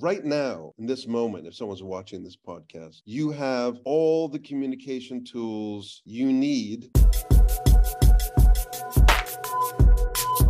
Right 0.00 0.24
now, 0.24 0.72
in 0.76 0.86
this 0.86 1.06
moment, 1.06 1.46
if 1.46 1.54
someone's 1.54 1.80
watching 1.80 2.24
this 2.24 2.36
podcast, 2.36 3.02
you 3.04 3.30
have 3.30 3.78
all 3.84 4.28
the 4.28 4.40
communication 4.40 5.22
tools 5.22 6.02
you 6.04 6.32
need. 6.32 6.90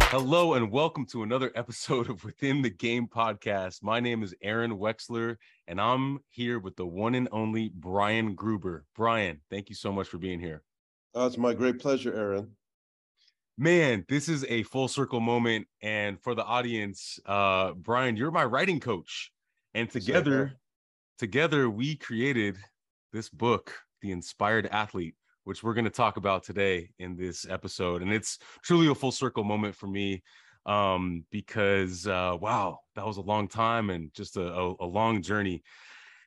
Hello 0.05 0.55
and 0.55 0.71
welcome 0.71 1.05
to 1.09 1.25
another 1.25 1.53
episode 1.57 2.09
of 2.09 2.25
Within 2.25 2.63
the 2.63 2.71
Game 2.71 3.07
podcast. 3.07 3.83
My 3.83 4.01
name 4.01 4.23
is 4.23 4.35
Aaron 4.41 4.79
Wexler 4.79 5.37
and 5.69 5.79
I'm 5.79 6.21
here 6.31 6.59
with 6.59 6.77
the 6.77 6.87
one 6.87 7.15
and 7.15 7.29
only 7.31 7.71
Brian 7.75 8.35
Gruber. 8.35 8.87
Brian, 8.97 9.43
thank 9.51 9.69
you 9.69 9.75
so 9.75 9.93
much 9.93 10.09
for 10.09 10.17
being 10.17 10.41
here. 10.41 10.63
Uh, 11.15 11.27
it's 11.27 11.37
my 11.37 11.53
great 11.53 11.79
pleasure, 11.79 12.15
Aaron. 12.15 12.49
Man, 13.57 14.05
this 14.09 14.29
is 14.29 14.45
a 14.49 14.65
full 14.65 14.89
circle 14.89 15.21
moment. 15.21 15.69
And 15.81 16.21
for 16.21 16.35
the 16.35 16.45
audience, 16.45 17.21
uh, 17.27 17.73
Brian, 17.73 18.17
you're 18.17 18.33
my 18.33 18.45
writing 18.45 18.81
coach. 18.81 19.31
And 19.75 19.91
together, 19.91 20.53
together 21.19 21.69
we 21.69 21.97
created 21.97 22.57
this 23.13 23.29
book, 23.29 23.73
The 24.03 24.13
Inspired 24.13 24.67
Athlete, 24.67 25.17
which 25.45 25.63
we're 25.63 25.75
going 25.75 25.85
to 25.85 25.91
talk 25.91 26.17
about 26.17 26.45
today 26.45 26.91
in 26.99 27.17
this 27.17 27.47
episode. 27.49 28.03
And 28.03 28.13
it's 28.13 28.39
truly 28.63 28.89
a 28.89 28.95
full 28.95 29.13
circle 29.13 29.45
moment 29.45 29.75
for 29.75 29.87
me 29.87 30.23
um, 30.65 31.25
because, 31.31 32.07
uh, 32.07 32.37
wow, 32.41 32.79
that 32.95 33.07
was 33.07 33.17
a 33.17 33.23
long 33.23 33.49
time 33.49 33.91
and 33.91 34.15
just 34.15 34.37
a, 34.37 34.47
a, 34.47 34.75
a 34.81 34.87
long 34.87 35.23
journey. 35.23 35.63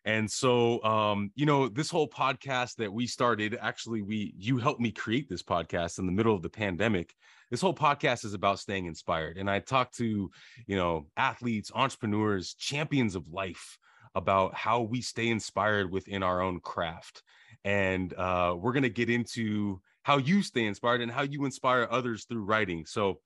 And 0.08 0.32
so, 0.32 0.82
um, 0.86 1.32
you 1.36 1.46
know, 1.46 1.68
this 1.68 1.90
whole 1.90 2.08
podcast 2.08 2.78
that 2.78 2.94
we 2.94 3.08
started, 3.08 3.58
actually, 3.62 4.02
we 4.02 4.34
you 4.38 4.58
helped 4.58 4.80
me 4.80 4.90
create 4.90 5.28
this 5.28 5.44
podcast 5.44 6.00
in 6.00 6.06
the 6.06 6.14
middle 6.14 6.34
of 6.34 6.42
the 6.42 6.50
pandemic. 6.50 7.14
This 7.52 7.60
whole 7.60 7.74
podcast 7.74 8.24
is 8.24 8.34
about 8.34 8.60
staying 8.60 8.86
inspired, 8.86 9.38
and 9.38 9.50
I 9.50 9.60
talk 9.60 9.92
to, 9.96 10.32
you 10.66 10.76
know, 10.78 11.08
athletes, 11.18 11.74
entrepreneurs, 11.76 12.54
champions 12.54 13.16
of 13.16 13.28
life 13.28 13.78
about 14.16 14.56
how 14.56 14.80
we 14.80 15.02
stay 15.02 15.28
inspired 15.28 15.92
within 15.92 16.24
our 16.24 16.42
own 16.42 16.62
craft. 16.62 17.22
And 17.66 18.14
uh, 18.14 18.56
we're 18.58 18.72
gonna 18.72 18.88
get 18.88 19.10
into 19.10 19.82
how 20.04 20.20
you 20.20 20.42
stay 20.42 20.68
inspired 20.68 21.02
and 21.02 21.12
how 21.12 21.24
you 21.24 21.44
inspire 21.44 21.86
others 21.92 22.24
through 22.24 22.46
writing. 22.46 22.86
So 22.86 23.20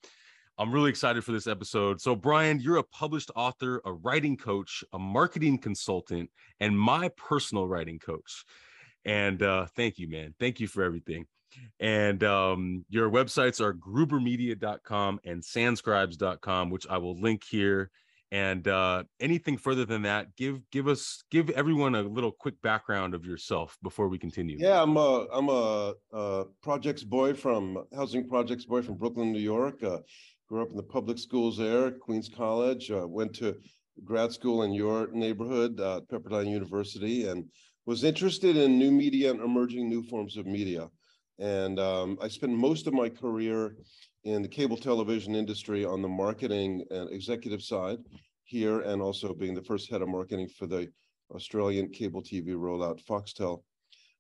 I'm 0.62 0.72
really 0.72 0.92
excited 0.92 1.24
for 1.24 1.32
this 1.32 1.48
episode. 1.48 2.00
So, 2.00 2.16
Brian, 2.16 2.60
you're 2.60 2.78
a 2.78 2.84
published 2.84 3.32
author, 3.36 3.82
a 3.84 3.94
writing 3.94 4.38
coach, 4.38 4.84
a 4.94 5.00
marketing 5.00 5.58
consultant, 5.58 6.30
and 6.60 6.78
my 6.78 7.10
personal 7.18 7.68
writing 7.68 7.98
coach. 7.98 8.46
And 9.04 9.42
uh, 9.42 9.66
thank 9.76 9.98
you, 9.98 10.08
man. 10.08 10.36
Thank 10.40 10.60
you 10.60 10.68
for 10.68 10.84
everything. 10.84 11.26
And 11.80 12.24
um, 12.24 12.86
your 12.90 13.10
websites 13.10 13.60
are 13.60 13.74
grubermedia.com 13.74 15.22
and 15.26 15.42
sanscribes.com, 15.42 16.70
which 16.70 16.86
I 16.88 17.00
will 17.00 17.20
link 17.20 17.44
here. 17.44 17.90
And 18.32 18.66
uh, 18.68 19.04
anything 19.20 19.58
further 19.58 19.84
than 19.84 20.04
that, 20.04 20.38
give 20.38 20.62
give 20.70 20.88
us 20.88 21.24
give 21.32 21.50
everyone 21.50 21.96
a 21.96 22.02
little 22.04 22.32
quick 22.32 22.62
background 22.62 23.14
of 23.14 23.26
yourself 23.26 23.78
before 23.84 24.08
we 24.08 24.18
continue. 24.18 24.58
Yeah, 24.58 24.82
I'm 24.82 24.96
a 24.96 25.28
I'm 25.34 25.50
a, 25.50 25.94
a 26.14 26.46
projects 26.64 27.04
boy 27.04 27.34
from 27.34 27.84
housing 27.94 28.30
projects 28.30 28.64
boy 28.64 28.84
from 28.84 28.96
Brooklyn, 28.96 29.34
New 29.34 29.40
York. 29.40 29.84
Uh, 29.84 29.98
grew 30.52 30.62
up 30.62 30.70
in 30.70 30.76
the 30.76 30.84
public 30.84 31.18
schools 31.18 31.58
there, 31.58 31.92
Queens 31.92 32.28
College, 32.28 32.92
uh, 32.92 33.08
went 33.08 33.34
to 33.34 33.56
grad 34.04 34.34
school 34.34 34.64
in 34.64 34.74
your 34.74 35.08
neighborhood, 35.14 35.80
uh, 35.80 36.02
Pepperdine 36.12 36.50
University, 36.50 37.26
and 37.30 37.46
was 37.86 38.04
interested 38.04 38.58
in 38.58 38.78
new 38.78 38.92
media 38.92 39.32
and 39.32 39.40
emerging 39.40 39.88
new 39.88 40.04
forms 40.04 40.36
of 40.36 40.46
media. 40.46 40.90
And 41.40 41.80
um, 41.80 42.18
I 42.22 42.28
spent 42.28 42.52
most 42.52 42.86
of 42.86 42.94
my 42.94 43.08
career 43.08 43.78
in 44.26 44.42
the 44.42 44.48
cable 44.50 44.76
television 44.76 45.36
industry 45.36 45.86
on 45.86 46.02
the 46.02 46.10
marketing 46.10 46.84
and 46.92 47.10
executive 47.12 47.62
side 47.62 48.00
here, 48.44 48.82
and 48.82 49.02
also 49.02 49.34
being 49.34 49.56
the 49.56 49.64
first 49.64 49.90
head 49.90 50.02
of 50.02 50.10
marketing 50.10 50.50
for 50.50 50.68
the 50.68 50.90
Australian 51.34 51.88
cable 51.88 52.22
TV 52.22 52.48
rollout, 52.48 53.02
Foxtel. 53.06 53.64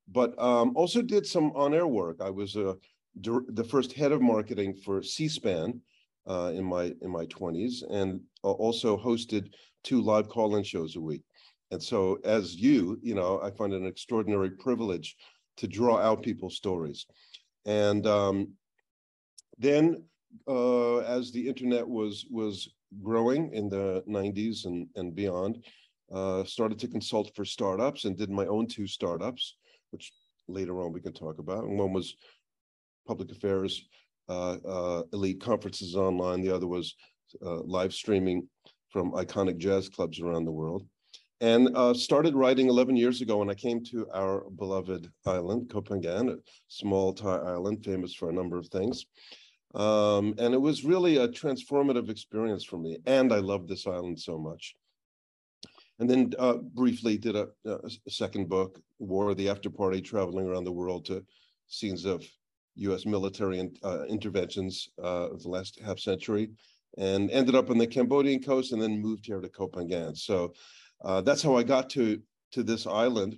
But 0.07 0.41
um, 0.41 0.77
also 0.77 1.01
did 1.01 1.25
some 1.25 1.51
on-air 1.55 1.87
work. 1.87 2.21
I 2.21 2.29
was 2.29 2.55
uh, 2.55 2.75
the 3.19 3.67
first 3.69 3.91
head 3.91 4.13
of 4.13 4.21
marketing 4.21 4.75
for 4.75 5.03
C-SPAN, 5.03 5.81
uh, 6.27 6.51
in 6.53 6.63
my 6.63 6.93
in 7.01 7.09
my 7.09 7.25
20s 7.25 7.83
and 7.89 8.19
also 8.43 8.97
hosted 8.97 9.49
two 9.83 10.01
live 10.01 10.29
call-in 10.29 10.63
shows 10.63 10.95
a 10.95 11.01
week. 11.01 11.23
And 11.71 11.81
so 11.81 12.19
as 12.23 12.55
you 12.55 12.99
you 13.01 13.15
know 13.15 13.39
i 13.41 13.49
find 13.49 13.73
it 13.73 13.81
an 13.81 13.87
extraordinary 13.87 14.51
privilege 14.51 15.15
to 15.57 15.67
draw 15.67 15.97
out 15.97 16.23
people's 16.23 16.55
stories. 16.55 17.05
And 17.65 18.05
um, 18.07 18.53
then 19.57 20.03
uh, 20.47 20.97
as 20.99 21.31
the 21.31 21.47
internet 21.47 21.87
was 21.87 22.25
was 22.29 22.69
growing 23.01 23.53
in 23.53 23.69
the 23.69 24.03
90s 24.07 24.65
and 24.65 24.87
and 24.95 25.15
beyond 25.15 25.63
uh, 26.11 26.43
started 26.43 26.77
to 26.79 26.87
consult 26.87 27.33
for 27.35 27.45
startups 27.45 28.05
and 28.05 28.17
did 28.17 28.29
my 28.29 28.45
own 28.47 28.67
two 28.67 28.85
startups 28.87 29.55
which 29.91 30.11
later 30.47 30.81
on 30.81 30.91
we 30.91 31.01
can 31.01 31.13
talk 31.13 31.39
about. 31.39 31.63
And 31.63 31.77
one 31.77 31.93
was 31.93 32.15
public 33.07 33.31
affairs 33.31 33.87
elite 35.13 35.41
conferences 35.41 35.95
online. 35.95 36.41
The 36.41 36.55
other 36.55 36.67
was 36.67 36.95
uh, 37.45 37.61
live 37.61 37.93
streaming 37.93 38.47
from 38.89 39.11
iconic 39.13 39.57
jazz 39.57 39.89
clubs 39.89 40.19
around 40.19 40.45
the 40.45 40.51
world. 40.51 40.85
And 41.39 41.75
started 41.97 42.35
writing 42.35 42.67
11 42.67 42.95
years 42.95 43.21
ago 43.21 43.37
when 43.37 43.49
I 43.49 43.55
came 43.55 43.83
to 43.85 44.07
our 44.13 44.43
beloved 44.57 45.09
island, 45.25 45.69
Phangan, 45.69 46.33
a 46.33 46.37
small 46.67 47.13
Thai 47.13 47.37
island 47.37 47.83
famous 47.83 48.13
for 48.13 48.29
a 48.29 48.33
number 48.33 48.59
of 48.59 48.67
things. 48.67 49.05
Um, 49.73 50.35
and 50.37 50.53
it 50.53 50.61
was 50.61 50.83
really 50.83 51.17
a 51.17 51.27
transformative 51.27 52.09
experience 52.09 52.63
for 52.63 52.77
me. 52.77 52.97
And 53.05 53.31
I 53.31 53.37
loved 53.37 53.69
this 53.69 53.87
island 53.87 54.19
so 54.19 54.37
much. 54.37 54.75
And 55.99 56.09
then 56.09 56.33
uh, 56.39 56.55
briefly 56.55 57.17
did 57.17 57.35
a, 57.35 57.49
a, 57.65 57.89
second 58.09 58.49
book, 58.49 58.81
War 58.99 59.29
of 59.29 59.37
the 59.37 59.49
After 59.49 59.69
Party, 59.69 60.01
traveling 60.01 60.47
around 60.47 60.63
the 60.63 60.71
world 60.71 61.05
to 61.05 61.23
scenes 61.67 62.05
of 62.05 62.25
U.S. 62.75 63.05
military 63.05 63.69
uh, 63.83 64.03
interventions 64.07 64.89
uh, 65.01 65.29
of 65.29 65.43
the 65.43 65.49
last 65.49 65.79
half 65.79 65.99
century, 65.99 66.49
and 66.97 67.31
ended 67.31 67.55
up 67.55 67.69
on 67.69 67.77
the 67.77 67.87
Cambodian 67.87 68.41
coast, 68.41 68.71
and 68.71 68.81
then 68.81 69.01
moved 69.01 69.25
here 69.25 69.41
to 69.41 69.49
Koh. 69.49 69.69
So 70.13 70.53
uh, 71.03 71.21
that's 71.21 71.41
how 71.41 71.55
I 71.55 71.63
got 71.63 71.89
to 71.91 72.21
to 72.51 72.63
this 72.63 72.85
island, 72.85 73.37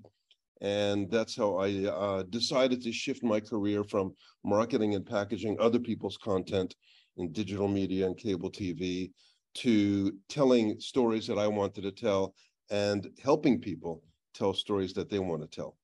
and 0.62 1.10
that's 1.12 1.36
how 1.36 1.58
I 1.58 1.86
uh, 1.86 2.24
decided 2.24 2.82
to 2.84 2.92
shift 2.92 3.24
my 3.24 3.40
career 3.40 3.84
from 3.84 4.14
marketing 4.44 4.96
and 4.96 5.06
packaging 5.06 5.58
other 5.60 5.80
people's 5.80 6.18
content 6.18 6.76
in 7.18 7.32
digital 7.32 7.68
media 7.68 8.06
and 8.06 8.18
cable 8.18 8.50
TV 8.50 9.12
to 9.56 10.14
telling 10.30 10.80
stories 10.80 11.28
that 11.28 11.38
I 11.38 11.48
wanted 11.48 11.84
to 11.84 11.92
tell 11.92 12.34
and 12.72 13.08
helping 13.22 13.60
people 13.60 14.02
tell 14.34 14.54
stories 14.54 14.94
that 14.94 15.10
they 15.10 15.20
want 15.20 15.42
to 15.42 15.48
tell. 15.48 15.78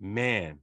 Man, 0.00 0.60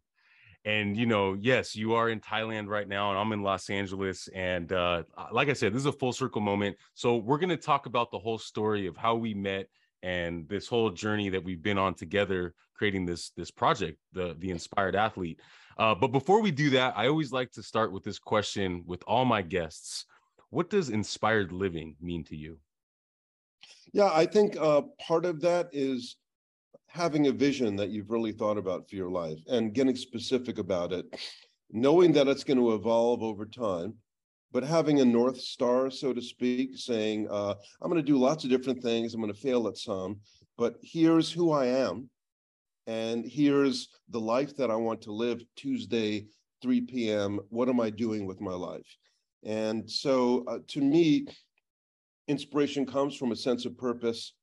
and 0.66 0.98
you 0.98 1.06
know 1.06 1.38
yes 1.40 1.76
you 1.76 1.94
are 1.94 2.10
in 2.10 2.20
thailand 2.20 2.68
right 2.68 2.88
now 2.88 3.12
and 3.12 3.20
i'm 3.20 3.32
in 3.32 3.44
los 3.44 3.70
angeles 3.70 4.28
and 4.34 4.74
uh, 4.74 5.04
like 5.32 5.48
i 5.48 5.54
said 5.54 5.72
this 5.72 5.82
is 5.82 5.86
a 5.86 5.92
full 5.92 6.14
circle 6.14 6.42
moment. 6.42 6.78
So 6.94 7.18
we're 7.18 7.38
going 7.38 7.50
to 7.50 7.58
talk 7.58 7.86
about 7.86 8.12
the 8.12 8.20
whole 8.20 8.38
story 8.38 8.88
of 8.88 8.96
how 8.96 9.16
we 9.16 9.34
met 9.34 9.68
and 10.04 10.48
this 10.48 10.68
whole 10.68 10.90
journey 10.90 11.30
that 11.30 11.44
we've 11.44 11.62
been 11.62 11.78
on 11.78 11.94
together 11.94 12.54
creating 12.74 13.06
this 13.06 13.32
this 13.32 13.52
project 13.52 14.00
the 14.14 14.36
the 14.40 14.52
inspired 14.52 14.96
athlete. 14.96 15.42
Uh, 15.78 15.94
but 15.94 16.08
before 16.08 16.42
we 16.42 16.52
do 16.52 16.70
that 16.72 16.98
i 16.98 17.08
always 17.08 17.32
like 17.32 17.52
to 17.52 17.64
start 17.64 17.92
with 17.92 18.04
this 18.04 18.20
question 18.20 18.84
with 18.86 19.04
all 19.08 19.26
my 19.26 19.42
guests. 19.42 20.06
What 20.50 20.70
does 20.70 20.90
inspired 20.90 21.52
living 21.52 21.96
mean 22.00 22.24
to 22.26 22.36
you? 22.36 22.58
Yeah 23.94 24.12
i 24.14 24.26
think 24.26 24.58
uh, 24.58 24.84
part 25.06 25.26
of 25.26 25.42
that 25.42 25.70
is 25.72 26.16
having 26.96 27.28
a 27.28 27.32
vision 27.32 27.76
that 27.76 27.90
you've 27.90 28.10
really 28.10 28.32
thought 28.32 28.58
about 28.58 28.90
for 28.90 28.96
your 28.96 29.10
life 29.10 29.40
and 29.50 29.74
getting 29.74 29.98
specific 29.98 30.60
about 30.60 30.94
it, 30.94 31.06
knowing 31.70 32.14
that 32.14 32.30
it's 32.30 32.46
going 32.46 32.58
to 32.58 32.74
evolve 32.74 33.22
over 33.22 33.46
time, 33.46 33.94
but 34.54 34.64
having 34.64 35.02
a 35.02 35.06
North 35.06 35.38
Star, 35.38 35.92
so 35.92 36.14
to 36.14 36.22
speak, 36.22 36.78
saying, 36.78 37.28
uh, 37.30 37.54
I'm 37.82 37.92
going 37.92 38.02
to 38.02 38.12
do 38.12 38.18
lots 38.18 38.46
of 38.46 38.50
different 38.50 38.82
things, 38.82 39.14
I'm 39.14 39.20
going 39.20 39.34
to 39.34 39.38
fail 39.38 39.68
at 39.68 39.78
some, 39.78 40.22
but 40.58 40.76
here's 40.82 41.30
who 41.30 41.52
I 41.52 41.66
am. 41.66 42.10
And 42.88 43.26
here's 43.26 43.90
the 44.10 44.22
life 44.22 44.56
that 44.56 44.72
I 44.72 44.76
want 44.76 45.02
to 45.02 45.12
live 45.12 45.44
Tuesday, 45.58 46.28
3 46.62 46.82
p.m. 46.82 47.42
What 47.50 47.68
am 47.68 47.82
I 47.82 47.90
doing 47.90 48.26
with 48.26 48.40
my 48.40 48.54
life? 48.54 48.88
And 49.44 49.90
so 49.90 50.46
uh, 50.48 50.60
to 50.70 50.82
me, 50.82 51.26
inspiration 52.30 52.86
comes 52.86 53.18
from 53.18 53.34
a 53.34 53.36
sense 53.36 53.66
of 53.66 53.78
purpose 53.78 54.34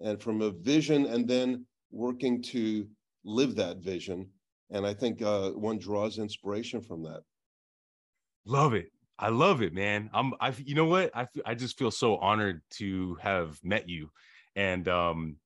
and 0.00 0.20
from 0.20 0.42
a 0.42 0.50
vision, 0.50 1.06
and 1.06 1.28
then 1.28 1.64
working 1.92 2.42
to 2.42 2.88
live 3.24 3.54
that 3.56 3.78
vision. 3.78 4.28
And 4.70 4.86
I 4.86 4.94
think 4.94 5.22
uh, 5.22 5.50
one 5.50 5.78
draws 5.78 6.18
inspiration 6.18 6.80
from 6.80 7.02
that. 7.04 7.22
Love 8.46 8.74
it. 8.74 8.90
I 9.18 9.28
love 9.28 9.62
it, 9.62 9.72
man. 9.72 10.10
I'm, 10.12 10.32
I, 10.40 10.52
you 10.58 10.74
know 10.74 10.86
what? 10.86 11.14
I, 11.14 11.28
I 11.44 11.54
just 11.54 11.78
feel 11.78 11.90
so 11.90 12.16
honored 12.16 12.62
to 12.72 13.16
have 13.20 13.56
met 13.62 13.88
you, 13.88 14.10
and 14.56 14.88
um, 14.88 15.36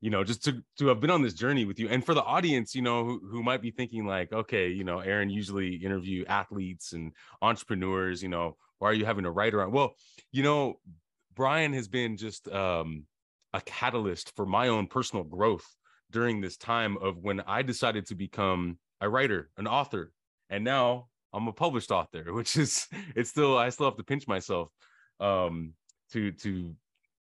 you 0.00 0.10
know, 0.10 0.24
just 0.24 0.44
to 0.44 0.62
to 0.78 0.86
have 0.86 1.00
been 1.00 1.10
on 1.10 1.20
this 1.20 1.34
journey 1.34 1.66
with 1.66 1.78
you. 1.78 1.88
And 1.88 2.04
for 2.06 2.14
the 2.14 2.22
audience, 2.22 2.74
you 2.74 2.80
know, 2.80 3.04
who, 3.04 3.20
who 3.30 3.42
might 3.42 3.60
be 3.60 3.72
thinking 3.72 4.06
like, 4.06 4.32
okay, 4.32 4.68
you 4.68 4.84
know, 4.84 5.00
Aaron 5.00 5.28
usually 5.28 5.74
interview 5.74 6.24
athletes 6.26 6.92
and 6.92 7.12
entrepreneurs. 7.42 8.22
You 8.22 8.30
know, 8.30 8.56
why 8.78 8.88
are 8.88 8.94
you 8.94 9.04
having 9.04 9.26
a 9.26 9.30
writer 9.30 9.62
on? 9.62 9.70
Well, 9.70 9.96
you 10.32 10.42
know, 10.42 10.80
Brian 11.34 11.74
has 11.74 11.88
been 11.88 12.16
just 12.16 12.48
um, 12.48 13.04
a 13.52 13.60
catalyst 13.60 14.34
for 14.36 14.46
my 14.46 14.68
own 14.68 14.86
personal 14.86 15.24
growth 15.24 15.66
during 16.10 16.40
this 16.40 16.56
time 16.56 16.96
of 16.98 17.18
when 17.18 17.40
I 17.40 17.62
decided 17.62 18.06
to 18.06 18.14
become 18.14 18.78
a 19.00 19.08
writer, 19.08 19.50
an 19.56 19.66
author, 19.66 20.12
and 20.50 20.64
now 20.64 21.08
I'm 21.32 21.48
a 21.48 21.52
published 21.52 21.90
author, 21.90 22.32
which 22.32 22.56
is 22.56 22.86
it's 23.14 23.30
still 23.30 23.56
I 23.56 23.68
still 23.70 23.86
have 23.86 23.96
to 23.96 24.04
pinch 24.04 24.26
myself 24.26 24.68
um 25.20 25.72
to 26.12 26.32
to 26.32 26.74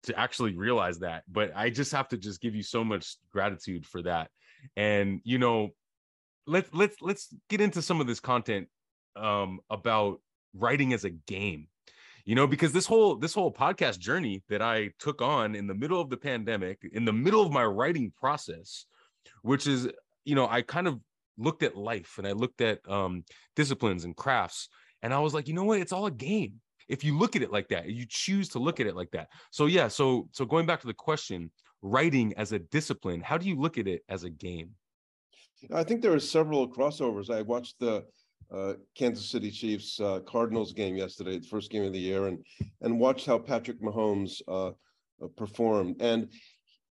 to 0.03 0.19
actually 0.19 0.55
realize 0.55 0.99
that. 0.99 1.23
But 1.27 1.51
I 1.55 1.69
just 1.69 1.91
have 1.91 2.07
to 2.09 2.17
just 2.17 2.41
give 2.41 2.55
you 2.55 2.63
so 2.63 2.83
much 2.83 3.17
gratitude 3.31 3.85
for 3.85 4.01
that. 4.03 4.29
And 4.75 5.21
you 5.23 5.37
know, 5.37 5.71
let's 6.45 6.69
let's 6.73 6.97
let's 7.01 7.33
get 7.49 7.61
into 7.61 7.81
some 7.81 8.01
of 8.01 8.07
this 8.07 8.19
content 8.19 8.67
um 9.15 9.59
about 9.69 10.21
writing 10.53 10.93
as 10.93 11.03
a 11.03 11.09
game 11.09 11.67
you 12.27 12.35
know 12.35 12.45
because 12.45 12.73
this 12.73 12.85
whole 12.85 13.15
this 13.15 13.33
whole 13.33 13.51
podcast 13.51 13.97
journey 13.97 14.43
that 14.49 14.61
i 14.61 14.91
took 14.99 15.21
on 15.21 15.55
in 15.55 15.65
the 15.65 15.73
middle 15.73 15.99
of 15.99 16.09
the 16.09 16.17
pandemic 16.17 16.77
in 16.91 17.05
the 17.05 17.13
middle 17.13 17.41
of 17.41 17.51
my 17.51 17.63
writing 17.63 18.11
process 18.19 18.85
which 19.41 19.65
is 19.65 19.87
you 20.25 20.35
know 20.35 20.47
i 20.49 20.61
kind 20.61 20.87
of 20.87 20.99
looked 21.37 21.63
at 21.63 21.77
life 21.77 22.15
and 22.17 22.27
i 22.27 22.33
looked 22.33 22.61
at 22.61 22.79
um 22.89 23.23
disciplines 23.55 24.03
and 24.03 24.15
crafts 24.15 24.67
and 25.01 25.13
i 25.13 25.19
was 25.19 25.33
like 25.33 25.47
you 25.47 25.53
know 25.53 25.63
what? 25.63 25.79
It's 25.79 25.93
all 25.93 26.05
a 26.05 26.11
game. 26.11 26.59
If 26.89 27.03
you 27.03 27.17
look 27.17 27.35
at 27.35 27.41
it 27.41 27.51
like 27.51 27.69
that 27.69 27.87
you 27.87 28.05
choose 28.07 28.49
to 28.49 28.59
look 28.59 28.79
at 28.79 28.87
it 28.87 28.95
like 28.95 29.11
that. 29.11 29.29
So 29.51 29.65
yeah 29.65 29.87
so 29.87 30.27
so 30.31 30.45
going 30.45 30.65
back 30.65 30.81
to 30.81 30.87
the 30.87 30.93
question 30.93 31.49
writing 31.81 32.33
as 32.37 32.51
a 32.51 32.59
discipline 32.59 33.21
how 33.21 33.37
do 33.37 33.47
you 33.47 33.55
look 33.55 33.77
at 33.77 33.87
it 33.87 34.03
as 34.09 34.23
a 34.23 34.29
game? 34.29 34.71
I 35.73 35.83
think 35.83 36.01
there 36.01 36.13
are 36.13 36.19
several 36.19 36.67
crossovers. 36.67 37.33
I 37.33 37.41
watched 37.41 37.79
the 37.79 38.05
uh, 38.53 38.73
Kansas 38.95 39.29
City 39.29 39.51
Chiefs 39.51 39.99
uh, 39.99 40.19
Cardinals 40.25 40.73
game 40.73 40.95
yesterday, 40.95 41.39
the 41.39 41.47
first 41.47 41.69
game 41.69 41.83
of 41.83 41.93
the 41.93 41.99
year, 41.99 42.27
and 42.27 42.39
and 42.81 42.99
watched 42.99 43.25
how 43.25 43.37
Patrick 43.37 43.81
Mahomes 43.81 44.41
uh, 44.47 44.67
uh 45.23 45.27
performed. 45.35 46.01
And 46.01 46.29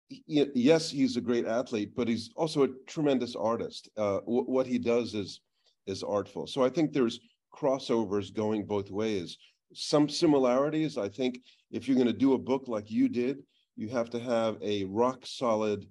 he, 0.09 0.47
yes, 0.55 0.91
he's 0.91 1.17
a 1.17 1.21
great 1.21 1.47
athlete, 1.47 1.93
but 1.95 2.09
he's 2.09 2.31
also 2.37 2.65
a 2.65 2.69
tremendous 2.87 3.37
artist. 3.37 3.89
Uh, 3.97 4.21
w- 4.21 4.45
what 4.45 4.67
he 4.67 4.79
does 4.79 5.15
is 5.15 5.41
is 5.87 6.03
artful. 6.03 6.47
So 6.47 6.65
I 6.65 6.69
think 6.69 6.93
there's 6.93 7.21
crossovers 7.55 8.33
going 8.33 8.65
both 8.65 8.91
ways. 8.91 9.37
Some 9.75 10.09
similarities. 10.09 10.97
I 10.97 11.09
think 11.09 11.41
if 11.71 11.87
you're 11.87 11.97
going 11.97 12.07
to 12.07 12.13
do 12.13 12.35
a 12.35 12.39
book 12.39 12.65
like 12.67 12.91
you 12.91 13.09
did, 13.09 13.43
you 13.77 13.89
have 13.89 14.11
to 14.11 14.21
have 14.21 14.57
a 14.63 14.85
rock 14.85 15.25
solid 15.25 15.87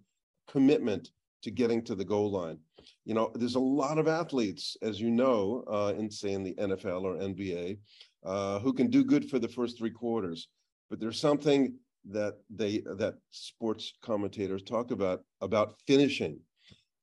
commitment 0.47 1.11
to 1.43 1.51
getting 1.51 1.83
to 1.83 1.95
the 1.95 2.05
goal 2.05 2.31
line 2.31 2.57
you 3.05 3.13
know, 3.13 3.31
there's 3.35 3.55
a 3.55 3.59
lot 3.59 3.97
of 3.97 4.07
athletes, 4.07 4.77
as 4.81 4.99
you 4.99 5.09
know, 5.09 5.63
uh, 5.67 5.93
in 5.97 6.09
say 6.09 6.33
in 6.33 6.43
the 6.43 6.53
NFL 6.55 7.03
or 7.03 7.15
NBA, 7.15 7.77
uh, 8.23 8.59
who 8.59 8.73
can 8.73 8.89
do 8.89 9.03
good 9.03 9.29
for 9.29 9.39
the 9.39 9.47
first 9.47 9.77
three 9.77 9.89
quarters, 9.89 10.47
but 10.89 10.99
there's 10.99 11.19
something 11.19 11.73
that 12.09 12.35
they 12.49 12.79
that 12.97 13.15
sports 13.31 13.93
commentators 14.01 14.63
talk 14.63 14.91
about 14.91 15.23
about 15.41 15.75
finishing, 15.87 16.39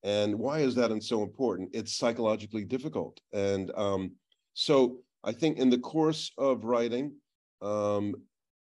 and 0.03 0.39
why 0.39 0.61
is 0.61 0.75
that 0.77 0.93
and 0.93 1.03
so 1.03 1.23
important? 1.23 1.71
It's 1.73 1.97
psychologically 1.97 2.65
difficult, 2.65 3.21
and 3.33 3.73
um, 3.77 4.13
so 4.55 4.99
I 5.25 5.33
think 5.33 5.59
in 5.59 5.71
the 5.71 5.79
course 5.79 6.31
of 6.39 6.65
writing, 6.65 7.13
um, 7.61 8.15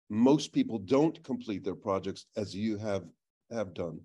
most 0.08 0.52
people 0.52 0.78
don't 0.78 1.22
complete 1.24 1.64
their 1.64 1.74
projects 1.74 2.26
as 2.36 2.54
you 2.54 2.78
have 2.78 3.04
have 3.50 3.74
done. 3.74 4.00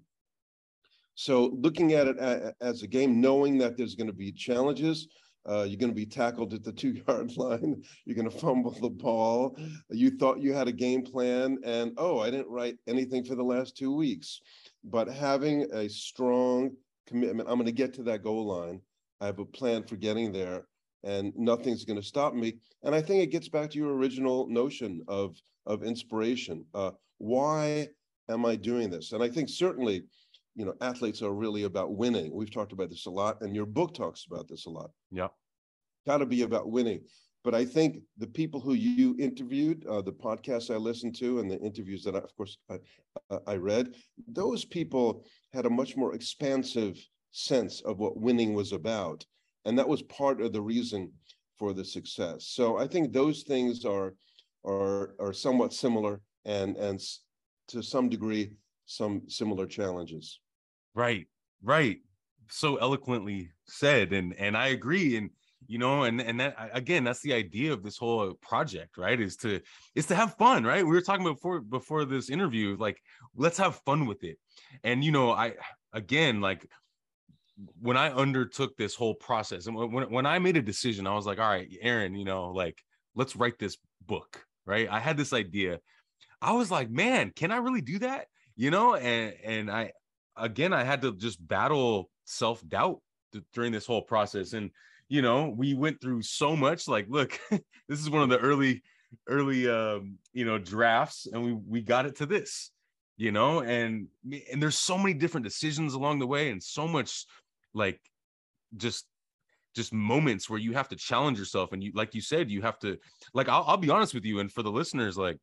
So 1.19 1.53
looking 1.61 1.91
at 1.95 2.07
it 2.07 2.15
as 2.61 2.81
a 2.81 2.87
game, 2.87 3.19
knowing 3.19 3.57
that 3.57 3.75
there's 3.75 3.95
going 3.95 4.07
to 4.07 4.13
be 4.13 4.31
challenges, 4.31 5.09
uh, 5.45 5.65
you're 5.67 5.77
going 5.77 5.91
to 5.91 5.93
be 5.93 6.05
tackled 6.05 6.53
at 6.53 6.63
the 6.63 6.71
two 6.71 7.01
yard 7.07 7.35
line. 7.35 7.83
You're 8.05 8.15
going 8.15 8.29
to 8.29 8.39
fumble 8.39 8.71
the 8.79 8.89
ball. 8.89 9.57
You 9.89 10.11
thought 10.11 10.39
you 10.39 10.53
had 10.53 10.69
a 10.69 10.71
game 10.71 11.03
plan, 11.03 11.57
and 11.65 11.91
oh, 11.97 12.19
I 12.19 12.31
didn't 12.31 12.47
write 12.47 12.77
anything 12.87 13.25
for 13.25 13.35
the 13.35 13.43
last 13.43 13.75
two 13.75 13.93
weeks. 13.93 14.39
But 14.85 15.09
having 15.09 15.67
a 15.73 15.89
strong 15.89 16.71
commitment, 17.05 17.49
I'm 17.49 17.55
going 17.55 17.65
to 17.65 17.73
get 17.73 17.93
to 17.95 18.03
that 18.03 18.23
goal 18.23 18.45
line. 18.45 18.79
I 19.19 19.25
have 19.25 19.39
a 19.39 19.45
plan 19.45 19.83
for 19.83 19.97
getting 19.97 20.31
there, 20.31 20.67
and 21.03 21.33
nothing's 21.35 21.83
going 21.83 21.99
to 21.99 22.07
stop 22.07 22.33
me. 22.33 22.59
And 22.83 22.95
I 22.95 23.01
think 23.01 23.21
it 23.21 23.31
gets 23.31 23.49
back 23.49 23.71
to 23.71 23.77
your 23.77 23.93
original 23.93 24.47
notion 24.47 25.01
of 25.09 25.35
of 25.65 25.83
inspiration. 25.83 26.63
Uh, 26.73 26.91
why 27.17 27.89
am 28.29 28.45
I 28.45 28.55
doing 28.55 28.89
this? 28.89 29.11
And 29.11 29.21
I 29.21 29.27
think 29.27 29.49
certainly 29.49 30.03
you 30.59 30.65
know 30.65 30.75
athletes 30.81 31.21
are 31.21 31.33
really 31.33 31.63
about 31.63 31.95
winning. 31.95 32.33
We've 32.33 32.51
talked 32.51 32.73
about 32.73 32.89
this 32.89 33.05
a 33.05 33.09
lot 33.09 33.41
and 33.41 33.55
your 33.55 33.65
book 33.65 33.93
talks 33.93 34.25
about 34.29 34.49
this 34.49 34.65
a 34.65 34.69
lot. 34.69 34.91
Yeah. 35.09 35.29
Got 36.05 36.17
to 36.17 36.25
be 36.25 36.41
about 36.41 36.69
winning. 36.69 36.99
But 37.45 37.55
i 37.55 37.63
think 37.63 38.01
the 38.17 38.27
people 38.27 38.59
who 38.59 38.73
you 38.73 39.15
interviewed 39.17 39.85
uh, 39.87 40.01
the 40.01 40.11
podcasts 40.11 40.69
i 40.69 40.75
listened 40.75 41.15
to 41.19 41.39
and 41.39 41.49
the 41.49 41.59
interviews 41.61 42.03
that 42.03 42.13
I, 42.13 42.19
of 42.19 42.35
course 42.35 42.57
I, 42.69 42.77
I 43.47 43.55
read 43.55 43.95
those 44.27 44.65
people 44.65 45.23
had 45.53 45.65
a 45.65 45.77
much 45.81 45.95
more 45.95 46.13
expansive 46.13 46.93
sense 47.31 47.79
of 47.89 47.99
what 47.99 48.19
winning 48.27 48.53
was 48.53 48.73
about 48.73 49.25
and 49.63 49.79
that 49.79 49.87
was 49.87 50.01
part 50.03 50.41
of 50.41 50.51
the 50.51 50.61
reason 50.61 51.13
for 51.57 51.71
the 51.73 51.85
success. 51.85 52.47
So 52.47 52.77
i 52.77 52.85
think 52.85 53.13
those 53.13 53.43
things 53.43 53.85
are 53.85 54.09
are 54.65 55.15
are 55.23 55.33
somewhat 55.45 55.71
similar 55.71 56.19
and 56.43 56.75
and 56.75 56.99
to 57.69 57.81
some 57.81 58.09
degree 58.09 58.51
some 58.89 59.21
similar 59.27 59.67
challenges. 59.67 60.39
Right, 60.99 61.27
right. 61.63 61.99
So 62.49 62.75
eloquently 62.75 63.51
said, 63.69 64.11
and 64.11 64.33
and 64.33 64.57
I 64.57 64.67
agree. 64.67 65.15
And 65.15 65.29
you 65.65 65.77
know, 65.77 66.03
and 66.03 66.19
and 66.19 66.41
that 66.41 66.57
again, 66.73 67.05
that's 67.05 67.21
the 67.21 67.31
idea 67.31 67.71
of 67.71 67.83
this 67.83 67.97
whole 67.97 68.33
project, 68.41 68.97
right? 68.97 69.17
Is 69.17 69.37
to 69.37 69.61
is 69.95 70.07
to 70.07 70.15
have 70.15 70.35
fun, 70.35 70.65
right? 70.65 70.83
We 70.83 70.91
were 70.91 70.99
talking 70.99 71.23
before 71.23 71.61
before 71.61 72.03
this 72.03 72.29
interview, 72.29 72.75
like 72.77 73.01
let's 73.33 73.57
have 73.59 73.77
fun 73.85 74.07
with 74.07 74.25
it. 74.25 74.39
And 74.83 75.01
you 75.01 75.13
know, 75.13 75.31
I 75.31 75.53
again 75.93 76.41
like 76.41 76.67
when 77.79 77.95
I 77.95 78.11
undertook 78.11 78.75
this 78.75 78.93
whole 78.93 79.15
process, 79.15 79.67
and 79.67 79.77
when 79.77 80.11
when 80.11 80.25
I 80.25 80.37
made 80.39 80.57
a 80.57 80.61
decision, 80.61 81.07
I 81.07 81.15
was 81.15 81.25
like, 81.25 81.39
all 81.39 81.47
right, 81.47 81.69
Aaron, 81.79 82.13
you 82.13 82.25
know, 82.25 82.51
like 82.51 82.77
let's 83.15 83.37
write 83.37 83.57
this 83.57 83.77
book, 84.05 84.43
right? 84.65 84.89
I 84.91 84.99
had 84.99 85.15
this 85.15 85.31
idea. 85.31 85.79
I 86.41 86.51
was 86.51 86.69
like, 86.69 86.89
man, 86.89 87.31
can 87.33 87.51
I 87.51 87.57
really 87.57 87.81
do 87.81 87.99
that? 87.99 88.27
you 88.59 88.71
know, 88.71 88.95
and 88.95 89.33
and 89.41 89.71
I 89.71 89.93
again 90.39 90.73
I 90.73 90.83
had 90.83 91.01
to 91.03 91.15
just 91.15 91.45
battle 91.45 92.09
self-doubt 92.25 93.01
during 93.53 93.71
this 93.71 93.85
whole 93.85 94.01
process. 94.01 94.53
And 94.53 94.71
you 95.07 95.21
know, 95.23 95.53
we 95.55 95.73
went 95.73 95.99
through 95.99 96.21
so 96.21 96.55
much. 96.55 96.87
Like, 96.87 97.07
look, 97.09 97.39
this 97.49 97.99
is 97.99 98.09
one 98.09 98.21
of 98.21 98.29
the 98.29 98.37
early, 98.37 98.83
early 99.27 99.67
um, 99.67 100.17
you 100.33 100.45
know, 100.45 100.57
drafts, 100.57 101.27
and 101.31 101.43
we 101.43 101.53
we 101.53 101.81
got 101.81 102.05
it 102.05 102.17
to 102.17 102.25
this, 102.25 102.71
you 103.17 103.31
know, 103.31 103.61
and 103.61 104.07
and 104.51 104.61
there's 104.61 104.77
so 104.77 104.97
many 104.97 105.13
different 105.13 105.45
decisions 105.45 105.95
along 105.95 106.19
the 106.19 106.27
way, 106.27 106.51
and 106.51 106.61
so 106.61 106.87
much 106.87 107.25
like 107.73 107.99
just 108.77 109.05
just 109.75 109.93
moments 109.93 110.49
where 110.49 110.59
you 110.59 110.73
have 110.73 110.89
to 110.89 110.95
challenge 110.95 111.37
yourself 111.37 111.71
and 111.73 111.83
you 111.83 111.91
like 111.93 112.15
you 112.15 112.21
said 112.21 112.49
you 112.49 112.61
have 112.61 112.77
to 112.79 112.97
like 113.33 113.47
I'll, 113.47 113.63
I'll 113.67 113.77
be 113.77 113.91
honest 113.91 114.15
with 114.15 114.25
you 114.25 114.39
and 114.39 114.51
for 114.51 114.63
the 114.63 114.71
listeners 114.71 115.15
like 115.15 115.37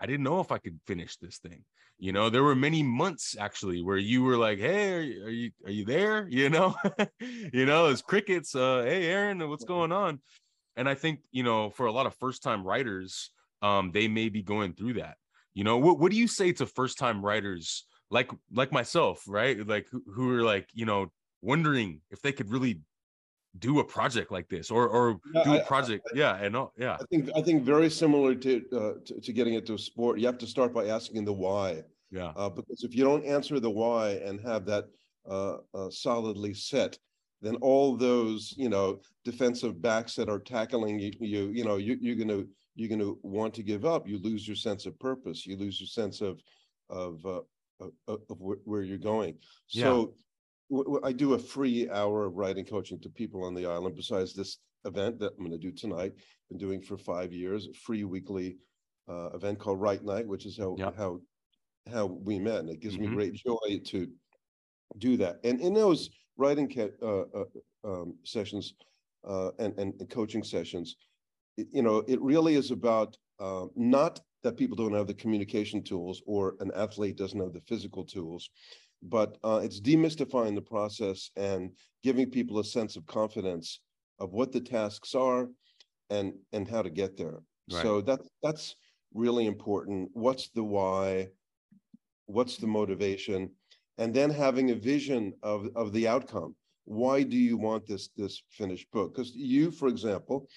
i 0.00 0.06
didn't 0.06 0.24
know 0.24 0.40
if 0.40 0.52
i 0.52 0.58
could 0.58 0.78
finish 0.86 1.16
this 1.16 1.38
thing. 1.38 1.64
You 1.98 2.12
know 2.12 2.28
there 2.28 2.42
were 2.42 2.54
many 2.54 2.82
months 2.82 3.36
actually 3.38 3.82
where 3.82 3.96
you 3.96 4.22
were 4.22 4.36
like 4.36 4.58
hey 4.58 4.92
are 4.92 5.00
you 5.00 5.24
are 5.24 5.30
you, 5.30 5.50
are 5.64 5.70
you 5.70 5.84
there? 5.84 6.28
You 6.38 6.50
know? 6.50 6.74
You 7.20 7.64
know 7.66 7.86
it's 7.86 8.02
crickets 8.02 8.54
uh 8.54 8.82
hey 8.86 9.06
aaron 9.06 9.48
what's 9.48 9.64
going 9.64 9.92
on? 9.92 10.20
And 10.76 10.88
i 10.88 10.94
think 10.94 11.20
you 11.32 11.42
know 11.42 11.70
for 11.70 11.86
a 11.86 11.92
lot 11.92 12.06
of 12.06 12.14
first 12.16 12.42
time 12.42 12.62
writers 12.64 13.30
um 13.62 13.90
they 13.92 14.08
may 14.08 14.28
be 14.28 14.42
going 14.42 14.74
through 14.74 14.94
that. 14.94 15.16
You 15.54 15.64
know 15.64 15.78
what, 15.78 15.98
what 15.98 16.12
do 16.12 16.18
you 16.18 16.28
say 16.28 16.52
to 16.52 16.66
first 16.66 16.98
time 16.98 17.24
writers 17.24 17.86
like 18.10 18.30
like 18.52 18.72
myself 18.72 19.24
right? 19.26 19.66
Like 19.66 19.86
who, 19.90 20.02
who 20.14 20.36
are 20.36 20.42
like 20.42 20.68
you 20.74 20.84
know 20.84 21.10
wondering 21.40 22.00
if 22.10 22.20
they 22.20 22.32
could 22.32 22.50
really 22.50 22.80
do 23.58 23.80
a 23.80 23.84
project 23.84 24.30
like 24.30 24.48
this 24.48 24.70
or 24.70 24.88
or 24.88 25.20
yeah, 25.34 25.44
do 25.44 25.54
a 25.56 25.64
project 25.64 26.06
I, 26.12 26.16
I, 26.16 26.18
yeah 26.18 26.36
and 26.36 26.56
yeah. 26.78 26.96
I 27.00 27.04
think 27.10 27.30
i 27.36 27.42
think 27.42 27.62
very 27.62 27.90
similar 27.90 28.34
to, 28.34 28.64
uh, 28.72 28.92
to, 29.04 29.20
to 29.20 29.32
getting 29.32 29.54
into 29.54 29.74
a 29.74 29.78
sport 29.78 30.18
you 30.18 30.26
have 30.26 30.38
to 30.38 30.46
start 30.46 30.72
by 30.72 30.86
asking 30.86 31.24
the 31.24 31.32
why. 31.32 31.82
Yeah. 32.10 32.32
Uh, 32.36 32.48
because 32.48 32.84
if 32.84 32.94
you 32.94 33.02
don't 33.02 33.24
answer 33.24 33.58
the 33.58 33.70
why 33.70 34.10
and 34.24 34.40
have 34.40 34.64
that 34.66 34.84
uh, 35.28 35.56
uh, 35.74 35.90
solidly 35.90 36.54
set 36.54 36.98
then 37.42 37.56
all 37.56 37.96
those 37.96 38.54
you 38.56 38.68
know 38.68 39.00
defensive 39.24 39.82
backs 39.82 40.14
that 40.14 40.28
are 40.28 40.38
tackling 40.38 40.98
you 40.98 41.12
you, 41.20 41.48
you 41.48 41.64
know 41.64 41.76
you, 41.76 41.98
you're 42.00 42.16
gonna 42.16 42.44
you're 42.74 42.88
gonna 42.88 43.12
want 43.22 43.54
to 43.54 43.62
give 43.62 43.84
up 43.84 44.08
you 44.08 44.18
lose 44.18 44.46
your 44.46 44.56
sense 44.56 44.86
of 44.86 44.98
purpose 44.98 45.46
you 45.46 45.56
lose 45.56 45.80
your 45.80 45.88
sense 45.88 46.20
of 46.20 46.40
of 46.88 47.24
uh, 47.26 47.40
of, 47.80 48.20
of 48.30 48.38
where 48.38 48.82
you're 48.82 48.98
going. 48.98 49.36
So 49.66 50.14
I 51.04 51.12
do 51.12 51.34
a 51.34 51.38
free 51.38 51.88
hour 51.90 52.26
of 52.26 52.36
writing 52.36 52.64
coaching 52.64 52.98
to 53.00 53.08
people 53.08 53.44
on 53.44 53.54
the 53.54 53.66
island 53.66 53.94
besides 53.94 54.34
this 54.34 54.58
event 54.84 55.18
that 55.20 55.32
I'm 55.32 55.44
going 55.46 55.52
to 55.52 55.58
do 55.58 55.70
tonight. 55.70 56.12
Been 56.48 56.58
doing 56.58 56.80
for 56.80 56.96
five 56.96 57.32
years, 57.32 57.66
a 57.66 57.74
free 57.74 58.04
weekly 58.04 58.56
uh, 59.08 59.30
event 59.34 59.58
called 59.58 59.80
Write 59.80 60.04
Night, 60.04 60.26
which 60.26 60.46
is 60.46 60.58
how 60.58 60.76
yep. 60.78 60.96
how 60.96 61.20
how 61.90 62.06
we 62.06 62.38
met, 62.38 62.60
and 62.60 62.70
it 62.70 62.80
gives 62.80 62.96
mm-hmm. 62.96 63.10
me 63.10 63.14
great 63.14 63.34
joy 63.34 63.80
to 63.84 64.08
do 64.98 65.16
that. 65.18 65.38
And 65.44 65.60
in 65.60 65.74
those 65.74 66.10
writing 66.36 66.68
ca- 66.68 66.90
uh, 67.02 67.24
uh, 67.34 67.44
um, 67.84 68.14
sessions 68.24 68.74
uh, 69.26 69.50
and, 69.58 69.78
and 69.78 70.10
coaching 70.10 70.42
sessions, 70.42 70.96
it, 71.56 71.68
you 71.72 71.82
know, 71.82 72.02
it 72.06 72.20
really 72.20 72.54
is 72.54 72.70
about 72.70 73.16
uh, 73.40 73.66
not 73.74 74.20
that 74.42 74.56
people 74.56 74.76
don't 74.76 74.94
have 74.94 75.06
the 75.06 75.14
communication 75.14 75.82
tools 75.82 76.22
or 76.26 76.54
an 76.60 76.70
athlete 76.76 77.16
doesn't 77.16 77.40
have 77.40 77.52
the 77.52 77.60
physical 77.62 78.04
tools, 78.04 78.50
but 79.02 79.38
uh, 79.44 79.60
it's 79.62 79.80
demystifying 79.80 80.54
the 80.54 80.60
process 80.60 81.30
and 81.36 81.70
giving 82.02 82.30
people 82.30 82.58
a 82.58 82.64
sense 82.64 82.96
of 82.96 83.06
confidence 83.06 83.80
of 84.18 84.32
what 84.32 84.52
the 84.52 84.60
tasks 84.60 85.14
are 85.14 85.48
and 86.10 86.32
and 86.52 86.68
how 86.68 86.82
to 86.82 86.90
get 86.90 87.16
there. 87.16 87.40
Right. 87.70 87.82
So 87.82 88.00
that's 88.00 88.28
that's 88.42 88.76
really 89.14 89.46
important. 89.46 90.10
What's 90.12 90.48
the 90.50 90.64
why? 90.64 91.28
What's 92.26 92.56
the 92.56 92.66
motivation? 92.66 93.50
And 93.98 94.12
then 94.12 94.30
having 94.30 94.70
a 94.70 94.74
vision 94.74 95.32
of, 95.42 95.68
of 95.74 95.92
the 95.92 96.06
outcome. 96.06 96.54
Why 96.84 97.22
do 97.22 97.36
you 97.36 97.56
want 97.56 97.86
this 97.86 98.10
this 98.16 98.42
finished 98.50 98.90
book? 98.92 99.14
Because 99.14 99.34
you, 99.34 99.70
for 99.70 99.88
example, 99.88 100.48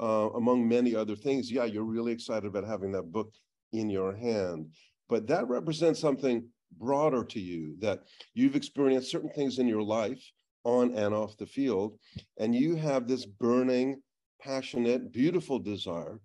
uh, 0.00 0.30
among 0.34 0.68
many 0.68 0.94
other 0.94 1.16
things, 1.16 1.50
yeah, 1.50 1.64
you're 1.64 1.84
really 1.84 2.12
excited 2.12 2.46
about 2.46 2.66
having 2.66 2.92
that 2.92 3.10
book 3.10 3.32
in 3.72 3.90
your 3.90 4.14
hand, 4.14 4.70
but 5.08 5.26
that 5.26 5.48
represents 5.48 5.98
something 5.98 6.44
broader 6.78 7.24
to 7.24 7.40
you 7.40 7.76
that 7.80 8.00
you've 8.34 8.56
experienced 8.56 9.10
certain 9.10 9.30
things 9.30 9.58
in 9.58 9.66
your 9.66 9.82
life 9.82 10.22
on 10.64 10.94
and 10.94 11.14
off 11.14 11.36
the 11.36 11.46
field, 11.46 11.98
and 12.38 12.54
you 12.54 12.76
have 12.76 13.08
this 13.08 13.26
burning, 13.26 14.00
passionate, 14.40 15.12
beautiful 15.12 15.58
desire 15.58 16.20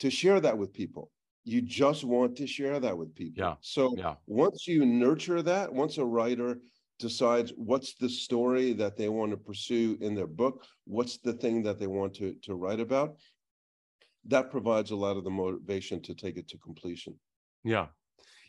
to 0.00 0.10
share 0.10 0.40
that 0.40 0.56
with 0.56 0.72
people. 0.72 1.10
You 1.44 1.60
just 1.60 2.04
want 2.04 2.36
to 2.36 2.46
share 2.46 2.80
that 2.80 2.96
with 2.96 3.14
people. 3.14 3.44
Yeah. 3.44 3.54
So 3.60 3.94
yeah. 3.96 4.14
once 4.26 4.66
you 4.66 4.86
nurture 4.86 5.42
that, 5.42 5.72
once 5.72 5.98
a 5.98 6.04
writer 6.04 6.58
decides 6.98 7.52
what's 7.56 7.94
the 7.94 8.08
story 8.08 8.72
that 8.74 8.96
they 8.96 9.08
want 9.08 9.32
to 9.32 9.36
pursue 9.36 9.98
in 10.00 10.14
their 10.14 10.26
book, 10.26 10.64
what's 10.86 11.18
the 11.18 11.32
thing 11.32 11.62
that 11.64 11.78
they 11.78 11.86
want 11.86 12.14
to, 12.14 12.34
to 12.42 12.54
write 12.54 12.80
about, 12.80 13.16
that 14.26 14.50
provides 14.50 14.90
a 14.90 14.96
lot 14.96 15.16
of 15.16 15.24
the 15.24 15.30
motivation 15.30 16.00
to 16.02 16.14
take 16.14 16.36
it 16.36 16.48
to 16.48 16.58
completion. 16.58 17.14
Yeah. 17.64 17.86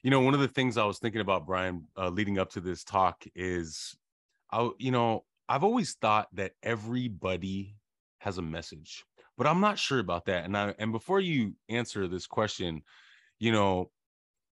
You 0.06 0.12
know, 0.12 0.20
one 0.20 0.36
of 0.36 0.40
the 0.40 0.48
things 0.48 0.78
I 0.78 0.86
was 0.86 1.00
thinking 1.00 1.20
about, 1.20 1.48
Brian, 1.48 1.88
uh, 1.98 2.10
leading 2.10 2.38
up 2.38 2.52
to 2.52 2.60
this 2.60 2.84
talk 2.84 3.26
is, 3.34 3.98
I, 4.52 4.70
you 4.78 4.92
know, 4.92 5.26
I've 5.50 5.64
always 5.64 5.96
thought 5.96 6.28
that 6.34 6.52
everybody 6.62 7.76
has 8.20 8.38
a 8.38 8.44
message, 8.44 9.04
but 9.36 9.48
I'm 9.48 9.62
not 9.62 9.80
sure 9.80 9.98
about 9.98 10.26
that. 10.26 10.46
And 10.46 10.56
I, 10.56 10.76
and 10.78 10.92
before 10.92 11.22
you 11.22 11.56
answer 11.70 12.08
this 12.08 12.28
question, 12.28 12.84
you 13.40 13.52
know, 13.52 13.90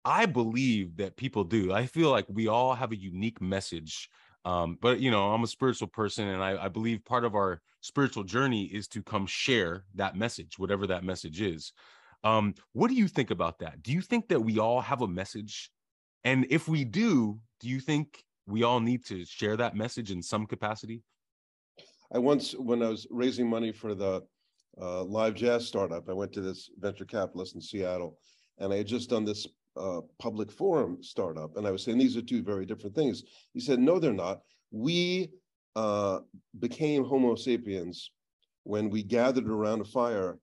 I 0.04 0.26
believe 0.26 0.98
that 0.98 1.18
people 1.18 1.44
do. 1.44 1.72
I 1.72 1.86
feel 1.86 2.10
like 2.10 2.26
we 2.28 2.48
all 2.48 2.74
have 2.74 2.92
a 2.92 3.00
unique 3.00 3.40
message. 3.40 4.10
Um, 4.46 4.80
but 4.82 5.02
you 5.02 5.12
know, 5.12 5.34
I'm 5.34 5.44
a 5.44 5.48
spiritual 5.48 5.88
person, 5.88 6.30
and 6.30 6.44
I, 6.44 6.66
I 6.66 6.68
believe 6.68 7.06
part 7.06 7.26
of 7.26 7.36
our 7.36 7.62
spiritual 7.82 8.24
journey 8.24 8.64
is 8.64 8.88
to 8.88 9.04
come 9.04 9.28
share 9.28 9.86
that 9.94 10.16
message, 10.18 10.58
whatever 10.58 10.88
that 10.88 11.04
message 11.04 11.42
is. 11.42 11.74
Um, 12.24 12.56
what 12.72 12.88
do 12.88 12.96
you 12.96 13.08
think 13.08 13.32
about 13.32 13.60
that? 13.60 13.84
Do 13.84 13.92
you 13.92 14.02
think 14.02 14.30
that 14.30 14.40
we 14.40 14.60
all 14.60 14.82
have 14.82 15.02
a 15.02 15.08
message? 15.08 15.70
And 16.24 16.46
if 16.50 16.68
we 16.68 16.86
do, 16.86 17.40
do 17.60 17.68
you 17.68 17.80
think 17.80 18.24
we 18.48 18.64
all 18.64 18.80
need 18.80 19.06
to 19.06 19.26
share 19.26 19.58
that 19.58 19.76
message 19.76 20.12
in 20.12 20.22
some 20.22 20.46
capacity? 20.46 21.04
I 22.14 22.20
once, 22.20 22.54
when 22.54 22.82
I 22.82 22.90
was 22.90 23.08
raising 23.10 23.50
money 23.50 23.72
for 23.72 23.96
the 23.96 24.22
uh, 24.80 25.04
live 25.04 25.36
jazz 25.36 25.68
startup, 25.68 26.10
I 26.10 26.14
went 26.14 26.32
to 26.34 26.42
this 26.42 26.70
venture 26.78 27.06
capitalist 27.06 27.56
in 27.56 27.62
Seattle, 27.62 28.18
and 28.60 28.72
I 28.72 28.78
had 28.78 28.88
just 28.88 29.10
done 29.10 29.26
this 29.26 29.48
uh, 29.76 30.02
public 30.20 30.52
forum 30.52 31.00
startup. 31.02 31.58
And 31.58 31.68
I 31.68 31.72
was 31.72 31.84
saying, 31.84 31.98
these 31.98 32.16
are 32.16 32.22
two 32.22 32.44
very 32.44 32.66
different 32.66 32.96
things. 32.96 33.24
He 33.54 33.60
said, 33.60 33.80
no, 33.80 34.00
they're 34.00 34.14
not. 34.14 34.42
We 34.72 35.32
uh, 35.76 36.20
became 36.60 37.04
Homo 37.04 37.36
sapiens 37.36 38.12
when 38.64 38.90
we 38.90 39.04
gathered 39.04 39.50
around 39.50 39.82
a 39.82 39.86
fire 39.86 40.38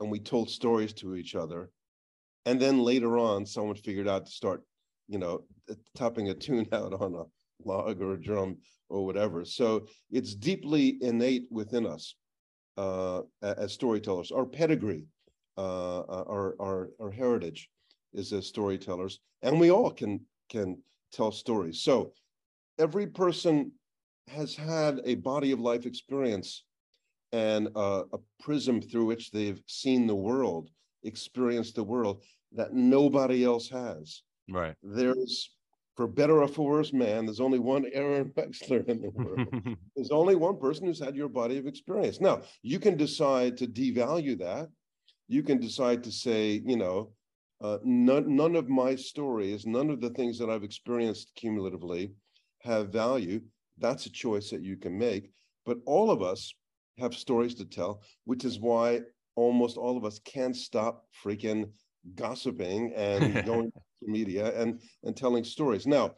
and 0.00 0.10
we 0.10 0.18
told 0.18 0.50
stories 0.50 0.92
to 0.94 1.14
each 1.14 1.34
other. 1.34 1.70
And 2.46 2.60
then 2.60 2.82
later 2.82 3.18
on, 3.18 3.44
someone 3.46 3.76
figured 3.76 4.08
out 4.08 4.26
to 4.26 4.32
start, 4.32 4.62
you 5.08 5.18
know, 5.18 5.44
topping 5.94 6.30
a 6.30 6.34
tune 6.46 6.66
out 6.72 6.94
on 6.94 7.14
a 7.14 7.24
log 7.64 8.00
or 8.00 8.14
a 8.14 8.20
drum 8.20 8.56
or 8.88 9.04
whatever. 9.04 9.44
So 9.44 9.86
it's 10.10 10.34
deeply 10.34 10.98
innate 11.02 11.46
within 11.50 11.86
us 11.86 12.14
uh, 12.76 13.22
as 13.42 13.72
storytellers. 13.72 14.32
Our 14.32 14.46
pedigree, 14.46 15.06
uh, 15.58 16.00
our, 16.00 16.56
our, 16.60 16.90
our 17.00 17.10
heritage 17.10 17.68
is 18.14 18.32
as 18.32 18.46
storytellers, 18.46 19.20
and 19.42 19.60
we 19.60 19.70
all 19.70 19.90
can 19.90 20.20
can 20.48 20.76
tell 21.12 21.30
stories. 21.30 21.82
So 21.82 22.12
every 22.78 23.06
person 23.06 23.70
has 24.26 24.56
had 24.56 25.00
a 25.04 25.14
body 25.16 25.52
of 25.52 25.60
life 25.60 25.86
experience 25.86 26.64
and 27.32 27.68
a 27.76 28.04
prism 28.40 28.80
through 28.80 29.06
which 29.06 29.30
they've 29.30 29.62
seen 29.66 30.06
the 30.06 30.14
world, 30.14 30.70
experienced 31.04 31.76
the 31.76 31.84
world 31.84 32.22
that 32.52 32.74
nobody 32.74 33.44
else 33.44 33.68
has. 33.68 34.22
Right. 34.48 34.74
There's, 34.82 35.50
for 35.96 36.06
better 36.06 36.42
or 36.42 36.48
for 36.48 36.68
worse, 36.68 36.92
man, 36.92 37.26
there's 37.26 37.40
only 37.40 37.58
one 37.58 37.86
Aaron 37.92 38.32
Wexler 38.36 38.86
in 38.88 39.00
the 39.00 39.10
world. 39.10 39.48
there's 39.96 40.10
only 40.10 40.34
one 40.34 40.58
person 40.58 40.86
who's 40.86 41.02
had 41.02 41.14
your 41.14 41.28
body 41.28 41.58
of 41.58 41.66
experience. 41.66 42.20
Now, 42.20 42.42
you 42.62 42.78
can 42.78 42.96
decide 42.96 43.56
to 43.58 43.66
devalue 43.66 44.38
that. 44.38 44.68
You 45.28 45.42
can 45.42 45.60
decide 45.60 46.02
to 46.04 46.10
say, 46.10 46.60
you 46.64 46.76
know, 46.76 47.12
uh, 47.60 47.78
none, 47.84 48.34
none 48.34 48.56
of 48.56 48.68
my 48.68 48.96
stories, 48.96 49.66
none 49.66 49.90
of 49.90 50.00
the 50.00 50.10
things 50.10 50.38
that 50.38 50.50
I've 50.50 50.64
experienced 50.64 51.32
cumulatively 51.36 52.12
have 52.62 52.88
value. 52.88 53.40
That's 53.78 54.06
a 54.06 54.10
choice 54.10 54.50
that 54.50 54.64
you 54.64 54.76
can 54.76 54.98
make. 54.98 55.30
But 55.66 55.78
all 55.86 56.10
of 56.10 56.22
us 56.22 56.52
have 57.00 57.14
stories 57.14 57.54
to 57.56 57.64
tell, 57.64 58.02
which 58.24 58.44
is 58.44 58.58
why 58.60 59.00
almost 59.36 59.76
all 59.76 59.96
of 59.96 60.04
us 60.04 60.18
can't 60.20 60.56
stop 60.56 61.06
freaking 61.24 61.70
gossiping 62.14 62.92
and 62.94 63.44
going 63.46 63.70
to 63.72 63.80
media 64.02 64.58
and 64.60 64.80
and 65.04 65.16
telling 65.16 65.44
stories. 65.44 65.86
Now, 65.86 66.14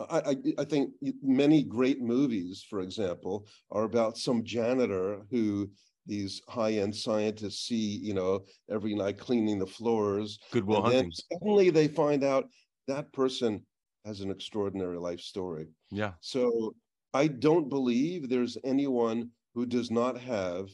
I, 0.00 0.18
I, 0.18 0.36
I 0.58 0.64
think 0.64 0.90
many 1.22 1.62
great 1.62 2.00
movies, 2.00 2.64
for 2.68 2.80
example, 2.80 3.46
are 3.70 3.84
about 3.84 4.18
some 4.18 4.44
janitor 4.44 5.22
who 5.30 5.70
these 6.06 6.42
high-end 6.48 6.94
scientists 6.94 7.66
see, 7.66 7.98
you 8.02 8.12
know, 8.12 8.44
every 8.70 8.94
night 8.94 9.18
cleaning 9.18 9.58
the 9.58 9.66
floors. 9.66 10.38
Good 10.50 10.66
Will 10.66 10.82
Hunting. 10.82 11.12
Suddenly 11.32 11.70
they 11.70 11.88
find 11.88 12.22
out 12.24 12.48
that 12.88 13.12
person 13.12 13.64
has 14.04 14.20
an 14.20 14.30
extraordinary 14.30 14.98
life 14.98 15.20
story. 15.20 15.68
Yeah. 15.90 16.12
So 16.20 16.74
I 17.14 17.28
don't 17.28 17.68
believe 17.70 18.28
there's 18.28 18.58
anyone 18.64 19.30
who 19.54 19.66
does 19.66 19.90
not 19.90 20.18
have 20.18 20.68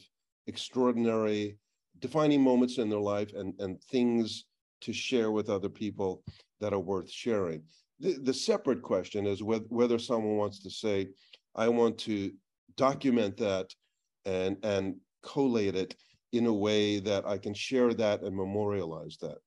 extraordinary 0.47 1.57
defining 1.99 2.41
moments 2.41 2.77
in 2.77 2.89
their 2.89 2.99
life 2.99 3.33
and, 3.33 3.53
and 3.59 3.81
things 3.83 4.45
to 4.81 4.91
share 4.91 5.31
with 5.31 5.49
other 5.49 5.69
people 5.69 6.23
that 6.59 6.73
are 6.73 6.79
worth 6.79 7.09
sharing. 7.09 7.63
The, 7.99 8.17
the 8.23 8.33
separate 8.33 8.81
question 8.81 9.27
is 9.27 9.43
whether, 9.43 9.65
whether 9.69 9.99
someone 9.99 10.37
wants 10.37 10.59
to 10.63 10.69
say, 10.69 11.09
I 11.55 11.67
want 11.69 11.97
to 11.99 12.31
document 12.75 13.37
that 13.37 13.67
and 14.25 14.57
and 14.63 14.95
collate 15.23 15.75
it 15.75 15.95
in 16.31 16.45
a 16.47 16.53
way 16.53 16.99
that 16.99 17.27
I 17.27 17.37
can 17.37 17.53
share 17.53 17.93
that 17.93 18.21
and 18.21 18.35
memorialize 18.35 19.17
that. 19.21 19.37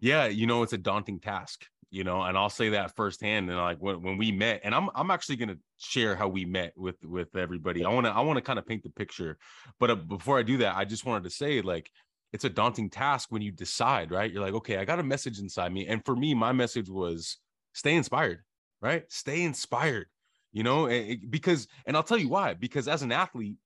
Yeah, 0.00 0.26
you 0.26 0.46
know, 0.46 0.62
it's 0.62 0.72
a 0.72 0.78
daunting 0.78 1.20
task, 1.20 1.64
you 1.90 2.04
know, 2.04 2.22
and 2.22 2.36
I'll 2.36 2.50
say 2.50 2.70
that 2.70 2.94
firsthand. 2.96 3.48
And 3.50 3.58
like 3.58 3.78
when, 3.78 4.02
when 4.02 4.16
we 4.16 4.32
met, 4.32 4.60
and 4.64 4.74
I'm 4.74 4.88
I'm 4.94 5.10
actually 5.10 5.36
gonna 5.36 5.56
share 5.78 6.16
how 6.16 6.28
we 6.28 6.44
met 6.44 6.72
with 6.76 6.96
with 7.04 7.34
everybody. 7.36 7.84
I 7.84 7.90
wanna 7.90 8.10
I 8.10 8.20
wanna 8.20 8.42
kind 8.42 8.58
of 8.58 8.66
paint 8.66 8.82
the 8.82 8.90
picture, 8.90 9.38
but 9.78 9.90
uh, 9.90 9.96
before 9.96 10.38
I 10.38 10.42
do 10.42 10.58
that, 10.58 10.76
I 10.76 10.84
just 10.84 11.04
wanted 11.04 11.24
to 11.24 11.30
say 11.30 11.60
like 11.60 11.90
it's 12.32 12.44
a 12.44 12.50
daunting 12.50 12.90
task 12.90 13.30
when 13.30 13.42
you 13.42 13.52
decide, 13.52 14.10
right? 14.10 14.30
You're 14.30 14.42
like, 14.42 14.54
okay, 14.54 14.78
I 14.78 14.84
got 14.84 14.98
a 14.98 15.04
message 15.04 15.38
inside 15.38 15.72
me, 15.72 15.86
and 15.86 16.04
for 16.04 16.16
me, 16.16 16.34
my 16.34 16.52
message 16.52 16.88
was 16.88 17.38
stay 17.72 17.94
inspired, 17.94 18.42
right? 18.80 19.04
Stay 19.08 19.42
inspired, 19.42 20.06
you 20.52 20.62
know, 20.62 20.86
it, 20.86 21.30
because 21.30 21.68
and 21.86 21.96
I'll 21.96 22.02
tell 22.02 22.18
you 22.18 22.28
why. 22.28 22.54
Because 22.54 22.88
as 22.88 23.02
an 23.02 23.12
athlete, 23.12 23.56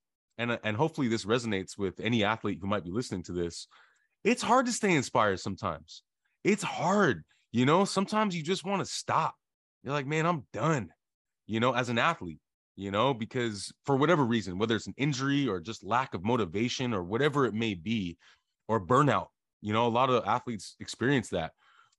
and 0.41 0.59
and 0.65 0.77
hopefully 0.77 1.07
this 1.07 1.25
resonates 1.25 1.79
with 1.79 2.01
any 2.01 2.25
athlete 2.25 2.59
who 2.61 2.67
might 2.67 2.85
be 2.85 2.91
listening 2.91 3.23
to 3.23 3.33
this 3.33 3.69
it's 4.25 4.43
hard 4.43 4.67
to 4.67 4.73
stay 4.73 4.95
inspired 4.95 5.39
sometimes 5.39 6.03
it's 6.43 6.63
hard 6.63 7.23
you 7.53 7.67
know 7.67 7.85
sometimes 7.85 8.37
you 8.37 8.43
just 8.43 8.65
want 8.65 8.81
to 8.81 8.91
stop. 8.91 9.35
You're 9.83 9.95
like 9.95 10.07
man 10.07 10.27
i'm 10.27 10.45
done 10.53 10.91
you 11.47 11.59
know 11.59 11.73
as 11.73 11.89
an 11.89 11.99
athlete 11.99 12.39
you 12.77 12.91
know 12.91 13.15
because 13.15 13.73
for 13.87 13.97
whatever 13.97 14.25
reason 14.25 14.59
whether 14.59 14.77
it's 14.77 14.87
an 14.87 14.95
injury 14.97 15.49
or 15.49 15.59
just 15.59 15.83
lack 15.83 16.13
of 16.13 16.23
motivation 16.23 16.93
or 16.93 17.03
whatever 17.03 17.47
it 17.47 17.55
may 17.55 17.75
be 17.75 18.19
or 18.69 18.85
burnout 18.85 19.29
you 19.63 19.73
know 19.73 19.87
a 19.87 19.89
lot 19.89 20.11
of 20.11 20.25
athletes 20.27 20.77
experience 20.81 21.31
that 21.31 21.53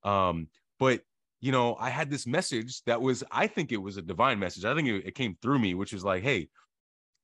um 0.03 0.47
but 0.79 1.01
you 1.39 1.51
know 1.51 1.75
i 1.79 1.89
had 1.89 2.09
this 2.09 2.27
message 2.27 2.83
that 2.83 3.01
was 3.01 3.23
i 3.31 3.47
think 3.47 3.71
it 3.71 3.81
was 3.81 3.97
a 3.97 4.01
divine 4.01 4.37
message. 4.37 4.63
I 4.63 4.75
think 4.75 4.87
it, 4.87 5.07
it 5.07 5.15
came 5.15 5.35
through 5.41 5.59
me 5.59 5.73
which 5.73 5.91
was 5.91 6.03
like 6.03 6.23
hey 6.23 6.49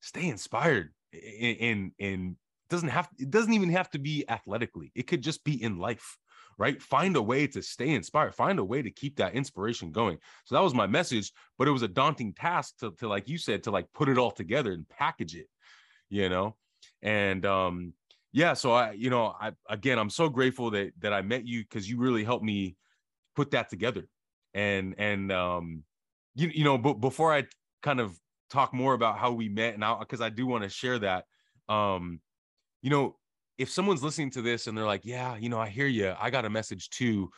stay 0.01 0.27
inspired 0.27 0.89
in 1.13 1.55
in, 1.55 1.91
in 1.99 2.37
doesn't 2.69 2.89
have 2.89 3.07
it 3.17 3.29
doesn't 3.29 3.53
even 3.53 3.69
have 3.69 3.89
to 3.91 3.99
be 3.99 4.25
athletically. 4.27 4.91
It 4.95 5.07
could 5.07 5.21
just 5.21 5.43
be 5.43 5.61
in 5.61 5.77
life 5.77 6.17
right? 6.57 6.81
Find 6.81 7.15
a 7.15 7.21
way 7.21 7.47
to 7.47 7.61
stay 7.61 7.89
inspired. 7.89 8.33
Find 8.33 8.59
a 8.59 8.63
way 8.63 8.81
to 8.81 8.91
keep 8.91 9.17
that 9.17 9.35
inspiration 9.35 9.91
going. 9.91 10.17
So 10.45 10.55
that 10.55 10.63
was 10.63 10.73
my 10.73 10.87
message 10.87 11.31
but 11.57 11.67
it 11.67 11.71
was 11.71 11.81
a 11.81 11.87
daunting 11.87 12.33
task 12.33 12.77
to, 12.79 12.91
to 12.99 13.07
like 13.07 13.27
you 13.27 13.37
said 13.37 13.63
to 13.63 13.71
like 13.71 13.87
put 13.93 14.09
it 14.09 14.17
all 14.17 14.31
together 14.31 14.71
and 14.71 14.87
package 14.89 15.35
it 15.35 15.47
you 16.09 16.29
know? 16.29 16.55
And 17.01 17.45
um 17.45 17.93
yeah, 18.33 18.53
so 18.53 18.71
I, 18.73 18.91
you 18.91 19.09
know, 19.09 19.33
I 19.39 19.51
again, 19.69 19.97
I'm 19.97 20.09
so 20.09 20.29
grateful 20.29 20.69
that 20.71 20.91
that 20.99 21.13
I 21.13 21.21
met 21.21 21.45
you 21.45 21.63
because 21.63 21.89
you 21.89 21.97
really 21.97 22.23
helped 22.23 22.43
me 22.43 22.75
put 23.35 23.51
that 23.51 23.69
together. 23.69 24.07
And 24.53 24.95
and 24.97 25.31
um, 25.31 25.83
you 26.35 26.49
you 26.49 26.63
know, 26.63 26.77
but 26.77 26.95
before 26.95 27.33
I 27.33 27.45
kind 27.81 27.99
of 27.99 28.17
talk 28.49 28.73
more 28.73 28.93
about 28.93 29.17
how 29.17 29.31
we 29.31 29.49
met, 29.49 29.73
and 29.73 29.83
because 29.99 30.21
I 30.21 30.29
do 30.29 30.45
want 30.45 30.63
to 30.63 30.69
share 30.69 30.99
that, 30.99 31.25
um, 31.67 32.19
you 32.81 32.89
know, 32.89 33.15
if 33.57 33.69
someone's 33.69 34.03
listening 34.03 34.29
to 34.31 34.41
this 34.41 34.67
and 34.67 34.77
they're 34.77 34.85
like, 34.85 35.05
yeah, 35.05 35.35
you 35.35 35.49
know, 35.49 35.59
I 35.59 35.69
hear 35.69 35.87
you, 35.87 36.13
I 36.19 36.29
got 36.29 36.45
a 36.45 36.49
message 36.49 36.89
too, 36.89 37.29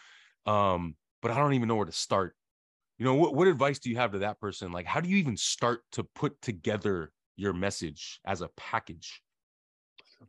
um, 0.46 0.96
but 1.22 1.32
I 1.32 1.38
don't 1.38 1.54
even 1.54 1.68
know 1.68 1.76
where 1.76 1.86
to 1.86 1.92
start. 1.92 2.36
You 2.98 3.06
know, 3.06 3.16
what 3.16 3.34
what 3.34 3.48
advice 3.48 3.80
do 3.80 3.90
you 3.90 3.96
have 3.96 4.12
to 4.12 4.20
that 4.20 4.40
person? 4.40 4.72
Like, 4.72 4.86
how 4.86 5.00
do 5.00 5.10
you 5.10 5.18
even 5.18 5.38
start 5.38 5.82
to 5.94 6.04
put 6.04 6.42
together 6.42 7.12
your 7.38 7.54
message 7.54 8.20
as 8.26 8.42
a 8.42 8.50
package? 8.58 9.22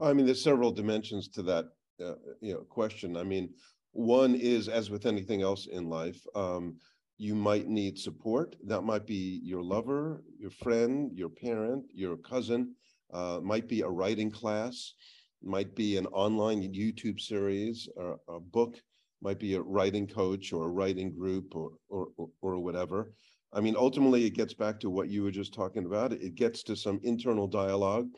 I 0.00 0.12
mean, 0.12 0.24
there's 0.24 0.42
several 0.42 0.70
dimensions 0.70 1.28
to 1.30 1.42
that, 1.42 1.64
uh, 2.04 2.14
you 2.40 2.54
know, 2.54 2.60
question. 2.60 3.16
I 3.16 3.24
mean, 3.24 3.50
one 3.90 4.36
is, 4.36 4.68
as 4.68 4.88
with 4.88 5.04
anything 5.04 5.42
else 5.42 5.66
in 5.66 5.88
life, 5.88 6.24
um, 6.36 6.76
you 7.18 7.34
might 7.34 7.66
need 7.66 7.98
support. 7.98 8.54
That 8.64 8.82
might 8.82 9.04
be 9.04 9.40
your 9.42 9.62
lover, 9.62 10.22
your 10.38 10.50
friend, 10.50 11.10
your 11.12 11.28
parent, 11.28 11.86
your 11.92 12.16
cousin. 12.16 12.76
Uh, 13.12 13.40
might 13.42 13.66
be 13.66 13.80
a 13.80 13.88
writing 13.88 14.30
class, 14.30 14.94
might 15.42 15.74
be 15.74 15.96
an 15.96 16.06
online 16.06 16.62
YouTube 16.62 17.20
series, 17.20 17.88
or 17.96 18.18
a 18.28 18.40
book. 18.40 18.76
Might 19.22 19.38
be 19.38 19.54
a 19.54 19.60
writing 19.60 20.06
coach 20.06 20.52
or 20.52 20.64
a 20.64 20.70
writing 20.70 21.12
group 21.12 21.54
or 21.54 21.72
or 21.88 22.08
or 22.40 22.58
whatever. 22.58 23.12
I 23.52 23.60
mean, 23.60 23.76
ultimately, 23.76 24.24
it 24.24 24.30
gets 24.30 24.54
back 24.54 24.80
to 24.80 24.90
what 24.90 25.08
you 25.08 25.22
were 25.22 25.30
just 25.30 25.52
talking 25.52 25.84
about. 25.84 26.12
It 26.12 26.34
gets 26.34 26.62
to 26.64 26.76
some 26.76 27.00
internal 27.02 27.46
dialogue 27.46 28.08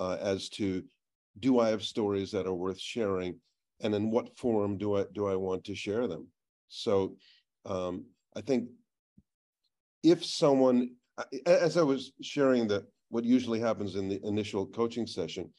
uh, 0.00 0.16
as 0.20 0.48
to 0.50 0.82
do 1.38 1.60
I 1.60 1.68
have 1.68 1.82
stories 1.82 2.30
that 2.32 2.46
are 2.46 2.54
worth 2.54 2.80
sharing, 2.80 3.38
and 3.80 3.94
in 3.94 4.10
what 4.10 4.36
form 4.36 4.78
do 4.78 4.96
I 4.96 5.04
do 5.14 5.26
I 5.28 5.36
want 5.36 5.64
to 5.64 5.74
share 5.74 6.08
them? 6.08 6.26
So, 6.68 7.16
um, 7.64 8.06
I 8.34 8.40
think 8.40 8.68
if 10.02 10.24
someone, 10.24 10.90
as 11.46 11.76
I 11.76 11.82
was 11.82 12.12
sharing 12.20 12.66
that, 12.68 12.84
what 13.10 13.24
usually 13.24 13.60
happens 13.60 13.94
in 13.94 14.08
the 14.08 14.20
initial 14.24 14.66
coaching 14.66 15.06
session 15.06 15.50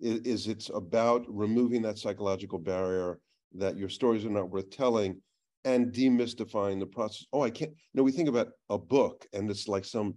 is, 0.00 0.20
is 0.20 0.46
it's 0.46 0.70
about 0.74 1.24
removing 1.28 1.82
that 1.82 1.98
psychological 1.98 2.58
barrier 2.58 3.18
that 3.54 3.76
your 3.76 3.88
stories 3.88 4.24
are 4.24 4.30
not 4.30 4.50
worth 4.50 4.70
telling 4.70 5.20
and 5.64 5.92
demystifying 5.92 6.78
the 6.78 6.86
process. 6.86 7.26
Oh, 7.32 7.42
I 7.42 7.50
can't. 7.50 7.72
Know, 7.94 8.02
we 8.02 8.12
think 8.12 8.28
about 8.28 8.48
a 8.70 8.78
book, 8.78 9.26
and 9.32 9.50
it's 9.50 9.68
like 9.68 9.84
some 9.84 10.14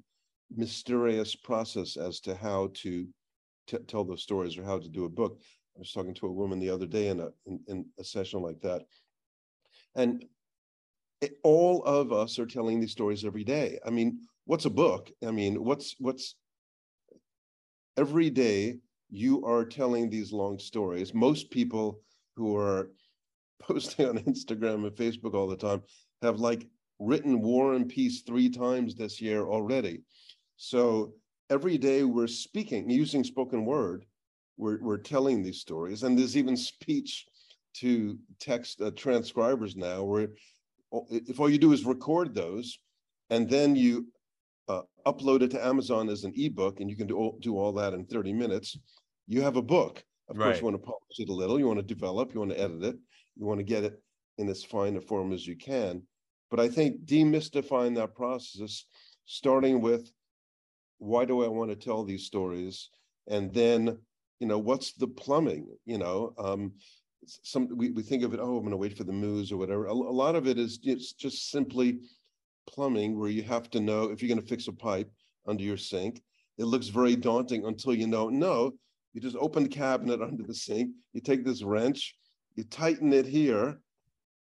mysterious 0.56 1.36
process 1.36 1.98
as 1.98 2.20
to 2.22 2.36
how 2.36 2.70
to 2.76 3.08
t- 3.68 3.78
tell 3.88 4.04
those 4.04 4.24
stories 4.24 4.58
or 4.58 4.64
how 4.64 4.80
to 4.80 4.90
do 4.90 5.06
a 5.06 5.10
book. 5.10 5.40
I 5.76 5.80
was 5.80 5.92
talking 5.92 6.14
to 6.16 6.28
a 6.28 6.32
woman 6.32 6.60
the 6.60 6.70
other 6.70 6.86
day 6.86 7.08
in 7.08 7.20
a 7.20 7.30
in, 7.46 7.60
in 7.68 7.86
a 8.00 8.04
session 8.04 8.42
like 8.42 8.60
that, 8.62 8.84
and 9.96 10.26
it, 11.22 11.38
all 11.44 11.84
of 11.84 12.12
us 12.12 12.40
are 12.40 12.46
telling 12.46 12.80
these 12.80 12.92
stories 12.92 13.26
every 13.26 13.44
day. 13.44 13.80
I 13.86 13.90
mean, 13.90 14.20
what's 14.46 14.66
a 14.66 14.70
book? 14.70 15.12
I 15.26 15.32
mean, 15.32 15.64
what's 15.64 15.96
what's 16.00 16.36
every 17.98 18.30
day 18.30 18.78
you 19.12 19.46
are 19.46 19.66
telling 19.66 20.10
these 20.10 20.32
long 20.32 20.58
stories. 20.58 21.14
Most 21.14 21.52
people 21.52 22.00
who 22.36 22.56
are 22.56 22.92
posting 23.62 24.08
on 24.08 24.18
Instagram 24.20 24.88
and 24.88 24.96
Facebook 24.96 25.36
all 25.36 25.48
the 25.48 25.56
time 25.56 25.84
have 26.22 26.40
like 26.40 26.68
written 27.00 27.42
War 27.42 27.74
and 27.74 27.88
Peace 27.88 28.22
three 28.22 28.50
times 28.50 28.96
this 28.96 29.22
year 29.22 29.46
already. 29.46 30.02
So 30.58 31.14
every 31.52 31.78
day 31.78 32.04
we're 32.04 32.28
speaking 32.28 32.90
using 32.90 33.24
spoken 33.24 33.66
word 33.66 34.06
we're, 34.58 34.80
we're 34.82 34.98
telling 34.98 35.44
these 35.44 35.60
stories 35.60 36.04
and 36.04 36.18
there's 36.18 36.38
even 36.38 36.56
speech 36.56 37.26
to 37.74 38.18
text 38.40 38.82
uh, 38.82 38.92
transcribers 38.92 39.76
now 39.76 40.04
where 40.04 40.30
if 41.10 41.40
all 41.40 41.50
you 41.50 41.58
do 41.58 41.74
is 41.74 41.86
record 41.86 42.34
those 42.34 42.80
and 43.32 43.50
then 43.50 43.76
you 43.76 44.08
uh, 44.70 44.82
upload 45.06 45.42
it 45.42 45.52
to 45.52 45.66
amazon 45.66 46.10
as 46.10 46.24
an 46.24 46.34
ebook 46.38 46.80
and 46.80 46.90
you 46.90 46.96
can 46.96 47.08
do 47.08 47.38
do 47.42 47.58
all 47.58 47.74
that 47.74 47.94
in 47.94 48.06
30 48.06 48.32
minutes 48.32 48.78
you 49.28 49.42
have 49.42 49.56
a 49.56 49.62
book 49.62 50.04
of 50.30 50.38
right. 50.38 50.46
course 50.46 50.58
you 50.60 50.66
want 50.66 50.76
to 50.76 50.86
polish 50.86 51.20
it 51.20 51.30
a 51.30 51.34
little 51.34 51.60
you 51.60 51.68
want 51.68 51.80
to 51.80 51.96
develop 51.96 52.34
you 52.34 52.40
want 52.40 52.52
to 52.52 52.60
edit 52.60 52.84
it 52.84 52.96
you 53.36 53.46
want 53.46 53.60
to 53.60 53.64
get 53.64 53.84
it 53.84 54.02
in 54.38 54.50
as 54.50 54.64
fine 54.64 54.96
a 54.96 55.02
form 55.02 55.32
as 55.32 55.46
you 55.46 55.56
can 55.56 56.02
but 56.50 56.60
i 56.60 56.68
think 56.68 57.06
demystifying 57.06 57.96
that 57.96 58.16
process 58.16 58.86
starting 59.26 59.82
with 59.82 60.12
why 61.02 61.26
do 61.26 61.44
I 61.44 61.48
want 61.48 61.72
to 61.72 61.76
tell 61.76 62.04
these 62.04 62.26
stories? 62.26 62.90
And 63.28 63.52
then, 63.54 63.98
you 64.40 64.48
know, 64.48 64.60
what's 64.60 64.94
the 64.94 65.08
plumbing? 65.08 65.68
You 65.86 65.98
know, 65.98 66.34
um, 66.38 66.74
some 67.26 67.76
we, 67.76 67.90
we 67.90 68.04
think 68.04 68.24
of 68.24 68.34
it, 68.34 68.40
oh, 68.40 68.56
I'm 68.58 68.62
going 68.62 68.72
to 68.72 68.78
wait 68.78 68.96
for 68.96 69.04
the 69.04 69.12
moves 69.12 69.52
or 69.52 69.58
whatever. 69.58 69.88
A, 69.88 69.92
a 69.92 69.94
lot 69.94 70.36
of 70.36 70.48
it 70.48 70.60
is 70.60 70.80
it's 70.84 71.14
just 71.14 71.50
simply 71.50 72.02
plumbing 72.68 73.20
where 73.20 73.30
you 73.30 73.42
have 73.44 73.70
to 73.72 73.80
know 73.80 74.06
if 74.06 74.22
you're 74.22 74.28
going 74.28 74.42
to 74.42 74.48
fix 74.48 74.68
a 74.68 74.72
pipe 74.72 75.12
under 75.48 75.64
your 75.64 75.78
sink. 75.78 76.22
It 76.60 76.66
looks 76.66 76.88
very 76.88 77.16
daunting 77.16 77.66
until 77.66 77.96
you 77.96 78.06
know, 78.06 78.30
no, 78.30 78.74
you 79.14 79.22
just 79.22 79.36
open 79.38 79.64
the 79.64 79.70
cabinet 79.70 80.22
under 80.22 80.44
the 80.44 80.54
sink, 80.54 80.92
you 81.14 81.22
take 81.22 81.46
this 81.46 81.64
wrench, 81.64 82.16
you 82.56 82.64
tighten 82.64 83.14
it 83.14 83.26
here, 83.26 83.80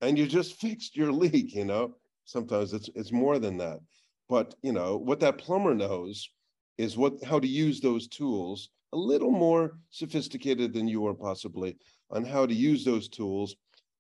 and 0.02 0.18
you 0.18 0.26
just 0.28 0.56
fixed 0.62 0.96
your 0.96 1.12
leak, 1.12 1.54
you 1.54 1.66
know. 1.66 1.96
Sometimes 2.26 2.74
it's 2.74 2.90
it's 2.96 3.12
more 3.12 3.38
than 3.40 3.58
that. 3.58 3.80
But 4.28 4.56
you 4.62 4.72
know, 4.72 4.98
what 4.98 5.20
that 5.20 5.38
plumber 5.38 5.76
knows 5.76 6.30
is 6.78 6.98
what 6.98 7.24
how 7.24 7.40
to 7.40 7.48
use 7.48 7.80
those 7.80 8.08
tools 8.08 8.70
a 8.94 8.98
little 8.98 9.32
more 9.32 9.78
sophisticated 9.90 10.74
than 10.74 10.88
you 10.88 11.06
are 11.06 11.14
possibly 11.14 11.78
on 12.10 12.24
how 12.24 12.46
to 12.46 12.54
use 12.54 12.84
those 12.84 13.08
tools. 13.08 13.56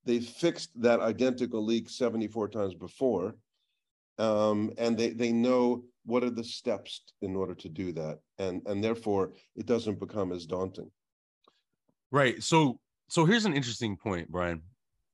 They 0.05 0.19
fixed 0.19 0.69
that 0.81 0.99
identical 0.99 1.63
leak 1.63 1.89
74 1.89 2.49
times 2.49 2.75
before, 2.75 3.35
um, 4.17 4.71
and 4.77 4.97
they 4.97 5.09
they 5.09 5.31
know 5.31 5.83
what 6.05 6.23
are 6.23 6.29
the 6.29 6.43
steps 6.43 7.01
in 7.21 7.35
order 7.35 7.55
to 7.55 7.69
do 7.69 7.91
that, 7.93 8.19
and 8.37 8.61
and 8.65 8.83
therefore 8.83 9.33
it 9.55 9.65
doesn't 9.65 9.99
become 9.99 10.31
as 10.31 10.45
daunting. 10.45 10.91
Right. 12.11 12.41
So 12.41 12.79
so 13.09 13.25
here's 13.25 13.45
an 13.45 13.53
interesting 13.53 13.97
point, 13.97 14.31
Brian. 14.31 14.61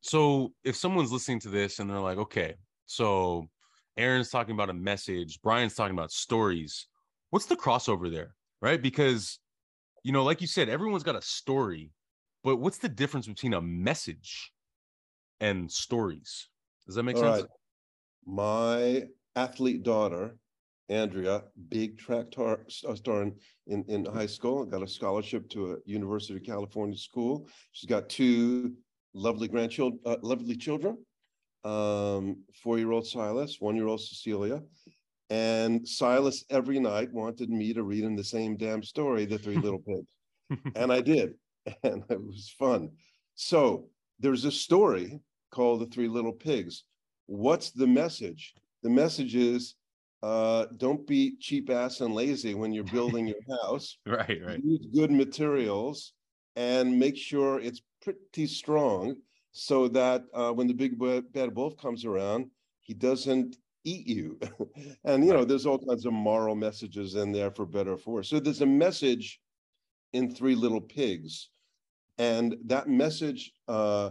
So 0.02 0.54
if 0.64 0.76
someone's 0.76 1.12
listening 1.12 1.40
to 1.42 1.50
this 1.50 1.80
and 1.80 1.90
they're 1.90 2.00
like, 2.00 2.18
okay, 2.18 2.56
so 2.86 3.50
Aaron's 3.98 4.30
talking 4.30 4.56
about 4.56 4.70
a 4.70 4.74
message, 4.74 5.40
Brian's 5.42 5.76
talking 5.76 5.96
about 5.96 6.12
stories 6.12 6.88
what's 7.32 7.48
the 7.48 7.56
crossover 7.56 8.12
there, 8.12 8.36
right? 8.62 8.82
Because 8.82 9.40
you 10.04 10.12
know, 10.12 10.24
like 10.24 10.42
you 10.42 10.48
said, 10.48 10.70
everyone's 10.70 11.04
got 11.04 11.16
a 11.16 11.22
story, 11.22 11.92
but 12.44 12.58
what's 12.58 12.78
the 12.78 12.90
difference 12.90 13.28
between 13.28 13.54
a 13.54 13.62
message 13.62 14.52
and 15.40 15.72
stories? 15.72 16.48
Does 16.86 16.96
that 16.96 17.04
make 17.04 17.16
All 17.16 17.24
sense? 17.24 17.42
Right. 17.42 17.50
My 18.26 19.04
athlete 19.36 19.84
daughter, 19.84 20.38
Andrea, 20.90 21.44
big 21.70 21.98
track 21.98 22.32
tar, 22.32 22.62
star 22.68 23.24
in, 23.24 23.36
in, 23.68 23.86
in 23.88 24.06
high 24.06 24.26
school, 24.26 24.66
got 24.66 24.84
a 24.84 24.88
scholarship 24.88 25.50
to 25.50 25.74
a 25.74 25.78
University 25.86 26.36
of 26.36 26.44
California 26.44 26.98
school. 26.98 27.48
She's 27.72 27.90
got 27.90 28.10
two 28.10 28.74
lovely 29.14 29.48
grandchildren, 29.48 30.00
uh, 30.06 30.18
lovely 30.22 30.56
children, 30.56 30.98
um, 31.64 32.44
four-year-old 32.64 33.08
Silas, 33.08 33.58
one-year-old 33.60 34.02
Cecilia. 34.02 34.62
And 35.30 35.88
Silas 35.88 36.44
every 36.50 36.80
night 36.80 37.12
wanted 37.14 37.50
me 37.50 37.74
to 37.74 37.84
read 37.84 38.04
him 38.04 38.18
the 38.18 38.24
same 38.24 38.58
damn 38.58 38.84
story, 38.84 39.26
The 39.26 39.38
Three 39.38 39.56
Little 39.56 39.80
Pigs. 39.80 40.12
and 40.76 40.92
I 40.92 41.02
did. 41.02 41.34
And 41.84 42.04
it 42.10 42.20
was 42.20 42.54
fun. 42.58 42.90
So 43.36 43.86
there's 44.20 44.46
a 44.46 44.52
story 44.52 45.22
called 45.52 45.82
The 45.82 45.86
Three 45.86 46.08
Little 46.08 46.34
Pigs. 46.34 46.86
What's 47.32 47.72
the 47.72 47.88
message? 47.88 48.56
The 48.84 48.90
message 48.90 49.38
is 49.38 49.76
uh, 50.22 50.66
don't 50.76 51.08
be 51.08 51.38
cheap 51.40 51.70
ass 51.70 52.02
and 52.02 52.14
lazy 52.14 52.56
when 52.56 52.74
you're 52.74 52.84
building 52.84 53.26
your 53.26 53.38
house. 53.64 53.98
right, 54.06 54.38
right. 54.46 54.60
Use 54.62 54.86
good 54.94 55.12
materials 55.12 56.12
and 56.58 57.00
make 57.00 57.16
sure 57.16 57.62
it's 57.62 57.82
pretty 58.02 58.48
strong 58.48 59.16
so 59.54 59.88
that 59.88 60.26
uh, 60.34 60.52
when 60.52 60.68
the 60.68 60.74
big 60.74 61.00
bad 61.32 61.56
wolf 61.56 61.78
comes 61.78 62.04
around, 62.04 62.48
he 62.82 62.94
doesn't 62.94 63.56
eat 63.86 64.06
you. 64.08 64.38
and 65.06 65.26
you 65.26 65.32
know, 65.32 65.46
there's 65.46 65.66
all 65.66 65.80
kinds 65.80 66.06
of 66.06 66.12
moral 66.12 66.56
messages 66.56 67.16
in 67.16 67.32
there 67.32 67.50
for 67.50 67.66
better 67.66 67.94
or 67.94 67.98
for 67.98 68.16
worse. 68.16 68.30
So 68.30 68.42
there's 68.42 68.60
a 68.60 68.66
message 68.66 69.40
in 70.12 70.36
Three 70.36 70.56
Little 70.56 70.82
Pigs, 70.82 71.48
and 72.18 72.58
that 72.66 72.90
message 72.90 73.54
uh, 73.70 74.10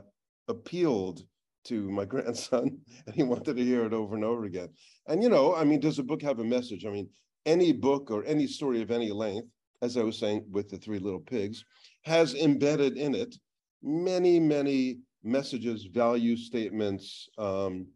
appealed 0.49 1.27
to 1.65 1.91
my 1.91 2.05
grandson, 2.13 2.79
and 3.07 3.15
he 3.15 3.23
wanted 3.23 3.57
to 3.57 3.65
hear 3.65 3.85
it 3.85 3.93
over 3.93 4.15
and 4.15 4.25
over 4.25 4.45
again. 4.45 4.69
And 5.07 5.23
you 5.23 5.29
know, 5.29 5.55
I 5.55 5.65
mean, 5.65 5.81
does 5.81 5.99
a 5.99 6.03
book 6.03 6.23
have 6.23 6.39
a 6.39 6.45
message? 6.45 6.85
I 6.87 6.91
mean, 6.91 7.09
any 7.47 7.73
book 7.73 8.11
or 8.11 8.25
any 8.25 8.47
story 8.47 8.83
of 8.83 8.91
any 8.91 9.11
length, 9.11 9.49
as 9.83 9.97
I 9.97 10.03
was 10.03 10.19
saying 10.19 10.45
with 10.51 10.69
the 10.69 10.77
Three 10.77 10.99
Little 10.99 11.21
Pigs, 11.21 11.65
has 12.05 12.35
embedded 12.35 12.97
in 12.97 13.15
it 13.15 13.35
many, 13.83 14.39
many 14.39 14.99
messages, 15.23 15.85
value 15.85 16.37
statements, 16.37 17.29
um, 17.39 17.87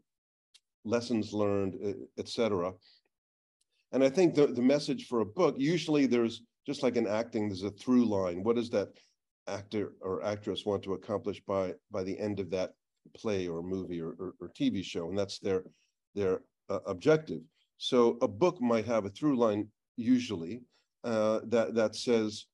lessons 0.85 1.33
learned, 1.33 1.77
etc. 2.18 2.72
And 3.92 4.03
I 4.03 4.09
think 4.09 4.35
the, 4.35 4.46
the 4.46 4.62
message 4.62 5.07
for 5.07 5.20
a 5.20 5.27
book, 5.27 5.57
usually 5.59 6.07
there's 6.07 6.42
just 6.66 6.83
like 6.83 6.96
in 6.96 7.07
acting, 7.07 7.48
there's 7.48 7.62
a 7.62 7.70
through 7.70 8.07
line. 8.07 8.42
What 8.42 8.59
is 8.59 8.70
that 8.70 8.88
actor 9.46 9.92
or 10.00 10.24
actress 10.24 10.64
want 10.64 10.83
to 10.83 10.94
accomplish 10.94 11.40
by 11.46 11.74
by 11.90 12.03
the 12.03 12.18
end 12.18 12.40
of 12.40 12.50
that 12.50 12.72
play 13.17 13.49
or 13.49 13.62
movie 13.62 14.01
or, 14.01 14.14
or, 14.19 14.35
or 14.40 14.49
TV 14.49 14.85
show, 14.85 15.09
and 15.09 15.19
that's 15.19 15.38
their 15.38 15.64
their 16.14 16.40
uh, 16.69 16.81
objective. 16.87 17.40
So 17.79 18.19
a 18.23 18.29
book 18.29 18.61
might 18.61 18.87
have 18.87 19.05
a 19.05 19.11
through 19.11 19.37
line 19.37 19.69
usually 19.97 20.62
uh, 21.03 21.40
that 21.45 21.75
that 21.75 21.95
says, 21.95 22.47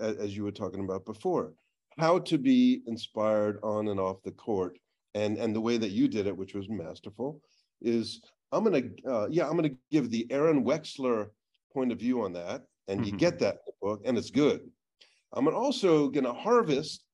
as 0.00 0.36
you 0.36 0.44
were 0.44 0.50
talking 0.50 0.84
about 0.84 1.04
before, 1.04 1.54
how 1.98 2.18
to 2.20 2.38
be 2.38 2.82
inspired 2.86 3.58
on 3.62 3.88
and 3.88 4.00
off 4.00 4.22
the 4.24 4.32
court, 4.32 4.78
and 5.14 5.36
and 5.38 5.54
the 5.54 5.60
way 5.60 5.76
that 5.76 5.90
you 5.90 6.08
did 6.08 6.26
it, 6.26 6.36
which 6.36 6.54
was 6.54 6.68
masterful, 6.68 7.40
is 7.80 8.20
I'm 8.50 8.64
gonna 8.64 8.82
uh, 9.06 9.28
yeah 9.30 9.48
I'm 9.48 9.56
gonna 9.56 9.70
give 9.90 10.10
the 10.10 10.26
Aaron 10.30 10.64
Wexler 10.64 11.28
point 11.72 11.92
of 11.92 11.98
view 11.98 12.22
on 12.22 12.32
that, 12.34 12.62
and 12.88 13.00
mm-hmm. 13.00 13.10
you 13.10 13.16
get 13.16 13.38
that 13.40 13.54
in 13.54 13.60
the 13.66 13.86
book, 13.86 14.02
and 14.04 14.18
it's 14.18 14.30
good. 14.30 14.68
I'm 15.32 15.48
also 15.48 16.08
gonna 16.08 16.34
harvest 16.34 17.04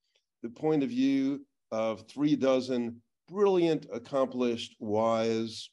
the 0.42 0.50
point 0.50 0.82
of 0.82 0.88
view 0.90 1.44
of 1.70 2.08
three 2.08 2.36
dozen 2.36 3.00
brilliant, 3.28 3.86
accomplished, 3.92 4.74
wise, 4.80 5.70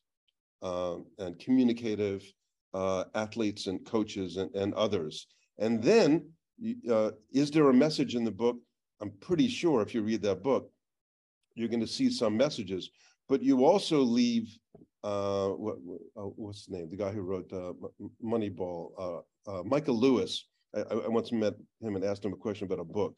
um, 0.62 1.05
and 1.19 1.39
communicative 1.39 2.23
uh, 2.73 3.05
athletes 3.13 3.67
and 3.67 3.86
coaches 3.86 4.38
and, 4.38 4.53
and 4.55 4.73
others. 4.73 5.27
And 5.58 5.81
then, 5.81 6.29
uh, 6.89 7.12
is 7.31 7.51
there 7.51 7.69
a 7.69 7.73
message 7.73 8.15
in 8.15 8.23
the 8.23 8.31
book? 8.31 8.58
I'm 9.01 9.12
pretty 9.21 9.47
sure 9.47 9.81
if 9.81 9.93
you 9.93 10.01
read 10.01 10.21
that 10.23 10.43
book, 10.43 10.69
you're 11.55 11.69
going 11.69 11.81
to 11.81 11.88
see 11.88 12.10
some 12.10 12.36
messages. 12.36 12.89
But 13.29 13.41
you 13.41 13.65
also 13.65 14.01
leave 14.01 14.55
uh, 15.03 15.49
what, 15.49 15.77
uh, 16.17 16.29
what's 16.36 16.65
the 16.65 16.77
name? 16.77 16.89
The 16.89 16.97
guy 16.97 17.12
who 17.12 17.21
wrote 17.21 17.51
uh, 17.53 17.73
Moneyball, 18.23 18.89
uh, 18.97 19.51
uh, 19.51 19.63
Michael 19.63 19.99
Lewis. 19.99 20.47
I, 20.75 20.81
I, 20.81 21.08
once 21.08 21.31
met 21.31 21.53
him 21.79 21.95
and 21.95 22.03
asked 22.03 22.25
him 22.25 22.34
a 22.34 22.38
question 22.38 22.65
about 22.65 22.79
a 22.79 22.84
book, 22.84 23.15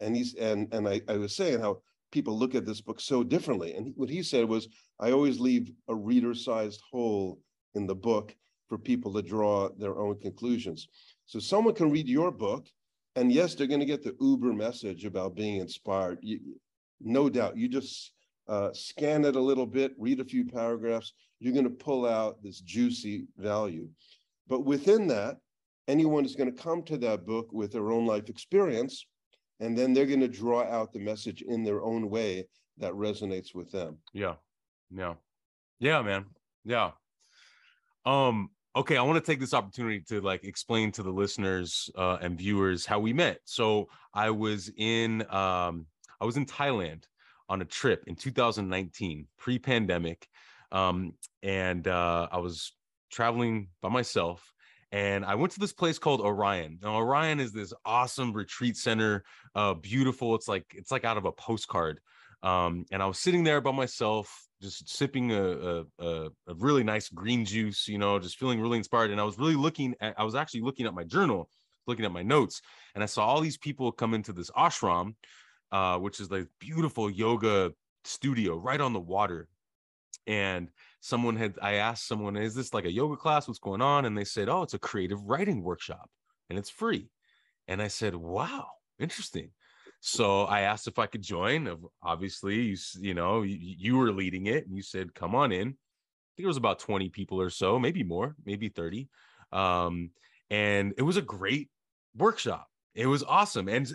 and 0.00 0.14
he's 0.14 0.34
and 0.34 0.68
and 0.74 0.86
I, 0.86 1.00
I 1.08 1.16
was 1.16 1.34
saying 1.34 1.60
how 1.60 1.80
people 2.10 2.38
look 2.38 2.54
at 2.54 2.66
this 2.66 2.80
book 2.80 3.00
so 3.00 3.22
differently. 3.22 3.74
And 3.74 3.92
what 3.96 4.10
he 4.10 4.22
said 4.22 4.44
was, 4.48 4.68
I 4.98 5.12
always 5.12 5.38
leave 5.40 5.70
a 5.88 5.94
reader-sized 5.94 6.80
hole 6.90 7.38
in 7.74 7.86
the 7.86 7.94
book 7.94 8.34
for 8.68 8.78
people 8.78 9.12
to 9.14 9.22
draw 9.22 9.68
their 9.78 9.98
own 9.98 10.18
conclusions. 10.20 10.88
So 11.26 11.38
someone 11.38 11.74
can 11.74 11.90
read 11.90 12.08
your 12.08 12.30
book, 12.30 12.66
and 13.16 13.32
yes, 13.32 13.54
they're 13.54 13.66
going 13.66 13.80
to 13.80 13.86
get 13.86 14.02
the 14.02 14.16
uber 14.20 14.52
message 14.52 15.04
about 15.04 15.34
being 15.34 15.60
inspired. 15.60 16.18
You, 16.22 16.40
no 17.00 17.28
doubt. 17.28 17.56
You 17.56 17.68
just 17.68 18.12
uh, 18.48 18.70
scan 18.72 19.24
it 19.24 19.36
a 19.36 19.40
little 19.40 19.66
bit, 19.66 19.92
read 19.98 20.20
a 20.20 20.24
few 20.24 20.44
paragraphs. 20.44 21.12
You're 21.40 21.52
going 21.52 21.64
to 21.64 21.70
pull 21.70 22.06
out 22.06 22.42
this 22.42 22.60
juicy 22.60 23.26
value. 23.36 23.88
But 24.48 24.64
within 24.64 25.06
that, 25.08 25.38
anyone 25.86 26.24
is 26.24 26.36
going 26.36 26.52
to 26.54 26.62
come 26.62 26.82
to 26.84 26.98
that 26.98 27.26
book 27.26 27.48
with 27.52 27.72
their 27.72 27.90
own 27.90 28.06
life 28.06 28.28
experience 28.28 29.06
and 29.60 29.76
then 29.76 29.92
they're 29.92 30.06
going 30.06 30.20
to 30.20 30.28
draw 30.28 30.62
out 30.62 30.92
the 30.92 30.98
message 30.98 31.42
in 31.42 31.64
their 31.64 31.82
own 31.82 32.08
way 32.10 32.46
that 32.78 32.92
resonates 32.92 33.54
with 33.54 33.70
them. 33.72 33.98
Yeah. 34.12 34.34
Yeah. 34.94 35.14
Yeah 35.80 36.02
man. 36.02 36.26
Yeah. 36.64 36.92
Um 38.04 38.50
okay 38.76 38.96
i 38.96 39.02
want 39.02 39.22
to 39.22 39.32
take 39.32 39.40
this 39.40 39.54
opportunity 39.54 40.00
to 40.00 40.20
like 40.20 40.44
explain 40.44 40.92
to 40.92 41.02
the 41.02 41.10
listeners 41.10 41.90
uh, 41.96 42.18
and 42.20 42.38
viewers 42.38 42.86
how 42.86 43.00
we 43.00 43.12
met. 43.12 43.40
So 43.44 43.88
i 44.14 44.30
was 44.30 44.70
in 44.76 45.22
um 45.30 45.86
i 46.20 46.24
was 46.24 46.36
in 46.36 46.46
thailand 46.46 47.04
on 47.48 47.62
a 47.62 47.64
trip 47.64 48.04
in 48.06 48.14
2019 48.14 49.26
pre-pandemic. 49.38 50.28
Um 50.70 51.14
and 51.42 51.88
uh 51.88 52.28
i 52.30 52.38
was 52.38 52.72
traveling 53.10 53.68
by 53.80 53.88
myself 53.88 54.52
and 54.90 55.24
I 55.24 55.34
went 55.34 55.52
to 55.52 55.60
this 55.60 55.72
place 55.72 55.98
called 55.98 56.20
Orion. 56.20 56.78
Now 56.82 56.96
Orion 56.96 57.40
is 57.40 57.52
this 57.52 57.72
awesome 57.84 58.32
retreat 58.32 58.76
center, 58.76 59.24
uh, 59.54 59.74
beautiful. 59.74 60.34
It's 60.34 60.48
like 60.48 60.64
it's 60.74 60.90
like 60.90 61.04
out 61.04 61.18
of 61.18 61.24
a 61.24 61.32
postcard. 61.32 62.00
Um, 62.42 62.86
and 62.92 63.02
I 63.02 63.06
was 63.06 63.18
sitting 63.18 63.42
there 63.42 63.60
by 63.60 63.72
myself, 63.72 64.46
just 64.62 64.88
sipping 64.88 65.32
a, 65.32 65.84
a, 65.98 66.04
a, 66.46 66.54
really 66.54 66.84
nice 66.84 67.08
green 67.08 67.44
juice, 67.44 67.88
you 67.88 67.98
know, 67.98 68.18
just 68.20 68.38
feeling 68.38 68.60
really 68.60 68.78
inspired. 68.78 69.10
And 69.10 69.20
I 69.20 69.24
was 69.24 69.38
really 69.38 69.56
looking 69.56 69.96
at, 70.00 70.14
I 70.16 70.22
was 70.22 70.36
actually 70.36 70.60
looking 70.60 70.86
at 70.86 70.94
my 70.94 71.02
journal, 71.02 71.48
looking 71.88 72.04
at 72.04 72.12
my 72.12 72.22
notes, 72.22 72.62
and 72.94 73.02
I 73.02 73.06
saw 73.06 73.26
all 73.26 73.40
these 73.40 73.58
people 73.58 73.90
come 73.90 74.14
into 74.14 74.32
this 74.32 74.50
ashram, 74.52 75.14
uh, 75.72 75.98
which 75.98 76.20
is 76.20 76.30
like 76.30 76.46
beautiful 76.60 77.10
yoga 77.10 77.72
studio 78.04 78.56
right 78.56 78.80
on 78.80 78.92
the 78.92 79.00
water. 79.00 79.48
And 80.28 80.68
someone 81.00 81.36
had 81.36 81.54
I 81.62 81.74
asked 81.74 82.06
someone, 82.06 82.36
is 82.36 82.54
this 82.54 82.74
like 82.74 82.84
a 82.84 82.92
yoga 82.92 83.16
class? 83.16 83.46
What's 83.46 83.58
going 83.58 83.82
on? 83.82 84.04
And 84.04 84.16
they 84.16 84.24
said, 84.24 84.48
Oh, 84.48 84.62
it's 84.62 84.74
a 84.74 84.78
creative 84.78 85.22
writing 85.24 85.62
workshop 85.62 86.10
and 86.50 86.58
it's 86.58 86.70
free. 86.70 87.10
And 87.66 87.80
I 87.82 87.88
said, 87.88 88.14
Wow, 88.14 88.66
interesting. 88.98 89.50
So 90.00 90.44
I 90.44 90.60
asked 90.60 90.86
if 90.86 90.98
I 90.98 91.06
could 91.06 91.22
join. 91.22 91.66
Of 91.66 91.84
obviously, 92.02 92.60
you 92.60 92.76
you 93.00 93.14
know 93.14 93.42
you, 93.42 93.56
you 93.60 93.96
were 93.96 94.12
leading 94.12 94.46
it, 94.46 94.66
and 94.66 94.76
you 94.76 94.82
said, 94.82 95.14
"Come 95.14 95.34
on 95.34 95.52
in." 95.52 95.68
I 95.68 96.30
think 96.36 96.44
it 96.44 96.46
was 96.46 96.56
about 96.56 96.78
twenty 96.78 97.08
people 97.08 97.40
or 97.40 97.50
so, 97.50 97.78
maybe 97.78 98.04
more, 98.04 98.36
maybe 98.44 98.68
thirty. 98.68 99.08
Um, 99.52 100.10
and 100.50 100.94
it 100.96 101.02
was 101.02 101.16
a 101.16 101.22
great 101.22 101.68
workshop 102.16 102.67
it 102.98 103.06
was 103.06 103.22
awesome 103.22 103.68
and 103.68 103.88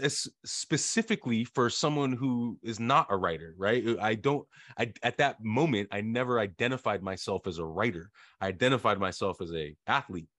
specifically 0.46 1.44
for 1.44 1.70
someone 1.70 2.14
who 2.14 2.58
is 2.64 2.80
not 2.80 3.08
a 3.10 3.18
writer 3.18 3.54
right? 3.58 3.84
I 4.02 4.16
don't 4.16 4.48
i 4.78 4.94
at 5.04 5.18
that 5.18 5.44
moment 5.44 5.90
i 5.92 6.00
never 6.00 6.40
identified 6.40 7.04
myself 7.04 7.46
as 7.46 7.58
a 7.58 7.66
writer. 7.66 8.10
I 8.40 8.48
identified 8.48 9.00
myself 9.00 9.42
as 9.42 9.52
a 9.54 9.76
athlete 9.88 10.30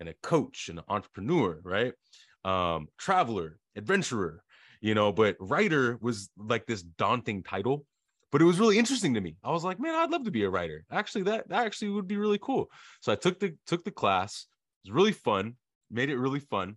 and 0.00 0.08
a 0.08 0.14
coach 0.22 0.70
and 0.70 0.78
an 0.78 0.86
entrepreneur 0.88 1.60
right? 1.62 1.92
Um 2.44 2.88
traveler 2.98 3.58
adventurer 3.76 4.42
you 4.80 4.94
know 4.94 5.12
but 5.12 5.36
writer 5.38 5.98
was 6.00 6.30
like 6.38 6.66
this 6.66 6.82
daunting 6.82 7.42
title 7.42 7.84
but 8.32 8.40
it 8.40 8.46
was 8.46 8.58
really 8.58 8.78
interesting 8.78 9.14
to 9.14 9.20
me. 9.20 9.36
I 9.44 9.50
was 9.52 9.64
like 9.64 9.78
man 9.78 9.94
i'd 9.96 10.10
love 10.10 10.24
to 10.24 10.30
be 10.30 10.44
a 10.44 10.50
writer. 10.50 10.86
Actually 10.90 11.24
that, 11.24 11.50
that 11.50 11.66
actually 11.66 11.90
would 11.90 12.08
be 12.08 12.16
really 12.16 12.38
cool. 12.40 12.70
So 13.02 13.12
i 13.12 13.16
took 13.16 13.38
the 13.38 13.54
took 13.66 13.84
the 13.84 13.90
class. 13.90 14.46
It 14.82 14.88
was 14.88 14.96
really 14.96 15.12
fun 15.12 15.56
made 15.90 16.08
it 16.08 16.18
really 16.18 16.40
fun 16.40 16.76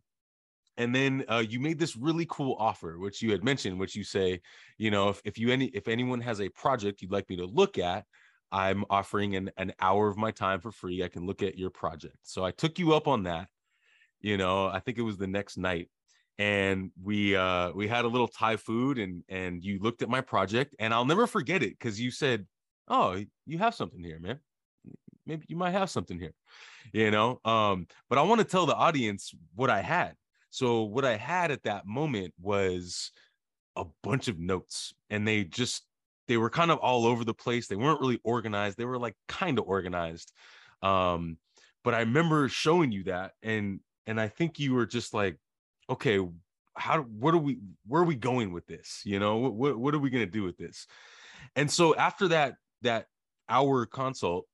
and 0.77 0.93
then 0.93 1.25
uh, 1.27 1.43
you 1.47 1.59
made 1.59 1.79
this 1.79 1.95
really 1.95 2.25
cool 2.29 2.55
offer 2.59 2.97
which 2.99 3.21
you 3.21 3.31
had 3.31 3.43
mentioned 3.43 3.79
which 3.79 3.95
you 3.95 4.03
say 4.03 4.39
you 4.77 4.91
know 4.91 5.09
if, 5.09 5.21
if 5.25 5.37
you 5.37 5.51
any 5.51 5.65
if 5.67 5.87
anyone 5.87 6.21
has 6.21 6.41
a 6.41 6.49
project 6.49 7.01
you'd 7.01 7.11
like 7.11 7.29
me 7.29 7.35
to 7.35 7.45
look 7.45 7.77
at 7.77 8.05
i'm 8.51 8.85
offering 8.89 9.35
an, 9.35 9.51
an 9.57 9.73
hour 9.81 10.07
of 10.07 10.17
my 10.17 10.31
time 10.31 10.61
for 10.61 10.71
free. 10.71 11.03
I 11.03 11.09
can 11.09 11.25
look 11.25 11.43
at 11.43 11.57
your 11.57 11.69
project. 11.69 12.17
So 12.23 12.45
i 12.45 12.51
took 12.51 12.79
you 12.79 12.93
up 12.93 13.07
on 13.07 13.23
that 13.23 13.47
you 14.21 14.37
know 14.37 14.67
i 14.67 14.79
think 14.79 14.97
it 14.97 15.03
was 15.03 15.17
the 15.17 15.27
next 15.27 15.57
night 15.57 15.89
and 16.39 16.91
we 17.01 17.35
uh 17.35 17.71
we 17.71 17.87
had 17.87 18.05
a 18.05 18.07
little 18.07 18.27
thai 18.27 18.55
food 18.55 18.97
and 18.99 19.23
and 19.29 19.63
you 19.63 19.79
looked 19.79 20.01
at 20.01 20.09
my 20.09 20.21
project 20.21 20.75
and 20.79 20.93
i'll 20.93 21.05
never 21.05 21.27
forget 21.27 21.63
it 21.63 21.77
because 21.77 21.99
you 21.99 22.11
said 22.11 22.45
oh 22.87 23.21
you 23.45 23.57
have 23.57 23.75
something 23.75 24.03
here 24.03 24.19
man. 24.19 24.39
Maybe 25.25 25.45
you 25.49 25.57
might 25.57 25.71
have 25.71 25.89
something 25.89 26.19
here 26.19 26.33
you 26.93 27.11
know 27.11 27.39
um 27.43 27.87
but 28.09 28.17
i 28.17 28.21
want 28.21 28.39
to 28.39 28.45
tell 28.45 28.65
the 28.65 28.75
audience 28.75 29.33
what 29.55 29.69
i 29.69 29.81
had 29.81 30.13
so 30.49 30.83
what 30.83 31.05
I 31.05 31.17
had 31.17 31.51
at 31.51 31.63
that 31.63 31.86
moment 31.86 32.33
was 32.41 33.12
a 33.75 33.86
bunch 34.03 34.27
of 34.27 34.39
notes 34.39 34.93
and 35.10 35.27
they 35.27 35.43
just 35.43 35.83
they 36.27 36.38
were 36.38 36.49
kind 36.49 36.71
of 36.71 36.79
all 36.79 37.05
over 37.05 37.23
the 37.23 37.33
place. 37.33 37.67
They 37.67 37.75
weren't 37.75 38.01
really 38.01 38.19
organized. 38.23 38.77
They 38.77 38.86
were 38.86 38.99
like 38.99 39.15
kind 39.27 39.60
of 39.60 39.65
organized. 39.65 40.31
Um 40.81 41.38
but 41.83 41.93
I 41.93 41.99
remember 41.99 42.49
showing 42.49 42.91
you 42.91 43.03
that 43.05 43.31
and 43.43 43.79
and 44.05 44.19
I 44.19 44.27
think 44.27 44.60
you 44.60 44.73
were 44.73 44.86
just 44.86 45.13
like 45.13 45.38
okay, 45.89 46.19
how 46.75 47.01
what 47.01 47.33
are 47.33 47.39
we 47.39 47.60
where 47.88 48.01
are 48.01 48.05
we 48.05 48.15
going 48.15 48.53
with 48.53 48.65
this? 48.67 49.01
You 49.03 49.19
know, 49.19 49.38
what 49.38 49.77
what 49.77 49.93
are 49.93 49.99
we 49.99 50.10
going 50.10 50.25
to 50.25 50.31
do 50.31 50.43
with 50.43 50.57
this? 50.57 50.88
And 51.55 51.69
so 51.69 51.95
after 51.95 52.29
that 52.29 52.55
that 52.81 53.07
hour 53.49 53.86
consult, 53.86 54.45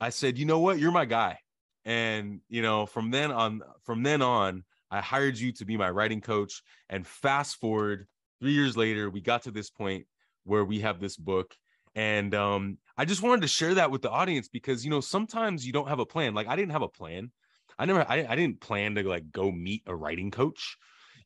I 0.00 0.10
said, 0.10 0.38
"You 0.38 0.44
know 0.44 0.60
what? 0.60 0.78
You're 0.78 0.92
my 0.92 1.04
guy." 1.04 1.38
And 1.84 2.40
you 2.48 2.62
know, 2.62 2.86
from 2.86 3.10
then 3.10 3.30
on 3.30 3.62
from 3.84 4.02
then 4.02 4.22
on, 4.22 4.64
I 4.90 5.00
hired 5.00 5.38
you 5.38 5.52
to 5.52 5.64
be 5.64 5.76
my 5.76 5.90
writing 5.90 6.20
coach. 6.20 6.62
And 6.88 7.06
fast 7.06 7.56
forward 7.56 8.06
three 8.40 8.52
years 8.52 8.76
later, 8.76 9.10
we 9.10 9.20
got 9.20 9.42
to 9.42 9.50
this 9.50 9.70
point 9.70 10.06
where 10.44 10.64
we 10.64 10.80
have 10.80 11.00
this 11.00 11.16
book. 11.16 11.54
And 11.94 12.34
um, 12.34 12.78
I 12.96 13.04
just 13.04 13.22
wanted 13.22 13.42
to 13.42 13.48
share 13.48 13.74
that 13.74 13.90
with 13.90 14.02
the 14.02 14.10
audience 14.10 14.48
because 14.48 14.84
you 14.84 14.90
know 14.90 15.00
sometimes 15.00 15.66
you 15.66 15.72
don't 15.72 15.88
have 15.88 15.98
a 15.98 16.06
plan. 16.06 16.34
Like 16.34 16.46
I 16.46 16.56
didn't 16.56 16.72
have 16.72 16.82
a 16.82 16.88
plan. 16.88 17.30
I 17.78 17.84
never 17.84 18.04
I, 18.08 18.26
I 18.28 18.36
didn't 18.36 18.60
plan 18.60 18.94
to 18.94 19.02
like 19.02 19.30
go 19.30 19.50
meet 19.50 19.82
a 19.86 19.94
writing 19.94 20.30
coach. 20.30 20.76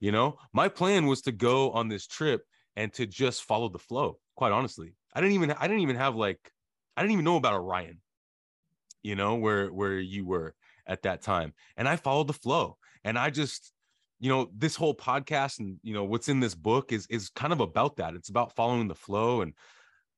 You 0.00 0.12
know, 0.12 0.38
my 0.52 0.68
plan 0.68 1.06
was 1.06 1.22
to 1.22 1.32
go 1.32 1.70
on 1.72 1.88
this 1.88 2.06
trip 2.06 2.42
and 2.74 2.92
to 2.94 3.06
just 3.06 3.44
follow 3.44 3.68
the 3.68 3.78
flow. 3.78 4.18
Quite 4.34 4.52
honestly, 4.52 4.94
I 5.14 5.20
didn't 5.20 5.34
even 5.34 5.52
I 5.52 5.68
didn't 5.68 5.82
even 5.82 5.96
have 5.96 6.16
like 6.16 6.38
I 6.96 7.02
didn't 7.02 7.12
even 7.12 7.24
know 7.24 7.36
about 7.36 7.54
Orion. 7.54 8.00
You 9.02 9.14
know 9.14 9.36
where 9.36 9.68
where 9.68 9.98
you 9.98 10.24
were 10.24 10.54
at 10.86 11.02
that 11.02 11.22
time, 11.22 11.52
and 11.76 11.88
I 11.88 11.96
followed 11.96 12.28
the 12.28 12.32
flow 12.32 12.78
and 13.04 13.18
i 13.18 13.30
just 13.30 13.72
you 14.20 14.28
know 14.28 14.48
this 14.56 14.76
whole 14.76 14.94
podcast 14.94 15.58
and 15.58 15.78
you 15.82 15.94
know 15.94 16.04
what's 16.04 16.28
in 16.28 16.40
this 16.40 16.54
book 16.54 16.92
is 16.92 17.06
is 17.08 17.28
kind 17.30 17.52
of 17.52 17.60
about 17.60 17.96
that 17.96 18.14
it's 18.14 18.28
about 18.28 18.54
following 18.54 18.88
the 18.88 18.94
flow 18.94 19.40
and 19.42 19.52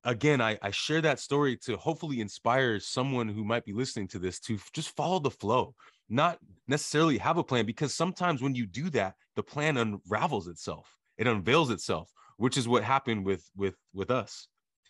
again 0.05 0.41
I, 0.41 0.59
I 0.61 0.71
share 0.71 1.01
that 1.01 1.21
story 1.21 1.57
to 1.65 1.77
hopefully 1.77 2.21
inspire 2.21 2.79
someone 2.79 3.29
who 3.29 3.45
might 3.45 3.65
be 3.65 3.73
listening 3.73 4.09
to 4.09 4.19
this 4.19 4.39
to 4.41 4.59
just 4.73 4.95
follow 4.97 5.19
the 5.19 5.31
flow 5.31 5.75
not 6.11 6.39
necessarily 6.69 7.17
have 7.19 7.39
a 7.39 7.45
plan 7.45 7.65
because 7.65 7.95
sometimes 7.95 8.43
when 8.43 8.55
you 8.55 8.67
do 8.67 8.91
that 8.91 9.15
the 9.37 9.43
plan 9.43 9.79
unravels 9.79 10.49
itself 10.49 10.95
it 11.17 11.27
unveils 11.27 11.71
itself, 11.71 12.11
which 12.37 12.57
is 12.57 12.67
what 12.67 12.85
happened 12.85 13.25
with 13.25 13.49
with 13.57 13.77
with 13.93 14.11
us. 14.11 14.49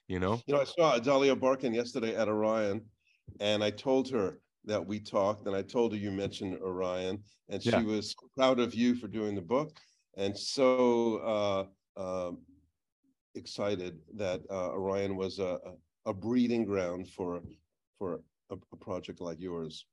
You 0.09 0.21
know. 0.21 0.41
You 0.47 0.55
know, 0.55 0.61
I 0.61 0.65
saw 0.65 0.99
Dahlia 0.99 1.37
barkin 1.37 1.73
yesterday 1.73 2.15
at 2.15 2.29
Orion, 2.29 2.83
and 3.41 3.65
I 3.65 3.71
told 3.71 4.11
her 4.11 4.39
that 4.67 4.85
we 4.85 5.01
talked, 5.01 5.47
and 5.47 5.55
I 5.57 5.63
told 5.63 5.93
her 5.93 5.99
you 5.99 6.11
mentioned 6.11 6.59
Orion, 6.61 7.23
and 7.49 7.63
she 7.63 7.83
was 7.83 8.15
proud 8.37 8.59
of 8.61 8.75
you 8.75 8.95
for 8.95 9.09
doing 9.09 9.35
the 9.35 9.43
book, 9.43 9.79
and 10.17 10.37
so 10.37 11.19
uh, 11.97 12.01
um 12.01 12.39
excited 13.35 13.99
that 14.15 14.41
uh, 14.51 14.71
Orion 14.71 15.17
was 15.17 15.39
a, 15.39 15.59
a 15.65 16.11
a 16.11 16.15
breeding 16.15 16.65
ground 16.65 17.09
for 17.09 17.43
for 17.99 18.21
a, 18.51 18.57
a 18.73 18.77
project 18.77 19.21
like 19.21 19.41
yours. 19.41 19.87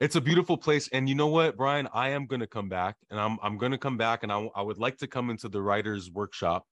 It's 0.00 0.16
a 0.16 0.20
beautiful 0.20 0.56
place, 0.56 0.88
and 0.92 1.08
you 1.08 1.14
know 1.14 1.26
what, 1.26 1.56
Brian? 1.56 1.88
I 1.92 2.10
am 2.10 2.26
going 2.26 2.40
to 2.40 2.46
come 2.46 2.68
back, 2.68 2.96
and 3.10 3.18
I'm 3.20 3.38
I'm 3.42 3.58
going 3.58 3.72
to 3.72 3.78
come 3.78 3.96
back, 3.96 4.22
and 4.22 4.32
I 4.32 4.48
I 4.54 4.62
would 4.62 4.78
like 4.78 4.96
to 4.98 5.06
come 5.06 5.30
into 5.30 5.48
the 5.48 5.60
writers' 5.60 6.10
workshop, 6.10 6.66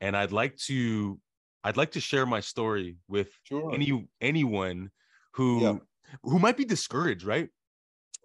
and 0.00 0.16
I'd 0.16 0.32
like 0.32 0.56
to 0.68 1.18
I'd 1.64 1.76
like 1.76 1.92
to 1.92 2.00
share 2.00 2.26
my 2.26 2.40
story 2.40 2.96
with 3.08 3.28
Sure. 3.44 3.72
any 3.72 4.08
anyone 4.20 4.90
who 5.34 5.60
Yeah. 5.60 5.78
Who 6.22 6.38
might 6.38 6.56
be 6.56 6.64
discouraged, 6.64 7.24
right? 7.24 7.48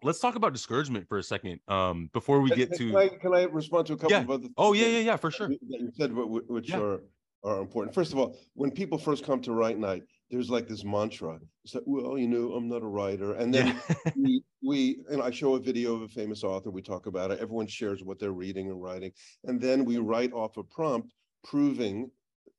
Let's 0.03 0.19
talk 0.19 0.35
about 0.35 0.53
discouragement 0.53 1.07
for 1.07 1.17
a 1.17 1.23
second, 1.23 1.59
um, 1.67 2.09
before 2.13 2.41
we 2.41 2.51
get 2.51 2.69
can 2.69 2.77
to. 2.77 2.97
I, 2.97 3.07
can 3.09 3.33
I 3.33 3.43
respond 3.45 3.87
to 3.87 3.93
a 3.93 3.97
couple 3.97 4.11
Yeah. 4.11 4.21
of 4.21 4.29
other? 4.29 4.47
Oh 4.57 4.73
yeah, 4.73 4.87
yeah, 4.87 4.99
yeah, 4.99 5.15
for 5.15 5.31
sure. 5.31 5.47
that 5.47 5.57
you 5.61 5.91
said 5.95 6.11
wh- 6.11 6.27
wh- 6.27 6.49
which 6.49 6.69
Yeah. 6.69 6.79
are 6.79 7.03
are 7.43 7.61
important. 7.61 7.93
First 7.95 8.11
of 8.13 8.19
all, 8.19 8.35
when 8.55 8.71
people 8.71 8.97
first 8.97 9.23
come 9.23 9.41
to 9.41 9.53
write 9.53 9.77
night, 9.77 10.03
there's 10.29 10.49
like 10.49 10.67
this 10.67 10.83
mantra. 10.83 11.39
It's 11.63 11.75
like, 11.75 11.83
well, 11.85 12.17
you 12.17 12.27
know, 12.27 12.53
I'm 12.53 12.67
not 12.67 12.81
a 12.81 12.87
writer. 12.87 13.33
And 13.33 13.53
then 13.53 13.67
Yeah. 13.67 13.95
we 14.15 14.43
we 14.61 14.97
and 15.09 15.21
I 15.21 15.31
show 15.31 15.55
a 15.55 15.59
video 15.59 15.95
of 15.95 16.01
a 16.03 16.07
famous 16.07 16.43
author, 16.43 16.69
we 16.71 16.81
talk 16.81 17.05
about 17.07 17.31
it, 17.31 17.39
everyone 17.39 17.67
shares 17.67 18.03
what 18.03 18.19
they're 18.19 18.33
reading 18.33 18.69
and 18.69 18.81
writing, 18.81 19.11
and 19.45 19.59
then 19.61 19.83
we 19.85 19.97
write 19.97 20.33
off 20.33 20.57
a 20.57 20.63
prompt 20.63 21.13
proving, 21.43 22.11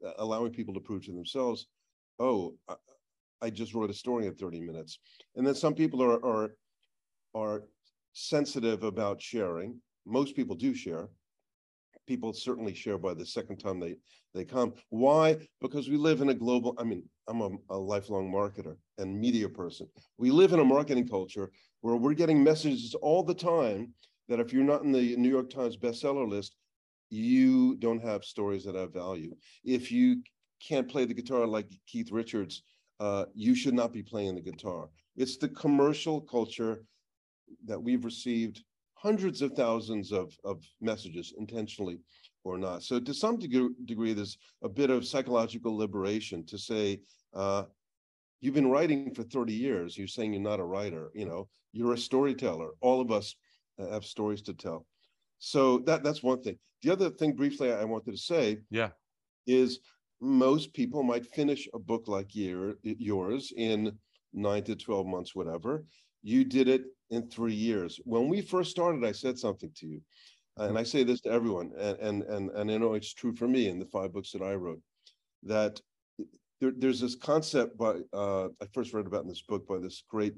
uh, 0.04 0.12
allowing 0.18 0.52
people 0.52 0.74
to 0.74 0.80
prove 0.80 1.04
to 1.04 1.12
themselves, 1.12 1.66
oh, 2.18 2.56
I, 3.42 3.50
just 3.50 3.74
wrote 3.74 3.90
a 3.90 3.94
story 3.94 4.26
in 4.26 4.34
30 4.34 4.60
minutes. 4.60 4.98
And 5.36 5.46
then 5.46 5.54
some 5.54 5.74
people 5.74 6.02
are 6.02 6.24
are 6.24 6.50
are 7.34 7.62
sensitive 8.12 8.82
about 8.82 9.22
sharing. 9.22 9.80
Most 10.06 10.34
people 10.34 10.56
do 10.56 10.74
share. 10.74 11.08
People 12.06 12.32
certainly 12.32 12.74
share 12.74 12.98
by 12.98 13.14
the 13.14 13.26
second 13.26 13.58
time 13.58 13.80
they 13.80 13.96
they 14.34 14.44
come. 14.44 14.74
Why? 14.90 15.36
Because 15.60 15.88
we 15.88 15.96
live 15.96 16.20
in 16.20 16.28
a 16.28 16.34
global, 16.34 16.74
I 16.78 16.84
mean, 16.84 17.02
I'm 17.28 17.40
a, 17.40 17.50
a 17.70 17.76
lifelong 17.76 18.30
marketer 18.30 18.76
and 18.98 19.18
media 19.18 19.48
person. 19.48 19.88
We 20.16 20.30
live 20.30 20.52
in 20.52 20.60
a 20.60 20.64
marketing 20.64 21.08
culture 21.08 21.50
where 21.80 21.96
we're 21.96 22.14
getting 22.14 22.42
messages 22.42 22.94
all 22.94 23.22
the 23.22 23.34
time 23.34 23.94
that 24.28 24.40
if 24.40 24.52
you're 24.52 24.64
not 24.64 24.82
in 24.82 24.92
the 24.92 25.16
New 25.16 25.28
York 25.28 25.50
Times 25.50 25.76
bestseller 25.76 26.28
list, 26.28 26.56
you 27.10 27.76
don't 27.76 28.02
have 28.02 28.24
stories 28.24 28.64
that 28.64 28.74
have 28.74 28.92
value. 28.92 29.34
If 29.64 29.90
you 29.90 30.22
can't 30.60 30.88
play 30.88 31.04
the 31.04 31.14
guitar 31.14 31.46
like 31.46 31.70
Keith 31.86 32.10
Richards, 32.10 32.62
uh, 33.00 33.26
you 33.34 33.54
should 33.54 33.74
not 33.74 33.92
be 33.92 34.02
playing 34.02 34.34
the 34.34 34.40
guitar. 34.40 34.88
It's 35.16 35.36
the 35.36 35.48
commercial 35.48 36.20
culture 36.20 36.84
that 37.66 37.82
we've 37.82 38.04
received 38.04 38.62
hundreds 38.94 39.42
of 39.42 39.52
thousands 39.52 40.12
of, 40.12 40.36
of 40.44 40.62
messages 40.80 41.32
intentionally 41.38 42.00
or 42.44 42.58
not. 42.58 42.82
So 42.82 42.98
to 42.98 43.14
some 43.14 43.38
degree, 43.38 43.68
degree, 43.84 44.12
there's 44.12 44.38
a 44.62 44.68
bit 44.68 44.90
of 44.90 45.06
psychological 45.06 45.76
liberation 45.76 46.44
to 46.46 46.58
say, 46.58 47.00
uh, 47.34 47.64
you've 48.40 48.54
been 48.54 48.70
writing 48.70 49.14
for 49.14 49.22
30 49.22 49.52
years. 49.52 49.96
You're 49.96 50.08
saying 50.08 50.32
you're 50.32 50.42
not 50.42 50.60
a 50.60 50.64
writer, 50.64 51.10
you 51.14 51.26
know, 51.26 51.48
you're 51.72 51.94
a 51.94 51.98
storyteller. 51.98 52.70
All 52.80 53.00
of 53.00 53.12
us 53.12 53.36
uh, 53.78 53.90
have 53.90 54.04
stories 54.04 54.42
to 54.42 54.54
tell. 54.54 54.86
So 55.38 55.78
that 55.80 56.02
that's 56.02 56.22
one 56.22 56.42
thing. 56.42 56.58
The 56.82 56.90
other 56.90 57.10
thing 57.10 57.32
briefly 57.32 57.72
I 57.72 57.84
wanted 57.84 58.12
to 58.12 58.18
say 58.18 58.58
Yeah. 58.70 58.90
is 59.46 59.80
most 60.20 60.74
people 60.74 61.02
might 61.02 61.26
finish 61.26 61.68
a 61.74 61.78
book 61.78 62.04
like 62.06 62.34
your, 62.34 62.74
yours 62.82 63.52
in 63.56 63.92
nine 64.32 64.64
to 64.64 64.76
12 64.76 65.06
months, 65.06 65.34
whatever. 65.34 65.84
You 66.22 66.44
did 66.44 66.68
it 66.68 66.82
in 67.10 67.28
three 67.28 67.54
years. 67.54 68.00
When 68.04 68.28
we 68.28 68.40
first 68.40 68.70
started, 68.70 69.04
I 69.04 69.12
said 69.12 69.38
something 69.38 69.70
to 69.76 69.86
you, 69.86 70.00
and 70.56 70.76
I 70.76 70.82
say 70.82 71.04
this 71.04 71.20
to 71.22 71.30
everyone, 71.30 71.70
and 71.78 71.98
and 71.98 72.22
and, 72.24 72.50
and 72.50 72.70
I 72.70 72.76
know 72.76 72.94
it's 72.94 73.14
true 73.14 73.34
for 73.34 73.46
me 73.46 73.68
in 73.68 73.78
the 73.78 73.86
five 73.86 74.12
books 74.12 74.32
that 74.32 74.42
I 74.42 74.54
wrote, 74.54 74.80
that 75.44 75.80
there, 76.60 76.72
there's 76.76 77.00
this 77.00 77.14
concept 77.14 77.78
by 77.78 78.00
uh, 78.12 78.48
I 78.60 78.66
first 78.72 78.92
read 78.92 79.06
about 79.06 79.22
in 79.22 79.28
this 79.28 79.42
book 79.42 79.66
by 79.68 79.78
this 79.78 80.02
great 80.08 80.34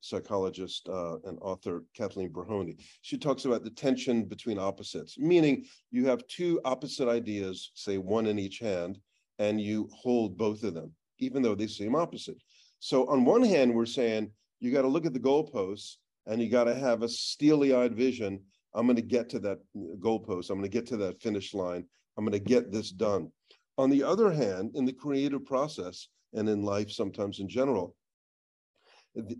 psychologist 0.00 0.88
uh, 0.88 1.16
and 1.24 1.38
author 1.40 1.82
Kathleen 1.96 2.30
Brehony. 2.30 2.76
She 3.02 3.18
talks 3.18 3.44
about 3.44 3.64
the 3.64 3.70
tension 3.70 4.24
between 4.24 4.58
opposites, 4.58 5.18
meaning 5.18 5.64
you 5.90 6.06
have 6.06 6.26
two 6.28 6.60
opposite 6.64 7.08
ideas, 7.08 7.72
say 7.74 7.98
one 7.98 8.26
in 8.26 8.38
each 8.38 8.60
hand, 8.60 9.00
and 9.38 9.60
you 9.60 9.88
hold 9.92 10.36
both 10.36 10.62
of 10.62 10.74
them, 10.74 10.92
even 11.18 11.42
though 11.42 11.54
they 11.54 11.66
seem 11.66 11.94
opposite. 11.94 12.36
So 12.80 13.06
on 13.08 13.24
one 13.24 13.42
hand, 13.42 13.74
we're 13.74 13.86
saying 13.86 14.30
you 14.60 14.72
got 14.72 14.82
to 14.82 14.88
look 14.88 15.06
at 15.06 15.12
the 15.12 15.20
goalposts 15.20 15.96
and 16.26 16.42
you 16.42 16.48
got 16.48 16.64
to 16.64 16.74
have 16.74 17.02
a 17.02 17.08
steely-eyed 17.08 17.94
vision. 17.94 18.40
I'm 18.74 18.86
going 18.86 18.96
to 18.96 19.02
get 19.02 19.28
to 19.30 19.38
that 19.40 19.58
goalpost. 20.00 20.50
I'm 20.50 20.58
going 20.58 20.70
to 20.70 20.76
get 20.76 20.86
to 20.88 20.96
that 20.98 21.20
finish 21.20 21.54
line. 21.54 21.84
I'm 22.16 22.24
going 22.24 22.32
to 22.32 22.38
get 22.38 22.70
this 22.70 22.90
done. 22.90 23.30
On 23.78 23.90
the 23.90 24.02
other 24.02 24.30
hand, 24.30 24.72
in 24.74 24.84
the 24.84 24.92
creative 24.92 25.44
process 25.44 26.08
and 26.34 26.48
in 26.48 26.62
life, 26.62 26.90
sometimes 26.90 27.38
in 27.38 27.48
general, 27.48 27.94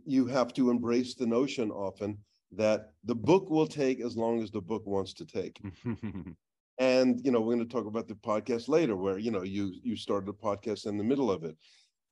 you 0.07 0.27
have 0.27 0.53
to 0.55 0.71
embrace 0.71 1.15
the 1.15 1.27
notion 1.27 1.71
often 1.71 2.19
that 2.53 2.93
the 3.05 3.15
book 3.15 3.51
will 3.51 3.67
take 3.67 4.01
as 4.01 4.17
long 4.17 4.43
as 4.43 4.51
the 4.51 4.61
book 4.61 4.87
wants 4.87 5.13
to 5.15 5.27
take. 5.27 5.61
And 6.79 7.21
you 7.25 7.33
know, 7.33 7.41
we're 7.41 7.57
going 7.57 7.67
to 7.69 7.75
talk 7.75 7.87
about 7.87 8.07
the 8.07 8.15
podcast 8.15 8.69
later, 8.69 8.97
where 8.97 9.19
you 9.19 9.31
know 9.31 9.43
you 9.43 9.75
you 9.83 9.97
started 9.97 10.29
a 10.29 10.33
podcast 10.33 10.87
in 10.87 10.97
the 10.97 11.05
middle 11.05 11.31
of 11.31 11.45
it. 11.45 11.57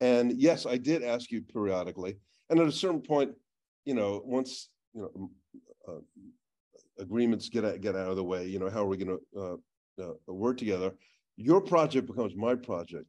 And 0.01 0.33
yes, 0.39 0.65
I 0.65 0.77
did 0.77 1.03
ask 1.03 1.31
you 1.31 1.41
periodically, 1.41 2.17
and 2.49 2.59
at 2.59 2.67
a 2.67 2.71
certain 2.71 3.01
point, 3.01 3.31
you 3.85 3.93
know, 3.93 4.21
once 4.25 4.69
you 4.93 5.01
know 5.01 5.31
uh, 5.87 6.01
agreements 6.99 7.49
get 7.49 7.63
out, 7.63 7.79
get 7.81 7.95
out 7.95 8.09
of 8.09 8.17
the 8.17 8.23
way, 8.23 8.45
you 8.45 8.59
know, 8.59 8.69
how 8.69 8.83
are 8.83 8.87
we 8.87 8.97
going 8.97 9.17
to 9.17 9.39
uh, 9.39 10.03
uh, 10.03 10.33
work 10.33 10.57
together? 10.57 10.93
Your 11.37 11.61
project 11.61 12.07
becomes 12.07 12.35
my 12.35 12.55
project, 12.55 13.05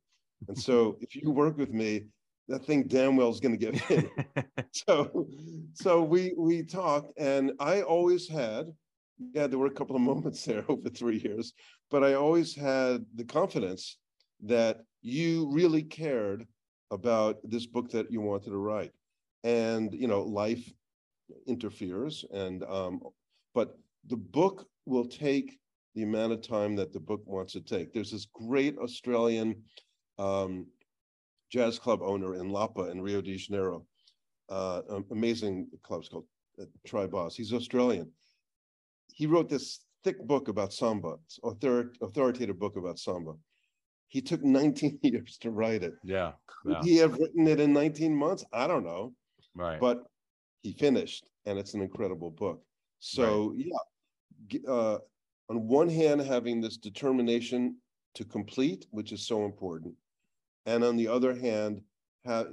and 0.46 0.56
so 0.56 0.96
if 1.00 1.16
you 1.16 1.30
work 1.30 1.58
with 1.58 1.72
me, 1.72 2.04
that 2.48 2.64
thing 2.64 2.84
damn 2.84 3.16
well 3.16 3.30
is 3.30 3.40
going 3.40 3.58
to 3.58 3.72
get 3.72 3.90
in. 3.90 4.08
so 4.72 5.26
so 5.74 6.02
we 6.02 6.34
we 6.36 6.62
talked, 6.62 7.12
and 7.18 7.52
I 7.58 7.82
always 7.82 8.28
had 8.28 8.72
yeah, 9.18 9.46
there 9.46 9.58
were 9.58 9.66
a 9.66 9.70
couple 9.70 9.96
of 9.96 10.02
moments 10.12 10.44
there 10.44 10.64
over 10.68 10.88
three 10.88 11.18
years, 11.18 11.52
but 11.90 12.04
I 12.04 12.14
always 12.14 12.54
had 12.54 13.04
the 13.14 13.24
confidence 13.24 13.98
that 14.44 14.80
you 15.02 15.50
really 15.52 15.82
cared 15.82 16.46
about 16.90 17.38
this 17.44 17.66
book 17.66 17.90
that 17.90 18.10
you 18.10 18.20
wanted 18.20 18.50
to 18.50 18.56
write. 18.56 18.92
And, 19.44 19.92
you 19.92 20.08
know, 20.08 20.22
life 20.22 20.70
interferes 21.46 22.24
and, 22.32 22.64
um, 22.64 23.00
but 23.54 23.78
the 24.06 24.16
book 24.16 24.66
will 24.86 25.04
take 25.04 25.58
the 25.94 26.02
amount 26.02 26.32
of 26.32 26.42
time 26.42 26.76
that 26.76 26.92
the 26.92 27.00
book 27.00 27.22
wants 27.26 27.52
to 27.52 27.60
take. 27.60 27.92
There's 27.92 28.12
this 28.12 28.26
great 28.32 28.78
Australian 28.78 29.62
um, 30.18 30.66
jazz 31.50 31.78
club 31.78 32.00
owner 32.02 32.34
in 32.36 32.50
Lapa 32.50 32.90
in 32.90 33.00
Rio 33.00 33.20
de 33.20 33.36
Janeiro, 33.36 33.84
uh, 34.48 34.82
amazing 35.10 35.68
clubs 35.82 36.08
called 36.08 36.26
uh, 36.60 36.64
TribOz. 36.86 37.34
He's 37.34 37.52
Australian 37.52 38.10
he 39.12 39.26
wrote 39.26 39.48
this 39.48 39.80
thick 40.04 40.24
book 40.26 40.48
about 40.48 40.72
samba, 40.72 41.16
author, 41.42 41.92
authoritative 42.02 42.58
book 42.58 42.76
about 42.76 42.98
samba. 42.98 43.32
He 44.08 44.20
took 44.22 44.42
19 44.42 44.98
years 45.02 45.36
to 45.38 45.50
write 45.50 45.82
it. 45.82 45.94
yeah. 46.04 46.32
Could 46.46 46.72
Yeah. 46.72 46.82
he 46.82 46.96
have 46.96 47.14
written 47.18 47.46
it 47.46 47.60
in 47.60 47.72
19 47.72 48.14
months? 48.14 48.44
I 48.52 48.66
don't 48.66 48.84
know, 48.84 49.14
Right. 49.54 49.80
but 49.80 50.04
he 50.62 50.72
finished, 50.72 51.28
and 51.46 51.58
it's 51.58 51.74
an 51.74 51.82
incredible 51.82 52.30
book. 52.30 52.62
So 53.00 53.54
yeah, 53.56 54.58
uh, 54.68 54.98
on 55.48 55.68
one 55.68 55.88
hand, 55.88 56.20
having 56.20 56.60
this 56.60 56.76
determination 56.76 57.76
to 58.14 58.24
complete, 58.24 58.86
which 58.90 59.12
is 59.12 59.26
so 59.26 59.44
important, 59.44 59.94
and 60.66 60.82
on 60.82 60.96
the 60.96 61.06
other 61.08 61.34
hand, 61.34 61.80
ha- 62.26 62.46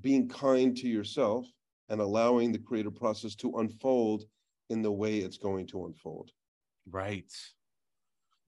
being 0.00 0.28
kind 0.28 0.74
to 0.78 0.88
yourself 0.88 1.46
and 1.90 2.00
allowing 2.00 2.52
the 2.52 2.58
creative 2.58 2.94
process 2.94 3.34
to 3.36 3.58
unfold 3.58 4.24
in 4.72 4.82
the 4.82 4.90
way 4.90 5.18
it's 5.18 5.38
going 5.38 5.66
to 5.68 5.86
unfold. 5.86 6.30
Right. 6.90 7.30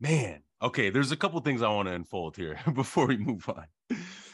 Man. 0.01 0.43
Okay, 0.63 0.91
there's 0.91 1.13
a 1.13 1.17
couple 1.17 1.39
things 1.41 1.63
I 1.63 1.69
want 1.69 1.89
to 1.89 1.95
unfold 1.95 2.37
here 2.37 2.59
before 2.75 3.07
we 3.07 3.17
move 3.17 3.49
on. 3.49 3.67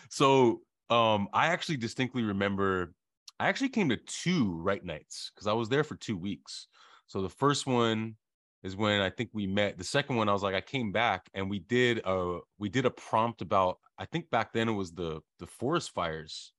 So, 0.08 0.62
um 0.88 1.28
I 1.32 1.48
actually 1.48 1.76
distinctly 1.76 2.22
remember 2.22 2.94
I 3.38 3.48
actually 3.48 3.68
came 3.68 3.88
to 3.90 3.96
two 3.96 4.52
Write 4.54 4.84
Nights 4.84 5.30
cuz 5.36 5.46
I 5.46 5.52
was 5.52 5.68
there 5.68 5.84
for 5.84 5.96
2 5.96 6.16
weeks. 6.16 6.68
So 7.06 7.22
the 7.22 7.28
first 7.28 7.66
one 7.66 8.16
is 8.62 8.76
when 8.76 9.00
I 9.00 9.10
think 9.10 9.30
we 9.32 9.46
met. 9.46 9.78
The 9.78 9.84
second 9.84 10.16
one 10.16 10.28
I 10.28 10.32
was 10.32 10.42
like 10.42 10.54
I 10.54 10.60
came 10.60 10.92
back 10.92 11.28
and 11.34 11.50
we 11.50 11.58
did 11.58 12.00
a 12.04 12.40
we 12.58 12.68
did 12.68 12.86
a 12.86 12.90
prompt 12.90 13.42
about 13.42 13.78
I 13.98 14.04
think 14.04 14.30
back 14.30 14.52
then 14.52 14.68
it 14.68 14.72
was 14.72 14.92
the 14.92 15.20
the 15.38 15.46
forest 15.46 15.90
fires 15.90 16.52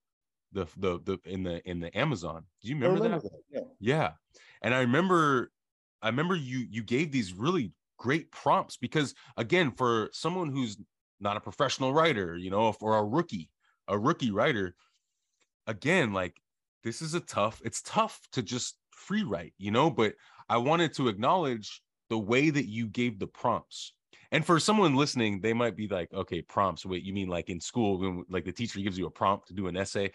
the 0.52 0.66
the 0.76 1.00
the 1.00 1.18
in 1.24 1.42
the 1.42 1.68
in 1.68 1.80
the 1.80 1.96
Amazon. 1.98 2.44
Do 2.60 2.68
you 2.68 2.74
remember, 2.74 3.02
remember 3.02 3.28
that? 3.28 3.42
that. 3.50 3.66
Yeah. 3.80 3.92
Yeah. 3.94 4.12
And 4.62 4.74
I 4.74 4.80
remember 4.80 5.50
I 6.00 6.08
remember 6.08 6.34
you 6.34 6.66
you 6.70 6.82
gave 6.82 7.12
these 7.12 7.32
really 7.32 7.72
great 7.98 8.30
prompts 8.32 8.76
because 8.76 9.14
again 9.36 9.70
for 9.70 10.08
someone 10.12 10.50
who's 10.50 10.76
not 11.20 11.36
a 11.36 11.40
professional 11.40 11.92
writer 11.92 12.36
you 12.36 12.50
know 12.50 12.72
for 12.72 12.96
a 12.96 13.04
rookie 13.04 13.48
a 13.86 13.96
rookie 13.96 14.32
writer 14.32 14.74
again 15.68 16.12
like 16.12 16.34
this 16.82 17.00
is 17.00 17.14
a 17.14 17.20
tough 17.20 17.62
it's 17.64 17.80
tough 17.82 18.20
to 18.32 18.42
just 18.42 18.76
free 18.90 19.22
write 19.22 19.54
you 19.56 19.70
know 19.70 19.88
but 19.88 20.14
i 20.48 20.56
wanted 20.56 20.92
to 20.92 21.06
acknowledge 21.06 21.80
the 22.12 22.18
way 22.18 22.50
that 22.50 22.68
you 22.68 22.88
gave 22.88 23.18
the 23.18 23.26
prompts. 23.26 23.94
And 24.32 24.44
for 24.44 24.60
someone 24.60 24.94
listening 24.94 25.40
they 25.40 25.54
might 25.54 25.76
be 25.76 25.88
like 25.88 26.12
okay 26.12 26.42
prompts 26.42 26.84
wait 26.84 27.04
you 27.04 27.14
mean 27.14 27.28
like 27.28 27.48
in 27.48 27.60
school 27.60 27.98
when 27.98 28.24
like 28.28 28.44
the 28.44 28.52
teacher 28.52 28.80
gives 28.80 28.98
you 28.98 29.06
a 29.06 29.10
prompt 29.10 29.48
to 29.48 29.54
do 29.54 29.66
an 29.66 29.76
essay 29.76 30.10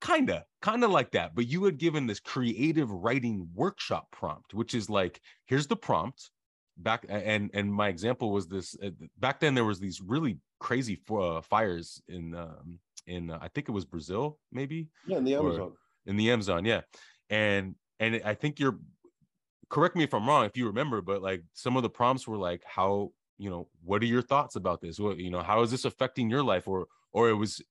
kind 0.00 0.30
of 0.30 0.42
kind 0.60 0.84
of 0.84 0.90
like 0.90 1.10
that 1.12 1.34
but 1.34 1.46
you 1.46 1.64
had 1.64 1.78
given 1.78 2.06
this 2.06 2.20
creative 2.20 2.90
writing 2.90 3.48
workshop 3.54 4.06
prompt 4.12 4.54
which 4.54 4.74
is 4.74 4.90
like 4.90 5.20
here's 5.46 5.66
the 5.66 5.76
prompt. 5.76 6.30
Back 6.78 7.06
and 7.08 7.50
and 7.54 7.72
my 7.72 7.88
example 7.88 8.30
was 8.30 8.48
this 8.48 8.76
uh, 8.84 8.90
back 9.18 9.40
then 9.40 9.54
there 9.54 9.64
was 9.64 9.80
these 9.80 10.02
really 10.02 10.36
crazy 10.60 11.00
uh, 11.10 11.40
fires 11.40 12.02
in 12.06 12.34
um 12.34 12.78
in 13.06 13.30
uh, 13.30 13.38
i 13.40 13.48
think 13.48 13.70
it 13.70 13.72
was 13.72 13.86
brazil 13.86 14.38
maybe? 14.52 14.90
Yeah 15.06 15.16
in 15.16 15.24
the 15.24 15.36
amazon. 15.36 15.72
in 16.04 16.16
the 16.18 16.30
amazon 16.30 16.66
yeah. 16.66 16.82
And 17.30 17.76
and 17.98 18.20
i 18.26 18.34
think 18.34 18.60
you're 18.60 18.78
correct 19.70 19.96
me 19.96 20.04
if 20.04 20.12
i'm 20.12 20.28
wrong 20.28 20.44
if 20.44 20.54
you 20.58 20.66
remember 20.66 21.00
but 21.00 21.22
like 21.22 21.42
some 21.54 21.78
of 21.78 21.82
the 21.82 21.88
prompts 21.88 22.28
were 22.28 22.36
like 22.36 22.62
how 22.66 23.10
you 23.38 23.50
know 23.50 23.68
what 23.84 24.02
are 24.02 24.06
your 24.06 24.22
thoughts 24.22 24.56
about 24.56 24.80
this? 24.80 24.98
What 24.98 25.18
you 25.18 25.30
know 25.30 25.42
how 25.42 25.62
is 25.62 25.70
this 25.70 25.84
affecting 25.84 26.30
your 26.30 26.42
life? 26.42 26.68
Or 26.68 26.86
or 27.12 27.28
it 27.28 27.34
was 27.34 27.62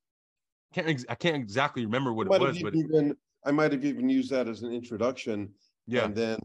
can't 0.73 0.88
ex- 0.88 1.06
I 1.10 1.15
can't 1.15 1.36
exactly 1.36 1.86
remember 1.86 2.13
what 2.13 2.28
Might 2.28 2.41
it 2.41 2.47
was, 2.47 2.60
but 2.60 2.73
even, 2.75 3.15
I 3.45 3.51
might 3.51 3.71
have 3.71 3.86
even 3.86 4.10
used 4.10 4.32
that 4.32 4.47
as 4.47 4.63
an 4.63 4.73
introduction. 4.73 5.54
yeah, 5.88 6.06
And 6.06 6.15
then, 6.15 6.39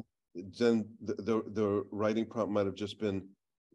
then 0.58 0.88
the, 1.00 1.14
the, 1.14 1.42
the 1.50 1.84
writing 1.90 2.26
prompt 2.26 2.52
might 2.52 2.66
have 2.66 2.74
just 2.74 2.98
been 3.00 3.28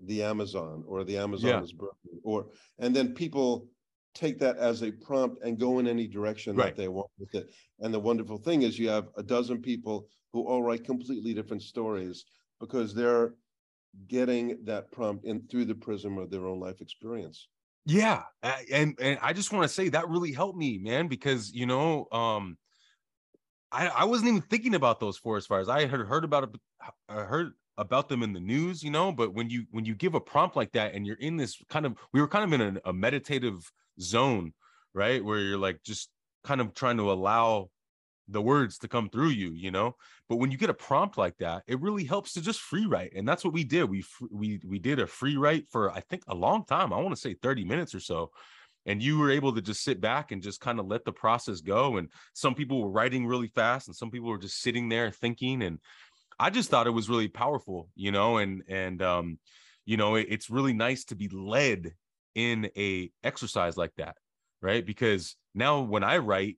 the 0.04 0.24
Amazon 0.24 0.84
or 0.88 1.04
the 1.04 1.18
Amazon 1.18 1.50
Yeah. 1.50 1.64
is 1.64 1.74
broken, 1.74 1.98
or, 2.24 2.48
and 2.80 2.96
then 2.96 3.14
people 3.14 3.70
take 4.14 4.40
that 4.40 4.58
as 4.58 4.82
a 4.82 4.92
prompt 4.92 5.44
and 5.44 5.60
go 5.60 5.80
in 5.80 5.88
any 5.88 6.08
direction 6.08 6.56
Right. 6.56 6.68
that 6.76 6.82
they 6.82 6.88
want 6.88 7.12
with 7.20 7.34
it. 7.36 7.50
And 7.80 7.94
the 7.94 8.00
wonderful 8.00 8.38
thing 8.38 8.62
is 8.62 8.80
you 8.80 8.90
have 8.90 9.10
a 9.18 9.24
dozen 9.24 9.62
people 9.62 10.08
who 10.32 10.48
all 10.48 10.64
write 10.64 10.86
completely 10.86 11.34
different 11.34 11.64
stories 11.64 12.26
because 12.60 12.94
they're 12.94 13.36
getting 14.08 14.64
that 14.66 14.92
prompt 14.92 15.26
in 15.26 15.48
through 15.48 15.66
the 15.66 15.76
prism 15.76 16.18
of 16.18 16.30
their 16.30 16.46
own 16.48 16.60
life 16.60 16.82
experience. 16.82 17.48
Yeah, 17.86 18.24
and 18.72 18.98
and 19.00 19.20
I 19.22 19.34
just 19.34 19.54
want 19.54 19.64
to 19.64 19.74
say 19.74 19.90
that 19.90 20.10
really 20.10 20.32
helped 20.32 20.58
me, 20.58 20.80
man, 20.80 21.08
because 21.08 21.54
you 21.54 21.66
know, 21.66 22.08
um, 22.12 22.58
I 23.72 23.88
I 23.88 24.04
wasn't 24.06 24.30
even 24.30 24.42
thinking 24.42 24.76
about 24.76 25.00
those 25.00 25.18
forest 25.18 25.48
fires. 25.48 25.70
I 25.70 25.82
had 25.82 25.92
heard 25.92 26.24
about 26.24 26.56
I 27.08 27.22
heard 27.22 27.54
about 27.78 28.10
them 28.10 28.24
in 28.24 28.34
the 28.34 28.40
news, 28.40 28.84
you 28.84 28.90
know, 28.90 29.12
but 29.12 29.34
when 29.34 29.50
you 29.50 29.66
when 29.72 29.86
you 29.86 29.94
give 29.94 30.16
a 30.16 30.20
prompt 30.20 30.56
like 30.56 30.72
that 30.72 30.94
and 30.96 31.06
you're 31.06 31.18
in 31.18 31.38
this 31.38 31.62
kind 31.70 31.86
of 31.86 31.96
we 32.12 32.22
were 32.22 32.28
kind 32.28 32.52
of 32.52 32.60
in 32.60 32.78
a, 32.78 32.90
a 32.90 32.94
meditative 32.94 33.72
zone, 34.00 34.54
right, 34.94 35.24
where 35.24 35.40
you're 35.40 35.58
like 35.58 35.84
just 35.84 36.10
kind 36.44 36.62
of 36.62 36.74
trying 36.74 36.98
to 36.98 37.12
allow 37.12 37.70
the 38.28 38.42
words 38.42 38.78
to 38.80 38.88
come 38.88 39.10
through 39.10 39.30
you 39.30 39.52
you 39.54 39.72
know? 39.72 39.96
But 40.30 40.38
when 40.38 40.52
you 40.52 40.58
get 40.58 40.70
a 40.70 40.74
prompt 40.74 41.18
like 41.18 41.38
that 41.38 41.64
it 41.68 41.80
really 41.82 42.04
helps 42.06 42.34
to 42.34 42.42
just 42.42 42.60
free 42.62 42.86
write 42.86 43.14
and 43.16 43.28
that's 43.28 43.44
what 43.44 43.54
we 43.54 43.64
did. 43.64 43.86
We 43.90 44.04
we 44.32 44.60
we 44.66 44.80
did 44.80 45.00
a 45.00 45.08
free 45.08 45.38
write 45.38 45.66
for 45.70 45.92
i 45.92 46.00
think 46.02 46.24
a 46.28 46.36
long 46.36 46.66
time 46.66 46.94
i 46.94 46.98
want 46.98 47.14
to 47.16 47.22
say 47.22 47.36
30 47.42 47.64
minutes 47.66 47.94
or 47.96 48.00
so 48.00 48.32
and 48.88 49.02
you 49.02 49.18
were 49.18 49.32
able 49.32 49.54
to 49.54 49.62
just 49.62 49.84
sit 49.84 50.00
back 50.00 50.32
and 50.32 50.42
just 50.44 50.62
kind 50.62 50.80
of 50.80 50.86
let 50.88 51.06
the 51.06 51.12
process 51.12 51.62
go 51.62 51.98
and 51.98 52.10
some 52.34 52.54
people 52.56 52.82
were 52.82 52.90
writing 52.90 53.26
really 53.26 53.48
fast 53.48 53.88
and 53.88 53.96
some 53.96 54.12
people 54.12 54.30
were 54.30 54.38
just 54.38 54.62
sitting 54.62 54.90
there 54.90 55.12
thinking 55.12 55.64
and 55.64 55.80
i 56.40 56.50
just 56.50 56.70
thought 56.70 56.88
it 56.88 56.92
was 56.92 57.10
really 57.10 57.28
powerful 57.28 57.90
you 57.96 58.12
know? 58.12 58.38
And 58.38 58.64
and 58.68 59.02
um 59.02 59.40
you 59.86 59.98
know 59.98 60.16
it- 60.16 60.28
it's 60.30 60.50
really 60.50 60.74
nice 60.74 61.06
to 61.06 61.16
be 61.16 61.30
led 61.30 61.94
in 62.36 62.70
a 62.78 63.12
exercise 63.24 63.78
like 63.78 63.94
that 63.98 64.18
right? 64.62 64.86
Because 64.86 65.36
now 65.54 65.82
when 65.82 66.04
i 66.04 66.18
write 66.18 66.58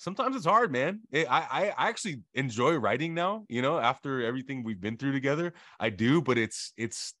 sometimes 0.00 0.34
it's 0.34 0.46
hard 0.46 0.72
man 0.72 1.00
eh, 1.12 1.20
It- 1.20 1.30
I, 1.30 1.72
I 1.78 1.88
actually 1.88 2.22
enjoy 2.34 2.74
writing 2.76 3.14
now 3.14 3.44
you 3.48 3.62
know 3.62 3.78
after 3.78 4.22
everything 4.22 4.64
we've 4.64 4.80
been 4.80 4.96
through 4.96 5.12
together 5.12 5.52
i 5.78 5.90
do 5.90 6.20
but 6.22 6.38
it's 6.38 6.72
it's 6.76 7.14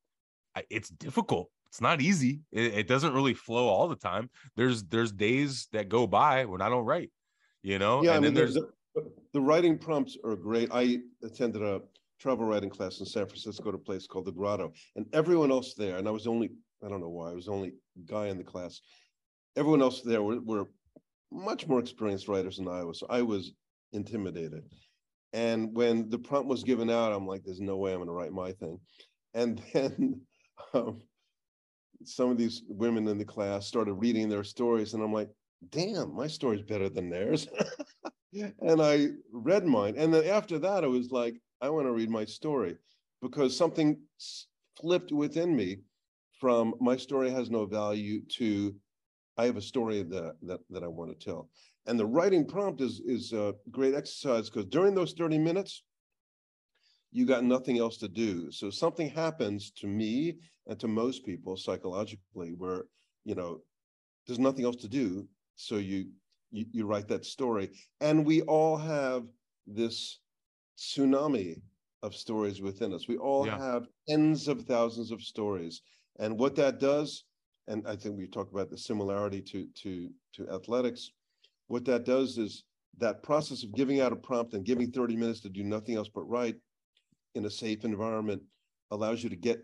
it's 0.68 0.88
difficult 0.88 1.50
it's 1.68 1.80
not 1.80 2.00
easy 2.00 2.40
it, 2.50 2.74
it 2.80 2.86
doesn't 2.88 3.14
really 3.14 3.34
flow 3.34 3.68
all 3.68 3.86
the 3.88 3.96
time 4.10 4.30
there's 4.56 4.82
there's 4.84 5.12
days 5.12 5.68
that 5.72 5.88
go 5.88 6.06
by 6.06 6.44
when 6.46 6.60
i 6.60 6.68
don't 6.68 6.84
write 6.86 7.10
you 7.62 7.78
know 7.78 8.02
Yeah, 8.02 8.12
I 8.12 8.14
and 8.16 8.24
mean, 8.24 8.34
then 8.34 8.42
there's, 8.42 8.54
there's 8.54 8.66
the, 8.94 9.12
the 9.34 9.40
writing 9.40 9.78
prompts 9.78 10.16
are 10.24 10.34
great. 10.34 10.68
I 10.72 10.98
attended 11.22 11.62
a 11.62 11.80
travel 12.18 12.44
writing 12.44 12.70
class 12.70 13.00
in 13.00 13.06
San 13.06 13.26
Francisco 13.26 13.68
at 13.68 13.74
a 13.74 13.78
place 13.78 14.06
called 14.06 14.24
the 14.26 14.32
Grotto, 14.32 14.72
and 14.96 15.06
everyone 15.12 15.50
else 15.50 15.74
there, 15.74 15.96
and 15.98 16.08
I 16.08 16.10
was 16.10 16.24
the 16.24 16.30
only, 16.30 16.50
I 16.84 16.88
don't 16.88 17.00
know 17.00 17.08
why, 17.08 17.30
I 17.30 17.34
was 17.34 17.46
the 17.46 17.52
only 17.52 17.74
guy 18.06 18.26
in 18.26 18.36
the 18.38 18.44
class. 18.44 18.80
Everyone 19.56 19.80
else 19.82 20.02
there 20.02 20.22
were, 20.22 20.40
were 20.40 20.66
much 21.32 21.66
more 21.66 21.80
experienced 21.80 22.28
writers 22.28 22.56
than 22.56 22.68
I 22.68 22.84
was, 22.84 22.98
so 22.98 23.06
I 23.08 23.22
was 23.22 23.52
intimidated. 23.92 24.64
And 25.32 25.74
when 25.74 26.10
the 26.10 26.18
prompt 26.18 26.48
was 26.48 26.64
given 26.64 26.90
out, 26.90 27.12
I'm 27.12 27.26
like, 27.26 27.42
there's 27.44 27.60
no 27.60 27.76
way 27.76 27.92
I'm 27.92 28.00
gonna 28.00 28.12
write 28.12 28.32
my 28.32 28.52
thing. 28.52 28.78
And 29.34 29.62
then 29.72 30.20
um, 30.74 31.02
some 32.04 32.30
of 32.30 32.38
these 32.38 32.62
women 32.68 33.06
in 33.08 33.18
the 33.18 33.24
class 33.24 33.66
started 33.66 33.94
reading 33.94 34.28
their 34.28 34.44
stories, 34.44 34.94
and 34.94 35.02
I'm 35.02 35.12
like, 35.12 35.30
damn, 35.70 36.14
my 36.14 36.26
story's 36.26 36.62
better 36.62 36.88
than 36.88 37.10
theirs. 37.10 37.46
and 38.32 38.80
I 38.80 39.08
read 39.32 39.64
mine. 39.64 39.94
And 39.96 40.12
then 40.12 40.24
after 40.26 40.58
that, 40.58 40.84
I 40.84 40.86
was 40.86 41.10
like, 41.10 41.34
I 41.60 41.68
want 41.68 41.86
to 41.86 41.92
read 41.92 42.10
my 42.10 42.24
story 42.24 42.76
because 43.20 43.56
something 43.56 43.98
flipped 44.80 45.12
within 45.12 45.54
me 45.54 45.78
from 46.40 46.74
my 46.80 46.96
story 46.96 47.30
has 47.30 47.50
no 47.50 47.66
value 47.66 48.22
to 48.36 48.74
I 49.40 49.46
have 49.46 49.56
a 49.56 49.62
story 49.72 50.02
that 50.14 50.34
that, 50.48 50.60
that 50.70 50.84
I 50.84 50.88
want 50.98 51.10
to 51.12 51.24
tell. 51.28 51.42
And 51.86 51.98
the 51.98 52.06
writing 52.16 52.44
prompt 52.54 52.80
is 52.88 52.94
is 53.16 53.32
a 53.32 53.54
great 53.70 53.94
exercise 53.94 54.50
because 54.50 54.66
during 54.76 54.94
those 54.94 55.12
30 55.12 55.38
minutes, 55.38 55.82
you 57.12 57.24
got 57.26 57.44
nothing 57.44 57.78
else 57.78 57.96
to 57.98 58.08
do. 58.08 58.50
So 58.52 58.70
something 58.70 59.08
happens 59.10 59.70
to 59.80 59.86
me 59.86 60.36
and 60.66 60.78
to 60.80 60.88
most 60.88 61.24
people 61.24 61.56
psychologically 61.56 62.50
where, 62.62 62.84
you 63.24 63.34
know, 63.34 63.50
there's 64.26 64.38
nothing 64.48 64.64
else 64.64 64.76
to 64.76 64.88
do. 64.88 65.26
So 65.56 65.76
you 65.76 66.00
you, 66.50 66.64
you 66.72 66.86
write 66.86 67.08
that 67.08 67.24
story. 67.24 67.70
And 68.00 68.26
we 68.26 68.42
all 68.42 68.76
have 68.76 69.22
this 69.66 70.20
tsunami 70.78 71.62
of 72.02 72.14
stories 72.14 72.60
within 72.60 72.92
us. 72.92 73.08
We 73.08 73.18
all 73.18 73.46
Yeah. 73.46 73.58
have 73.58 73.86
tens 74.08 74.48
of 74.48 74.62
thousands 74.62 75.10
of 75.12 75.20
stories. 75.22 75.82
And 76.18 76.38
what 76.38 76.56
that 76.56 76.80
does, 76.80 77.24
and 77.70 77.86
I 77.86 77.94
think 77.94 78.18
we 78.18 78.26
talked 78.26 78.52
about 78.52 78.68
the 78.68 78.76
similarity 78.76 79.40
to 79.42 79.66
to 79.82 80.10
to 80.34 80.50
athletics, 80.50 81.12
what 81.68 81.84
that 81.84 82.04
does 82.04 82.36
is 82.36 82.64
that 82.98 83.22
process 83.22 83.62
of 83.62 83.74
giving 83.74 84.00
out 84.00 84.12
a 84.12 84.16
prompt 84.16 84.54
and 84.54 84.64
giving 84.64 84.90
30 84.90 85.16
minutes 85.16 85.40
to 85.40 85.48
do 85.48 85.62
nothing 85.62 85.94
else 85.94 86.08
but 86.12 86.28
write 86.28 86.56
in 87.36 87.46
a 87.46 87.50
safe 87.50 87.84
environment 87.84 88.42
allows 88.90 89.22
you 89.22 89.30
to 89.30 89.36
get 89.36 89.62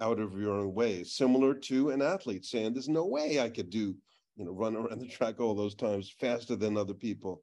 out 0.00 0.18
of 0.18 0.38
your 0.38 0.52
own 0.52 0.74
way, 0.74 1.04
similar 1.04 1.54
to 1.54 1.90
an 1.90 2.02
athlete 2.02 2.44
saying, 2.44 2.72
There's 2.72 2.88
no 2.88 3.06
way 3.06 3.40
I 3.40 3.48
could 3.48 3.70
do, 3.70 3.94
you 4.36 4.44
know, 4.44 4.50
run 4.50 4.74
around 4.74 5.00
the 5.00 5.06
track 5.06 5.40
all 5.40 5.54
those 5.54 5.76
times 5.76 6.12
faster 6.18 6.56
than 6.56 6.76
other 6.76 6.94
people. 6.94 7.42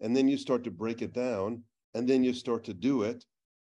And 0.00 0.16
then 0.16 0.28
you 0.28 0.38
start 0.38 0.62
to 0.64 0.70
break 0.70 1.02
it 1.02 1.12
down, 1.12 1.64
and 1.94 2.08
then 2.08 2.22
you 2.22 2.32
start 2.32 2.62
to 2.64 2.74
do 2.74 3.02
it. 3.02 3.24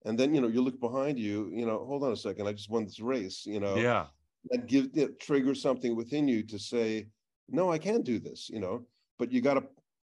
And 0.06 0.18
then, 0.18 0.34
you 0.34 0.40
know, 0.40 0.48
you 0.48 0.62
look 0.62 0.80
behind 0.80 1.18
you, 1.18 1.50
you 1.52 1.66
know, 1.66 1.84
hold 1.84 2.04
on 2.04 2.12
a 2.12 2.16
second, 2.16 2.46
I 2.46 2.52
just 2.52 2.70
won 2.70 2.84
this 2.84 3.00
race, 3.00 3.44
you 3.44 3.60
know, 3.60 3.76
yeah 3.76 4.06
that 4.50 4.66
give 4.66 4.90
it 4.94 5.20
triggers 5.20 5.60
something 5.62 5.96
within 5.96 6.28
you 6.28 6.42
to 6.44 6.58
say, 6.58 7.08
No, 7.48 7.70
I 7.70 7.78
can't 7.78 8.04
do 8.04 8.18
this, 8.18 8.48
you 8.48 8.60
know, 8.60 8.86
but 9.18 9.32
you 9.32 9.40
got 9.40 9.54
to 9.54 9.64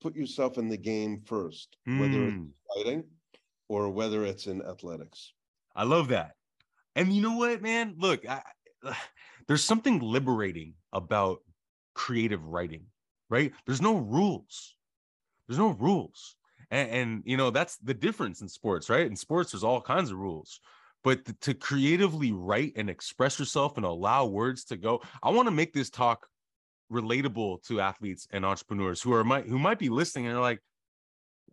put 0.00 0.14
yourself 0.14 0.58
in 0.58 0.68
the 0.68 0.76
game 0.76 1.22
first, 1.26 1.76
whether 1.84 2.26
it's 2.26 2.36
Mm. 2.36 2.50
fighting 2.74 3.04
or 3.68 3.90
whether 3.90 4.24
it's 4.24 4.46
in 4.46 4.62
athletics. 4.62 5.32
I 5.74 5.84
love 5.84 6.08
that. 6.08 6.36
And 6.94 7.12
you 7.12 7.22
know 7.22 7.36
what, 7.36 7.62
man? 7.62 7.94
Look, 7.98 8.28
I, 8.28 8.42
there's 9.48 9.64
something 9.64 10.00
liberating 10.00 10.74
about 10.92 11.40
creative 11.94 12.44
writing, 12.44 12.86
right? 13.28 13.52
There's 13.66 13.82
no 13.82 13.96
rules. 13.96 14.76
There's 15.48 15.58
no 15.58 15.70
rules. 15.70 16.36
And, 16.70 16.90
and 16.90 17.22
you 17.24 17.36
know, 17.36 17.50
that's 17.50 17.76
the 17.76 17.94
difference 17.94 18.40
in 18.40 18.48
sports, 18.48 18.90
right? 18.90 19.06
In 19.06 19.16
sports, 19.16 19.52
there's 19.52 19.64
all 19.64 19.80
kinds 19.80 20.10
of 20.10 20.18
rules. 20.18 20.60
But 21.06 21.40
to 21.42 21.54
creatively 21.54 22.32
write 22.32 22.72
and 22.74 22.90
express 22.90 23.38
yourself 23.38 23.76
and 23.76 23.86
allow 23.86 24.26
words 24.26 24.64
to 24.64 24.76
go, 24.76 25.02
I 25.22 25.30
want 25.30 25.46
to 25.46 25.52
make 25.52 25.72
this 25.72 25.88
talk 25.88 26.26
relatable 26.90 27.62
to 27.68 27.80
athletes 27.80 28.26
and 28.32 28.44
entrepreneurs 28.44 29.00
who 29.00 29.12
are 29.12 29.22
might 29.22 29.46
who 29.46 29.56
might 29.56 29.78
be 29.78 29.88
listening 29.88 30.26
and 30.26 30.34
they're 30.34 30.42
like, 30.42 30.58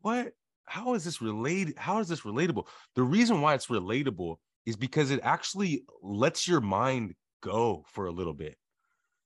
what? 0.02 0.32
How 0.66 0.96
is 0.96 1.04
this 1.06 1.22
related? 1.22 1.78
How 1.78 2.00
is 2.00 2.08
this 2.08 2.22
relatable? 2.22 2.66
The 2.96 3.04
reason 3.04 3.42
why 3.42 3.54
it's 3.54 3.68
relatable 3.68 4.38
is 4.66 4.76
because 4.76 5.12
it 5.12 5.20
actually 5.22 5.84
lets 6.02 6.48
your 6.48 6.60
mind 6.60 7.14
go 7.44 7.86
for 7.90 8.08
a 8.08 8.12
little 8.12 8.34
bit. 8.34 8.58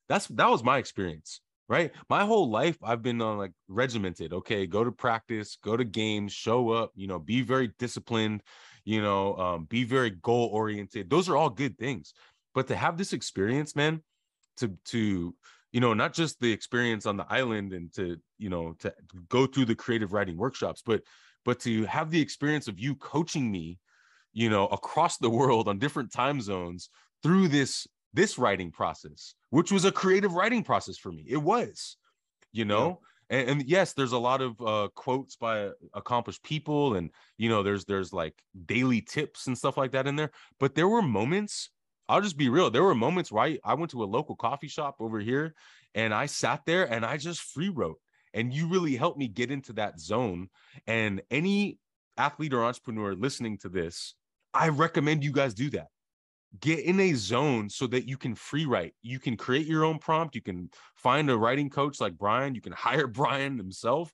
That's 0.09 0.27
that 0.27 0.49
was 0.49 0.61
my 0.61 0.77
experience, 0.77 1.39
right? 1.69 1.93
My 2.09 2.25
whole 2.25 2.49
life 2.49 2.77
I've 2.83 3.01
been 3.01 3.21
on 3.21 3.37
like 3.37 3.53
regimented. 3.69 4.33
Okay, 4.33 4.67
go 4.67 4.83
to 4.83 4.91
practice, 4.91 5.57
go 5.63 5.77
to 5.77 5.85
games, 5.85 6.33
show 6.33 6.69
up, 6.71 6.91
you 6.95 7.07
know, 7.07 7.17
be 7.17 7.43
very 7.43 7.71
disciplined, 7.79 8.41
you 8.87 9.01
know, 9.01 9.35
um, 9.35 9.65
be 9.65 9.83
very 9.83 10.11
goal 10.11 10.49
oriented. 10.53 11.09
Those 11.09 11.27
are 11.27 11.35
all 11.35 11.49
good 11.49 11.77
things. 11.77 12.13
But 12.55 12.67
to 12.67 12.75
have 12.75 12.97
this 12.97 13.11
experience, 13.11 13.75
man, 13.75 14.01
to 14.57 14.77
to 14.85 15.35
you 15.73 15.81
know, 15.81 15.93
not 15.93 16.13
just 16.13 16.39
the 16.39 16.51
experience 16.51 17.05
on 17.05 17.17
the 17.17 17.25
island 17.29 17.73
and 17.73 17.93
to, 17.93 18.17
you 18.37 18.49
know, 18.49 18.75
to 18.79 18.93
go 19.27 19.45
through 19.45 19.65
the 19.65 19.75
creative 19.75 20.13
writing 20.13 20.37
workshops, 20.37 20.81
but 20.85 21.01
but 21.43 21.59
to 21.59 21.83
have 21.85 22.11
the 22.11 22.21
experience 22.21 22.69
of 22.69 22.79
you 22.79 22.95
coaching 22.95 23.51
me, 23.51 23.77
you 24.31 24.49
know, 24.49 24.67
across 24.67 25.17
the 25.17 25.29
world 25.29 25.67
on 25.67 25.79
different 25.79 26.13
time 26.13 26.39
zones 26.39 26.89
through 27.21 27.49
this 27.49 27.87
this 28.13 28.37
writing 28.37 28.71
process, 28.71 29.35
which 29.49 29.69
was 29.69 29.83
a 29.83 29.91
creative 29.91 30.33
writing 30.33 30.63
process 30.63 30.97
for 30.97 31.11
me. 31.11 31.25
It 31.27 31.43
was, 31.43 31.97
you 32.53 32.63
know, 32.63 32.87
yeah. 32.87 32.95
And, 33.29 33.49
and, 33.49 33.63
yes, 33.67 33.93
there's 33.93 34.13
a 34.13 34.17
lot 34.17 34.41
of 34.41 34.61
uh, 34.61 34.87
quotes 34.95 35.35
by 35.35 35.69
accomplished 35.93 36.43
people, 36.43 36.95
and 36.95 37.11
you 37.37 37.49
know, 37.49 37.63
there's 37.63 37.85
there's 37.85 38.13
like 38.13 38.33
daily 38.65 39.01
tips 39.01 39.47
and 39.47 39.57
stuff 39.57 39.77
like 39.77 39.91
that 39.91 40.07
in 40.07 40.15
there. 40.15 40.31
But 40.59 40.75
there 40.75 40.87
were 40.87 41.01
moments. 41.01 41.69
I'll 42.09 42.21
just 42.21 42.37
be 42.37 42.47
real. 42.47 42.69
There 42.69 42.83
were 42.83 42.95
moments 42.95 43.31
where 43.31 43.43
I, 43.43 43.59
I 43.65 43.73
went 43.73 43.91
to 43.91 44.03
a 44.03 44.05
local 44.05 44.35
coffee 44.35 44.69
shop 44.69 44.95
over 44.99 45.19
here, 45.19 45.55
and 45.93 46.13
I 46.13 46.25
sat 46.27 46.61
there 46.65 46.85
and 46.85 47.05
I 47.05 47.17
just 47.17 47.41
free 47.41 47.69
wrote. 47.69 47.99
And 48.33 48.53
you 48.53 48.67
really 48.67 48.95
helped 48.95 49.17
me 49.17 49.27
get 49.27 49.51
into 49.51 49.73
that 49.73 49.99
zone. 49.99 50.49
And 50.85 51.21
any 51.31 51.79
athlete 52.17 52.53
or 52.53 52.63
entrepreneur 52.63 53.13
listening 53.13 53.57
to 53.59 53.69
this, 53.69 54.13
I 54.53 54.69
recommend 54.69 55.23
you 55.23 55.31
guys 55.31 55.53
do 55.53 55.69
that 55.71 55.87
get 56.59 56.79
in 56.79 56.99
a 56.99 57.13
zone 57.13 57.69
so 57.69 57.87
that 57.87 58.07
you 58.07 58.17
can 58.17 58.35
free 58.35 58.65
write. 58.65 58.93
You 59.01 59.19
can 59.19 59.37
create 59.37 59.67
your 59.67 59.85
own 59.85 59.99
prompt. 59.99 60.35
You 60.35 60.41
can 60.41 60.69
find 60.95 61.29
a 61.29 61.37
writing 61.37 61.69
coach 61.69 61.99
like 61.99 62.17
Brian. 62.17 62.55
You 62.55 62.61
can 62.61 62.71
hire 62.77 63.07
Brian 63.07 63.57
himself, 63.57 64.11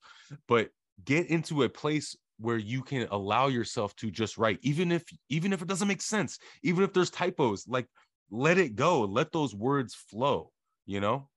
but 0.48 0.70
get 1.06 1.28
into 1.28 1.64
a 1.64 1.70
place 1.70 2.16
where 2.40 2.58
you 2.58 2.82
can 2.82 3.08
allow 3.12 3.48
yourself 3.48 3.96
to 3.96 4.12
just 4.12 4.38
write, 4.38 4.60
even 4.62 4.92
if 4.92 5.04
even 5.30 5.54
if 5.54 5.62
it 5.62 5.68
doesn't 5.68 5.88
make 5.88 6.02
sense, 6.02 6.40
even 6.64 6.84
if 6.84 6.94
there's 6.94 7.10
typos. 7.10 7.66
Like 7.68 7.88
let 8.32 8.58
it 8.58 8.76
go. 8.76 9.02
Let 9.02 9.32
those 9.32 9.56
words 9.56 9.94
flow. 9.94 10.52
You 10.86 11.00
know. 11.00 11.30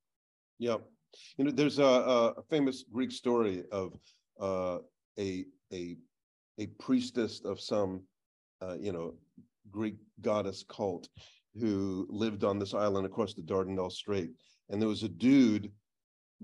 Yeah, 0.59 0.79
you 1.37 1.45
know, 1.45 1.51
there's 1.51 1.79
a, 1.79 1.85
a 1.85 2.43
famous 2.51 2.85
Greek 2.91 3.13
story 3.13 3.65
of 3.71 3.93
uh, 4.41 4.79
a 5.19 5.45
a 5.73 5.97
a 6.59 6.67
priestess 6.79 7.43
of 7.45 7.61
some, 7.61 8.03
uh, 8.63 8.77
you 8.81 8.93
know, 8.93 9.15
Greek 9.77 9.97
goddess 10.23 10.65
cult 10.69 11.09
who 11.61 12.07
lived 12.09 12.45
on 12.45 12.59
this 12.59 12.73
island 12.73 13.05
across 13.05 13.35
the 13.35 13.43
Dardanelles 13.43 13.93
Strait. 13.93 14.31
And 14.71 14.81
there 14.81 14.89
was 14.89 15.03
a 15.03 15.09
dude 15.09 15.71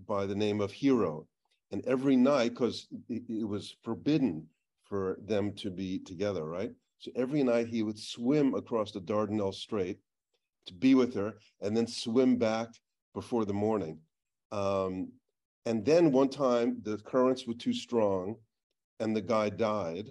by 0.06 0.26
the 0.26 0.34
name 0.34 0.60
of 0.60 0.70
Hero. 0.70 1.26
And 1.70 1.82
every 1.86 2.16
night, 2.16 2.50
because 2.50 2.88
it, 3.08 3.48
was 3.48 3.74
forbidden 3.82 4.46
for 4.84 5.16
them 5.24 5.54
to 5.54 5.70
be 5.70 5.98
together, 5.98 6.44
right? 6.44 6.70
So 6.98 7.10
every 7.16 7.42
night 7.42 7.68
he 7.68 7.82
would 7.82 7.98
swim 7.98 8.54
across 8.54 8.92
the 8.92 9.00
Dardanelles 9.00 9.54
Strait 9.54 9.98
to 10.66 10.74
be 10.74 10.94
with 10.94 11.14
her 11.14 11.34
and 11.62 11.74
then 11.74 11.86
swim 11.86 12.36
back 12.36 12.68
before 13.14 13.46
the 13.46 13.54
morning. 13.54 13.98
Um, 14.52 15.10
and 15.64 15.84
then 15.84 16.12
one 16.12 16.28
time 16.28 16.82
the 16.82 16.98
currents 16.98 17.46
were 17.46 17.54
too 17.54 17.72
strong 17.72 18.36
and 19.00 19.16
the 19.16 19.22
guy 19.22 19.48
died. 19.48 20.08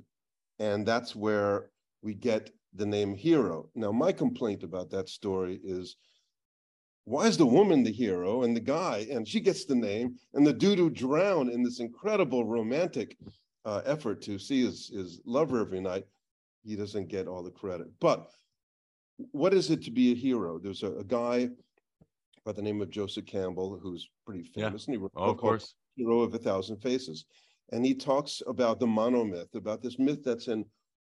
And 0.57 0.85
that's 0.85 1.15
where 1.15 1.69
we 2.01 2.15
get 2.15 2.49
the 2.73 2.85
name 2.85 3.15
hero. 3.15 3.69
Now, 3.75 3.91
my 3.91 4.11
complaint 4.11 4.63
about 4.63 4.89
that 4.91 5.09
story 5.09 5.59
is 5.63 5.97
why 7.05 7.27
is 7.27 7.37
the 7.37 7.45
woman 7.45 7.83
the 7.83 7.91
hero 7.91 8.43
and 8.43 8.55
the 8.55 8.61
guy, 8.61 9.07
and 9.11 9.27
she 9.27 9.39
gets 9.39 9.65
the 9.65 9.75
name, 9.75 10.15
and 10.33 10.45
the 10.45 10.53
dude 10.53 10.77
who 10.77 10.89
drowned 10.89 11.49
in 11.49 11.63
this 11.63 11.79
incredible 11.79 12.45
romantic 12.45 13.17
uh, 13.65 13.81
effort 13.85 14.21
to 14.23 14.37
see 14.37 14.63
his, 14.63 14.87
his 14.87 15.21
lover 15.25 15.59
every 15.59 15.81
night, 15.81 16.05
he 16.63 16.75
doesn't 16.75 17.09
get 17.09 17.27
all 17.27 17.43
the 17.43 17.51
credit. 17.51 17.87
But 17.99 18.27
what 19.31 19.53
is 19.53 19.69
it 19.69 19.83
to 19.83 19.91
be 19.91 20.11
a 20.11 20.15
hero? 20.15 20.59
There's 20.59 20.83
a, 20.83 20.91
a 20.93 21.03
guy 21.03 21.49
by 22.45 22.51
the 22.51 22.61
name 22.61 22.81
of 22.81 22.89
Joseph 22.89 23.25
Campbell 23.25 23.79
who's 23.81 24.09
pretty 24.25 24.43
famous, 24.43 24.85
yeah. 24.87 24.93
and 24.93 24.93
he 24.93 24.97
wrote 24.97 25.11
oh, 25.15 25.31
of 25.31 25.37
course. 25.37 25.75
Hero 25.95 26.21
of 26.21 26.33
a 26.33 26.37
Thousand 26.37 26.77
Faces. 26.77 27.25
And 27.71 27.85
he 27.85 27.93
talks 27.93 28.41
about 28.47 28.79
the 28.79 28.85
monomyth, 28.87 29.53
about 29.55 29.81
this 29.81 29.99
myth 29.99 30.23
that's 30.23 30.47
in 30.47 30.65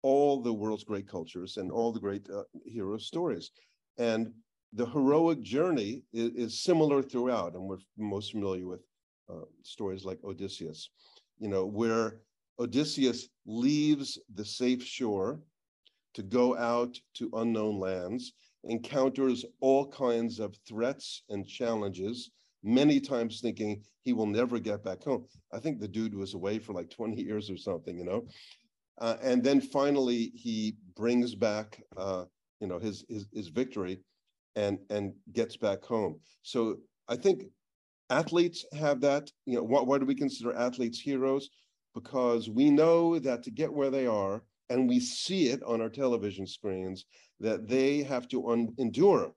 all 0.07 0.41
the 0.41 0.53
world's 0.53 0.85
great 0.85 1.05
cultures 1.05 1.57
and 1.57 1.69
all 1.69 1.91
the 1.91 1.99
great 1.99 2.25
uh, 2.29 2.43
hero 2.65 2.97
stories. 2.97 3.51
And 3.97 4.31
the 4.71 4.85
heroic 4.85 5.41
journey 5.41 6.03
is, 6.13 6.29
is, 6.43 6.63
similar 6.63 7.03
throughout, 7.03 7.55
and 7.55 7.63
we're 7.63 7.83
most 7.97 8.31
familiar 8.31 8.65
with 8.65 8.79
uh, 9.29 9.47
stories 9.63 10.05
like 10.05 10.19
Odysseus, 10.23 10.91
you 11.39 11.49
know, 11.49 11.65
where 11.65 12.21
Odysseus 12.57 13.27
leaves 13.45 14.17
the 14.33 14.45
safe 14.45 14.81
shore 14.81 15.41
to 16.13 16.23
go 16.23 16.55
out 16.55 16.97
to 17.15 17.29
unknown 17.33 17.77
lands, 17.77 18.31
encounters 18.63 19.43
all 19.59 19.85
kinds 19.87 20.39
of 20.39 20.55
threats 20.65 21.23
and 21.27 21.45
challenges, 21.45 22.31
many 22.63 23.01
times 23.01 23.41
thinking 23.41 23.83
he 24.03 24.13
will 24.13 24.25
never 24.25 24.57
get 24.57 24.85
back 24.85 25.03
home. 25.03 25.25
I 25.51 25.59
think 25.59 25.81
the 25.81 25.87
dude 25.97 26.15
was 26.15 26.33
away 26.33 26.59
for 26.59 26.71
like 26.71 26.89
20 26.89 27.21
years 27.21 27.49
or 27.49 27.57
something, 27.57 27.97
you 27.97 28.05
know, 28.05 28.25
uh, 28.99 29.17
and 29.21 29.43
then 29.43 29.61
finally, 29.61 30.31
he 30.33 30.75
brings 30.95 31.35
back, 31.35 31.81
uh, 31.95 32.25
you 32.59 32.67
know, 32.67 32.79
his, 32.79 33.05
his 33.09 33.27
his 33.33 33.47
victory, 33.49 33.99
and 34.55 34.79
and 34.89 35.13
gets 35.33 35.57
back 35.57 35.83
home. 35.83 36.19
So 36.41 36.77
I 37.07 37.15
think 37.15 37.43
athletes 38.09 38.65
have 38.73 39.01
that. 39.01 39.31
You 39.45 39.55
know, 39.55 39.63
why, 39.63 39.81
why 39.81 39.97
do 39.99 40.05
we 40.05 40.15
consider 40.15 40.53
athletes 40.55 40.99
heroes? 40.99 41.49
Because 41.93 42.49
we 42.49 42.69
know 42.69 43.19
that 43.19 43.43
to 43.43 43.51
get 43.51 43.73
where 43.73 43.89
they 43.89 44.07
are, 44.07 44.43
and 44.69 44.89
we 44.89 44.99
see 44.99 45.47
it 45.49 45.63
on 45.63 45.81
our 45.81 45.89
television 45.89 46.47
screens, 46.47 47.05
that 47.39 47.67
they 47.67 48.03
have 48.03 48.27
to 48.29 48.49
un- 48.49 48.73
endure 48.77 49.33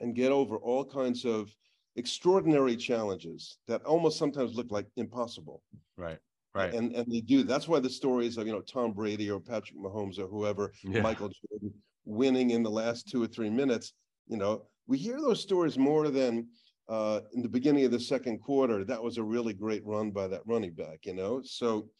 and 0.00 0.14
get 0.14 0.32
over 0.32 0.56
all 0.56 0.84
kinds 0.84 1.24
of 1.24 1.54
extraordinary 1.96 2.76
challenges 2.76 3.58
that 3.66 3.82
almost 3.84 4.18
sometimes 4.18 4.54
look 4.54 4.70
like 4.70 4.86
impossible. 4.96 5.62
Right. 5.96 6.18
Right. 6.56 6.72
And 6.72 6.94
and 6.94 7.12
they 7.12 7.20
do. 7.20 7.42
That's 7.42 7.68
why 7.68 7.80
the 7.80 7.90
stories 7.90 8.38
of 8.38 8.46
you 8.46 8.52
know 8.54 8.62
Tom 8.62 8.92
Brady 8.92 9.30
or 9.30 9.38
Patrick 9.38 9.78
Mahomes 9.78 10.18
or 10.18 10.26
whoever, 10.26 10.72
yeah. 10.82 11.02
Michael 11.02 11.28
Jordan 11.28 11.74
winning 12.06 12.50
in 12.50 12.62
the 12.62 12.70
last 12.70 13.08
two 13.08 13.22
or 13.22 13.26
three 13.26 13.50
minutes. 13.50 13.92
You 14.26 14.38
know, 14.38 14.62
we 14.86 14.96
hear 14.96 15.20
those 15.20 15.42
stories 15.42 15.76
more 15.76 16.08
than 16.08 16.48
uh, 16.88 17.20
in 17.34 17.42
the 17.42 17.48
beginning 17.50 17.84
of 17.84 17.90
the 17.90 18.00
second 18.00 18.38
quarter. 18.38 18.84
That 18.84 19.02
was 19.02 19.18
a 19.18 19.22
really 19.22 19.52
great 19.52 19.84
run 19.84 20.12
by 20.12 20.28
that 20.28 20.40
running 20.46 20.72
back. 20.72 21.00
You 21.04 21.12
know, 21.12 21.42
so 21.44 21.90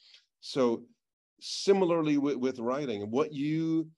so 0.41 0.85
similarly 1.39 2.17
with, 2.17 2.37
with 2.37 2.59
writing, 2.59 3.11
what 3.11 3.35
you 3.35 3.91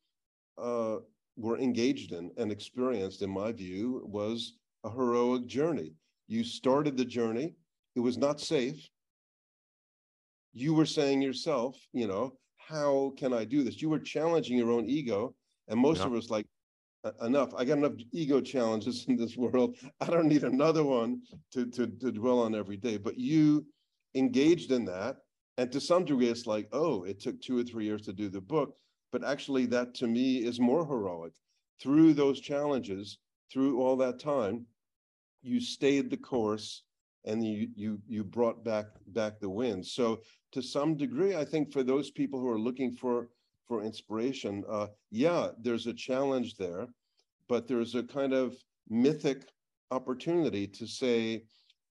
uh, 0.61 0.97
were 1.37 1.59
engaged 1.59 2.11
in 2.11 2.33
and 2.37 2.51
experienced, 2.51 3.23
in 3.23 3.31
my 3.31 3.53
view, 3.53 4.03
was 4.07 4.55
a 4.83 4.91
heroic 4.91 5.47
journey. 5.47 5.93
You 6.27 6.43
started 6.43 6.97
the 6.97 7.05
journey. 7.05 7.55
It 7.95 8.01
was 8.01 8.19
not 8.19 8.41
safe 8.41 8.89
you 10.53 10.75
were 10.75 10.87
saying 10.87 11.23
yourself, 11.23 11.77
you 11.93 12.07
know, 12.07 12.35
how 12.57 13.13
can 13.17 13.33
I 13.33 13.45
do 13.45 13.63
this? 13.63 13.81
You 13.81 13.89
were 13.89 13.99
challenging 13.99 14.59
your 14.59 14.71
own 14.71 14.89
ego. 14.89 15.35
And 15.69 15.79
most 15.81 16.01
yeah. 16.01 16.07
of 16.07 16.15
us 16.15 16.31
like, 16.31 16.47
uh, 17.05 17.13
enough. 17.25 17.55
I 17.57 17.65
got 17.65 17.79
enough 17.79 17.93
ego 18.13 18.41
challenges 18.41 19.05
in 19.09 19.17
this 19.17 19.37
world. 19.37 19.77
I 20.01 20.07
don't 20.07 20.29
need 20.29 20.45
another 20.45 20.85
one 20.85 21.21
to, 21.53 21.67
to, 21.67 21.87
to 21.87 22.13
dwell 22.13 22.41
on 22.41 22.55
every 22.55 22.77
day. 22.77 22.97
But 22.97 23.19
you 23.19 23.67
engaged 24.15 24.73
in 24.73 24.85
that. 24.87 25.17
And 25.57 25.73
to 25.73 25.81
some 25.81 26.05
degree, 26.05 26.29
it's 26.29 26.47
like, 26.47 26.69
oh, 26.73 27.05
it 27.05 27.21
took 27.21 27.41
two 27.41 27.59
or 27.59 27.65
three 27.65 27.85
years 27.85 28.03
to 28.03 28.13
do 28.13 28.29
the 28.29 28.41
book. 28.41 28.75
But 29.11 29.25
actually, 29.25 29.67
that 29.67 29.95
to 29.97 30.07
me 30.07 30.39
is 30.39 30.61
more 30.61 30.87
heroic. 30.87 31.33
Through 31.83 32.15
those 32.15 32.41
challenges, 32.41 33.19
through 33.53 33.81
all 33.81 33.97
that 33.97 34.21
time, 34.21 34.67
you 35.43 35.61
stayed 35.61 36.11
the 36.11 36.17
course 36.17 36.83
and 37.29 37.47
you 37.47 37.69
you 37.77 38.01
you 38.09 38.25
brought 38.25 38.65
back 38.65 38.87
back 39.09 39.39
the 39.39 39.49
wind. 39.49 39.87
So 39.87 40.21
to 40.53 40.63
some 40.63 40.97
degree, 40.97 41.37
I 41.37 41.45
think 41.45 41.71
for 41.71 41.83
those 41.83 42.11
people 42.11 42.41
who 42.41 42.49
are 42.49 42.59
looking 42.59 42.93
for 42.93 43.29
for 43.69 43.85
inspiration, 43.85 44.65
uh, 44.69 44.87
yeah, 45.11 45.49
there's 45.61 45.87
a 45.87 45.93
challenge 45.93 46.57
there, 46.57 46.89
but 47.49 47.69
there's 47.69 47.95
a 47.95 48.03
kind 48.03 48.33
of 48.33 48.57
mythic 48.89 49.43
opportunity 49.91 50.67
to 50.67 50.87
say, 50.87 51.45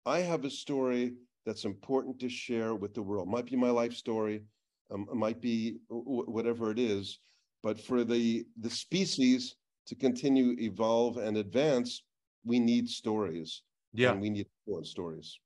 I 0.05 0.19
have 0.19 0.45
a 0.45 0.49
story 0.49 1.13
that's 1.45 1.65
important 1.65 2.17
to 2.21 2.29
share 2.29 2.73
with 2.75 2.93
the 2.93 3.01
world. 3.01 3.27
Might 3.27 3.45
be 3.45 3.57
my 3.57 3.69
life 3.69 3.93
story, 3.93 4.43
um, 4.89 5.05
might 5.13 5.41
be 5.41 5.77
whatever 5.89 6.71
it 6.71 6.79
is, 6.79 7.19
but 7.61 7.79
for 7.79 8.03
the 8.05 8.45
the 8.61 8.69
species 8.69 9.55
to 9.87 9.95
continue 9.95 10.55
evolve 10.59 11.17
and 11.17 11.37
advance, 11.37 12.03
we 12.45 12.57
need 12.59 12.87
stories. 12.87 13.63
Yeah, 13.95 14.11
and 14.11 14.21
we 14.21 14.29
need 14.29 14.47
stories. 14.83 15.39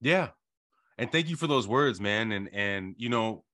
Yeah, 0.00 0.28
and 0.98 1.10
thank 1.10 1.28
you 1.28 1.36
for 1.36 1.46
those 1.46 1.66
words 1.66 2.00
man. 2.00 2.32
And 2.32 2.48
and 2.52 2.94
you 2.98 3.08
know 3.08 3.44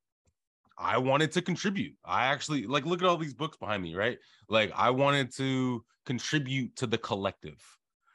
i 0.78 0.98
wanted 0.98 1.32
to 1.32 1.42
contribute. 1.42 1.94
I 2.05 2.26
actually 2.26 2.66
like 2.66 2.86
look 2.86 3.03
at 3.03 3.09
all 3.09 3.16
these 3.16 3.34
books 3.34 3.57
behind 3.57 3.82
me 3.82 3.94
right? 3.94 4.18
Like 4.48 4.72
i 4.74 4.90
wanted 4.90 5.34
to 5.36 5.84
contribute 6.07 6.76
to 6.76 6.86
the 6.86 6.98
collective. 6.98 7.61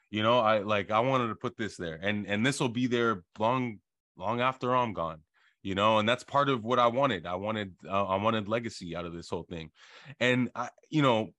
You 0.10 0.24
know 0.24 0.40
i 0.40 0.60
like 0.60 0.92
i 0.92 1.00
wanted 1.00 1.28
to 1.28 1.36
put 1.36 1.58
this 1.58 1.78
there. 1.78 2.00
And 2.02 2.28
and 2.28 2.46
this 2.46 2.60
will 2.60 2.70
be 2.70 2.88
there 2.88 3.24
long 3.40 3.80
long 4.18 4.42
after 4.42 4.76
i'm 4.76 4.94
gone 4.94 5.20
you 5.62 5.74
know? 5.74 5.98
And 5.98 6.08
that's 6.08 6.24
part 6.24 6.48
of 6.48 6.64
what 6.64 6.78
i 6.78 6.88
wanted. 6.88 7.26
I 7.26 7.36
wanted 7.36 7.74
uh, 7.88 8.06
i 8.06 8.16
wanted 8.16 8.48
legacy 8.48 8.96
out 8.96 9.06
of 9.06 9.14
this 9.14 9.30
whole 9.30 9.44
thing. 9.44 9.72
And 10.20 10.50
i 10.56 10.70
you 10.90 11.02
know 11.02 11.30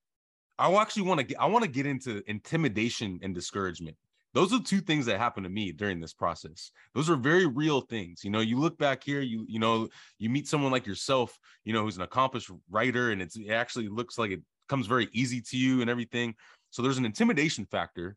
i 0.59 0.72
actually 0.74 1.03
want 1.03 1.20
to 1.20 1.26
get 1.26 1.40
i 1.40 1.47
want 1.47 1.64
to 1.64 1.70
get 1.70 1.86
into 1.86 2.22
intimidation 2.26 3.20
and 3.22 3.34
discouragement 3.34 3.97
those 4.37 4.53
are 4.53 4.61
two 4.61 4.80
things 4.80 5.07
that 5.07 5.18
happened 5.18 5.45
to 5.45 5.51
me 5.51 5.72
during 5.72 5.99
this 5.99 6.12
process 6.12 6.70
those 6.95 7.09
are 7.09 7.16
very 7.16 7.47
real 7.47 7.80
things 7.80 8.22
you 8.22 8.30
know 8.30 8.41
you 8.41 8.59
look 8.59 8.76
back 8.76 9.03
here 9.03 9.20
you 9.20 9.45
you 9.49 9.59
know 9.59 9.89
you 10.18 10.28
meet 10.28 10.47
someone 10.47 10.70
like 10.70 10.87
yourself 10.87 11.39
you 11.64 11.72
know 11.72 11.82
who's 11.82 11.97
an 11.97 12.03
accomplished 12.03 12.51
writer 12.70 13.11
and 13.11 13.22
it 13.22 13.32
actually 13.51 13.89
looks 13.89 14.18
like 14.18 14.30
it 14.30 14.41
comes 14.68 14.87
very 14.87 15.09
easy 15.12 15.41
to 15.41 15.57
you 15.57 15.80
and 15.80 15.89
everything 15.89 16.34
so 16.70 16.82
there's 16.82 16.99
an 16.99 17.07
intimidation 17.07 17.64
factor 17.64 18.16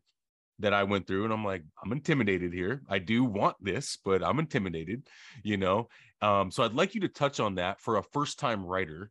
that 0.60 0.74
I 0.74 0.82
went 0.84 1.06
through 1.06 1.24
and 1.24 1.32
I'm 1.32 1.44
like, 1.44 1.62
I'm 1.82 1.92
intimidated 1.92 2.52
here. 2.52 2.82
I 2.88 2.98
do 2.98 3.24
want 3.24 3.56
this, 3.60 3.98
but 4.04 4.22
I'm 4.22 4.38
intimidated, 4.38 5.08
you 5.42 5.56
know? 5.56 5.88
Um, 6.20 6.50
so 6.50 6.62
I'd 6.62 6.74
like 6.74 6.94
you 6.94 7.00
to 7.00 7.08
touch 7.08 7.40
on 7.40 7.54
that 7.54 7.80
for 7.80 7.96
a 7.96 8.02
first 8.02 8.38
time 8.38 8.64
writer. 8.64 9.10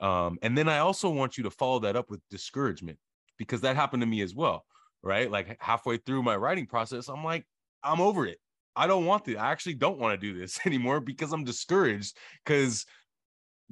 Um, 0.00 0.38
and 0.42 0.58
then 0.58 0.68
I 0.68 0.78
also 0.78 1.08
want 1.08 1.38
you 1.38 1.44
to 1.44 1.50
follow 1.50 1.78
that 1.80 1.96
up 1.96 2.10
with 2.10 2.20
discouragement 2.30 2.98
because 3.36 3.60
that 3.60 3.76
happened 3.76 4.02
to 4.02 4.06
me 4.06 4.20
as 4.22 4.34
well, 4.34 4.64
right? 5.02 5.30
Like 5.30 5.56
halfway 5.60 5.96
through 5.98 6.22
my 6.22 6.36
writing 6.36 6.66
process, 6.66 7.08
I'm 7.08 7.24
like, 7.24 7.46
I'm 7.82 8.00
over 8.00 8.26
it. 8.26 8.38
I 8.76 8.86
don't 8.86 9.06
want 9.06 9.24
to. 9.24 9.36
I 9.36 9.50
actually 9.50 9.74
don't 9.74 9.98
want 9.98 10.18
to 10.18 10.26
do 10.26 10.38
this 10.38 10.60
anymore 10.66 11.00
because 11.00 11.32
I'm 11.32 11.44
discouraged 11.44 12.16
because 12.44 12.86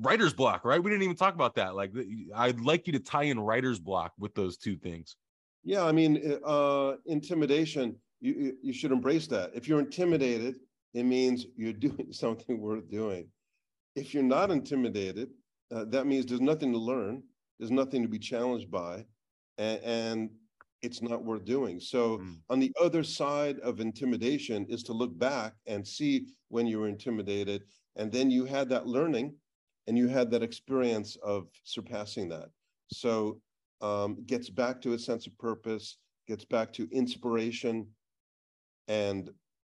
writer's 0.00 0.34
block, 0.34 0.64
right? 0.64 0.82
We 0.82 0.90
didn't 0.90 1.04
even 1.04 1.16
talk 1.16 1.34
about 1.34 1.54
that. 1.54 1.74
Like, 1.74 1.92
I'd 2.34 2.60
like 2.60 2.86
you 2.86 2.92
to 2.94 2.98
tie 2.98 3.24
in 3.24 3.38
writer's 3.38 3.78
block 3.78 4.12
with 4.18 4.34
those 4.34 4.56
two 4.56 4.76
things. 4.76 5.16
Yeah, 5.64 5.84
I 5.84 5.92
mean, 5.92 6.38
uh, 6.44 6.94
intimidation, 7.06 7.96
you, 8.20 8.56
you 8.62 8.72
should 8.72 8.92
embrace 8.92 9.26
that. 9.28 9.50
If 9.54 9.66
you're 9.66 9.80
intimidated, 9.80 10.56
it 10.94 11.04
means 11.04 11.46
you're 11.56 11.72
doing 11.88 12.12
something 12.12 12.60
worth 12.60 12.90
doing. 12.90 13.28
If 13.94 14.12
you're 14.12 14.22
not 14.22 14.50
intimidated, 14.50 15.30
uh, 15.74 15.84
that 15.88 16.06
means 16.06 16.26
there's 16.26 16.40
nothing 16.40 16.72
to 16.72 16.78
learn, 16.78 17.22
there's 17.58 17.70
nothing 17.70 18.02
to 18.02 18.08
be 18.08 18.18
challenged 18.18 18.70
by, 18.70 19.04
and, 19.58 19.80
and 19.82 20.30
it's 20.86 21.02
not 21.02 21.24
worth 21.24 21.44
doing. 21.44 21.80
So, 21.80 22.18
mm. 22.18 22.36
on 22.48 22.60
the 22.60 22.72
other 22.80 23.02
side 23.02 23.58
of 23.58 23.80
intimidation 23.80 24.64
is 24.68 24.82
to 24.84 24.92
look 24.92 25.16
back 25.18 25.54
and 25.66 25.86
see 25.86 26.26
when 26.48 26.66
you 26.66 26.78
were 26.78 26.88
intimidated, 26.88 27.64
and 27.96 28.10
then 28.10 28.30
you 28.30 28.44
had 28.44 28.68
that 28.70 28.86
learning 28.86 29.34
and 29.86 29.98
you 29.98 30.08
had 30.08 30.30
that 30.30 30.42
experience 30.42 31.16
of 31.22 31.48
surpassing 31.64 32.28
that. 32.30 32.48
So, 32.92 33.40
um, 33.80 34.24
gets 34.26 34.48
back 34.48 34.80
to 34.82 34.94
a 34.94 34.98
sense 34.98 35.26
of 35.26 35.36
purpose, 35.38 35.98
gets 36.26 36.44
back 36.44 36.72
to 36.74 36.88
inspiration 36.92 37.86
and 38.88 39.30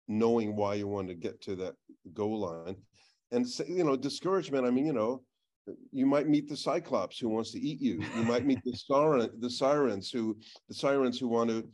knowing 0.07 0.55
why 0.55 0.75
you 0.75 0.87
want 0.87 1.07
to 1.07 1.15
get 1.15 1.41
to 1.41 1.55
that 1.55 1.75
goal 2.13 2.39
line. 2.39 2.75
And, 3.31 3.45
you 3.67 3.83
know, 3.83 3.95
discouragement, 3.95 4.65
I 4.65 4.71
mean, 4.71 4.85
you 4.85 4.93
know, 4.93 5.23
you 5.91 6.05
might 6.05 6.27
meet 6.27 6.47
the 6.47 6.57
cyclops 6.57 7.19
who 7.19 7.29
wants 7.29 7.51
to 7.51 7.59
eat 7.59 7.81
you. 7.81 8.01
You 8.15 8.23
might 8.23 8.45
meet 8.45 8.63
the 8.63 8.73
siren, 8.73 9.29
the 9.39 9.49
sirens 9.49 10.11
who, 10.11 10.37
the 10.67 10.75
sirens 10.75 11.19
who 11.19 11.27
want 11.27 11.49
to 11.49 11.67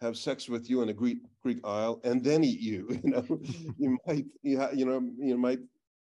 have 0.00 0.16
sex 0.16 0.48
with 0.48 0.68
you 0.68 0.82
in 0.82 0.88
a 0.88 0.92
Greek 0.92 1.18
Greek 1.42 1.58
isle 1.64 2.00
and 2.04 2.22
then 2.24 2.44
eat 2.44 2.60
you. 2.60 2.88
You 3.04 3.10
know, 3.10 3.40
you 3.78 3.98
might, 4.06 4.26
you, 4.42 4.58
ha, 4.58 4.70
you 4.72 4.84
know, 4.84 5.00
you 5.18 5.38
might 5.38 5.60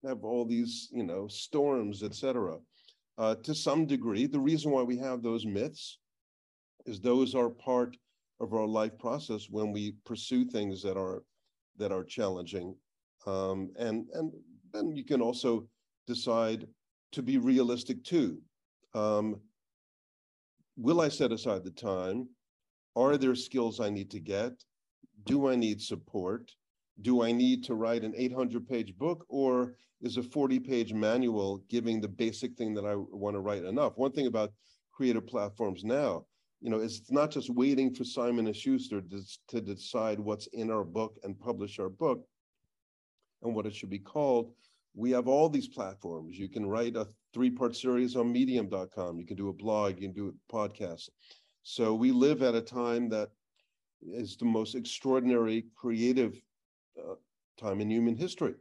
have 0.04 0.24
all 0.24 0.44
these, 0.44 0.88
you 0.92 1.04
know, 1.04 1.28
storms, 1.28 2.02
etc 2.02 2.58
uh, 3.18 3.34
to 3.36 3.54
some 3.54 3.86
degree. 3.86 4.26
The 4.26 4.40
reason 4.40 4.70
why 4.70 4.82
we 4.82 4.96
have 4.98 5.22
those 5.22 5.44
myths 5.46 5.98
is 6.86 7.00
those 7.00 7.34
are 7.34 7.50
part 7.50 7.96
of 8.40 8.54
our 8.54 8.66
life 8.66 8.98
process 8.98 9.48
when 9.50 9.72
we 9.72 9.94
pursue 10.04 10.44
things 10.44 10.82
that 10.82 10.96
are 10.96 11.22
that 11.78 11.92
are 11.92 12.04
challenging, 12.04 12.74
um, 13.26 13.70
and 13.78 14.08
and 14.14 14.32
then 14.72 14.94
you 14.94 15.04
can 15.04 15.20
also 15.20 15.66
decide 16.06 16.66
to 17.12 17.22
be 17.22 17.38
realistic 17.38 18.04
too. 18.04 18.40
Um, 18.94 19.40
will 20.76 21.00
I 21.00 21.08
set 21.08 21.32
aside 21.32 21.64
the 21.64 21.70
time? 21.70 22.28
Are 22.96 23.16
there 23.16 23.34
skills 23.34 23.80
I 23.80 23.90
need 23.90 24.10
to 24.10 24.20
get? 24.20 24.52
Do 25.24 25.48
I 25.48 25.56
need 25.56 25.80
support? 25.80 26.52
Do 27.00 27.22
I 27.22 27.32
need 27.32 27.64
to 27.64 27.74
write 27.74 28.04
an 28.04 28.14
800 28.16 28.68
page 28.68 28.96
book 28.98 29.24
or 29.28 29.74
is 30.00 30.16
a 30.16 30.22
40 30.22 30.60
page 30.60 30.92
manual 30.92 31.62
giving 31.68 32.00
the 32.00 32.08
basic 32.08 32.56
thing 32.56 32.74
that 32.74 32.84
I 32.84 32.96
want 32.96 33.34
to 33.34 33.40
write 33.40 33.64
enough? 33.64 33.96
One 33.96 34.12
thing 34.12 34.26
about 34.26 34.52
creative 34.92 35.26
platforms 35.26 35.84
now, 35.84 36.26
you 36.60 36.70
know, 36.70 36.80
is 36.80 36.98
it's 36.98 37.10
not 37.10 37.30
just 37.30 37.50
waiting 37.50 37.94
for 37.94 38.04
Simon 38.04 38.46
and 38.46 38.56
Schuster 38.56 39.00
to, 39.00 39.22
to 39.48 39.60
decide 39.60 40.20
what's 40.20 40.48
in 40.48 40.70
our 40.70 40.84
book 40.84 41.16
and 41.22 41.38
publish 41.38 41.78
our 41.78 41.88
book 41.88 42.26
and 43.42 43.54
what 43.54 43.66
it 43.66 43.74
should 43.74 43.90
be 43.90 43.98
called. 43.98 44.52
We 44.94 45.10
have 45.12 45.28
all 45.28 45.48
these 45.48 45.68
platforms. 45.68 46.38
You 46.38 46.48
can 46.48 46.66
write 46.66 46.96
a 46.96 47.08
three 47.32 47.50
part 47.50 47.74
series 47.74 48.16
on 48.16 48.32
medium.com. 48.32 49.18
You 49.18 49.26
can 49.26 49.36
do 49.36 49.48
a 49.48 49.52
blog, 49.52 49.96
you 50.00 50.08
can 50.08 50.12
do 50.12 50.28
a 50.28 50.52
podcast. 50.52 51.08
So 51.62 51.94
we 51.94 52.12
live 52.12 52.42
at 52.42 52.54
a 52.54 52.60
time 52.60 53.08
that 53.10 53.30
is 54.02 54.36
the 54.36 54.44
most 54.44 54.74
extraordinary 54.74 55.66
creative 55.76 56.40
uh, 56.98 57.14
time 57.58 57.80
in 57.80 57.90
human 57.90 58.16
history. 58.16 58.54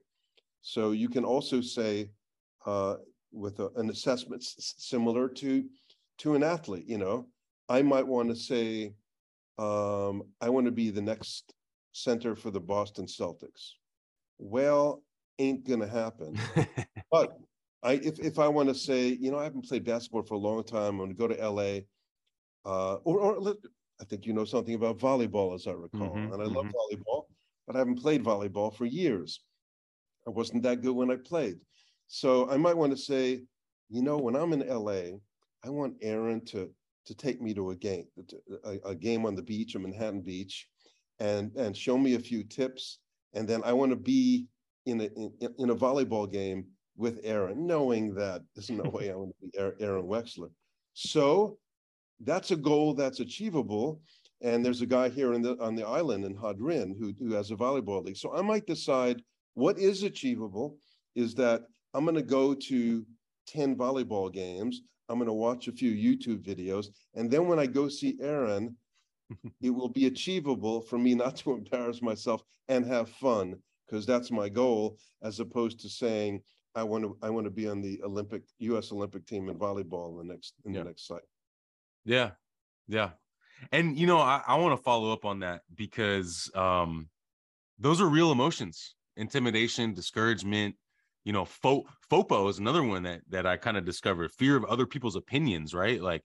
So 0.62 0.92
you 0.92 1.10
can 1.10 1.26
also 1.26 1.62
say 1.62 2.12
uh, 2.66 2.98
with 3.32 3.60
a, 3.60 3.70
an 3.76 3.90
assessment 3.90 4.44
s- 4.44 4.76
similar 4.78 5.28
to 5.28 5.66
to 6.20 6.36
an 6.36 6.44
athlete, 6.44 6.86
you 6.88 7.00
know, 7.00 7.26
I 7.68 7.82
might 7.82 8.06
want 8.06 8.30
to 8.30 8.36
say, 8.36 8.94
um, 9.58 10.22
I 10.40 10.50
want 10.50 10.66
to 10.66 10.72
be 10.72 10.92
the 10.92 11.02
next 11.02 11.56
center 11.94 12.36
for 12.36 12.52
the 12.52 12.60
Boston 12.60 13.08
Celtics. 13.08 13.72
Well, 14.38 15.02
ain't 15.42 15.68
gonna 15.68 15.88
happen. 15.88 16.38
but 17.12 17.38
I 17.84 17.94
if 17.94 18.20
if 18.20 18.40
I 18.40 18.48
want 18.48 18.70
to 18.70 18.76
say, 18.76 19.08
you 19.08 19.32
know, 19.32 19.40
I 19.40 19.44
haven't 19.44 19.68
played 19.68 19.86
basketball 19.86 20.24
for 20.24 20.36
a 20.36 20.38
long 20.38 20.64
time, 20.64 21.00
I'm 21.00 21.14
gonna 21.14 21.14
go 21.14 21.28
to 21.28 21.50
LA. 21.50 21.80
Uh, 22.64 22.98
or, 23.06 23.20
or 23.20 23.56
I 24.00 24.06
think 24.06 24.28
you 24.28 24.34
know 24.34 24.46
something 24.46 24.76
about 24.76 25.00
volleyball, 25.00 25.56
as 25.56 25.66
I 25.66 25.72
recall, 25.72 26.10
mm-hmm, 26.16 26.34
and 26.34 26.42
I 26.42 26.46
mm-hmm. 26.46 26.56
love 26.56 26.66
volleyball 26.66 27.26
but 27.72 27.76
I 27.76 27.80
haven't 27.80 28.02
played 28.02 28.24
volleyball 28.24 28.76
for 28.76 28.86
years. 28.86 29.42
I 30.28 30.30
wasn't 30.30 30.64
that 30.64 30.82
good 30.82 30.94
when 30.94 31.10
I 31.10 31.16
played. 31.16 31.58
So 32.08 32.50
I 32.50 32.58
might 32.58 32.76
want 32.76 32.92
to 32.92 32.98
say, 32.98 33.44
you 33.90 34.02
know, 34.02 34.18
when 34.18 34.36
I'm 34.36 34.54
in 34.54 34.68
LA, 34.68 35.18
I 35.64 35.70
want 35.70 35.96
Aaron 36.02 36.44
to 36.48 36.70
to 37.06 37.16
take 37.16 37.42
me 37.42 37.54
to 37.54 37.72
a 37.72 37.76
game, 37.76 38.06
a, 38.64 38.78
a 38.86 38.96
game 38.96 39.26
on 39.26 39.36
the 39.36 39.42
beach, 39.42 39.76
on 39.76 39.84
Manhattan 39.84 40.22
Beach, 40.22 40.68
and 41.20 41.56
and 41.56 41.76
show 41.76 41.98
me 41.98 42.16
a 42.16 42.20
few 42.20 42.44
tips. 42.44 43.00
And 43.34 43.48
then 43.48 43.62
I 43.64 43.72
want 43.72 43.92
to 43.92 43.96
be 43.96 44.48
in 44.86 45.02
a 45.02 45.06
in, 45.16 45.54
in 45.60 45.70
a 45.70 45.76
volleyball 45.76 46.32
game 46.32 46.66
with 46.98 47.20
Aaron, 47.24 47.66
knowing 47.66 48.14
that 48.16 48.42
there's 48.56 48.70
no 48.70 48.90
way 48.90 49.12
I 49.12 49.16
want 49.16 49.34
to 49.42 49.48
be 49.48 49.84
Aaron 49.84 50.06
Wexler. 50.06 50.50
So 50.94 51.58
that's 52.24 52.52
a 52.52 52.56
goal 52.56 52.94
that's 52.94 53.20
achievable. 53.20 54.02
And 54.42 54.66
there's 54.66 54.82
a 54.82 54.88
guy 54.88 55.10
here 55.10 55.34
in 55.34 55.42
the, 55.42 55.58
on 55.60 55.76
the 55.76 55.86
island 55.86 56.26
in 56.26 56.36
Hadrin 56.36 56.98
who, 56.98 57.14
who 57.20 57.34
has 57.34 57.52
a 57.52 57.56
volleyball 57.56 58.04
league. 58.04 58.18
So 58.18 58.36
I 58.36 58.42
might 58.42 58.66
decide 58.66 59.22
what 59.54 59.78
is 59.78 60.04
achievable 60.04 60.78
is 61.16 61.36
that 61.36 61.64
I'm 61.94 62.06
going 62.06 62.16
to 62.16 62.22
go 62.22 62.54
to 62.54 63.06
10 63.48 63.76
volleyball 63.76 64.32
games. 64.32 64.82
I'm 65.10 65.18
going 65.18 65.28
to 65.28 65.34
watch 65.34 65.68
a 65.68 65.74
few 65.74 65.92
YouTube 65.92 66.42
videos. 66.42 66.88
And 67.16 67.30
then 67.30 67.48
when 67.48 67.60
I 67.60 67.66
go 67.66 67.88
see 67.88 68.18
Aaron, 68.22 68.76
it 69.62 69.70
will 69.70 69.90
be 69.90 70.08
achievable 70.08 70.82
for 70.82 70.98
me 70.98 71.16
not 71.16 71.36
to 71.38 71.54
embarrass 71.54 72.02
myself 72.02 72.42
and 72.68 72.86
have 72.86 73.10
fun 73.10 73.56
because 73.92 74.06
that's 74.06 74.32
my 74.32 74.48
goal, 74.48 74.98
as 75.22 75.40
opposed 75.40 75.82
to 75.82 75.90
saying, 75.90 76.42
I 76.74 76.84
want 76.84 77.04
to 77.04 77.18
I 77.22 77.30
want 77.30 77.46
to 77.46 77.52
be 77.52 77.68
on 77.68 77.82
the 77.82 78.00
Olympic 78.04 78.44
US 78.60 78.92
Olympic 78.94 79.26
team 79.26 79.50
in 79.50 79.56
volleyball 79.58 80.12
in 80.12 80.28
the 80.28 80.34
next 80.34 80.54
in 80.66 80.74
yeah. 80.74 80.80
the 80.80 80.86
next 80.86 81.08
site. 81.08 81.22
Yeah. 82.06 82.32
Yeah. 82.88 83.10
And 83.72 84.00
you 84.00 84.08
know, 84.08 84.20
I, 84.20 84.42
I 84.48 84.56
want 84.56 84.78
to 84.78 84.82
follow 84.82 85.12
up 85.12 85.26
on 85.26 85.40
that 85.40 85.62
because 85.76 86.50
um 86.56 87.10
those 87.78 88.00
are 88.00 88.08
real 88.08 88.32
emotions, 88.32 88.96
intimidation, 89.18 89.94
discouragement, 89.94 90.76
you 91.26 91.34
know, 91.34 91.46
fo- 91.46 91.86
FOPO 92.10 92.50
is 92.50 92.60
another 92.60 92.84
one 92.84 93.04
that 93.04 93.22
that 93.30 93.46
I 93.46 93.58
kind 93.58 93.76
of 93.76 93.84
discovered, 93.84 94.32
fear 94.32 94.56
of 94.56 94.64
other 94.66 94.86
people's 94.86 95.18
opinions, 95.18 95.74
right? 95.74 96.02
Like 96.02 96.24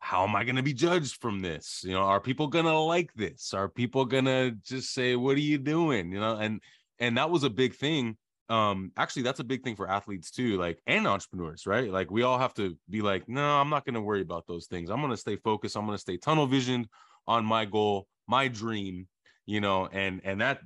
how 0.00 0.24
am 0.24 0.36
I 0.36 0.44
going 0.44 0.56
to 0.56 0.62
be 0.62 0.74
judged 0.74 1.20
from 1.20 1.40
this? 1.40 1.82
You 1.84 1.92
know, 1.92 2.02
are 2.02 2.20
people 2.20 2.48
going 2.48 2.64
to 2.64 2.78
like 2.78 3.12
this? 3.14 3.54
Are 3.54 3.68
people 3.68 4.04
going 4.04 4.26
to 4.26 4.52
just 4.64 4.92
say 4.92 5.16
what 5.16 5.36
are 5.36 5.40
you 5.40 5.58
doing? 5.58 6.12
You 6.12 6.20
know, 6.20 6.36
and 6.36 6.60
and 6.98 7.16
that 7.18 7.30
was 7.30 7.44
a 7.44 7.50
big 7.50 7.74
thing 7.74 8.16
um 8.48 8.92
actually 8.96 9.22
that's 9.22 9.40
a 9.40 9.44
big 9.44 9.64
thing 9.64 9.74
for 9.74 9.90
athletes 9.90 10.30
too 10.30 10.56
like 10.56 10.80
and 10.86 11.06
entrepreneurs 11.06 11.66
right? 11.66 11.90
Like 11.90 12.10
we 12.10 12.22
all 12.22 12.38
have 12.38 12.54
to 12.54 12.76
be 12.88 13.02
like 13.02 13.28
no 13.28 13.42
i'm 13.42 13.70
not 13.70 13.84
going 13.84 13.94
to 13.94 14.00
worry 14.00 14.22
about 14.22 14.46
those 14.46 14.66
things. 14.66 14.90
I'm 14.90 15.00
going 15.00 15.10
to 15.10 15.16
stay 15.16 15.36
focused. 15.36 15.76
I'm 15.76 15.84
going 15.86 15.96
to 15.96 16.00
stay 16.00 16.16
tunnel 16.16 16.46
visioned 16.46 16.88
on 17.26 17.44
my 17.44 17.64
goal 17.64 18.06
my 18.28 18.48
dream 18.48 19.08
you 19.46 19.60
know 19.60 19.88
and 19.92 20.20
and 20.24 20.40
that 20.40 20.60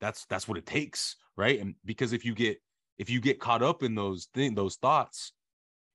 that's 0.00 0.26
that's 0.26 0.48
what 0.48 0.58
it 0.58 0.66
takes 0.66 1.16
right? 1.36 1.60
And 1.60 1.74
because 1.84 2.12
if 2.12 2.24
you 2.24 2.34
get 2.34 2.58
if 2.98 3.10
you 3.10 3.20
get 3.20 3.40
caught 3.40 3.62
up 3.62 3.82
in 3.82 3.94
those 3.94 4.28
things 4.34 4.54
those 4.56 4.76
thoughts 4.76 5.32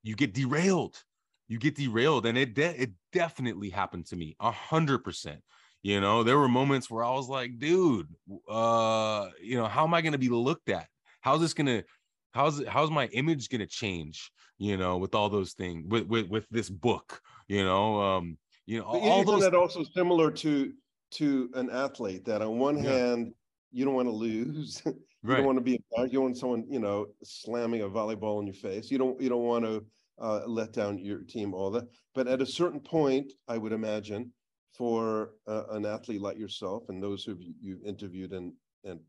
you 0.03 0.15
get 0.15 0.34
derailed. 0.34 1.01
You 1.47 1.57
get 1.57 1.76
derailed 1.76 2.26
and 2.26 2.38
it 2.38 2.53
de- 2.53 2.82
it 2.82 2.91
definitely 3.11 3.70
happened 3.70 4.05
to 4.07 4.15
me 4.15 4.36
a 4.39 4.51
hundred 4.51 4.99
percent 4.99 5.41
you 5.84 6.01
know 6.01 6.23
there 6.23 6.38
were 6.38 6.47
moments 6.47 6.89
where 6.89 7.03
i 7.03 7.11
was 7.11 7.30
like 7.30 7.57
dude 7.57 8.07
uh 8.49 9.30
you 9.41 9.57
know 9.57 9.67
how 9.67 9.84
am 9.84 9.93
i 9.93 10.01
going 10.01 10.11
to 10.11 10.17
be 10.17 10.30
looked 10.30 10.69
at 10.69 10.88
how's 11.21 11.41
this 11.41 11.53
gonna 11.53 11.84
how's 12.32 12.65
how's 12.67 12.91
my 12.91 13.05
image 13.07 13.49
gonna 13.49 13.65
change 13.65 14.32
you 14.57 14.77
know 14.77 14.97
with 14.97 15.15
all 15.15 15.30
those 15.30 15.53
things 15.53 15.86
with 15.88 16.05
with, 16.07 16.27
with 16.27 16.47
this 16.49 16.69
book 16.69 17.21
you 17.47 17.63
know 17.63 18.01
um 18.01 18.38
you 18.65 18.80
know 18.80 18.86
all 18.86 19.21
isn't 19.21 19.25
those 19.34 19.41
that 19.41 19.55
also 19.55 19.84
similar 19.84 20.32
to 20.32 20.73
to 21.11 21.49
an 21.55 21.69
athlete 21.69 22.25
that 22.25 22.41
on 22.41 22.59
one 22.59 22.84
Yeah. 22.84 22.91
hand 22.91 23.34
you 23.71 23.86
don't 23.86 23.95
want 23.95 24.07
to 24.07 24.13
lose 24.13 24.82
you 24.86 24.93
right 25.23 25.38
don't 25.38 25.45
want 25.45 25.57
to 25.57 25.63
be 25.63 25.80
you 26.09 26.21
want 26.21 26.38
someone 26.38 26.65
you 26.69 26.80
know 26.80 27.07
slamming 27.23 27.82
a 27.82 27.89
volleyball 27.89 28.39
in 28.41 28.47
your 28.47 28.53
face 28.53 28.91
you 28.91 28.97
don't 28.97 29.19
you 29.21 29.30
don't 29.30 29.43
want 29.43 29.63
to 29.65 29.86
uh, 30.21 30.41
let 30.45 30.73
down 30.73 30.97
your 30.97 31.19
team 31.19 31.53
all 31.53 31.71
that 31.71 31.86
but 32.13 32.27
at 32.27 32.41
a 32.41 32.45
certain 32.45 32.80
point 32.82 33.32
i 33.47 33.57
would 33.57 33.71
imagine 33.71 34.34
for 34.80 35.36
uh, 35.47 35.65
an 35.71 35.86
athlete 35.86 36.21
like 36.21 36.39
yourself 36.39 36.89
and 36.89 37.03
those 37.03 37.25
who 37.25 37.38
you've 37.61 37.84
interviewed 37.84 38.34
and 38.34 38.53
and 38.86 39.01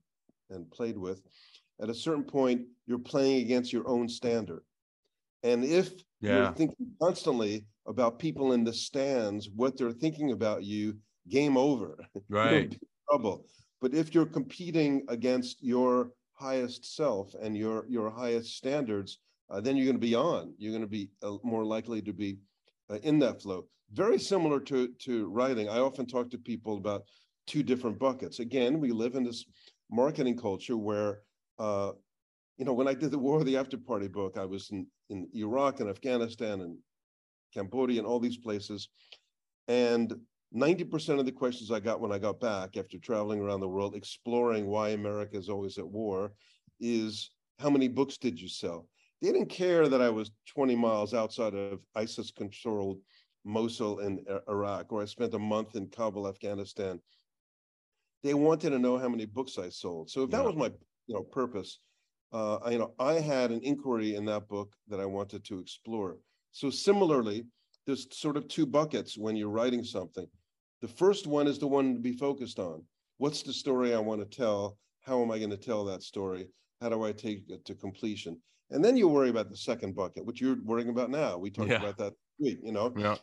and 0.50 0.70
played 0.72 0.98
with 0.98 1.22
at 1.80 1.90
a 1.90 1.94
certain 2.06 2.24
point 2.24 2.66
you're 2.86 2.98
playing 3.12 3.42
against 3.46 3.72
your 3.72 3.88
own 3.88 4.08
standard 4.08 4.64
and 5.42 5.64
if 5.64 5.92
Yeah. 6.20 6.32
you're 6.34 6.54
thinking 6.54 6.86
constantly 7.02 7.66
about 7.86 8.18
people 8.18 8.52
in 8.52 8.64
the 8.64 8.72
stands 8.72 9.48
what 9.50 9.76
they're 9.78 9.92
thinking 10.04 10.32
about 10.32 10.64
you 10.64 10.98
game 11.28 11.56
over 11.56 11.98
right 12.28 12.76
trouble. 13.08 13.46
But 13.80 13.94
if 13.94 14.14
you're 14.14 14.26
competing 14.26 15.04
against 15.08 15.62
your 15.62 16.12
highest 16.34 16.84
self 16.96 17.34
and 17.34 17.56
your 17.56 17.86
your 17.88 18.10
highest 18.10 18.56
standards, 18.56 19.18
uh, 19.50 19.60
then 19.60 19.76
you're 19.76 19.86
going 19.86 19.96
to 20.02 20.06
be 20.10 20.14
on. 20.14 20.54
You're 20.58 20.72
going 20.72 20.88
to 20.90 20.96
be 21.00 21.10
uh, 21.22 21.38
more 21.42 21.64
likely 21.64 22.02
to 22.02 22.12
be 22.12 22.38
uh, 22.90 22.98
in 23.02 23.18
that 23.20 23.42
flow. 23.42 23.68
Very 23.92 24.18
similar 24.18 24.60
to 24.60 24.88
to 24.88 25.26
writing. 25.28 25.68
I 25.68 25.78
often 25.78 26.06
talk 26.06 26.30
to 26.30 26.38
people 26.38 26.76
about 26.76 27.04
two 27.46 27.62
different 27.62 27.98
buckets. 27.98 28.38
Again, 28.38 28.78
we 28.78 28.92
live 28.92 29.16
in 29.16 29.24
this 29.24 29.44
marketing 29.90 30.36
culture 30.36 30.76
where, 30.76 31.22
uh, 31.58 31.92
you 32.56 32.64
know, 32.64 32.72
when 32.72 32.86
I 32.86 32.94
did 32.94 33.10
the 33.10 33.18
War 33.18 33.40
of 33.40 33.46
the 33.46 33.56
After 33.56 33.76
Party 33.76 34.06
book, 34.06 34.38
I 34.38 34.44
was 34.44 34.70
in 34.70 34.86
in 35.08 35.28
Iraq 35.34 35.80
and 35.80 35.90
Afghanistan 35.90 36.60
and 36.60 36.78
Cambodia 37.52 37.98
and 37.98 38.06
all 38.06 38.20
these 38.20 38.36
places, 38.36 38.88
and 39.66 40.14
90% 40.54 41.18
of 41.18 41.26
the 41.26 41.32
questions 41.32 41.70
I 41.70 41.80
got 41.80 42.00
when 42.00 42.12
I 42.12 42.18
got 42.18 42.40
back 42.40 42.76
after 42.76 42.98
traveling 42.98 43.40
around 43.40 43.60
the 43.60 43.68
world, 43.68 43.94
exploring 43.94 44.66
why 44.66 44.90
America 44.90 45.36
is 45.36 45.48
always 45.48 45.78
at 45.78 45.86
war, 45.86 46.32
is 46.80 47.30
how 47.58 47.70
many 47.70 47.88
books 47.88 48.18
did 48.18 48.40
you 48.40 48.48
sell? 48.48 48.88
They 49.20 49.32
didn't 49.32 49.48
care 49.48 49.86
that 49.88 50.00
I 50.00 50.08
was 50.08 50.30
20 50.48 50.74
miles 50.74 51.14
outside 51.14 51.54
of 51.54 51.80
ISIS 51.94 52.30
controlled 52.30 52.98
Mosul 53.44 54.00
in 54.00 54.24
Iraq, 54.48 54.92
or 54.92 55.02
I 55.02 55.06
spent 55.06 55.34
a 55.34 55.38
month 55.38 55.76
in 55.76 55.88
Kabul, 55.88 56.28
Afghanistan. 56.28 57.00
They 58.22 58.34
wanted 58.34 58.70
to 58.70 58.78
know 58.78 58.98
how 58.98 59.08
many 59.08 59.24
books 59.26 59.58
I 59.58 59.68
sold. 59.70 60.10
So 60.10 60.22
if 60.22 60.30
that 60.30 60.44
Yeah. 60.44 60.44
was 60.44 60.56
my 60.56 60.66
you 61.06 61.14
know 61.14 61.22
purpose, 61.22 61.80
uh, 62.32 62.56
I, 62.56 62.70
you 62.72 62.78
know, 62.78 62.94
I 62.98 63.14
had 63.14 63.50
an 63.50 63.60
inquiry 63.62 64.14
in 64.14 64.24
that 64.26 64.48
book 64.48 64.76
that 64.88 65.00
I 65.00 65.06
wanted 65.06 65.44
to 65.46 65.58
explore. 65.58 66.18
So 66.52 66.70
similarly, 66.70 67.46
there's 67.86 68.06
sort 68.16 68.36
of 68.36 68.46
two 68.48 68.66
buckets 68.66 69.16
when 69.18 69.36
you're 69.36 69.48
writing 69.48 69.82
something. 69.84 70.28
The 70.80 70.88
first 70.88 71.26
one 71.26 71.46
is 71.46 71.58
the 71.58 71.66
one 71.68 71.94
to 71.94 72.00
be 72.00 72.12
focused 72.12 72.58
on. 72.58 72.86
What's 73.18 73.42
the 73.42 73.52
story 73.52 73.94
I 73.94 73.98
want 73.98 74.20
to 74.20 74.36
tell? 74.36 74.78
How 75.00 75.22
am 75.22 75.30
I 75.30 75.38
going 75.38 75.50
to 75.50 75.56
tell 75.56 75.84
that 75.86 76.02
story? 76.02 76.48
How 76.80 76.88
do 76.88 77.02
I 77.02 77.12
take 77.12 77.48
it 77.50 77.64
to 77.66 77.74
completion? 77.74 78.40
And 78.70 78.84
then 78.84 78.96
you 78.96 79.08
worry 79.08 79.30
about 79.30 79.48
the 79.50 79.56
second 79.56 79.94
bucket, 79.94 80.24
which 80.24 80.40
you're 80.40 80.62
worrying 80.62 80.88
about 80.88 81.10
now. 81.10 81.36
We 81.38 81.50
talked 81.50 81.76
Yeah. 81.76 81.78
about 81.78 81.96
that 81.98 82.14
week, 82.38 82.60
you 82.62 82.72
know, 82.72 82.96
yeah 82.96 83.16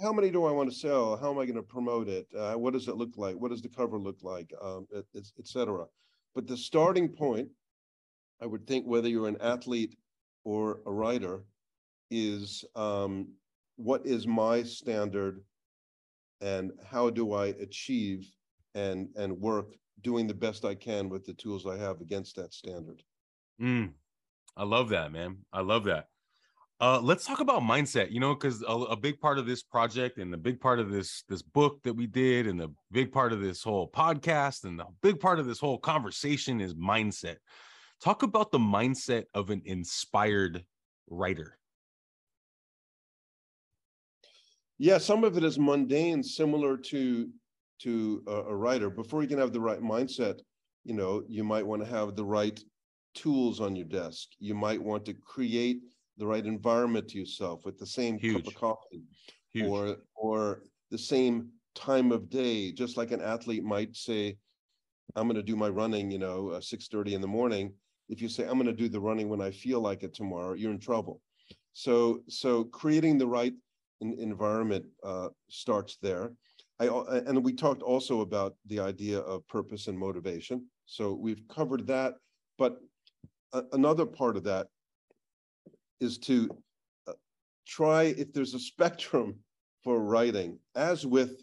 how 0.00 0.12
many 0.12 0.30
do 0.30 0.44
I 0.44 0.52
want 0.52 0.70
to 0.70 0.76
sell? 0.76 1.16
How 1.16 1.30
am 1.30 1.38
I 1.38 1.44
going 1.44 1.56
to 1.56 1.62
promote 1.62 2.08
it? 2.08 2.26
Uh, 2.36 2.54
what 2.54 2.72
does 2.72 2.88
it 2.88 2.96
look 2.96 3.16
like? 3.16 3.36
What 3.36 3.50
does 3.50 3.62
the 3.62 3.68
cover 3.68 3.98
look 3.98 4.18
like? 4.22 4.52
Um, 4.62 4.86
et, 4.94 5.04
et- 5.16 5.32
et 5.38 5.46
cetera. 5.46 5.86
But 6.34 6.46
the 6.46 6.56
starting 6.56 7.08
point, 7.08 7.48
I 8.40 8.46
would 8.46 8.66
think 8.66 8.86
whether 8.86 9.08
you're 9.08 9.28
an 9.28 9.40
athlete 9.40 9.96
or 10.44 10.80
a 10.86 10.92
writer, 10.92 11.44
is 12.10 12.64
um, 12.74 13.28
what 13.76 14.06
is 14.06 14.26
my 14.26 14.62
standard 14.62 15.42
and 16.40 16.72
how 16.86 17.10
do 17.10 17.32
I 17.32 17.46
achieve 17.46 18.26
and 18.74 19.08
and 19.16 19.32
work 19.38 19.74
doing 20.02 20.26
the 20.26 20.34
best 20.34 20.64
I 20.64 20.74
can 20.74 21.08
with 21.08 21.24
the 21.26 21.34
tools 21.34 21.66
I 21.66 21.76
have 21.76 22.00
against 22.00 22.36
that 22.36 22.54
standard. 22.54 23.02
Mm, 23.60 23.92
I 24.56 24.64
love 24.64 24.88
that, 24.90 25.10
man. 25.12 25.38
I 25.52 25.60
love 25.60 25.84
that. 25.84 26.08
Uh, 26.80 27.00
let's 27.02 27.26
talk 27.26 27.40
about 27.40 27.62
mindset. 27.62 28.10
You 28.10 28.20
know, 28.20 28.34
because 28.34 28.62
a, 28.62 28.72
a 28.72 28.96
big 28.96 29.20
part 29.20 29.38
of 29.38 29.46
this 29.46 29.62
project 29.62 30.18
and 30.18 30.32
the 30.32 30.36
big 30.36 30.60
part 30.60 30.78
of 30.78 30.90
this 30.90 31.24
this 31.28 31.42
book 31.42 31.82
that 31.82 31.94
we 31.94 32.06
did, 32.06 32.46
and 32.46 32.60
the 32.60 32.68
big 32.92 33.10
part 33.10 33.32
of 33.32 33.40
this 33.40 33.62
whole 33.62 33.90
podcast, 33.90 34.64
and 34.64 34.78
the 34.78 34.86
big 35.02 35.18
part 35.18 35.38
of 35.38 35.46
this 35.46 35.58
whole 35.58 35.78
conversation 35.78 36.60
is 36.60 36.74
mindset. 36.74 37.36
Talk 38.00 38.22
about 38.22 38.52
the 38.52 38.58
mindset 38.58 39.24
of 39.34 39.50
an 39.50 39.62
inspired 39.64 40.64
writer. 41.08 41.58
Yeah, 44.78 44.98
some 44.98 45.24
of 45.24 45.36
it 45.36 45.42
is 45.42 45.58
mundane, 45.58 46.22
similar 46.22 46.76
to 46.76 47.28
to 47.80 48.22
a, 48.28 48.32
a 48.32 48.54
writer. 48.54 48.88
Before 48.88 49.22
you 49.22 49.28
can 49.28 49.38
have 49.38 49.52
the 49.52 49.60
right 49.60 49.80
mindset, 49.80 50.38
you 50.84 50.94
know, 50.94 51.24
you 51.28 51.42
might 51.42 51.66
want 51.66 51.82
to 51.82 51.90
have 51.90 52.14
the 52.14 52.24
right 52.24 52.58
tools 53.14 53.60
on 53.60 53.74
your 53.74 53.86
desk. 53.86 54.28
You 54.38 54.54
might 54.54 54.80
want 54.80 55.04
to 55.06 55.14
create 55.14 55.80
the 56.18 56.26
right 56.26 56.44
environment 56.44 57.08
to 57.08 57.18
yourself 57.18 57.64
with 57.64 57.78
the 57.78 57.86
same 57.86 58.18
cup 58.18 58.46
of 58.46 58.54
coffee 58.54 59.02
Huge. 59.52 59.66
or 59.66 59.96
or 60.14 60.62
the 60.90 60.98
same 60.98 61.48
time 61.74 62.12
of 62.12 62.28
day. 62.28 62.72
Just 62.72 62.96
like 62.96 63.12
an 63.12 63.20
athlete 63.20 63.64
might 63.64 63.96
say, 63.96 64.36
"I'm 65.16 65.26
going 65.26 65.36
to 65.36 65.42
do 65.42 65.56
my 65.56 65.68
running," 65.68 66.10
you 66.10 66.18
know, 66.18 66.50
uh, 66.50 66.60
six 66.60 66.88
thirty 66.88 67.14
in 67.14 67.20
the 67.20 67.26
morning. 67.26 67.72
If 68.08 68.20
you 68.20 68.28
say, 68.28 68.44
"I'm 68.44 68.54
going 68.54 68.66
to 68.66 68.72
do 68.72 68.88
the 68.88 69.00
running 69.00 69.28
when 69.28 69.40
I 69.40 69.50
feel 69.50 69.80
like 69.80 70.02
it 70.02 70.14
tomorrow," 70.14 70.54
you're 70.54 70.72
in 70.72 70.80
trouble. 70.80 71.20
So 71.72 72.22
so 72.28 72.64
creating 72.64 73.18
the 73.18 73.28
right 73.28 73.54
en- 74.02 74.16
environment 74.18 74.84
uh, 75.04 75.28
starts 75.48 75.96
there. 76.02 76.32
I 76.80 76.86
and 76.86 77.44
we 77.44 77.52
talked 77.52 77.82
also 77.82 78.20
about 78.20 78.54
the 78.66 78.80
idea 78.80 79.18
of 79.20 79.46
purpose 79.48 79.88
and 79.88 79.98
motivation. 79.98 80.66
So 80.86 81.12
we've 81.12 81.42
covered 81.48 81.86
that, 81.88 82.14
but 82.56 82.78
a- 83.52 83.64
another 83.72 84.06
part 84.06 84.36
of 84.36 84.44
that 84.44 84.68
is 86.00 86.18
to 86.18 86.48
uh, 87.06 87.12
try 87.66 88.04
if 88.04 88.32
there's 88.32 88.54
a 88.54 88.58
spectrum 88.58 89.36
for 89.84 90.00
writing, 90.00 90.58
as 90.74 91.06
with, 91.06 91.42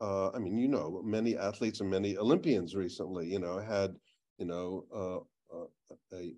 uh, 0.00 0.30
I 0.30 0.38
mean, 0.38 0.58
you 0.58 0.68
know, 0.68 1.02
many 1.04 1.36
athletes 1.36 1.80
and 1.80 1.90
many 1.90 2.16
Olympians 2.16 2.74
recently, 2.74 3.26
you 3.26 3.38
know, 3.38 3.58
had, 3.58 3.94
you 4.38 4.46
know, 4.46 4.84
uh, 4.94 5.56
uh, 5.56 5.66
a 6.12 6.34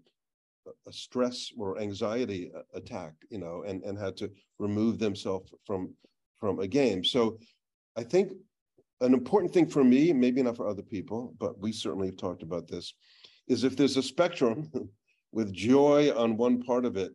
a 0.87 0.93
stress 0.93 1.53
or 1.57 1.79
anxiety 1.79 2.51
attack, 2.75 3.13
you 3.31 3.39
know, 3.39 3.63
and 3.67 3.83
and 3.85 3.97
had 3.97 4.17
to 4.17 4.31
remove 4.59 4.99
themselves 4.99 5.55
from 5.65 5.95
from 6.39 6.59
a 6.59 6.67
game. 6.67 7.05
So 7.05 7.39
I 7.97 8.03
think 8.03 8.33
an 9.01 9.15
important 9.15 9.53
thing 9.53 9.69
for 9.69 9.85
me, 9.85 10.13
maybe 10.13 10.43
not 10.43 10.57
for 10.57 10.69
other 10.69 10.83
people, 10.83 11.35
but 11.39 11.59
we 11.59 11.73
certainly 11.73 12.09
have 12.09 12.17
talked 12.17 12.43
about 12.43 12.67
this, 12.67 12.95
is 13.49 13.65
if 13.65 13.77
there's 13.77 13.97
a 13.97 14.03
spectrum 14.03 14.71
with 15.33 15.53
joy 15.53 16.13
on 16.17 16.37
one 16.37 16.63
part 16.63 16.85
of 16.85 16.97
it 16.97 17.13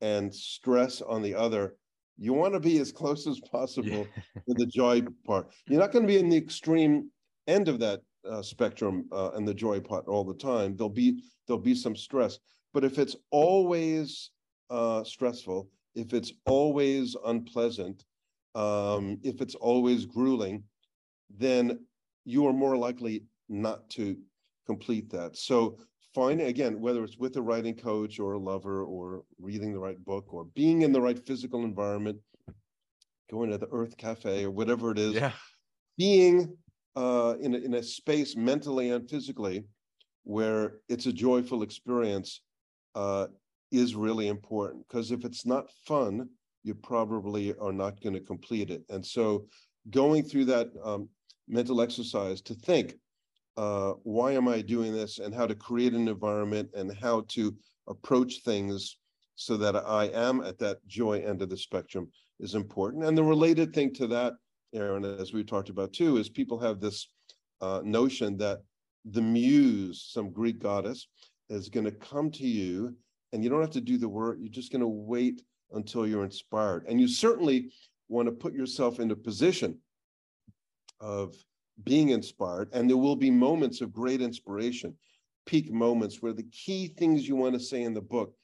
and 0.00 0.34
stress 0.34 1.00
on 1.00 1.22
the 1.22 1.34
other, 1.34 1.76
you 2.18 2.32
want 2.32 2.54
to 2.54 2.60
be 2.60 2.78
as 2.78 2.92
close 2.92 3.26
as 3.26 3.40
possible 3.40 4.06
to 4.48 4.54
the 4.54 4.66
joy 4.66 5.02
part. 5.26 5.50
You're 5.68 5.80
not 5.80 5.92
going 5.92 6.04
to 6.04 6.12
be 6.12 6.18
in 6.18 6.28
the 6.28 6.36
extreme 6.36 7.10
end 7.46 7.68
of 7.68 7.78
that 7.80 8.00
uh, 8.28 8.42
spectrum 8.42 9.08
uh, 9.12 9.30
and 9.34 9.46
the 9.46 9.54
joy 9.54 9.80
part 9.80 10.06
all 10.08 10.24
the 10.24 10.34
time. 10.34 10.76
There'll 10.76 10.90
be 10.90 11.22
there'll 11.46 11.62
be 11.62 11.74
some 11.74 11.96
stress, 11.96 12.38
but 12.74 12.84
if 12.84 12.98
it's 12.98 13.16
always 13.30 14.30
uh, 14.70 15.04
stressful, 15.04 15.70
if 15.94 16.12
it's 16.12 16.32
always 16.46 17.16
unpleasant, 17.24 18.04
um, 18.54 19.18
if 19.22 19.40
it's 19.40 19.54
always 19.54 20.04
grueling, 20.04 20.64
then 21.30 21.80
you 22.24 22.46
are 22.46 22.52
more 22.52 22.76
likely 22.76 23.24
not 23.48 23.88
to 23.90 24.16
complete 24.66 25.08
that. 25.10 25.36
So 25.36 25.78
finding 26.18 26.48
again, 26.48 26.80
whether 26.80 27.04
it's 27.04 27.16
with 27.16 27.36
a 27.36 27.42
writing 27.42 27.76
coach 27.76 28.18
or 28.18 28.32
a 28.32 28.38
lover 28.38 28.82
or 28.82 29.22
reading 29.38 29.72
the 29.72 29.78
right 29.78 30.04
book 30.04 30.34
or 30.34 30.44
being 30.46 30.82
in 30.82 30.90
the 30.90 31.00
right 31.00 31.24
physical 31.24 31.62
environment, 31.62 32.18
going 33.30 33.50
to 33.50 33.56
the 33.56 33.68
Earth 33.70 33.96
Cafe 33.96 34.44
or 34.44 34.50
whatever 34.50 34.90
it 34.90 34.98
is, 34.98 35.14
yeah. 35.14 35.30
being 35.96 36.56
uh, 36.96 37.34
in, 37.40 37.54
a, 37.54 37.58
in 37.58 37.74
a 37.74 37.82
space 37.82 38.34
mentally 38.34 38.90
and 38.90 39.08
physically 39.08 39.62
where 40.24 40.78
it's 40.88 41.06
a 41.06 41.12
joyful 41.12 41.62
experience 41.62 42.40
uh, 42.96 43.28
is 43.70 43.94
really 43.94 44.26
important 44.26 44.84
because 44.88 45.12
if 45.12 45.24
it's 45.24 45.46
not 45.46 45.70
fun, 45.86 46.28
you 46.64 46.74
probably 46.74 47.54
are 47.60 47.72
not 47.72 48.02
going 48.02 48.14
to 48.14 48.20
complete 48.20 48.70
it. 48.70 48.82
And 48.88 49.06
so 49.06 49.46
going 49.90 50.24
through 50.24 50.46
that 50.46 50.68
um, 50.82 51.08
mental 51.46 51.80
exercise 51.80 52.40
to 52.42 52.54
think, 52.54 52.96
uh, 53.58 53.94
why 54.04 54.30
am 54.30 54.46
I 54.46 54.62
doing 54.62 54.92
this 54.92 55.18
and 55.18 55.34
how 55.34 55.44
to 55.44 55.54
create 55.54 55.92
an 55.92 56.06
environment 56.06 56.70
and 56.74 56.96
how 56.96 57.22
to 57.30 57.56
approach 57.88 58.42
things 58.44 58.98
so 59.34 59.56
that 59.56 59.74
I 59.74 60.04
am 60.14 60.42
at 60.42 60.60
that 60.60 60.78
joy 60.86 61.22
end 61.26 61.42
of 61.42 61.50
the 61.50 61.56
spectrum 61.56 62.08
is 62.38 62.54
important. 62.54 63.04
And 63.04 63.18
the 63.18 63.24
related 63.24 63.74
thing 63.74 63.92
to 63.94 64.06
that, 64.06 64.34
Aaron, 64.72 65.04
as 65.04 65.32
we 65.32 65.42
talked 65.42 65.70
about 65.70 65.92
too, 65.92 66.18
is 66.18 66.28
people 66.28 66.60
have 66.60 66.78
this 66.78 67.08
uh, 67.60 67.80
notion 67.82 68.36
that 68.36 68.60
the 69.04 69.22
muse, 69.22 70.08
some 70.08 70.30
Greek 70.30 70.60
goddess, 70.60 71.08
is 71.50 71.68
going 71.68 71.86
to 71.86 71.90
come 71.90 72.30
to 72.30 72.46
you 72.46 72.94
and 73.32 73.42
you 73.42 73.50
don't 73.50 73.60
have 73.60 73.70
to 73.70 73.80
do 73.80 73.98
the 73.98 74.08
work. 74.08 74.36
You're 74.38 74.50
just 74.50 74.70
going 74.70 74.82
to 74.82 74.86
wait 74.86 75.42
until 75.72 76.06
you're 76.06 76.24
inspired. 76.24 76.84
And 76.88 77.00
you 77.00 77.08
certainly 77.08 77.72
want 78.08 78.26
to 78.26 78.32
put 78.32 78.54
yourself 78.54 79.00
in 79.00 79.10
a 79.10 79.16
position 79.16 79.78
of 81.00 81.34
being 81.84 82.10
inspired. 82.10 82.68
And 82.72 82.88
there 82.88 82.96
will 82.96 83.16
be 83.16 83.30
moments 83.30 83.80
of 83.80 83.92
great 83.92 84.20
inspiration, 84.20 84.94
peak 85.46 85.72
moments 85.72 86.20
where 86.20 86.32
the 86.32 86.48
key 86.50 86.88
things 86.88 87.26
you 87.26 87.36
want 87.36 87.54
to 87.54 87.60
say 87.60 87.82
in 87.82 87.94
the 87.94 88.00
book, 88.00 88.34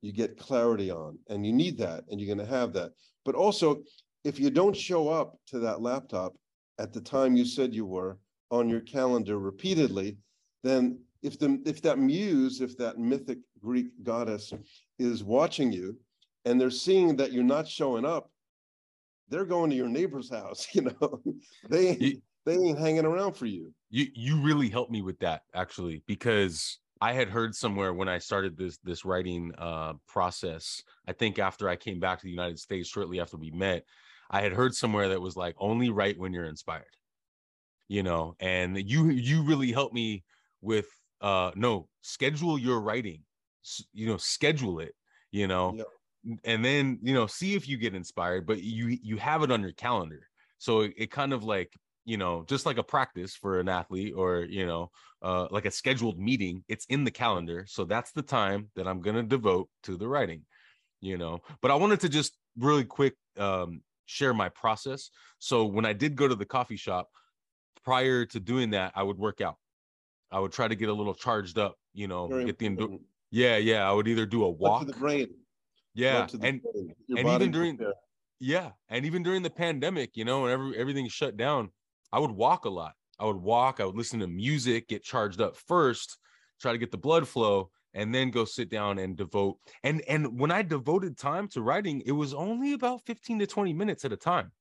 you 0.00 0.12
get 0.12 0.38
clarity 0.38 0.90
on. 0.90 1.18
And 1.28 1.46
you 1.46 1.52
need 1.52 1.78
that, 1.78 2.04
and 2.10 2.20
you're 2.20 2.34
going 2.34 2.46
to 2.46 2.54
have 2.54 2.72
that. 2.74 2.92
But 3.24 3.34
also, 3.34 3.82
if 4.24 4.38
you 4.38 4.50
don't 4.50 4.76
show 4.76 5.08
up 5.08 5.38
to 5.48 5.58
that 5.60 5.80
laptop 5.80 6.34
at 6.78 6.92
the 6.92 7.00
time 7.00 7.36
you 7.36 7.44
said 7.44 7.74
you 7.74 7.86
were 7.86 8.18
on 8.50 8.68
your 8.68 8.80
calendar 8.80 9.38
repeatedly, 9.38 10.16
then 10.62 10.98
if 11.22 11.38
the 11.38 11.60
if 11.64 11.80
that 11.82 11.98
muse, 11.98 12.60
if 12.60 12.76
that 12.78 12.98
mythic 12.98 13.38
Greek 13.60 13.86
goddess 14.02 14.52
is 14.98 15.24
watching 15.24 15.72
you 15.72 15.96
and 16.44 16.60
they're 16.60 16.70
seeing 16.70 17.16
that 17.16 17.32
you're 17.32 17.44
not 17.44 17.68
showing 17.68 18.04
up, 18.04 18.30
they're 19.28 19.44
going 19.44 19.70
to 19.70 19.76
your 19.76 19.88
neighbor's 19.88 20.30
house, 20.30 20.68
you 20.72 20.82
know. 20.82 21.22
they 21.68 21.96
you, 21.96 22.22
they 22.44 22.54
ain't 22.54 22.78
hanging 22.78 23.04
around 23.04 23.34
for 23.34 23.46
you. 23.46 23.72
You 23.90 24.06
you 24.14 24.40
really 24.42 24.68
helped 24.68 24.90
me 24.90 25.02
with 25.02 25.18
that 25.20 25.42
actually 25.54 26.02
because 26.06 26.78
I 27.00 27.12
had 27.12 27.28
heard 27.28 27.54
somewhere 27.54 27.92
when 27.92 28.08
I 28.08 28.18
started 28.18 28.56
this 28.56 28.78
this 28.84 29.04
writing 29.04 29.52
uh, 29.58 29.94
process. 30.06 30.82
I 31.06 31.12
think 31.12 31.38
after 31.38 31.68
I 31.68 31.76
came 31.76 32.00
back 32.00 32.18
to 32.18 32.24
the 32.24 32.30
United 32.30 32.58
States 32.58 32.88
shortly 32.88 33.20
after 33.20 33.36
we 33.36 33.50
met, 33.50 33.84
I 34.30 34.40
had 34.40 34.52
heard 34.52 34.74
somewhere 34.74 35.08
that 35.10 35.20
was 35.20 35.36
like 35.36 35.54
only 35.58 35.90
write 35.90 36.18
when 36.18 36.32
you're 36.32 36.46
inspired. 36.46 36.96
You 37.88 38.02
know, 38.02 38.36
and 38.40 38.78
you 38.88 39.10
you 39.10 39.42
really 39.42 39.72
helped 39.72 39.94
me 39.94 40.24
with 40.60 40.86
uh 41.20 41.52
no 41.54 41.88
schedule 42.00 42.58
your 42.58 42.80
writing 42.80 43.22
you 43.92 44.06
know 44.06 44.16
schedule 44.16 44.80
it 44.80 44.94
you 45.30 45.46
know 45.46 45.72
yep. 45.76 45.86
and 46.44 46.64
then 46.64 46.98
you 47.02 47.14
know 47.14 47.26
see 47.26 47.54
if 47.54 47.68
you 47.68 47.76
get 47.76 47.94
inspired 47.94 48.46
but 48.46 48.62
you 48.62 48.98
you 49.02 49.16
have 49.16 49.42
it 49.42 49.52
on 49.52 49.60
your 49.60 49.72
calendar 49.72 50.28
so 50.58 50.80
it, 50.80 50.92
it 50.96 51.10
kind 51.10 51.32
of 51.32 51.44
like 51.44 51.72
you 52.04 52.16
know 52.16 52.44
just 52.48 52.66
like 52.66 52.78
a 52.78 52.82
practice 52.82 53.34
for 53.34 53.60
an 53.60 53.68
athlete 53.68 54.12
or 54.16 54.40
you 54.40 54.66
know 54.66 54.90
uh 55.22 55.46
like 55.50 55.66
a 55.66 55.70
scheduled 55.70 56.18
meeting 56.18 56.64
it's 56.68 56.84
in 56.86 57.04
the 57.04 57.10
calendar 57.10 57.64
so 57.68 57.84
that's 57.84 58.12
the 58.12 58.22
time 58.22 58.68
that 58.74 58.88
i'm 58.88 59.00
going 59.00 59.16
to 59.16 59.22
devote 59.22 59.68
to 59.82 59.96
the 59.96 60.08
writing 60.08 60.42
you 61.00 61.16
know 61.16 61.38
but 61.60 61.70
i 61.70 61.74
wanted 61.74 62.00
to 62.00 62.08
just 62.08 62.36
really 62.58 62.84
quick 62.84 63.14
um 63.38 63.80
share 64.06 64.34
my 64.34 64.48
process 64.48 65.10
so 65.38 65.64
when 65.64 65.86
i 65.86 65.92
did 65.92 66.16
go 66.16 66.26
to 66.26 66.34
the 66.34 66.44
coffee 66.44 66.76
shop 66.76 67.08
prior 67.84 68.24
to 68.24 68.40
doing 68.40 68.70
that 68.70 68.92
i 68.96 69.02
would 69.02 69.18
work 69.18 69.40
out 69.40 69.56
I 70.32 70.40
would 70.40 70.52
try 70.52 70.66
to 70.66 70.74
get 70.74 70.88
a 70.88 70.92
little 70.92 71.14
charged 71.14 71.58
up, 71.58 71.76
you 71.92 72.08
know, 72.08 72.26
Very 72.26 72.46
get 72.46 72.58
the 72.58 72.66
endo- 72.66 73.00
yeah, 73.30 73.58
yeah. 73.58 73.88
I 73.88 73.92
would 73.92 74.08
either 74.08 74.26
do 74.26 74.44
a 74.44 74.50
walk 74.50 74.86
the 74.86 74.94
brain. 74.94 75.28
Yeah, 75.94 76.26
and 76.40 76.62
brain. 76.62 76.94
and 77.16 77.28
even 77.28 77.50
during 77.50 77.78
yeah, 78.40 78.70
and 78.88 79.04
even 79.04 79.22
during 79.22 79.42
the 79.42 79.50
pandemic, 79.50 80.16
you 80.16 80.24
know, 80.24 80.42
when 80.42 80.50
every, 80.50 80.76
everything 80.76 81.06
shut 81.08 81.36
down, 81.36 81.70
I 82.12 82.18
would 82.18 82.30
walk 82.30 82.64
a 82.64 82.70
lot. 82.70 82.92
I 83.18 83.26
would 83.26 83.36
walk. 83.36 83.80
I 83.80 83.84
would 83.84 83.96
listen 83.96 84.20
to 84.20 84.26
music, 84.26 84.88
get 84.88 85.02
charged 85.02 85.40
up 85.40 85.56
first, 85.56 86.18
try 86.60 86.72
to 86.72 86.78
get 86.78 86.90
the 86.90 86.98
blood 86.98 87.26
flow, 87.28 87.70
and 87.94 88.14
then 88.14 88.30
go 88.30 88.44
sit 88.44 88.70
down 88.70 88.98
and 88.98 89.16
devote. 89.16 89.58
And 89.82 90.02
and 90.08 90.38
when 90.38 90.50
I 90.50 90.62
devoted 90.62 91.16
time 91.18 91.48
to 91.48 91.62
writing, 91.62 92.02
it 92.06 92.12
was 92.12 92.34
only 92.34 92.72
about 92.72 93.04
fifteen 93.06 93.38
to 93.38 93.46
twenty 93.46 93.72
minutes 93.72 94.04
at 94.04 94.12
a 94.12 94.16
time. 94.16 94.52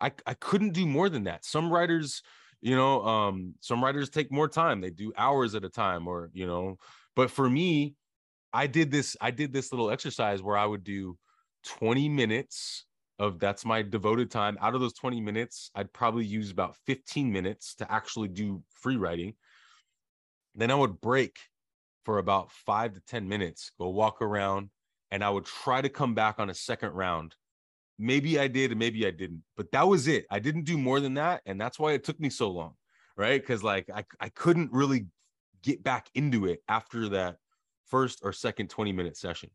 I 0.00 0.12
I 0.26 0.34
couldn't 0.34 0.72
do 0.72 0.86
more 0.86 1.08
than 1.08 1.24
that. 1.24 1.44
Some 1.44 1.72
writers 1.72 2.22
you 2.60 2.76
know 2.76 3.04
um 3.04 3.54
some 3.60 3.82
writers 3.82 4.10
take 4.10 4.30
more 4.30 4.48
time 4.48 4.80
they 4.80 4.90
do 4.90 5.12
hours 5.16 5.54
at 5.54 5.64
a 5.64 5.68
time 5.68 6.06
or 6.06 6.30
you 6.32 6.46
know 6.46 6.76
but 7.16 7.30
for 7.30 7.48
me 7.48 7.94
i 8.52 8.66
did 8.66 8.90
this 8.90 9.16
i 9.20 9.30
did 9.30 9.52
this 9.52 9.72
little 9.72 9.90
exercise 9.90 10.42
where 10.42 10.56
i 10.56 10.66
would 10.66 10.84
do 10.84 11.16
20 11.64 12.08
minutes 12.08 12.84
of 13.20 13.38
that's 13.38 13.64
my 13.64 13.82
devoted 13.82 14.30
time 14.30 14.58
out 14.60 14.74
of 14.74 14.80
those 14.80 14.94
20 14.94 15.20
minutes 15.20 15.70
i'd 15.76 15.92
probably 15.92 16.24
use 16.24 16.50
about 16.50 16.74
15 16.86 17.30
minutes 17.30 17.76
to 17.76 17.92
actually 17.92 18.28
do 18.28 18.62
free 18.70 18.96
writing 18.96 19.34
then 20.56 20.70
i 20.72 20.74
would 20.74 21.00
break 21.00 21.38
for 22.04 22.18
about 22.18 22.50
5 22.50 22.94
to 22.94 23.00
10 23.00 23.28
minutes 23.28 23.70
go 23.78 23.88
walk 23.88 24.20
around 24.20 24.70
and 25.12 25.22
i 25.22 25.30
would 25.30 25.44
try 25.44 25.80
to 25.80 25.88
come 25.88 26.14
back 26.14 26.40
on 26.40 26.50
a 26.50 26.54
second 26.54 26.90
round 26.90 27.36
maybe 28.00 28.40
I 28.40 28.48
did 28.48 28.70
and 28.70 28.78
maybe 28.78 29.06
I 29.06 29.10
didn't, 29.10 29.42
but 29.56 29.70
that 29.72 29.86
was 29.86 30.08
it. 30.08 30.24
I 30.30 30.38
didn't 30.38 30.64
do 30.64 30.78
more 30.78 31.00
than 31.00 31.14
that. 31.14 31.42
And 31.44 31.60
that's 31.60 31.78
why 31.78 31.92
it 31.92 32.02
took 32.02 32.18
me 32.18 32.30
so 32.30 32.50
long. 32.50 32.74
Right. 33.16 33.44
Cause 33.46 33.62
like 33.62 33.90
I, 33.94 34.04
I 34.18 34.30
couldn't 34.30 34.72
really 34.72 35.06
get 35.62 35.84
back 35.84 36.08
into 36.14 36.46
it 36.46 36.62
after 36.68 37.10
that 37.10 37.36
first 37.86 38.20
or 38.22 38.32
second 38.32 38.70
20 38.70 38.92
minute 38.92 39.16
session. 39.16 39.50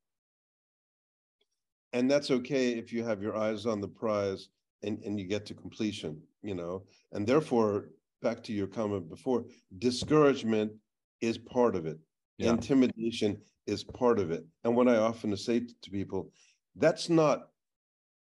And 1.96 2.12
that's 2.12 2.30
okay 2.30 2.72
if 2.72 2.92
you 2.92 3.06
have 3.06 3.24
your 3.24 3.38
eyes 3.38 3.66
on 3.66 3.80
the 3.80 3.88
prize 3.88 4.50
and, 4.84 5.02
and 5.06 5.18
you 5.18 5.26
get 5.26 5.46
to 5.46 5.54
completion, 5.54 6.22
you 6.42 6.54
know, 6.54 6.84
and 7.14 7.26
therefore, 7.26 7.86
back 8.22 8.44
to 8.44 8.52
your 8.52 8.68
comment 8.68 9.10
before, 9.10 9.46
discouragement 9.80 10.74
is 11.22 11.38
part 11.38 11.74
of 11.74 11.86
it. 11.86 11.98
Yeah. 12.38 12.50
Intimidation 12.50 13.38
is 13.66 13.86
part 13.86 14.20
of 14.20 14.30
it. 14.30 14.46
And 14.66 14.76
what 14.76 14.90
I 14.90 14.98
often 14.98 15.36
say 15.38 15.62
to 15.84 15.90
people, 15.90 16.32
that's 16.76 17.08
not 17.08 17.48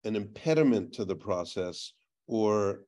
an 0.05 0.15
impediment 0.15 0.93
to 0.93 1.05
the 1.05 1.17
process 1.17 1.95
or 2.29 2.85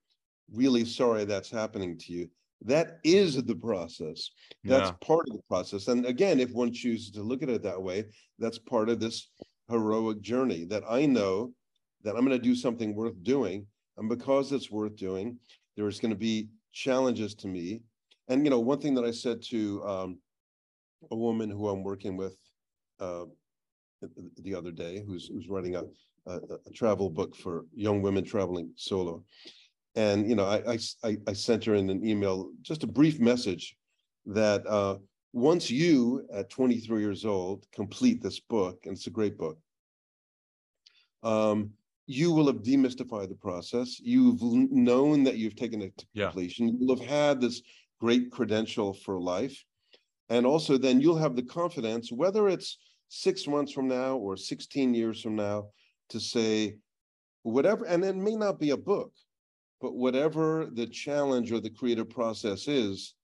really 0.53 0.85
sorry 0.85 1.25
that's 1.25 1.51
happening 1.51 1.99
to 1.99 2.13
you 2.13 2.31
that 2.63 3.01
is 3.05 3.43
the 3.45 3.55
process 3.55 4.31
that's 4.65 4.89
yeah. 4.89 5.07
part 5.07 5.27
of 5.29 5.37
the 5.37 5.43
process 5.49 5.89
and 5.89 6.07
again 6.07 6.41
if 6.41 6.53
one 6.53 6.73
chooses 6.73 7.11
to 7.11 7.23
look 7.23 7.43
at 7.43 7.51
it 7.51 7.63
that 7.63 7.83
way 7.83 8.05
that's 8.39 8.59
part 8.59 8.89
of 8.89 8.99
this 8.99 9.29
heroic 9.69 10.21
journey 10.21 10.65
that 10.65 10.83
i 10.89 11.07
know 11.07 11.53
that 12.03 12.15
i'm 12.17 12.25
going 12.25 12.39
to 12.39 12.39
do 12.39 12.55
something 12.55 12.95
worth 12.95 13.21
doing 13.23 13.67
and 13.97 14.09
because 14.09 14.53
it's 14.53 14.71
worth 14.71 14.97
doing 14.97 15.39
there's 15.77 16.01
going 16.01 16.13
to 16.13 16.19
be 16.19 16.49
challenges 16.73 17.35
to 17.35 17.49
me 17.49 17.81
and 18.29 18.45
you 18.45 18.51
know 18.51 18.61
one 18.61 18.81
thing 18.81 18.95
that 18.95 19.05
i 19.05 19.11
said 19.11 19.43
to 19.43 19.83
um, 19.85 20.19
a 21.11 21.17
woman 21.17 21.51
who 21.51 21.69
i'm 21.69 21.83
working 21.83 22.17
with 22.17 22.37
uh, 23.01 23.25
the 24.43 24.55
other 24.55 24.71
day 24.71 25.03
who's 25.07 25.29
who's 25.29 25.49
writing 25.49 25.77
a 25.77 25.83
a, 26.27 26.41
a 26.67 26.71
travel 26.71 27.09
book 27.09 27.35
for 27.35 27.65
young 27.75 28.03
women 28.03 28.25
traveling 28.25 28.71
solo. 28.77 29.23
And, 29.95 30.29
you 30.29 30.37
know, 30.37 30.45
I, 30.45 30.79
I, 31.05 31.17
I 31.27 31.33
sent 31.33 31.65
her 31.65 31.75
in 31.75 31.89
an 31.89 32.07
email, 32.07 32.51
just 32.63 32.83
a 32.83 32.87
brief 32.87 33.19
message 33.19 33.77
that 34.27 34.67
uh, 34.67 34.97
once 35.33 35.71
you, 35.71 36.27
at 36.33 36.51
23 36.51 37.01
years 37.01 37.25
old, 37.25 37.67
complete 37.73 38.23
this 38.23 38.41
book, 38.41 38.79
and 38.85 38.95
it's 38.95 39.07
a 39.07 39.11
great 39.11 39.37
book, 39.37 39.59
um, 41.23 41.71
you 42.07 42.33
will 42.33 42.47
have 42.47 42.63
demystified 42.63 43.29
the 43.29 43.35
process. 43.35 43.99
You've 44.01 44.41
known 44.43 45.25
that 45.25 45.39
you've 45.39 45.57
taken 45.57 45.83
it 45.83 45.97
to 45.99 46.07
completion. 46.15 46.69
Yeah. 46.69 46.75
You'll 46.79 46.97
have 46.97 47.07
had 47.07 47.41
this 47.41 47.63
great 48.01 48.31
credential 48.31 48.95
for 48.95 49.21
life. 49.21 49.65
And 50.29 50.47
also, 50.47 50.79
then 50.79 51.01
you'll 51.01 51.19
have 51.19 51.37
the 51.37 51.43
confidence, 51.43 52.13
whether 52.13 52.49
it's 52.49 52.79
six 53.09 53.47
months 53.47 53.73
from 53.73 53.89
now 53.89 54.17
or 54.17 54.37
16 54.37 54.95
years 54.95 55.21
from 55.21 55.37
now, 55.37 55.69
to 56.11 56.21
say 56.21 56.77
whatever, 57.43 57.85
and 57.85 58.05
it 58.05 58.17
may 58.17 58.37
not 58.37 58.61
be 58.61 58.71
a 58.71 58.77
book, 58.77 59.13
but 59.81 59.95
whatever 59.95 60.69
the 60.73 60.87
challenge 60.87 61.51
or 61.53 61.61
the 61.61 61.71
creative 61.71 62.09
process 62.09 62.69
is, 62.69 63.16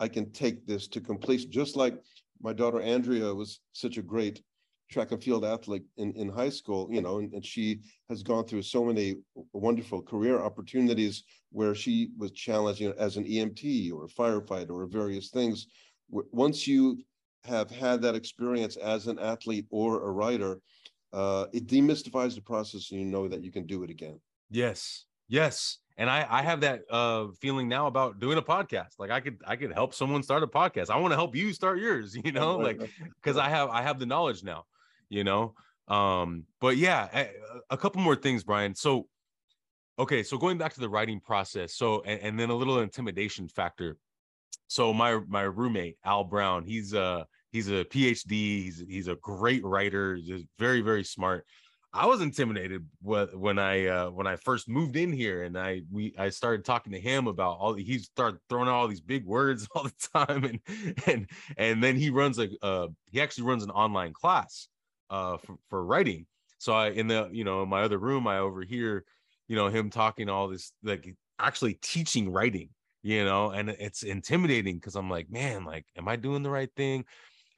I 0.00 0.08
can 0.08 0.30
take 0.32 0.66
this 0.66 0.88
to 0.88 1.00
completion. 1.00 1.50
Just 1.50 1.76
like 1.76 1.94
my 2.40 2.52
daughter 2.52 2.80
Andrea 2.80 3.34
was 3.34 3.60
such 3.72 3.96
a 3.96 4.02
great 4.02 4.42
track 4.90 5.10
and 5.10 5.22
field 5.22 5.44
athlete 5.44 5.84
in, 5.96 6.12
in 6.12 6.28
high 6.28 6.48
school, 6.48 6.88
you 6.90 7.00
know, 7.00 7.18
and, 7.18 7.32
and 7.32 7.44
she 7.44 7.80
has 8.08 8.22
gone 8.22 8.44
through 8.44 8.62
so 8.62 8.84
many 8.84 9.16
wonderful 9.52 10.00
career 10.00 10.38
opportunities 10.40 11.24
where 11.50 11.74
she 11.74 12.10
was 12.16 12.30
challenged 12.32 12.80
you 12.80 12.88
know, 12.88 12.94
as 12.98 13.16
an 13.16 13.24
EMT 13.24 13.92
or 13.92 14.04
a 14.04 14.08
firefighter 14.08 14.70
or 14.70 14.86
various 14.86 15.30
things. 15.30 15.66
Once 16.10 16.66
you 16.68 16.98
have 17.44 17.70
had 17.70 18.00
that 18.02 18.14
experience 18.14 18.76
as 18.76 19.06
an 19.06 19.18
athlete 19.18 19.66
or 19.70 20.06
a 20.06 20.10
writer, 20.10 20.60
uh, 21.12 21.46
it 21.52 21.66
demystifies 21.66 22.34
the 22.34 22.42
process 22.42 22.90
and 22.90 23.00
you 23.00 23.06
know 23.06 23.26
that 23.26 23.42
you 23.42 23.50
can 23.50 23.66
do 23.66 23.82
it 23.82 23.90
again. 23.90 24.20
Yes. 24.50 25.05
Yes. 25.28 25.78
And 25.98 26.10
I, 26.10 26.26
I 26.28 26.42
have 26.42 26.60
that 26.60 26.82
uh, 26.90 27.28
feeling 27.40 27.68
now 27.68 27.86
about 27.86 28.20
doing 28.20 28.36
a 28.36 28.42
podcast. 28.42 28.98
Like 28.98 29.10
I 29.10 29.20
could, 29.20 29.38
I 29.46 29.56
could 29.56 29.72
help 29.72 29.94
someone 29.94 30.22
start 30.22 30.42
a 30.42 30.46
podcast. 30.46 30.90
I 30.90 30.98
want 30.98 31.12
to 31.12 31.16
help 31.16 31.34
you 31.34 31.52
start 31.52 31.78
yours, 31.78 32.16
you 32.24 32.32
know, 32.32 32.56
like, 32.58 32.80
cause 33.22 33.36
I 33.36 33.48
have, 33.48 33.70
I 33.70 33.82
have 33.82 33.98
the 33.98 34.06
knowledge 34.06 34.44
now, 34.44 34.64
you 35.08 35.24
know? 35.24 35.54
Um, 35.88 36.44
but 36.60 36.76
yeah, 36.76 37.08
a, 37.14 37.28
a 37.70 37.76
couple 37.76 38.02
more 38.02 38.16
things, 38.16 38.44
Brian. 38.44 38.74
So, 38.74 39.06
okay. 39.98 40.22
So 40.22 40.36
going 40.36 40.58
back 40.58 40.74
to 40.74 40.80
the 40.80 40.88
writing 40.88 41.20
process. 41.20 41.74
So, 41.74 42.02
and, 42.02 42.20
and 42.20 42.40
then 42.40 42.50
a 42.50 42.54
little 42.54 42.80
intimidation 42.80 43.48
factor. 43.48 43.96
So 44.68 44.92
my, 44.92 45.20
my 45.28 45.42
roommate, 45.42 45.96
Al 46.04 46.24
Brown, 46.24 46.64
he's, 46.64 46.92
uh, 46.92 47.24
He's 47.56 47.70
a 47.70 47.86
PhD. 47.86 48.30
He's 48.30 48.84
he's 48.86 49.08
a 49.08 49.14
great 49.14 49.64
writer. 49.64 50.16
He's 50.16 50.44
very 50.58 50.82
very 50.82 51.04
smart. 51.04 51.46
I 51.96 52.06
was 52.06 52.20
intimidated 52.20 52.86
when 53.02 53.58
I 53.58 53.86
uh, 53.86 54.10
when 54.10 54.26
I 54.26 54.36
first 54.36 54.68
moved 54.68 54.96
in 54.96 55.12
here, 55.12 55.44
and 55.44 55.58
I 55.58 55.82
we 55.90 56.14
I 56.18 56.28
started 56.28 56.64
talking 56.64 56.92
to 56.92 57.00
him 57.00 57.26
about 57.26 57.58
all. 57.58 57.74
He 57.74 57.98
started 57.98 58.38
throwing 58.48 58.68
out 58.68 58.74
all 58.74 58.88
these 58.88 59.00
big 59.00 59.24
words 59.24 59.66
all 59.74 59.84
the 59.84 60.08
time, 60.14 60.44
and 60.44 60.60
and 61.06 61.30
and 61.56 61.82
then 61.82 61.96
he 61.96 62.10
runs 62.10 62.38
a 62.38 62.48
uh, 62.62 62.88
he 63.10 63.20
actually 63.20 63.44
runs 63.44 63.64
an 63.64 63.70
online 63.70 64.12
class 64.12 64.68
uh, 65.10 65.38
for, 65.38 65.56
for 65.70 65.84
writing. 65.84 66.26
So 66.58 66.72
I 66.72 66.90
in 66.90 67.08
the 67.08 67.28
you 67.32 67.44
know 67.44 67.62
in 67.62 67.68
my 67.68 67.82
other 67.82 67.98
room 67.98 68.26
I 68.26 68.38
overhear 68.38 69.04
you 69.48 69.56
know 69.56 69.68
him 69.68 69.90
talking 69.90 70.28
all 70.28 70.48
this 70.48 70.72
like 70.82 71.14
actually 71.38 71.74
teaching 71.74 72.30
writing 72.30 72.68
you 73.02 73.24
know 73.24 73.50
and 73.50 73.70
it's 73.70 74.02
intimidating 74.02 74.76
because 74.76 74.96
i'm 74.96 75.10
like 75.10 75.30
man 75.30 75.64
like 75.64 75.84
am 75.96 76.08
i 76.08 76.16
doing 76.16 76.42
the 76.42 76.50
right 76.50 76.70
thing 76.76 77.04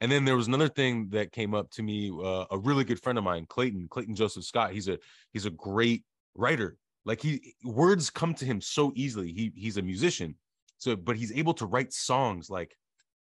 and 0.01 0.11
then 0.11 0.25
there 0.25 0.35
was 0.35 0.47
another 0.47 0.69
thing 0.69 1.09
that 1.09 1.31
came 1.31 1.53
up 1.53 1.69
to 1.71 1.83
me 1.83 2.11
uh, 2.23 2.45
a 2.51 2.57
really 2.57 2.83
good 2.83 3.01
friend 3.01 3.17
of 3.17 3.23
mine 3.23 3.45
clayton 3.47 3.87
clayton 3.89 4.15
joseph 4.15 4.43
scott 4.43 4.71
he's 4.71 4.87
a 4.87 4.97
he's 5.33 5.45
a 5.45 5.51
great 5.51 6.03
writer. 6.39 6.77
Like 7.05 7.21
he 7.21 7.55
words 7.63 8.09
come 8.09 8.33
to 8.35 8.45
him 8.45 8.61
so 8.61 8.91
easily. 8.95 9.31
He 9.31 9.51
he's 9.55 9.77
a 9.77 9.81
musician 9.81 10.35
so 10.77 10.95
but 10.95 11.17
he's 11.17 11.31
able 11.31 11.53
to 11.55 11.65
write 11.65 11.93
songs 11.93 12.49
like 12.49 12.75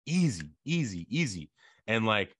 easy 0.05 0.51
easy 0.65 1.05
easy. 1.09 1.49
And 1.87 2.05
like 2.05 2.35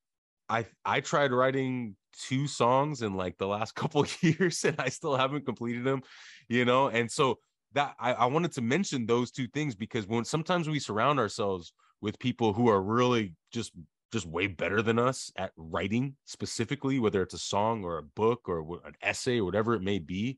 i 0.49 0.65
i 0.84 0.99
tried 0.99 1.32
writing 1.32 1.95
two 2.28 2.47
songs 2.47 3.01
in 3.01 3.15
like 3.15 3.38
the 3.38 3.47
last 3.47 3.74
couple 3.82 4.05
years 4.21 4.63
and 4.65 4.76
i 4.80 4.89
still 4.89 5.15
haven't 5.15 5.45
completed 5.45 5.84
them 5.84 6.01
you 6.49 6.65
know? 6.65 6.89
And 6.89 7.09
so 7.09 7.39
that 7.74 7.95
I, 7.99 8.13
I 8.13 8.26
wanted 8.26 8.51
to 8.53 8.61
mention 8.61 9.05
those 9.05 9.32
two 9.32 9.47
things 9.47 9.76
because 9.76 10.05
when 10.05 10.26
sometimes 10.26 10.67
we 10.67 10.80
surround 10.80 11.19
ourselves 11.19 11.74
with 12.01 12.19
people 12.19 12.53
who 12.53 12.67
are 12.67 12.82
really 12.82 13.34
just 13.51 13.71
just 14.14 14.26
way 14.26 14.47
better 14.47 14.82
than 14.82 14.97
us 14.97 15.32
at 15.36 15.51
writing 15.57 16.16
specifically 16.26 16.99
whether 16.99 17.22
it's 17.22 17.34
a 17.34 17.39
song 17.39 17.84
or 17.84 17.97
a 17.97 18.03
book 18.03 18.47
or 18.47 18.82
an 18.86 18.93
essay 19.01 19.39
or 19.39 19.45
whatever 19.45 19.74
it 19.74 19.82
may 19.82 19.99
be 19.99 20.38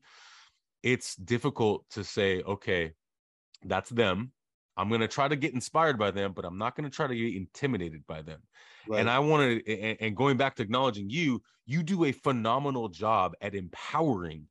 it's 0.82 1.14
difficult 1.16 1.84
to 1.90 2.02
say 2.02 2.42
okay 2.42 2.92
that's 3.64 3.90
them 3.90 4.32
i'm 4.76 4.88
going 4.88 5.00
to 5.00 5.08
try 5.08 5.28
to 5.28 5.36
get 5.36 5.54
inspired 5.54 5.98
by 5.98 6.10
them 6.10 6.32
but 6.32 6.44
i'm 6.44 6.58
not 6.58 6.74
going 6.74 6.88
to 6.88 6.94
try 6.94 7.06
to 7.06 7.16
get 7.16 7.34
intimidated 7.34 8.02
by 8.06 8.20
them 8.22 8.40
right. 8.88 9.00
and 9.00 9.08
i 9.08 9.18
wanted 9.18 9.62
and, 9.68 9.96
and 10.00 10.16
going 10.16 10.36
back 10.36 10.54
to 10.56 10.62
acknowledging 10.62 11.08
you 11.08 11.40
you 11.66 11.82
do 11.82 12.04
a 12.04 12.12
phenomenal 12.12 12.88
job 12.88 13.32
at 13.40 13.54
empowering 13.54 14.44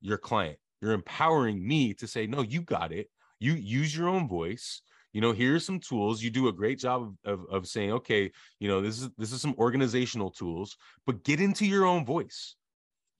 your 0.00 0.18
client 0.18 0.58
you're 0.80 0.92
empowering 0.92 1.66
me 1.66 1.94
to 1.94 2.06
say, 2.06 2.26
no, 2.26 2.42
you 2.42 2.62
got 2.62 2.92
it. 2.92 3.10
You 3.38 3.52
use 3.52 3.96
your 3.96 4.08
own 4.08 4.28
voice. 4.28 4.82
You 5.12 5.20
know, 5.20 5.32
here's 5.32 5.66
some 5.66 5.80
tools. 5.80 6.22
You 6.22 6.30
do 6.30 6.48
a 6.48 6.52
great 6.52 6.78
job 6.78 7.14
of, 7.24 7.40
of, 7.40 7.46
of 7.50 7.66
saying, 7.66 7.92
okay, 7.92 8.30
you 8.60 8.68
know, 8.68 8.80
this 8.80 9.00
is 9.00 9.10
this 9.18 9.32
is 9.32 9.40
some 9.40 9.54
organizational 9.58 10.30
tools, 10.30 10.76
but 11.06 11.24
get 11.24 11.40
into 11.40 11.66
your 11.66 11.84
own 11.84 12.04
voice 12.04 12.54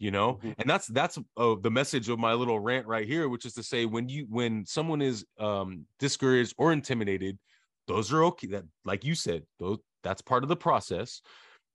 you 0.00 0.10
know 0.10 0.34
mm-hmm. 0.34 0.52
and 0.58 0.68
that's 0.68 0.88
that's 0.88 1.18
uh, 1.36 1.54
the 1.60 1.70
message 1.70 2.08
of 2.08 2.18
my 2.18 2.32
little 2.32 2.58
rant 2.58 2.86
right 2.86 3.06
here 3.06 3.28
which 3.28 3.44
is 3.44 3.52
to 3.52 3.62
say 3.62 3.84
when 3.84 4.08
you 4.08 4.26
when 4.28 4.66
someone 4.66 5.00
is 5.00 5.24
um 5.38 5.84
discouraged 6.00 6.54
or 6.58 6.72
intimidated 6.72 7.38
those 7.86 8.12
are 8.12 8.24
okay 8.24 8.48
that 8.48 8.64
like 8.84 9.04
you 9.04 9.14
said 9.14 9.42
those 9.60 9.78
that's 10.02 10.22
part 10.22 10.42
of 10.42 10.48
the 10.48 10.56
process 10.56 11.20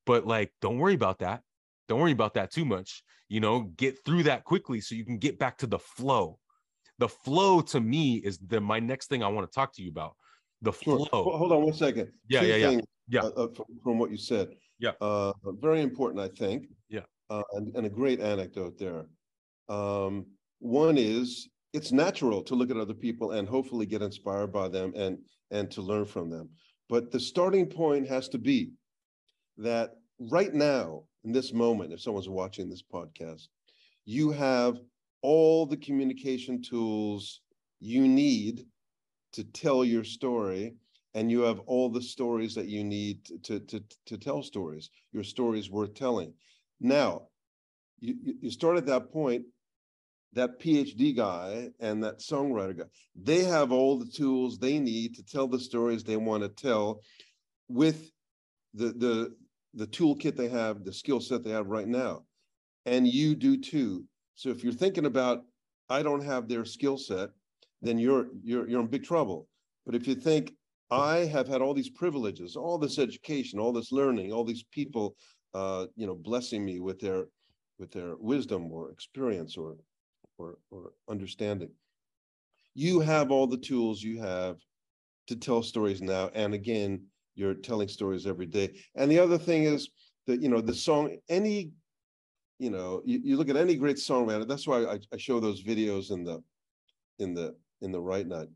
but 0.06 0.26
like 0.26 0.52
don't 0.62 0.80
worry 0.80 0.96
about 0.96 1.20
that 1.20 1.42
don't 1.88 2.00
worry 2.00 2.12
about 2.12 2.34
that 2.34 2.52
too 2.52 2.66
much 2.66 3.04
you 3.30 3.40
know 3.40 3.62
get 3.78 4.04
through 4.04 4.24
that 4.24 4.44
quickly 4.44 4.82
so 4.82 4.96
you 4.96 5.06
can 5.06 5.18
get 5.18 5.40
back 5.40 5.58
to 5.58 5.68
the 5.68 5.80
flow 5.80 6.40
the 6.98 7.10
flow 7.10 7.62
to 7.62 7.80
me 7.80 8.16
is 8.16 8.38
the 8.38 8.62
my 8.62 8.80
next 8.80 9.08
thing 9.08 9.24
i 9.24 9.28
want 9.28 9.50
to 9.50 9.54
talk 9.54 9.74
to 9.76 9.82
you 9.82 9.90
about. 9.90 10.16
The 10.62 10.72
sure. 10.72 11.06
flow. 11.06 11.24
Hold 11.24 11.52
on 11.52 11.64
one 11.64 11.74
second. 11.74 12.12
Yeah 12.28 12.42
Two 12.42 12.48
yeah 12.48 12.56
yeah. 12.56 12.80
yeah. 13.10 13.22
uh, 13.22 13.28
uh, 13.28 13.48
from, 13.50 13.66
from, 13.84 14.00
what 14.00 14.10
you 14.10 14.18
said. 14.18 14.56
Yeah. 14.80 14.92
Uh, 15.02 15.34
very 15.62 15.82
important 15.82 16.22
i 16.22 16.30
think. 16.30 16.68
Yeah. 16.90 17.02
Uh, 17.30 17.44
and, 17.54 17.76
and, 17.76 17.86
a 17.86 17.90
great 17.90 18.20
anecdote 18.20 18.78
there. 18.78 19.06
Um, 19.68 20.26
one 20.60 20.98
is 20.98 21.50
it's 21.74 21.92
natural 21.92 22.42
to 22.44 22.56
look 22.56 22.72
at 22.72 22.78
other 22.78 22.94
people 22.94 23.32
and 23.32 23.48
hopefully 23.48 23.86
get 23.86 24.02
inspired 24.02 24.52
by 24.52 24.68
them 24.68 24.94
and 24.96 25.18
and 25.52 25.70
to 25.72 25.82
learn 25.82 26.06
from 26.06 26.30
them. 26.30 26.50
But 26.90 27.12
the 27.12 27.20
starting 27.20 27.68
point 27.68 28.08
has 28.08 28.30
to 28.30 28.38
be 28.38 28.72
that 29.58 29.96
right 30.20 30.54
now 30.54 31.04
in 31.24 31.32
this 31.32 31.52
moment, 31.52 31.92
if 31.92 32.02
someone's 32.02 32.30
watching 32.30 32.70
this 32.70 32.84
podcast, 32.84 33.48
you 34.06 34.32
have 34.32 34.78
all 35.26 35.66
the 35.66 35.78
communication 35.78 36.62
tools 36.62 37.42
you 37.80 38.08
need 38.08 38.64
to 39.34 39.44
tell 39.44 39.84
your 39.84 40.04
story 40.04 40.76
and 41.16 41.32
you 41.32 41.42
have 41.42 41.60
all 41.66 41.90
the 41.90 42.02
stories 42.02 42.54
that 42.54 42.68
you 42.68 42.84
need 42.84 43.26
to, 43.42 43.60
to, 43.62 43.84
to 44.06 44.18
tell 44.20 44.44
stories. 44.44 44.92
Your 45.14 45.24
story 45.24 45.58
is 45.58 45.72
worth 45.72 45.96
telling. 45.96 46.32
Now, 46.80 47.24
you, 48.00 48.14
you 48.40 48.52
start 48.52 48.78
at 48.78 48.86
that 48.86 49.12
point, 49.12 49.46
that 50.34 50.60
PhD 50.60 51.16
guy 51.16 51.70
and 51.80 52.04
that 52.04 52.20
songwriter 52.20 52.78
guy, 52.78 52.84
they 53.16 53.46
have 53.46 53.72
all 53.72 53.98
the 53.98 54.12
tools 54.12 54.60
they 54.60 54.78
need 54.78 55.16
to 55.16 55.24
tell 55.24 55.48
the 55.48 55.60
stories 55.60 56.04
they 56.04 56.18
want 56.18 56.44
to 56.44 56.50
tell 56.50 57.02
with 57.68 58.12
the, 58.76 58.88
the, 58.92 59.36
the 59.74 59.88
toolkit 59.88 60.36
they 60.36 60.50
have, 60.50 60.84
the 60.84 60.94
skill 60.94 61.20
set 61.20 61.44
they 61.44 61.50
have 61.50 61.66
right 61.66 61.88
now. 61.88 62.26
And 62.86 63.08
you 63.08 63.34
do 63.34 63.58
too. 63.58 64.06
So 64.36 64.50
if 64.50 64.64
you're 64.64 64.74
thinking 64.74 65.06
about, 65.06 65.44
I 65.90 66.04
don't 66.04 66.24
have 66.24 66.48
their 66.48 66.66
skill 66.66 66.98
set, 66.98 67.30
then 67.82 67.98
you're 68.00 68.28
you're 68.44 68.68
you're 68.68 68.82
in 68.82 68.88
big 68.88 69.04
trouble. 69.04 69.48
But 69.86 69.96
if 69.96 70.08
you 70.08 70.16
think 70.16 70.54
I 70.92 71.18
have 71.18 71.48
had 71.48 71.62
all 71.62 71.74
these 71.74 71.90
privileges, 71.90 72.56
all 72.56 72.78
this 72.78 73.00
education, 73.00 73.60
all 73.60 73.74
this 73.74 73.92
learning, 73.92 74.32
all 74.32 74.44
these 74.44 74.64
people, 74.72 75.16
uh, 75.54 75.88
you 75.96 76.08
know, 76.08 76.16
blessing 76.16 76.66
me 76.66 76.80
with 76.80 77.00
their 77.00 77.26
with 77.80 77.92
their 77.92 78.16
wisdom 78.18 78.72
or 78.72 78.92
experience 78.92 79.58
or 79.58 79.78
or 80.38 80.58
or 80.72 80.94
understanding. 81.10 81.70
You 82.74 83.00
have 83.00 83.32
all 83.32 83.48
the 83.48 83.58
tools 83.58 84.04
you 84.04 84.20
have 84.22 84.58
to 85.28 85.36
tell 85.36 85.64
stories 85.64 86.02
now. 86.02 86.30
And 86.34 86.54
again, 86.54 87.04
you're 87.36 87.54
telling 87.54 87.88
stories 87.88 88.26
every 88.26 88.46
day. 88.46 88.74
And 88.96 89.10
the 89.10 89.20
other 89.20 89.38
thing 89.38 89.64
is 89.64 89.90
that, 90.28 90.42
you 90.42 90.50
know, 90.50 90.62
the 90.62 90.74
song, 90.74 91.18
any, 91.30 91.72
you 92.60 92.70
know, 92.70 93.02
you, 93.06 93.20
you 93.24 93.38
look 93.38 93.50
at 93.50 93.58
any 93.58 93.76
great 93.76 93.98
songwriter, 93.98 94.48
that's 94.48 94.68
why 94.68 94.84
I, 94.84 95.00
I 95.14 95.18
show 95.18 95.40
those 95.40 95.64
videos 95.64 96.12
in 96.12 96.24
the, 96.24 96.42
in 97.20 97.34
the, 97.34 97.56
in 97.82 97.92
the 97.92 98.00
Write 98.00 98.28
Night. 98.28 98.48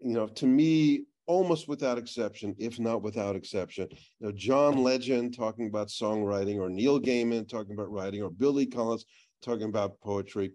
You 0.00 0.14
know, 0.14 0.26
to 0.26 0.46
me, 0.46 1.04
almost 1.26 1.68
without 1.68 1.98
exception, 1.98 2.54
if 2.58 2.78
not 2.78 3.02
without 3.02 3.36
exception, 3.36 3.86
you 3.90 4.26
know, 4.26 4.32
John 4.32 4.82
Legend 4.82 5.36
talking 5.36 5.68
about 5.68 5.88
songwriting 5.88 6.58
or 6.58 6.68
Neil 6.68 7.00
Gaiman 7.00 7.48
talking 7.48 7.74
about 7.74 7.90
writing 7.90 8.22
or 8.22 8.30
Billy 8.30 8.66
Collins 8.66 9.04
talking 9.42 9.68
about 9.68 10.00
poetry, 10.00 10.52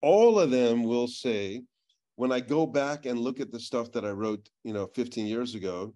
all 0.00 0.38
of 0.38 0.50
them 0.50 0.82
will 0.82 1.06
say, 1.06 1.62
when 2.16 2.30
I 2.30 2.40
go 2.40 2.66
back 2.66 3.06
and 3.06 3.18
look 3.18 3.40
at 3.40 3.50
the 3.50 3.58
stuff 3.58 3.90
that 3.92 4.04
I 4.04 4.10
wrote, 4.10 4.48
you 4.62 4.72
know, 4.72 4.86
15 4.94 5.26
years 5.26 5.54
ago, 5.54 5.94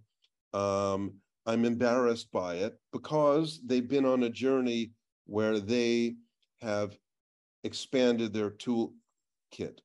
um, 0.53 1.15
I'm 1.47 1.65
embarrassed 1.65 2.31
by 2.33 2.57
it 2.57 2.79
because 2.93 3.61
they've 3.65 3.89
been 3.89 4.05
on 4.05 4.25
a 4.25 4.31
journey 4.31 4.91
where 5.29 5.61
they 5.61 6.17
have 6.63 6.99
expanded 7.63 8.33
their 8.33 8.51
toolkit. 8.51 9.79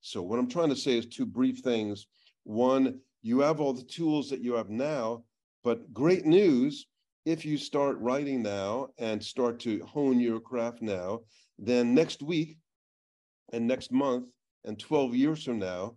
So 0.00 0.22
what 0.22 0.38
I'm 0.38 0.48
trying 0.48 0.68
to 0.68 0.76
say 0.76 0.96
is 0.96 1.06
two 1.06 1.26
brief 1.26 1.58
things. 1.60 2.06
One, 2.44 3.00
you 3.22 3.40
have 3.40 3.60
all 3.60 3.72
the 3.72 3.82
tools 3.82 4.30
that 4.30 4.40
you 4.40 4.54
have 4.54 4.70
now, 4.70 5.24
but 5.64 5.92
great 5.92 6.26
news, 6.26 6.86
if 7.26 7.44
you 7.44 7.58
start 7.58 7.98
writing 7.98 8.42
now 8.42 8.88
and 8.98 9.22
start 9.22 9.58
to 9.60 9.84
hone 9.84 10.20
your 10.20 10.40
craft 10.40 10.80
now, 10.80 11.20
then 11.58 11.94
next 11.94 12.22
week 12.22 12.58
and 13.52 13.66
next 13.66 13.90
month 13.90 14.26
and 14.64 14.78
12 14.78 15.14
years 15.14 15.42
from 15.44 15.58
now, 15.58 15.96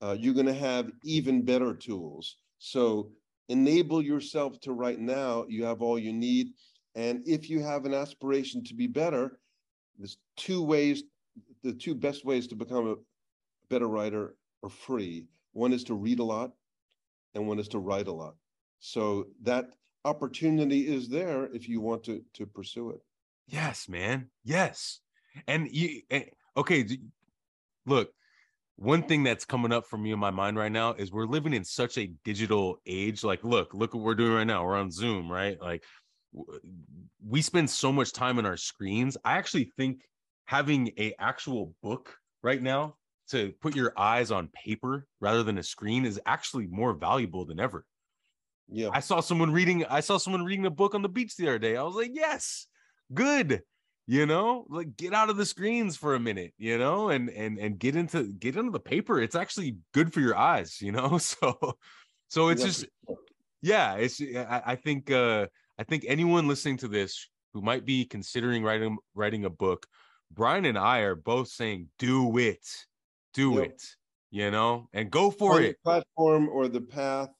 uh, 0.00 0.14
you're 0.18 0.34
going 0.34 0.46
to 0.46 0.54
have 0.54 0.92
even 1.04 1.42
better 1.42 1.74
tools. 1.74 2.36
So 2.58 3.10
enable 3.48 4.00
yourself 4.00 4.60
to 4.60 4.72
write 4.72 5.00
now 5.00 5.44
you 5.48 5.64
have 5.64 5.82
all 5.82 5.98
you 5.98 6.12
need 6.12 6.48
and 6.98 7.22
if 7.26 7.48
you 7.48 7.62
have 7.62 7.84
an 7.84 7.94
aspiration 7.94 8.62
to 8.64 8.74
be 8.74 8.86
better 8.86 9.38
there's 9.98 10.18
two 10.36 10.62
ways 10.62 11.02
the 11.62 11.72
two 11.72 11.94
best 11.94 12.24
ways 12.24 12.46
to 12.48 12.54
become 12.54 12.88
a 12.88 12.94
better 13.68 13.88
writer 13.88 14.36
are 14.62 14.70
free. 14.70 15.26
One 15.52 15.72
is 15.72 15.84
to 15.84 15.94
read 15.94 16.18
a 16.18 16.24
lot 16.24 16.52
and 17.34 17.46
one 17.46 17.58
is 17.58 17.68
to 17.68 17.78
write 17.78 18.08
a 18.08 18.12
lot. 18.12 18.34
So 18.80 19.26
that 19.42 19.70
opportunity 20.04 20.86
is 20.86 21.08
there 21.08 21.48
if 21.52 21.68
you 21.68 21.80
want 21.80 22.04
to 22.04 22.22
to 22.34 22.46
pursue 22.46 22.90
it. 22.90 23.00
Yes 23.46 23.88
man. 23.88 24.30
Yes. 24.44 25.00
And 25.46 25.68
you 25.70 26.02
okay 26.56 26.86
look 27.86 28.10
one 28.76 29.02
thing 29.02 29.24
that's 29.24 29.44
coming 29.44 29.72
up 29.72 29.86
for 29.86 29.98
me 29.98 30.12
in 30.12 30.20
my 30.20 30.30
mind 30.30 30.56
right 30.56 30.70
now 30.70 30.92
is 30.92 31.10
we're 31.10 31.26
living 31.26 31.52
in 31.52 31.64
such 31.64 31.98
a 31.98 32.12
digital 32.24 32.80
age. 32.86 33.24
Like 33.24 33.42
look 33.42 33.74
look 33.74 33.94
what 33.94 34.04
we're 34.04 34.14
doing 34.14 34.32
right 34.32 34.46
now. 34.46 34.64
We're 34.64 34.76
on 34.76 34.90
zoom 34.90 35.30
right? 35.30 35.60
Like 35.60 35.82
we 37.26 37.42
spend 37.42 37.70
so 37.70 37.92
much 37.92 38.12
time 38.12 38.38
on 38.38 38.46
our 38.46 38.56
screens. 38.56 39.16
I 39.24 39.38
actually 39.38 39.72
think 39.76 40.02
having 40.44 40.92
a 40.98 41.14
actual 41.18 41.74
book 41.82 42.16
right 42.42 42.62
now 42.62 42.96
to 43.28 43.52
put 43.60 43.76
your 43.76 43.92
eyes 43.96 44.30
on 44.30 44.48
paper 44.48 45.06
rather 45.20 45.42
than 45.42 45.58
a 45.58 45.62
screen 45.62 46.04
is 46.04 46.20
actually 46.24 46.66
more 46.66 46.94
valuable 46.94 47.44
than 47.44 47.60
ever. 47.60 47.84
Yeah. 48.68 48.90
I 48.92 49.00
saw 49.00 49.20
someone 49.20 49.50
reading 49.50 49.84
i 49.86 50.00
saw 50.00 50.18
someone 50.18 50.44
reading 50.44 50.66
a 50.66 50.70
book 50.70 50.94
on 50.94 51.02
the 51.02 51.08
beach 51.08 51.36
the 51.36 51.48
other 51.48 51.58
day. 51.58 51.76
I 51.76 51.82
was 51.82 51.94
like 51.94 52.10
yes 52.12 52.66
good 53.12 53.62
you 54.10 54.24
know? 54.24 54.64
Like 54.70 54.96
get 54.96 55.12
out 55.12 55.28
of 55.28 55.36
the 55.36 55.44
screens 55.44 55.96
for 55.96 56.14
a 56.14 56.20
minute 56.20 56.52
you 56.58 56.78
know 56.78 57.10
and 57.10 57.30
and 57.30 57.58
and 57.58 57.78
get 57.78 57.96
into 57.96 58.24
get 58.24 58.56
into 58.56 58.70
the 58.70 58.80
paper. 58.80 59.20
It's 59.20 59.34
actually 59.34 59.76
good 59.92 60.12
for 60.12 60.20
your 60.20 60.36
eyes 60.36 60.80
you 60.80 60.92
know? 60.92 61.18
So 61.22 61.76
so 62.28 62.48
it's 62.48 62.62
just 62.62 62.86
yeah 63.62 63.94
it's 63.94 64.20
I, 64.20 64.62
I 64.66 64.76
think 64.76 65.10
uh 65.10 65.46
i 65.78 65.84
think 65.84 66.04
anyone 66.06 66.48
listening 66.48 66.76
to 66.76 66.88
this 66.88 67.28
who 67.54 67.62
might 67.62 67.84
be 67.84 68.04
considering 68.04 68.62
writing 68.62 68.96
writing 69.14 69.44
a 69.44 69.50
book 69.50 69.86
brian 70.30 70.64
and 70.64 70.78
i 70.78 71.00
are 71.00 71.14
both 71.14 71.48
saying 71.48 71.88
do 71.98 72.36
it. 72.38 72.66
Do 73.34 73.54
yep. 73.54 73.64
it 73.66 73.82
you 74.30 74.50
know 74.50 74.88
and 74.92 75.10
go 75.10 75.30
for 75.30 75.56
On 75.56 75.62
it. 75.62 75.82
platform 75.82 76.48
or 76.48 76.68
the 76.68 76.80
path 76.80 77.30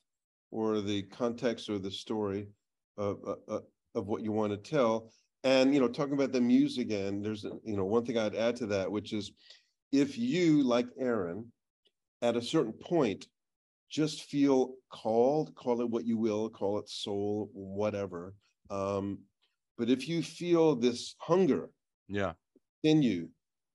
or 0.51 0.81
the 0.81 1.03
context 1.03 1.69
or 1.69 1.79
the 1.79 1.91
story 1.91 2.49
of, 2.97 3.19
uh, 3.27 3.35
uh 3.49 3.61
of 3.95 4.07
what 4.07 4.23
you 4.23 4.33
want 4.33 4.53
to 4.53 4.71
tell. 4.71 5.11
And 5.45 5.73
you 5.73 5.81
know, 5.81 5.89
talking 5.89 6.15
about 6.15 6.33
the 6.33 6.41
muse 6.41 6.79
again, 6.79 7.23
there's 7.23 7.45
you 7.45 7.77
know 7.77 7.85
one 7.85 8.05
thing 8.05 8.19
I'd 8.19 8.35
add 8.35 8.57
to 8.57 8.67
that, 8.67 8.91
which 8.91 9.13
is 9.13 9.33
if 9.93 10.19
you, 10.19 10.63
like 10.63 10.87
Aaron, 10.99 11.51
at 12.23 12.37
a 12.37 12.43
certain 12.43 12.73
point, 12.73 13.27
just 13.91 14.25
feel 14.25 14.75
called, 14.91 15.55
call 15.55 15.81
it 15.81 15.91
what 15.91 16.05
you 16.05 16.17
will, 16.17 16.49
call 16.49 16.79
it 16.79 16.89
soul, 16.89 17.51
whatever. 17.53 18.35
Um, 18.71 19.19
but 19.77 19.89
if 19.89 20.09
you 20.09 20.23
feel 20.23 20.77
this 20.77 21.15
hunger, 21.19 21.71
yeah, 22.09 22.33
in 22.83 23.03
you 23.03 23.31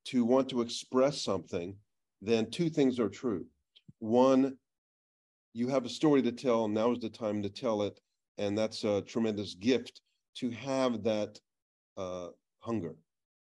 to 0.05 0.25
want 0.25 0.49
to 0.49 0.61
express 0.61 1.21
something, 1.21 1.75
then 2.21 2.49
two 2.49 2.69
things 2.69 2.99
are 2.99 3.09
true. 3.09 3.45
One, 3.99 4.57
you 5.53 5.67
have 5.69 5.85
a 5.85 5.89
story 5.89 6.21
to 6.23 6.31
tell, 6.31 6.65
and 6.65 6.73
now 6.73 6.91
is 6.91 6.99
the 6.99 7.09
time 7.09 7.41
to 7.43 7.49
tell 7.49 7.83
it, 7.83 7.99
and 8.37 8.57
that's 8.57 8.83
a 8.83 9.01
tremendous 9.01 9.55
gift 9.55 10.01
to 10.35 10.49
have 10.51 11.03
that 11.03 11.39
uh, 11.97 12.29
hunger. 12.59 12.95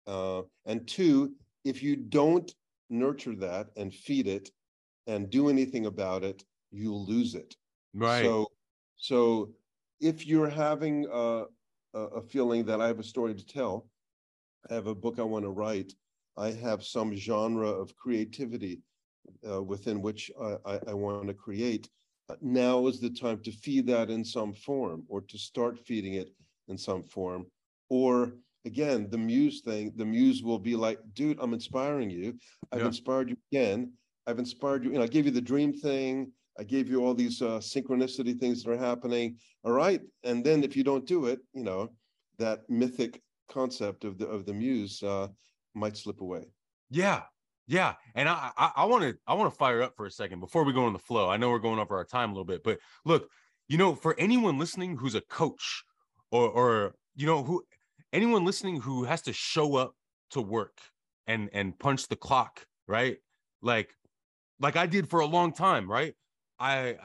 Uh, 0.07 0.43
and 0.67 0.87
two, 0.89 1.33
if 1.65 1.83
you 1.83 1.95
don't 1.97 2.53
nurture 2.89 3.37
that 3.37 3.69
and 3.77 3.95
feed 3.95 4.27
it 4.27 4.51
and 5.07 5.31
do 5.31 5.49
anything 5.49 5.87
about 5.87 6.25
it, 6.25 6.43
you'll 6.71 7.05
lose 7.07 7.35
it. 7.35 7.57
Right. 7.95 8.25
So, 8.25 8.47
so 8.97 9.51
if 10.01 10.27
you're 10.27 10.49
having 10.49 11.07
a, 11.13 11.45
a 11.95 12.23
feeling 12.23 12.65
that 12.67 12.81
I 12.81 12.87
have 12.87 12.99
a 12.99 13.05
story 13.05 13.35
to 13.35 13.47
tell, 13.47 13.89
I 14.71 14.75
have 14.75 14.87
a 14.87 14.95
book 14.95 15.19
I 15.19 15.23
want 15.23 15.45
to 15.45 15.51
write, 15.51 15.93
I 16.37 16.51
have 16.53 16.85
some 16.85 17.15
genre 17.15 17.69
of 17.69 17.97
creativity 17.97 18.83
uh, 19.49 19.63
within 19.63 20.01
which 20.01 20.31
I, 20.41 20.57
I, 20.65 20.81
I 20.89 20.95
want 20.95 21.29
to 21.29 21.35
create. 21.35 21.89
Uh, 22.29 22.37
now 22.41 22.87
is 22.87 23.01
the 23.01 23.11
time 23.11 23.41
to 23.43 23.53
feed 23.53 23.87
that 23.89 24.11
in 24.11 24.25
some 24.25 24.53
form 24.53 25.05
or 25.09 25.21
to 25.23 25.39
start 25.39 25.79
feeding 25.79 26.15
it 26.15 26.31
in 26.69 26.79
some 26.79 27.03
form 27.03 27.47
or 27.89 28.33
again, 28.65 29.09
the 29.11 29.19
muse 29.19 29.61
thing, 29.61 29.93
the 29.97 30.05
muse 30.05 30.43
will 30.43 30.59
be 30.59 30.77
like, 30.77 30.99
dude, 31.15 31.39
I'm 31.41 31.53
inspiring 31.53 32.11
you. 32.11 32.39
I've 32.73 32.81
yeah. 32.81 32.87
inspired 32.87 33.31
you 33.31 33.37
again. 33.53 33.93
I've 34.27 34.39
inspired 34.39 34.85
you. 34.85 34.93
You 34.93 34.99
know, 34.99 35.05
I 35.05 35.09
gave 35.09 35.27
you 35.27 35.33
the 35.33 35.41
dream 35.41 35.73
thing. 35.73 36.33
I 36.59 36.65
gave 36.65 36.89
you 36.89 37.05
all 37.05 37.15
these 37.15 37.41
uh, 37.43 37.59
synchronicity 37.59 38.39
things 38.39 38.63
that 38.63 38.71
are 38.71 38.77
happening. 38.77 39.37
All 39.65 39.73
right. 39.73 40.01
And 40.25 40.45
then 40.45 40.63
if 40.65 40.77
you 40.77 40.85
don't 40.85 41.07
do 41.07 41.27
it, 41.27 41.41
you 41.53 41.63
know, 41.63 41.91
that 42.39 42.69
mythic 42.69 43.23
concept 43.49 44.05
of 44.05 44.19
the 44.19 44.27
of 44.27 44.47
the 44.47 44.53
muse 44.53 45.03
uh, 45.03 45.29
might 45.75 45.97
slip 45.97 46.21
away. 46.21 46.47
Yeah. 46.91 47.23
Yeah. 47.67 47.95
And 48.15 48.29
I 48.29 48.51
I 48.57 48.85
want 48.85 49.03
to 49.05 49.17
I 49.27 49.35
want 49.35 49.53
to 49.53 49.57
fire 49.57 49.83
up 49.83 49.95
for 49.97 50.07
a 50.07 50.11
second 50.11 50.41
before 50.41 50.65
we 50.65 50.73
go 50.73 50.85
on 50.85 50.93
the 50.93 50.99
flow. 50.99 51.29
I 51.29 51.37
know 51.37 51.51
we're 51.51 51.59
going 51.61 51.79
over 51.79 51.97
our 51.97 52.05
time 52.05 52.31
a 52.31 52.33
little 52.33 52.45
bit, 52.45 52.65
but 52.65 52.79
look, 53.05 53.29
you 53.69 53.79
know, 53.79 53.95
for 53.95 54.19
anyone 54.19 54.59
listening 54.59 54.97
who's 54.97 55.15
a 55.15 55.21
coach 55.21 55.85
or 56.33 56.49
or 56.49 56.95
you 57.15 57.27
know 57.27 57.45
who 57.45 57.63
anyone 58.13 58.45
listening 58.45 58.81
who 58.81 59.05
has 59.05 59.23
to 59.23 59.33
show 59.33 59.77
up 59.77 59.95
to 60.31 60.41
work 60.43 60.79
and 61.27 61.49
and 61.53 61.79
punch 61.79 62.09
the 62.09 62.17
clock, 62.17 62.67
right? 62.89 63.19
Like 63.63 63.95
like 64.59 64.77
I 64.77 64.87
did 64.87 65.09
for 65.09 65.21
a 65.21 65.27
long 65.27 65.53
time, 65.53 65.91
right? 65.91 66.15
I 66.61 66.97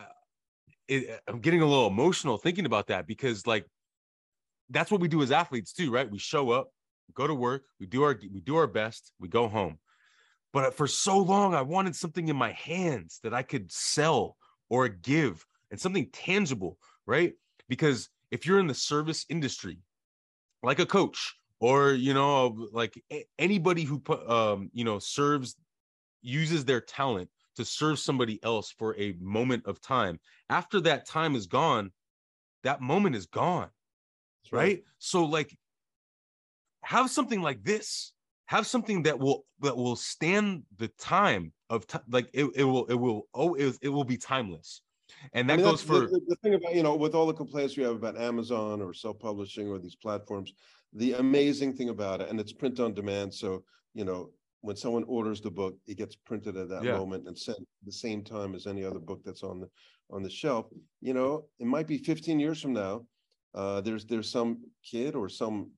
it, 0.87 1.21
I'm 1.27 1.39
getting 1.39 1.61
a 1.61 1.65
little 1.65 1.87
emotional 1.87 2.37
thinking 2.37 2.65
about 2.65 2.87
that 2.87 3.07
because 3.07 3.47
like 3.47 3.65
that's 4.69 4.91
what 4.91 5.01
we 5.01 5.07
do 5.07 5.21
as 5.21 5.31
athletes 5.31 5.73
too, 5.73 5.91
right? 5.91 6.09
We 6.09 6.19
show 6.19 6.51
up, 6.51 6.69
go 7.13 7.25
to 7.25 7.33
work, 7.33 7.63
we 7.79 7.85
do 7.85 8.03
our 8.03 8.19
we 8.31 8.41
do 8.41 8.57
our 8.57 8.67
best, 8.67 9.13
we 9.19 9.27
go 9.29 9.47
home. 9.47 9.79
But 10.53 10.73
for 10.75 10.87
so 10.87 11.17
long, 11.17 11.53
I 11.53 11.61
wanted 11.63 11.95
something 11.95 12.27
in 12.27 12.35
my 12.35 12.51
hands 12.51 13.19
that 13.23 13.33
I 13.33 13.43
could 13.43 13.71
sell 13.71 14.37
or 14.69 14.87
give 14.87 15.45
and 15.71 15.79
something 15.79 16.09
tangible, 16.11 16.77
right? 17.05 17.33
Because 17.67 18.09
if 18.31 18.45
you're 18.45 18.59
in 18.59 18.67
the 18.67 18.73
service 18.73 19.25
industry, 19.29 19.79
like 20.63 20.79
a 20.79 20.85
coach 20.85 21.35
or 21.59 21.91
you 21.91 22.13
know 22.13 22.67
like 22.71 23.01
anybody 23.39 23.83
who 23.83 24.01
um 24.27 24.69
you 24.73 24.83
know 24.83 24.99
serves 24.99 25.55
uses 26.21 26.65
their 26.65 26.81
talent 26.81 27.29
to 27.55 27.65
serve 27.65 27.99
somebody 27.99 28.39
else 28.43 28.71
for 28.71 28.95
a 28.97 29.15
moment 29.19 29.65
of 29.65 29.81
time 29.81 30.19
after 30.49 30.79
that 30.81 31.07
time 31.07 31.35
is 31.35 31.47
gone 31.47 31.91
that 32.63 32.81
moment 32.81 33.15
is 33.15 33.25
gone 33.25 33.69
right. 34.51 34.61
right 34.61 34.83
so 34.97 35.25
like 35.25 35.55
have 36.81 37.09
something 37.09 37.41
like 37.41 37.63
this 37.63 38.13
have 38.47 38.67
something 38.67 39.03
that 39.03 39.17
will 39.17 39.45
that 39.59 39.75
will 39.75 39.95
stand 39.95 40.63
the 40.77 40.87
time 40.99 41.51
of 41.69 41.87
t- 41.87 41.99
like 42.09 42.29
it, 42.33 42.45
it 42.55 42.63
will 42.63 42.85
it 42.85 42.95
will 42.95 43.27
oh 43.33 43.55
it, 43.55 43.75
it 43.81 43.89
will 43.89 44.03
be 44.03 44.17
timeless 44.17 44.81
and 45.33 45.49
that 45.49 45.53
I 45.53 45.57
mean, 45.57 45.65
goes 45.65 45.81
for 45.81 46.01
the, 46.01 46.21
the, 46.27 46.35
thing 46.37 46.55
about 46.55 46.75
you 46.75 46.83
know 46.83 46.95
with 46.95 47.15
all 47.15 47.25
the 47.25 47.33
complaints 47.33 47.77
we 47.77 47.83
have 47.83 47.95
about 47.95 48.17
Amazon 48.17 48.81
or 48.81 48.93
self-publishing 48.93 49.67
or 49.67 49.79
these 49.79 49.95
platforms. 49.95 50.53
The 50.93 51.13
amazing 51.13 51.75
thing 51.75 51.89
about 51.89 52.21
it, 52.21 52.29
and 52.29 52.39
it's 52.39 52.53
print 52.53 52.79
on 52.79 52.93
demand, 52.93 53.33
so 53.33 53.63
you 53.93 54.05
know 54.05 54.31
when 54.65 54.75
someone 54.75 55.03
orders 55.03 55.41
the 55.41 55.51
book, 55.51 55.77
it 55.87 55.97
gets 55.97 56.15
printed 56.15 56.57
at 56.57 56.69
that 56.69 56.83
yeah. 56.83 56.97
moment 56.97 57.27
and 57.27 57.37
sent 57.37 57.59
the 57.85 57.91
same 57.91 58.23
time 58.23 58.55
as 58.55 58.65
any 58.65 58.83
other 58.83 58.99
book 58.99 59.21
that's 59.23 59.43
on 59.43 59.59
the 59.59 59.69
on 60.09 60.23
the 60.23 60.29
shelf. 60.29 60.65
You 61.01 61.13
know, 61.13 61.45
it 61.59 61.67
might 61.67 61.87
be 61.87 61.97
15 61.97 62.39
years 62.39 62.61
from 62.61 62.73
now. 62.73 63.05
Uh, 63.53 63.81
there's 63.81 64.05
there's 64.05 64.29
some 64.29 64.59
kid 64.83 65.15
or 65.15 65.29
some 65.29 65.71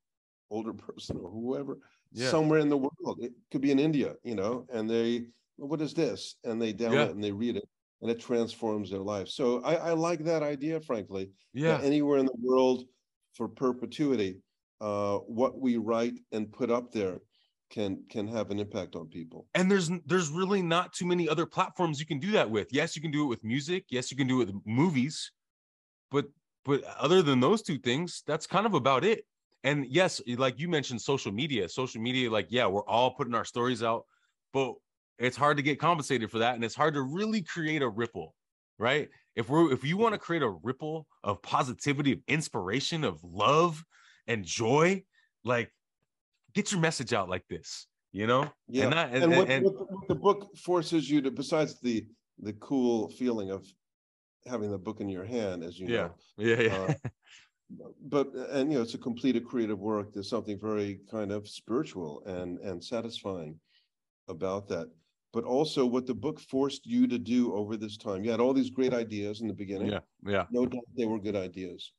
older 0.49 0.73
person 0.73 1.17
or 1.21 1.29
whoever 1.29 1.79
yeah. 2.13 2.29
somewhere 2.29 2.59
in 2.59 2.69
the 2.69 2.77
world. 2.77 3.19
It 3.19 3.33
could 3.51 3.61
be 3.61 3.71
in 3.71 3.79
India, 3.79 4.15
you 4.23 4.35
know, 4.35 4.65
and 4.71 4.89
they 4.89 5.25
what 5.57 5.81
is 5.81 5.93
this? 5.93 6.35
And 6.45 6.61
they 6.61 6.71
download 6.71 6.93
yeah. 6.93 7.05
it 7.05 7.15
and 7.15 7.23
they 7.23 7.31
read 7.31 7.57
it 7.57 7.67
and 8.01 8.09
it 8.09 8.19
transforms 8.19 8.89
their 8.89 9.01
life. 9.01 9.27
So 9.27 9.61
I, 9.63 9.75
I 9.75 9.91
like 9.91 10.23
that 10.23 10.43
idea, 10.43 10.79
frankly. 10.79 11.31
Yeah. 11.53 11.79
anywhere 11.83 12.19
in 12.19 12.25
the 12.25 12.37
world 12.39 12.85
for 13.33 13.47
perpetuity, 13.47 14.37
uh, 14.79 15.17
what 15.17 15.59
we 15.59 15.77
write 15.77 16.13
and 16.31 16.51
put 16.51 16.69
up 16.69 16.91
there 16.91 17.19
can 17.69 18.03
can 18.09 18.27
have 18.27 18.51
an 18.51 18.59
impact 18.59 18.95
on 18.95 19.07
people. 19.07 19.47
And 19.55 19.69
there's 19.69 19.89
there's 20.05 20.29
really 20.29 20.61
not 20.61 20.93
too 20.93 21.05
many 21.05 21.27
other 21.27 21.45
platforms 21.45 21.99
you 21.99 22.05
can 22.05 22.19
do 22.19 22.31
that 22.31 22.49
with. 22.49 22.67
Yes, 22.71 22.95
you 22.95 23.01
can 23.01 23.11
do 23.11 23.23
it 23.23 23.27
with 23.27 23.43
music. 23.43 23.85
Yes, 23.89 24.11
you 24.11 24.17
can 24.17 24.27
do 24.27 24.41
it 24.41 24.47
with 24.47 24.55
movies. 24.65 25.31
But 26.11 26.25
but 26.65 26.83
other 26.99 27.21
than 27.21 27.39
those 27.39 27.61
two 27.61 27.77
things, 27.77 28.23
that's 28.25 28.47
kind 28.47 28.65
of 28.65 28.73
about 28.73 29.03
it. 29.03 29.25
And 29.63 29.85
yes, 29.87 30.21
like 30.37 30.59
you 30.59 30.69
mentioned 30.69 31.01
social 31.01 31.31
media, 31.31 31.67
social 31.67 32.01
media 32.01 32.29
like 32.29 32.47
yeah, 32.49 32.67
we're 32.67 32.85
all 32.85 33.11
putting 33.11 33.35
our 33.35 33.45
stories 33.45 33.83
out, 33.83 34.05
but 34.53 34.75
it's 35.19 35.37
hard 35.37 35.57
to 35.57 35.63
get 35.63 35.79
compensated 35.79 36.29
for 36.29 36.39
that 36.39 36.55
and 36.55 36.63
it's 36.63 36.75
hard 36.75 36.93
to 36.93 37.01
really 37.01 37.41
create 37.41 37.81
a 37.81 37.89
ripple 37.89 38.35
right 38.79 39.09
if 39.35 39.49
we're 39.49 39.71
if 39.71 39.83
you 39.83 39.97
want 39.97 40.13
to 40.13 40.17
mm-hmm. 40.17 40.25
create 40.25 40.43
a 40.43 40.49
ripple 40.49 41.07
of 41.23 41.41
positivity 41.41 42.11
of 42.11 42.19
inspiration 42.27 43.03
of 43.03 43.23
love 43.23 43.83
and 44.27 44.43
joy 44.43 45.01
like 45.43 45.71
get 46.57 46.71
your 46.71 46.81
message 46.81 47.13
out 47.13 47.29
like 47.29 47.45
this 47.47 47.87
you 48.11 48.25
know 48.25 48.49
yeah 48.67 48.85
and, 48.85 48.93
that, 48.93 49.13
and, 49.13 49.23
and, 49.23 49.37
what, 49.37 49.49
and 49.49 49.65
what, 49.65 50.07
the 50.07 50.15
book 50.15 50.57
forces 50.57 51.09
you 51.09 51.21
to 51.21 51.29
besides 51.29 51.79
the 51.81 52.05
the 52.39 52.53
cool 52.53 53.09
feeling 53.09 53.51
of 53.51 53.63
having 54.45 54.71
the 54.71 54.77
book 54.77 54.99
in 54.99 55.07
your 55.07 55.25
hand 55.25 55.63
as 55.63 55.79
you 55.79 55.87
yeah 55.87 56.07
know, 56.07 56.13
yeah 56.37 56.61
yeah 56.61 56.73
uh, 56.73 56.93
but 58.07 58.27
and 58.51 58.71
you 58.71 58.77
know 58.77 58.83
it's 58.83 58.95
a 58.95 58.97
completed 58.97 59.45
creative 59.45 59.79
work 59.79 60.13
there's 60.13 60.29
something 60.29 60.57
very 60.59 60.99
kind 61.11 61.31
of 61.31 61.47
spiritual 61.47 62.23
and 62.25 62.57
and 62.59 62.83
satisfying 62.83 63.53
about 64.27 64.67
that 64.67 64.87
but 65.33 65.43
also 65.43 65.85
what 65.85 66.07
the 66.07 66.13
book 66.13 66.39
forced 66.39 66.87
you 66.87 67.05
to 67.07 67.19
do 67.19 67.53
over 67.53 67.77
this 67.77 67.97
time. 67.97 68.23
You 68.23 68.31
had 68.31 68.39
all 68.39 68.53
these 68.53 68.71
great 68.71 68.93
ideas 68.93 69.41
in 69.41 69.47
the 69.47 69.53
beginning. 69.53 69.91
Yeah, 69.91 69.99
yeah. 70.25 70.45
No 70.49 70.65
doubt 70.65 70.85
they 70.97 71.05
were 71.05 71.19
good 71.19 71.35
ideas. 71.35 71.91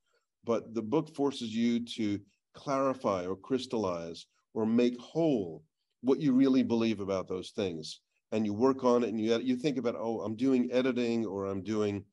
But 0.45 0.75
the 0.75 0.83
book 0.83 1.15
forces 1.15 1.55
you 1.55 1.85
to 1.85 2.19
clarify 2.55 3.27
or 3.27 3.37
crystallize 3.37 4.27
or 4.55 4.67
make 4.67 4.99
whole 5.01 5.63
what 6.03 6.21
you 6.21 6.33
really 6.33 6.63
believe 6.63 7.01
about 7.01 7.29
those 7.29 7.51
things. 7.51 8.01
And 8.33 8.45
you 8.45 8.53
work 8.53 8.85
on 8.85 9.05
it 9.05 9.09
and 9.09 9.21
you, 9.21 9.39
you 9.39 9.57
think 9.57 9.79
about, 9.79 9.97
oh, 9.99 10.21
I'm 10.21 10.37
doing 10.37 10.69
editing 10.71 11.25
or 11.25 11.47
I'm 11.47 11.63
doing 11.63 12.05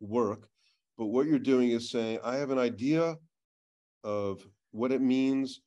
work. 0.00 0.48
But 0.98 1.06
what 1.06 1.26
you're 1.26 1.38
doing 1.38 1.70
is 1.70 1.90
saying, 1.90 2.18
I 2.22 2.36
have 2.36 2.50
an 2.50 2.58
idea 2.58 3.16
of 4.04 4.46
what 4.70 4.92
it 4.92 5.00
means 5.00 5.60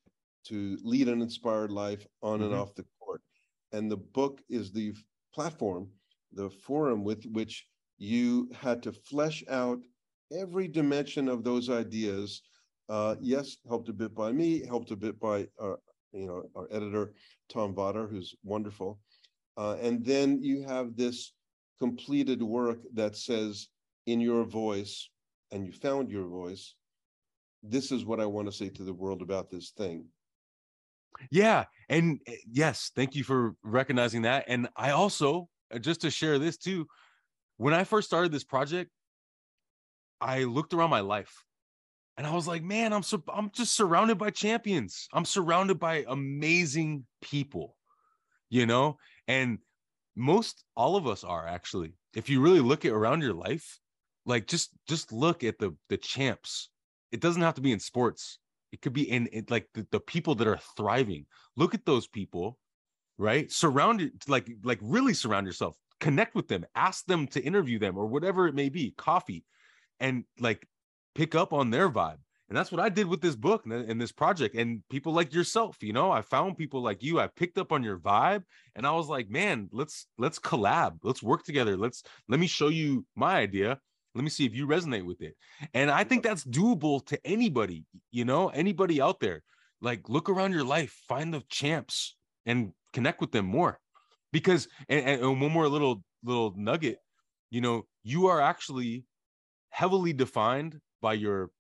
to 0.45 0.78
lead 0.84 1.09
an 1.09 1.21
inspired 1.21 1.71
life 1.71 2.05
on 2.21 2.39
mm-hmm. 2.39 2.51
and 2.51 2.55
off 2.55 2.75
the 2.75 2.86
court. 2.99 3.21
and 3.73 3.91
the 3.91 3.97
book 3.97 4.41
is 4.49 4.71
the 4.71 4.93
platform, 5.34 5.89
the 6.32 6.49
forum 6.49 7.03
with 7.03 7.23
which 7.32 7.65
you 7.97 8.49
had 8.53 8.82
to 8.84 8.91
flesh 8.91 9.43
out 9.49 9.80
every 10.32 10.67
dimension 10.67 11.28
of 11.28 11.43
those 11.43 11.69
ideas 11.69 12.41
Uh, 12.90 13.16
yes, 13.22 13.58
helped 13.68 13.90
a 13.90 13.94
bit 13.94 14.16
by 14.16 14.32
me, 14.32 14.66
helped 14.66 14.92
a 14.92 14.96
bit 14.96 15.20
by 15.20 15.48
our, 15.60 15.80
you 16.14 16.26
know, 16.26 16.44
our 16.56 16.68
editor, 16.72 17.14
Tom 17.50 17.74
Vodder, 17.74 18.08
who's 18.10 18.36
wonderful. 18.44 19.00
Uh, 19.58 19.76
and 19.82 20.06
then 20.06 20.42
you 20.42 20.64
have 20.64 20.96
this 20.96 21.34
completed 21.80 22.42
work 22.42 22.80
that 22.94 23.16
says 23.16 23.68
in 24.06 24.22
your 24.22 24.46
voice, 24.46 25.10
and 25.52 25.66
you 25.66 25.72
found 25.72 26.10
your 26.10 26.28
voice, 26.28 26.76
this 27.64 27.92
is 27.92 28.06
what 28.06 28.20
I 28.20 28.26
want 28.26 28.48
to 28.48 28.52
say 28.52 28.70
to 28.70 28.84
the 28.84 28.94
world 28.94 29.22
about 29.22 29.50
this 29.50 29.72
thing. 29.72 30.06
Yeah. 31.32 31.66
And 31.90 32.20
eh, 32.28 32.36
yes, 32.50 32.92
thank 32.96 33.16
you 33.16 33.24
for 33.24 33.56
recognizing 33.64 34.22
that. 34.24 34.46
And 34.48 34.70
I 34.76 34.92
also, 34.92 35.50
uh, 35.74 35.80
just 35.80 36.02
to 36.02 36.12
share 36.12 36.40
this 36.40 36.58
too, 36.58 36.88
when 37.58 37.74
I 37.74 37.84
first 37.84 38.08
started 38.08 38.32
this 38.32 38.44
project, 38.44 38.92
I 40.22 40.44
looked 40.44 40.74
around 40.74 40.92
my 40.92 41.02
life 41.02 41.44
and 42.18 42.26
I 42.26 42.34
was 42.34 42.47
like, 42.47 42.63
man, 42.63 42.93
I'm 42.93 43.03
so 43.03 43.24
I'm 43.32 43.51
just 43.51 43.76
surrounded 43.76 44.18
by 44.18 44.32
champions. 44.32 45.07
I'm 45.13 45.26
surrounded 45.26 45.80
by 45.80 46.03
amazing 46.07 47.05
people, 47.22 47.76
you 48.49 48.65
know, 48.65 48.97
and 49.28 49.59
most 50.15 50.63
all 50.76 50.95
of 50.95 51.07
us 51.07 51.24
are 51.24 51.47
actually. 51.47 51.93
If 52.15 52.30
you 52.30 52.41
really 52.41 52.59
look 52.59 52.86
at 52.86 52.91
around 52.91 53.22
your 53.22 53.36
life, 53.36 53.80
like 54.26 54.47
just 54.47 54.72
just 54.88 55.13
look 55.13 55.43
at 55.43 55.59
the 55.59 55.76
the 55.89 55.97
champs. 55.97 56.70
It 57.11 57.22
doesn't 57.22 57.43
have 57.43 57.55
to 57.55 57.61
be 57.61 57.72
in 57.72 57.80
sports. 57.80 58.39
It 58.74 58.82
could 58.82 58.91
be 58.93 59.09
in, 59.09 59.30
like 59.49 59.68
the, 59.74 59.88
the 59.91 59.99
people 59.99 60.36
that 60.36 60.47
are 60.47 60.59
thriving. 60.76 61.26
Look 61.55 61.74
at 61.74 61.86
those 61.86 62.05
people, 62.07 62.57
right? 63.18 63.49
Surround 63.51 64.01
it 64.01 64.11
like 64.28 64.49
like 64.63 64.80
really 64.82 65.13
surround 65.13 65.45
yourself. 65.45 65.78
Connect 65.99 66.34
with 66.34 66.47
them. 66.47 66.65
Ask 66.76 67.05
them 67.05 67.28
to 67.28 67.41
interview 67.41 67.78
them 67.78 67.95
or 67.95 68.07
whatever 68.07 68.47
it 68.47 68.55
may 68.55 68.70
be. 68.70 68.95
Coffee, 68.97 69.45
and 69.99 70.24
like 70.39 70.68
pick 71.18 71.34
up 71.34 71.51
on 71.51 71.72
their 71.72 71.89
vibe. 71.89 72.20
And 72.47 72.57
that's 72.57 72.72
what 72.72 72.80
I 72.80 72.88
did 72.88 73.07
with 73.07 73.20
this 73.20 73.36
book 73.36 73.65
and, 73.65 73.74
and, 73.74 73.99
this 73.99 74.13
project. 74.13 74.55
And 74.55 74.82
people 74.89 75.11
like 75.11 75.34
yourself, 75.34 75.76
you 75.82 75.91
know, 75.91 76.11
I 76.11 76.22
found 76.22 76.57
people 76.57 76.82
like 76.82 77.03
you. 77.03 77.20
I 77.20 77.28
picked 77.28 77.57
up 77.57 77.74
on 77.74 77.84
your 77.84 77.97
vibe, 77.97 78.43
and 78.76 78.88
I 78.88 78.91
was 78.91 79.09
like, 79.09 79.30
man, 79.30 79.68
let's 79.74 80.05
let's 80.18 80.39
collab. 80.39 80.99
Let's 81.03 81.22
work 81.22 81.43
together. 81.43 81.76
Let's 81.76 82.03
let 82.30 82.39
me 82.39 82.47
show 82.47 82.70
you 82.70 83.05
my 83.18 83.36
idea. 83.36 83.80
Let 84.15 84.24
me 84.24 84.30
see 84.30 84.45
if 84.45 84.55
you 84.55 84.65
resonate 84.65 85.05
with 85.05 85.22
it. 85.22 85.36
And 85.74 85.91
I 85.91 86.05
think 86.05 86.24
that's 86.24 86.45
doable 86.45 87.05
to 87.07 87.20
anybody, 87.26 87.84
you 88.11 88.24
know, 88.24 88.47
anybody 88.47 89.01
out 89.01 89.20
there. 89.20 89.43
Like 89.82 90.07
look 90.07 90.30
around 90.30 90.53
your 90.53 90.63
life, 90.63 90.95
find 91.07 91.34
the 91.34 91.43
champs 91.49 92.15
and 92.45 92.72
connect 92.93 93.20
with 93.20 93.32
them 93.32 93.45
more. 93.45 93.80
Because 94.32 94.70
and, 94.88 95.05
and 95.05 95.41
one 95.41 95.51
more 95.51 95.68
little 95.68 96.01
little 96.24 96.53
nugget, 96.55 96.99
you 97.49 97.59
know, 97.59 97.86
you 98.03 98.28
are 98.28 98.39
actually 98.39 99.03
heavily 99.70 100.13
defined 100.13 100.80
by 101.02 101.14
your 101.14 101.52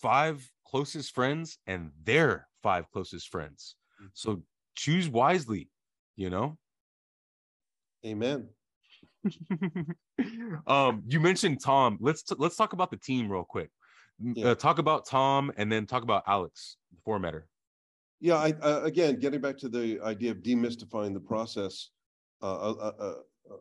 five 0.00 0.50
closest 0.66 1.14
friends 1.14 1.58
and 1.66 1.90
their 2.02 2.48
five 2.62 2.90
closest 2.90 3.28
friends. 3.28 3.76
Mm-hmm. 4.00 4.08
So 4.14 4.42
choose 4.74 5.08
wisely, 5.08 5.70
you 6.16 6.30
know? 6.30 6.58
Amen. 8.04 8.48
um, 10.66 11.02
you 11.06 11.20
mentioned 11.20 11.60
Tom. 11.62 11.98
Let's 12.00 12.22
t- 12.22 12.34
let's 12.38 12.56
talk 12.56 12.74
about 12.74 12.90
the 12.90 12.98
team 12.98 13.30
real 13.30 13.44
quick. 13.44 13.70
Yeah. 14.20 14.48
Uh, 14.48 14.54
talk 14.54 14.78
about 14.78 15.06
Tom 15.06 15.50
and 15.56 15.72
then 15.72 15.86
talk 15.86 16.02
about 16.02 16.22
Alex, 16.26 16.76
the 16.92 16.98
formatter. 17.10 17.44
Yeah, 18.20 18.36
I, 18.36 18.54
uh, 18.62 18.82
again, 18.84 19.18
getting 19.18 19.40
back 19.40 19.58
to 19.58 19.68
the 19.68 20.00
idea 20.02 20.30
of 20.30 20.38
demystifying 20.38 21.14
the 21.14 21.20
process, 21.20 21.90
uh, 22.42 22.72
uh, 22.72 22.92
uh, 22.98 23.14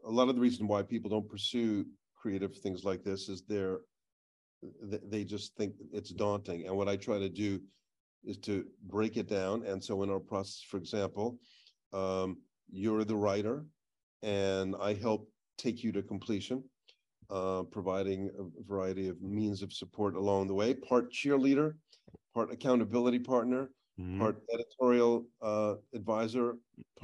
a 0.05 0.11
lot 0.11 0.30
of 0.30 0.36
the 0.36 0.41
reason 0.41 0.67
why 0.67 0.82
people 0.84 1.09
don't 1.09 1.28
pursue 1.28 1.86
creative 2.15 2.55
things 2.57 2.84
like 2.84 3.03
this 3.03 3.30
is 3.30 3.43
they're 3.47 3.80
they 4.82 5.24
just 5.24 5.55
think 5.55 5.74
it's 5.91 6.09
daunting. 6.09 6.66
And 6.68 6.76
what 6.76 6.88
I 6.88 6.95
try 6.95 7.20
to 7.20 7.30
do 7.30 7.59
is 8.24 8.38
to 8.38 8.66
break 8.88 9.18
it 9.18 9.28
down. 9.28 9.66
And 9.66 9.84
so 9.84 10.03
in 10.03 10.09
our 10.09 10.20
process, 10.20 10.64
for 10.68 10.78
example, 10.78 11.38
um, 11.91 12.38
you're 12.72 13.03
the 13.03 13.16
writer, 13.16 13.66
and 14.22 14.76
I 14.82 14.93
help 14.93 15.30
take 15.57 15.84
you 15.84 15.91
to 15.91 16.01
completion, 16.01 16.64
uh, 17.30 17.64
providing 17.64 18.30
a 18.39 18.64
variety 18.64 19.07
of 19.09 19.22
means 19.22 19.61
of 19.61 19.74
support 19.74 20.16
along 20.16 20.47
the 20.47 20.53
way. 20.53 20.74
Part 20.74 21.11
cheerleader, 21.11 21.76
part 22.34 22.51
accountability 22.51 23.20
partner, 23.20 23.70
mm-hmm. 23.99 24.20
part 24.20 24.41
editorial 24.53 25.28
uh, 25.41 25.76
advisor, 25.93 26.55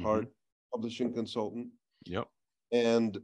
part 0.02 0.24
mm-hmm. 0.24 0.74
publishing 0.74 1.14
consultant. 1.14 1.68
Yep. 2.06 2.28
And 2.72 3.20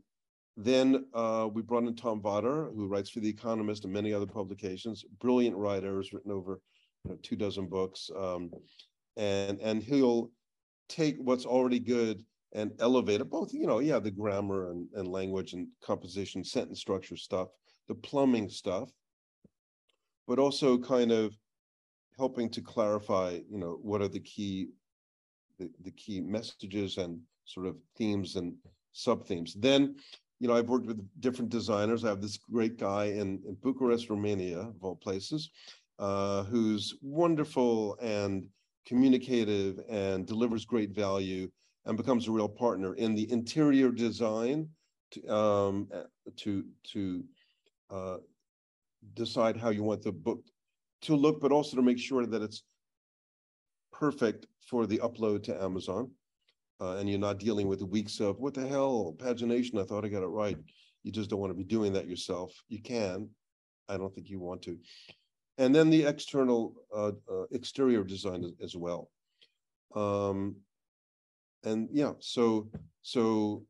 then 0.58 1.06
uh, 1.14 1.50
we 1.52 1.62
brought 1.62 1.84
in 1.84 1.96
Tom 1.96 2.22
Vodder, 2.22 2.74
who 2.74 2.88
writes 2.88 3.10
for 3.10 3.20
The 3.20 3.30
Economist 3.30 3.84
and 3.84 3.94
many 3.94 4.14
other 4.14 4.26
publications. 4.26 5.04
Brilliant 5.20 5.56
writer, 5.56 5.98
has 5.98 6.14
written 6.14 6.32
over 6.32 6.62
you 7.04 7.12
know, 7.12 7.18
two 7.22 7.36
dozen 7.36 7.68
books, 7.68 8.10
um, 8.18 8.52
and 9.18 9.60
and 9.60 9.84
he'll 9.84 10.32
take 10.88 11.18
what's 11.20 11.46
already 11.46 11.80
good 11.80 12.24
and 12.54 12.72
elevate 12.80 13.20
it. 13.20 13.30
Both, 13.30 13.54
you 13.54 13.68
know, 13.68 13.80
yeah, 13.80 14.00
the 14.00 14.12
grammar 14.12 14.72
and, 14.72 14.88
and 14.94 15.08
language 15.08 15.54
and 15.54 15.68
composition, 15.84 16.44
sentence 16.44 16.80
structure 16.80 17.18
stuff, 17.18 17.50
the 17.90 17.96
plumbing 17.96 18.50
stuff, 18.50 18.90
but 20.28 20.40
also 20.40 20.78
kind 20.78 21.12
of 21.12 21.36
helping 22.18 22.50
to 22.50 22.62
clarify, 22.62 23.40
you 23.50 23.58
know, 23.58 23.78
what 23.82 24.02
are 24.02 24.08
the 24.08 24.22
key 24.22 24.70
the, 25.60 25.70
the 25.84 25.92
key 25.92 26.22
messages 26.22 26.98
and 26.98 27.20
sort 27.46 27.68
of 27.68 27.76
themes 27.98 28.36
and 28.36 28.54
sub 28.92 29.26
themes. 29.26 29.54
Then 29.58 29.96
you 30.46 30.52
know, 30.52 30.58
I've 30.58 30.70
worked 30.70 30.86
with 30.86 31.04
different 31.22 31.50
designers. 31.50 32.06
I 32.06 32.10
have 32.10 32.22
this 32.22 32.38
great 32.38 32.78
guy 32.78 33.06
in, 33.06 33.42
in 33.48 33.58
Bucharest, 33.64 34.12
Romania, 34.12 34.60
of 34.60 34.76
all 34.84 34.96
places, 34.96 35.50
uh, 35.98 36.44
who's 36.44 36.94
wonderful 37.02 37.98
and 38.00 38.48
communicative 38.86 39.80
and 39.90 40.28
delivers 40.28 40.64
great 40.64 40.92
value 40.92 41.50
and 41.86 41.98
becomes 41.98 42.28
a 42.28 42.32
real 42.32 42.48
partner 42.48 42.94
in 42.94 43.16
the 43.16 43.28
interior 43.32 43.90
design 43.90 44.70
to 45.10 45.28
um, 45.34 45.90
to 46.38 46.64
to 46.94 47.24
uh, 47.90 48.18
decide 49.16 49.58
how 49.58 49.72
you 49.72 49.82
want 49.82 50.04
the 50.04 50.12
book 50.12 50.44
to 51.02 51.16
look, 51.16 51.42
but 51.42 51.52
also 51.52 51.76
to 51.76 51.82
make 51.82 51.98
sure 51.98 52.28
that 52.28 52.44
it's 52.44 52.62
perfect 53.92 54.46
for 54.62 54.86
the 54.86 55.00
upload 55.00 55.42
to 55.42 55.60
Amazon 55.60 56.12
uh, 56.82 56.96
and 56.98 57.10
you're 57.10 57.20
not 57.20 57.40
dealing 57.40 57.68
with 57.68 57.82
weeks 57.82 58.20
of 58.20 58.40
what 58.40 58.54
the 58.54 58.68
hell 58.68 59.16
pagination. 59.18 59.82
I 59.82 59.86
thought 59.86 60.06
I 60.06 60.10
got 60.10 60.24
it 60.24 60.28
right. 60.28 60.58
You 61.04 61.12
just 61.12 61.30
don't 61.30 61.40
want 61.40 61.52
to 61.52 61.58
be 61.58 61.64
doing 61.64 61.94
that 61.94 62.08
yourself. 62.08 62.54
You 62.68 62.82
can. 62.82 63.30
I 63.88 63.98
don't 63.98 64.14
think 64.14 64.30
you 64.30 64.40
want 64.40 64.62
to. 64.64 64.78
And 65.58 65.74
then 65.74 65.90
the 65.90 66.04
external 66.04 66.74
uh, 66.94 67.12
uh, 67.32 67.44
exterior 67.52 68.04
design 68.04 68.44
as, 68.44 68.52
as 68.62 68.76
well. 68.76 69.10
Um, 69.96 70.58
and 71.64 71.88
yeah, 71.92 72.14
so 72.20 72.70
so 73.02 73.64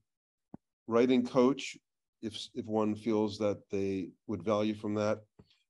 writing 0.88 1.26
coach, 1.26 1.78
if 2.22 2.50
if 2.56 2.66
one 2.66 2.96
feels 2.96 3.38
that 3.38 3.60
they 3.70 4.10
would 4.28 4.44
value 4.44 4.74
from 4.74 4.96
that, 4.96 5.20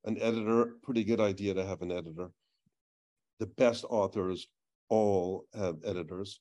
an 0.05 0.17
editor, 0.21 0.75
pretty 0.83 1.03
good 1.03 1.19
idea 1.19 1.53
to 1.53 1.65
have 1.65 1.81
an 1.81 1.91
editor. 1.91 2.29
The 3.39 3.47
best 3.47 3.83
authors 3.89 4.47
all 4.87 5.45
have 5.53 5.77
editors 5.83 6.39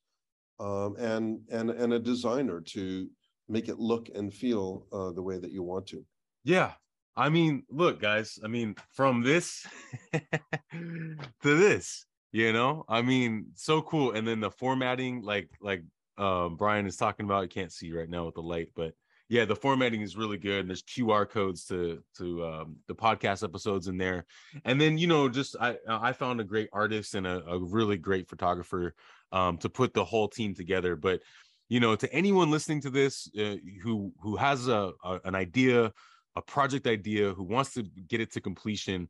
um, 0.60 0.96
and 0.98 1.40
and 1.50 1.70
and 1.70 1.92
a 1.92 1.98
designer 1.98 2.60
to 2.60 3.08
make 3.48 3.68
it 3.68 3.78
look 3.78 4.08
and 4.14 4.32
feel 4.32 4.86
uh, 4.92 5.10
the 5.12 5.22
way 5.22 5.38
that 5.38 5.52
you 5.52 5.62
want 5.62 5.86
to. 5.88 6.04
Yeah, 6.44 6.72
I 7.16 7.28
mean, 7.28 7.64
look, 7.70 8.00
guys. 8.00 8.38
I 8.44 8.48
mean, 8.48 8.74
from 8.92 9.22
this 9.22 9.66
to 10.12 11.16
this, 11.42 12.06
you 12.32 12.52
know, 12.52 12.84
I 12.88 13.02
mean, 13.02 13.46
so 13.54 13.82
cool. 13.82 14.12
And 14.12 14.26
then 14.26 14.40
the 14.40 14.50
formatting, 14.50 15.22
like 15.22 15.50
like 15.60 15.82
um, 16.18 16.56
Brian 16.56 16.86
is 16.86 16.96
talking 16.96 17.26
about, 17.26 17.42
you 17.42 17.48
can't 17.48 17.72
see 17.72 17.92
right 17.92 18.08
now 18.08 18.26
with 18.26 18.34
the 18.34 18.42
light, 18.42 18.68
but 18.74 18.94
yeah, 19.28 19.44
the 19.44 19.56
formatting 19.56 20.02
is 20.02 20.16
really 20.16 20.36
good. 20.36 20.60
And 20.60 20.68
there's 20.68 20.82
QR 20.82 21.28
codes 21.28 21.64
to 21.66 22.02
to 22.18 22.44
um, 22.44 22.76
the 22.88 22.94
podcast 22.94 23.42
episodes 23.42 23.88
in 23.88 23.96
there. 23.96 24.26
And 24.64 24.80
then 24.80 24.98
you 24.98 25.06
know, 25.06 25.28
just 25.28 25.56
I 25.60 25.76
I 25.88 26.12
found 26.12 26.40
a 26.40 26.44
great 26.44 26.68
artist 26.72 27.14
and 27.14 27.26
a, 27.26 27.44
a 27.46 27.58
really 27.58 27.96
great 27.96 28.28
photographer 28.28 28.94
um, 29.34 29.58
to 29.58 29.68
put 29.68 29.92
the 29.92 30.04
whole 30.04 30.28
team 30.28 30.54
together. 30.54 30.96
But 30.96 31.20
you 31.68 31.80
know, 31.80 31.96
to 31.96 32.10
anyone 32.12 32.50
listening 32.50 32.80
to 32.82 32.90
this 32.90 33.28
uh, 33.38 33.56
who 33.82 34.12
who 34.20 34.36
has 34.36 34.68
a, 34.68 34.92
a 35.04 35.20
an 35.24 35.34
idea, 35.34 35.92
a 36.36 36.42
project 36.42 36.86
idea, 36.86 37.34
who 37.34 37.42
wants 37.42 37.74
to 37.74 37.82
get 37.82 38.20
it 38.20 38.32
to 38.32 38.40
completion, 38.40 39.08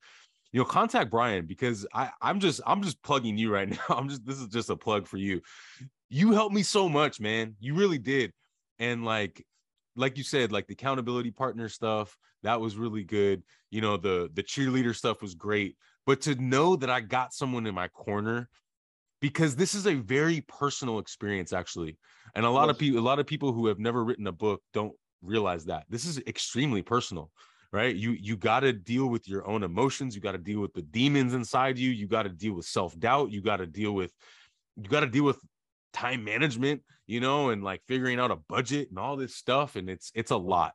you 0.54 0.60
know 0.60 0.64
contact 0.64 1.10
brian 1.10 1.46
because 1.46 1.84
i 1.94 2.08
i'm 2.22 2.38
just 2.38 2.60
i'm 2.64 2.80
just 2.80 3.02
plugging 3.02 3.36
you 3.36 3.52
right 3.52 3.68
now. 3.88 3.96
I'm 3.96 4.08
just 4.08 4.24
this 4.24 4.38
is 4.38 4.46
just 4.46 4.70
a 4.70 4.76
plug 4.76 5.06
for 5.06 5.18
you. 5.18 5.42
You 6.08 6.32
helped 6.32 6.54
me 6.54 6.62
so 6.62 6.88
much 6.88 7.20
man. 7.20 7.56
You 7.60 7.74
really 7.74 7.98
did. 7.98 8.32
And 8.78 9.04
like 9.04 9.44
like 9.96 10.16
you 10.16 10.24
said 10.24 10.52
like 10.52 10.68
the 10.68 10.74
accountability 10.74 11.32
partner 11.32 11.68
stuff 11.68 12.16
that 12.44 12.60
was 12.60 12.76
really 12.76 13.02
good. 13.02 13.42
You 13.70 13.80
know 13.80 13.96
the 13.96 14.30
the 14.32 14.44
cheerleader 14.44 14.94
stuff 14.94 15.20
was 15.20 15.34
great. 15.34 15.76
But 16.06 16.20
to 16.22 16.34
know 16.36 16.76
that 16.76 16.90
i 16.90 17.00
got 17.00 17.34
someone 17.34 17.66
in 17.66 17.74
my 17.74 17.88
corner 17.88 18.48
because 19.24 19.56
this 19.56 19.74
is 19.74 19.86
a 19.86 19.94
very 19.94 20.42
personal 20.42 20.98
experience 20.98 21.52
actually 21.54 21.96
and 22.34 22.44
a 22.44 22.50
lot 22.50 22.66
yes. 22.66 22.74
of 22.74 22.78
people 22.78 23.00
a 23.00 23.08
lot 23.10 23.18
of 23.18 23.26
people 23.26 23.54
who 23.54 23.66
have 23.66 23.78
never 23.78 24.04
written 24.04 24.26
a 24.26 24.32
book 24.32 24.60
don't 24.74 24.92
realize 25.22 25.64
that 25.64 25.84
this 25.88 26.04
is 26.04 26.18
extremely 26.26 26.82
personal 26.82 27.30
right? 27.72 27.96
You 27.96 28.12
you 28.12 28.36
got 28.36 28.60
to 28.60 28.72
deal 28.72 29.08
with 29.08 29.26
your 29.26 29.44
own 29.48 29.64
emotions. 29.64 30.14
You 30.14 30.20
got 30.20 30.32
to 30.32 30.38
deal 30.38 30.60
with 30.60 30.72
the 30.74 30.82
demons 30.82 31.34
inside 31.34 31.76
you. 31.76 31.90
You 31.90 32.06
got 32.06 32.22
to 32.22 32.28
deal 32.28 32.54
with 32.54 32.66
self 32.66 32.96
doubt. 33.00 33.32
You 33.32 33.42
got 33.42 33.56
to 33.56 33.66
deal 33.66 33.92
with 33.92 34.12
you 34.76 34.88
got 34.88 35.00
to 35.00 35.08
deal 35.08 35.24
with 35.24 35.40
time 35.92 36.22
management, 36.22 36.82
you 37.08 37.18
know, 37.18 37.50
and 37.50 37.64
like 37.64 37.82
figuring 37.88 38.20
out 38.20 38.30
a 38.30 38.38
budget 38.48 38.90
and 38.90 38.98
all 38.98 39.16
this 39.16 39.34
stuff. 39.34 39.74
And 39.74 39.90
it's 39.90 40.12
it's 40.14 40.30
a 40.30 40.36
lot. 40.36 40.74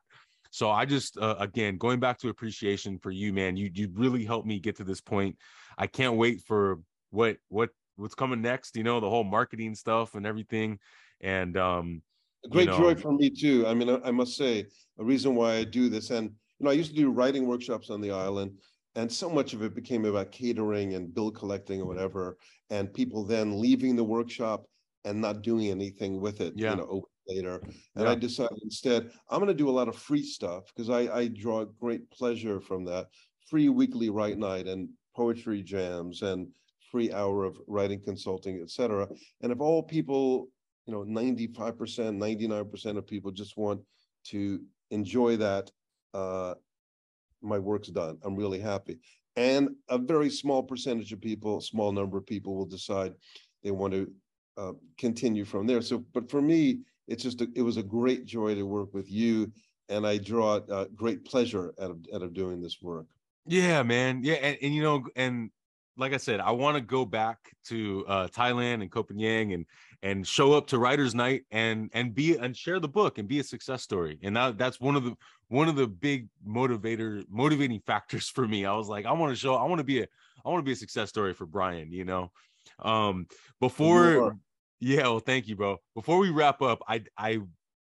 So 0.50 0.70
I 0.70 0.84
just 0.84 1.16
uh, 1.16 1.36
again 1.38 1.78
going 1.78 2.00
back 2.00 2.18
to 2.18 2.28
appreciation 2.28 2.98
for 2.98 3.10
you, 3.10 3.32
man. 3.32 3.56
You 3.56 3.70
you 3.72 3.88
really 3.94 4.26
helped 4.26 4.46
me 4.46 4.60
get 4.60 4.76
to 4.76 4.84
this 4.84 5.00
point. 5.00 5.38
I 5.78 5.86
can't 5.86 6.16
wait 6.16 6.42
for 6.46 6.80
what 7.10 7.38
what 7.48 7.70
what's 8.00 8.14
coming 8.14 8.42
next. 8.42 8.76
You 8.76 8.82
know, 8.82 9.00
the 9.00 9.08
whole 9.08 9.24
marketing 9.24 9.74
stuff 9.74 10.14
and 10.14 10.26
everything. 10.26 10.78
And 11.20 11.56
um, 11.56 12.02
a 12.44 12.48
great 12.48 12.66
you 12.66 12.70
know, 12.70 12.78
joy 12.78 12.94
for 12.94 13.12
me 13.12 13.30
too. 13.30 13.66
I 13.66 13.74
mean, 13.74 13.90
I, 13.90 14.00
I 14.04 14.10
must 14.10 14.36
say 14.36 14.66
a 14.98 15.04
reason 15.04 15.34
why 15.34 15.54
I 15.54 15.64
do 15.64 15.88
this, 15.88 16.10
and 16.10 16.30
you 16.58 16.64
know, 16.64 16.70
I 16.70 16.74
used 16.74 16.90
to 16.90 16.96
do 16.96 17.10
writing 17.10 17.46
workshops 17.46 17.90
on 17.90 18.00
the 18.00 18.10
island, 18.10 18.58
and 18.94 19.10
so 19.10 19.28
much 19.28 19.52
of 19.52 19.62
it 19.62 19.74
became 19.74 20.04
about 20.04 20.32
catering 20.32 20.94
and 20.94 21.14
bill 21.14 21.30
collecting 21.30 21.80
or 21.80 21.86
whatever, 21.86 22.38
and 22.70 22.92
people 22.92 23.24
then 23.24 23.60
leaving 23.60 23.96
the 23.96 24.04
workshop 24.04 24.64
and 25.04 25.20
not 25.20 25.42
doing 25.42 25.68
anything 25.68 26.20
with 26.20 26.40
it. 26.40 26.54
Yeah. 26.56 26.70
You 26.70 26.76
know, 26.76 27.04
later. 27.30 27.60
And 27.94 28.04
Yeah. 28.04 28.10
I 28.10 28.14
decided 28.14 28.58
instead, 28.62 29.10
I'm 29.28 29.38
going 29.38 29.48
to 29.48 29.54
do 29.54 29.68
a 29.68 29.70
lot 29.70 29.88
of 29.88 29.96
free 29.96 30.22
stuff 30.22 30.64
because 30.74 30.90
I, 30.90 31.00
I 31.14 31.28
draw 31.28 31.64
great 31.64 32.10
pleasure 32.10 32.60
from 32.60 32.84
that 32.86 33.08
free 33.48 33.68
weekly 33.68 34.10
write 34.10 34.38
night 34.38 34.66
and 34.66 34.88
poetry 35.14 35.62
jams 35.62 36.22
and 36.22 36.48
free 36.90 37.12
hour 37.12 37.44
of 37.44 37.56
writing 37.66 38.00
consulting, 38.00 38.60
et 38.60 38.70
cetera. 38.70 39.08
And 39.40 39.52
if 39.52 39.60
all 39.60 39.82
people, 39.82 40.48
you 40.86 40.92
know, 40.92 41.04
95%, 41.04 41.76
99% 41.76 42.96
of 42.96 43.06
people 43.06 43.30
just 43.30 43.56
want 43.56 43.80
to 44.24 44.60
enjoy 44.90 45.36
that, 45.36 45.70
uh, 46.14 46.54
my 47.42 47.58
work's 47.58 47.88
done. 47.88 48.18
I'm 48.22 48.36
really 48.36 48.60
happy. 48.60 48.98
And 49.36 49.70
a 49.88 49.96
very 49.96 50.28
small 50.28 50.62
percentage 50.62 51.12
of 51.12 51.20
people, 51.20 51.60
small 51.60 51.92
number 51.92 52.18
of 52.18 52.26
people 52.26 52.56
will 52.56 52.66
decide 52.66 53.14
they 53.62 53.70
want 53.70 53.92
to 53.94 54.10
uh, 54.56 54.72
continue 54.98 55.44
from 55.44 55.66
there. 55.66 55.80
So, 55.80 56.04
but 56.12 56.30
for 56.30 56.42
me, 56.42 56.80
it's 57.06 57.22
just, 57.22 57.40
a, 57.40 57.48
it 57.54 57.62
was 57.62 57.76
a 57.76 57.82
great 57.82 58.24
joy 58.24 58.54
to 58.54 58.64
work 58.64 58.92
with 58.92 59.10
you. 59.10 59.52
And 59.88 60.06
I 60.06 60.18
draw 60.18 60.56
uh, 60.56 60.86
great 60.94 61.24
pleasure 61.24 61.72
out 61.80 61.90
of, 61.90 61.98
out 62.14 62.22
of 62.22 62.34
doing 62.34 62.60
this 62.60 62.78
work. 62.82 63.06
Yeah, 63.46 63.82
man. 63.82 64.20
Yeah, 64.22 64.34
and, 64.34 64.58
and 64.62 64.74
you 64.74 64.82
know, 64.82 65.02
and 65.16 65.50
like 65.96 66.12
I 66.12 66.16
said, 66.16 66.40
I 66.40 66.52
want 66.52 66.76
to 66.76 66.80
go 66.80 67.04
back 67.04 67.38
to 67.66 68.04
uh, 68.08 68.28
Thailand 68.28 68.82
and 68.82 68.90
Koh 68.90 69.04
Phangan 69.04 69.54
and 69.54 69.66
and 70.02 70.26
show 70.26 70.54
up 70.54 70.66
to 70.68 70.78
Writers 70.78 71.14
Night 71.14 71.42
and 71.50 71.90
and 71.92 72.14
be 72.14 72.36
and 72.36 72.56
share 72.56 72.80
the 72.80 72.88
book 72.88 73.18
and 73.18 73.28
be 73.28 73.38
a 73.40 73.44
success 73.44 73.82
story. 73.82 74.18
And 74.22 74.36
that, 74.36 74.56
that's 74.56 74.80
one 74.80 74.96
of 74.96 75.04
the 75.04 75.14
one 75.48 75.68
of 75.68 75.76
the 75.76 75.86
big 75.86 76.28
motivator 76.46 77.24
motivating 77.28 77.80
factors 77.86 78.28
for 78.28 78.46
me. 78.46 78.64
I 78.64 78.74
was 78.74 78.88
like, 78.88 79.04
I 79.04 79.12
want 79.12 79.32
to 79.32 79.36
show, 79.36 79.54
I 79.54 79.64
want 79.64 79.78
to 79.78 79.84
be 79.84 80.00
a, 80.00 80.06
I 80.44 80.48
want 80.48 80.60
to 80.60 80.64
be 80.66 80.72
a 80.72 80.76
success 80.76 81.08
story 81.08 81.34
for 81.34 81.46
Brian. 81.46 81.92
You 81.92 82.04
know, 82.04 82.30
um, 82.78 83.26
before, 83.60 84.36
yeah. 84.80 85.02
Well, 85.02 85.18
thank 85.18 85.48
you, 85.48 85.56
bro. 85.56 85.78
Before 85.94 86.18
we 86.18 86.30
wrap 86.30 86.62
up, 86.62 86.82
I 86.88 87.02
I 87.18 87.40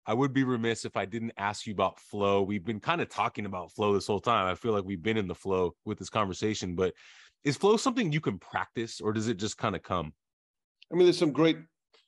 I 0.05 0.15
would 0.15 0.33
be 0.33 0.45
remiss 0.45 0.85
if 0.85 0.97
I 0.97 1.05
didn't 1.05 1.33
ask 1.39 1.67
you 1.67 1.73
about 1.73 2.01
flow. 2.01 2.43
We've 2.43 2.65
been 2.65 2.81
kind 2.81 3.01
of 3.01 3.09
talking 3.09 3.47
about 3.47 3.73
flow 3.73 3.95
this 3.95 4.07
whole 4.07 4.21
time. 4.21 4.47
I 4.47 4.55
feel 4.55 4.73
like 4.73 4.85
we've 4.85 5.03
been 5.03 5.17
in 5.17 5.29
the 5.29 5.35
flow 5.35 5.75
with 5.85 5.99
this 5.99 6.11
conversation, 6.11 6.75
but 6.75 6.93
is 7.45 7.57
flow 7.57 7.77
something 7.77 8.13
you 8.13 8.21
can 8.21 8.39
practice 8.39 9.01
or 9.01 9.13
does 9.13 9.29
it 9.29 9.37
just 9.37 9.59
kind 9.59 9.75
of 9.75 9.83
come? 9.83 10.13
I 10.93 10.97
mean, 10.97 11.05
there's 11.07 11.19
some 11.19 11.33
great 11.33 11.59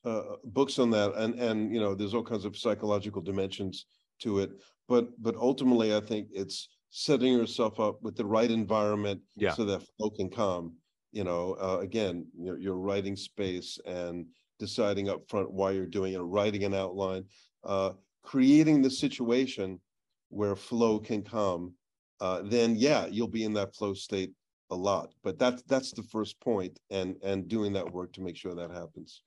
uh, 0.05 0.36
books 0.44 0.78
on 0.78 0.90
that, 0.90 1.15
and 1.16 1.35
and 1.40 1.73
you 1.74 1.81
know, 1.81 1.94
there's 1.94 2.15
all 2.15 2.23
kinds 2.23 2.44
of 2.44 2.56
psychological 2.56 3.23
dimensions 3.23 3.86
to 4.20 4.40
it. 4.40 4.51
But 4.89 5.09
but 5.23 5.35
ultimately, 5.36 5.94
I 5.97 6.01
think 6.01 6.28
it's 6.32 6.69
setting 6.90 7.32
yourself 7.32 7.81
up 7.81 8.01
with 8.02 8.16
the 8.16 8.24
right 8.24 8.51
environment 8.51 9.20
Yeah. 9.36 9.52
so 9.55 9.65
that 9.65 9.82
flow 9.97 10.11
can 10.11 10.28
come. 10.28 10.74
You 11.12 11.24
know, 11.24 11.56
uh, 11.61 11.78
again, 11.81 12.27
your 12.39 12.59
your 12.59 12.77
writing 12.77 13.16
space 13.16 13.78
and 13.86 14.27
deciding 14.59 15.09
up 15.09 15.28
front 15.28 15.51
why 15.51 15.70
you're 15.73 15.86
doing 15.86 16.12
it, 16.12 16.19
writing 16.19 16.65
an 16.65 16.74
outline, 16.74 17.24
uh, 17.65 17.93
creating 18.23 18.82
the 18.82 18.90
situation 18.90 19.81
where 20.28 20.55
flow 20.55 20.98
can 20.98 21.23
come. 21.23 21.74
Uh, 22.20 22.43
then 22.44 22.77
yeah, 22.77 23.06
you'll 23.06 23.27
be 23.27 23.44
in 23.44 23.55
that 23.55 23.74
flow 23.74 23.94
state 23.94 24.32
a 24.75 24.77
lot. 24.77 25.15
But 25.23 25.39
that's 25.39 25.63
that's 25.63 25.93
the 25.93 26.03
first 26.03 26.39
point, 26.41 26.79
and 26.91 27.17
and 27.23 27.49
doing 27.49 27.73
that 27.73 27.91
work 27.91 28.13
to 28.15 28.21
make 28.21 28.37
sure 28.37 28.55
that 28.55 28.71
happens. 28.71 29.23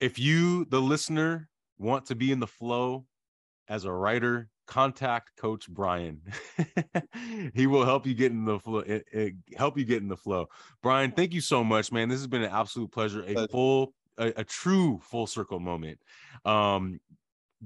If 0.00 0.18
you, 0.18 0.64
the 0.66 0.80
listener, 0.80 1.48
want 1.78 2.06
to 2.06 2.14
be 2.14 2.32
in 2.32 2.40
the 2.40 2.46
flow 2.46 3.06
as 3.68 3.84
a 3.84 3.92
writer, 3.92 4.48
contact 4.66 5.30
Coach 5.36 5.68
Brian. 5.68 6.22
he 7.54 7.66
will 7.66 7.84
help 7.84 8.06
you 8.06 8.14
get 8.14 8.32
in 8.32 8.44
the 8.44 8.58
flow. 8.58 8.78
It, 8.80 9.04
it- 9.12 9.34
help 9.56 9.78
you 9.78 9.84
get 9.84 10.02
in 10.02 10.08
the 10.08 10.16
flow. 10.16 10.46
Brian, 10.82 11.12
thank 11.12 11.32
you 11.34 11.40
so 11.40 11.62
much, 11.62 11.92
man. 11.92 12.08
This 12.08 12.18
has 12.18 12.26
been 12.26 12.42
an 12.42 12.50
absolute 12.50 12.90
pleasure. 12.90 13.22
A 13.22 13.32
Pleasure. 13.34 13.48
full, 13.48 13.94
a, 14.18 14.32
a 14.38 14.44
true 14.44 14.98
full 15.02 15.26
circle 15.26 15.60
moment. 15.60 15.98
Um, 16.44 16.98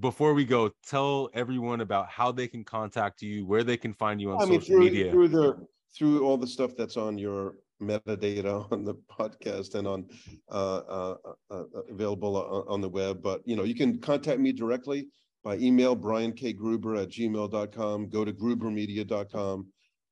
before 0.00 0.34
we 0.34 0.44
go, 0.44 0.70
tell 0.86 1.30
everyone 1.34 1.80
about 1.80 2.08
how 2.08 2.32
they 2.32 2.48
can 2.48 2.64
contact 2.64 3.22
you, 3.22 3.46
where 3.46 3.62
they 3.62 3.76
can 3.76 3.92
find 3.92 4.20
you 4.20 4.32
on 4.32 4.42
I 4.42 4.46
mean, 4.46 4.60
social 4.60 4.76
through, 4.76 4.84
media. 4.84 5.10
through 5.10 5.28
the, 5.28 5.66
through 5.96 6.24
all 6.24 6.36
the 6.36 6.46
stuff 6.46 6.72
that's 6.76 6.96
on 6.96 7.16
your 7.18 7.54
metadata 7.80 8.66
on 8.72 8.84
the 8.84 8.94
podcast 9.10 9.74
and 9.74 9.86
on, 9.86 10.06
uh, 10.50 10.76
uh, 10.76 11.16
uh, 11.24 11.54
uh, 11.54 11.64
available 11.90 12.36
on, 12.36 12.64
on 12.68 12.80
the 12.80 12.88
web, 12.88 13.22
but, 13.22 13.42
you 13.46 13.56
know, 13.56 13.64
you 13.64 13.74
can 13.74 13.98
contact 13.98 14.40
me 14.40 14.52
directly 14.52 15.08
by 15.44 15.56
email, 15.56 15.94
briankgruber 15.94 17.02
at 17.02 17.10
gmail.com, 17.10 18.08
go 18.08 18.24
to 18.24 18.32
grubermedia.com, 18.32 19.66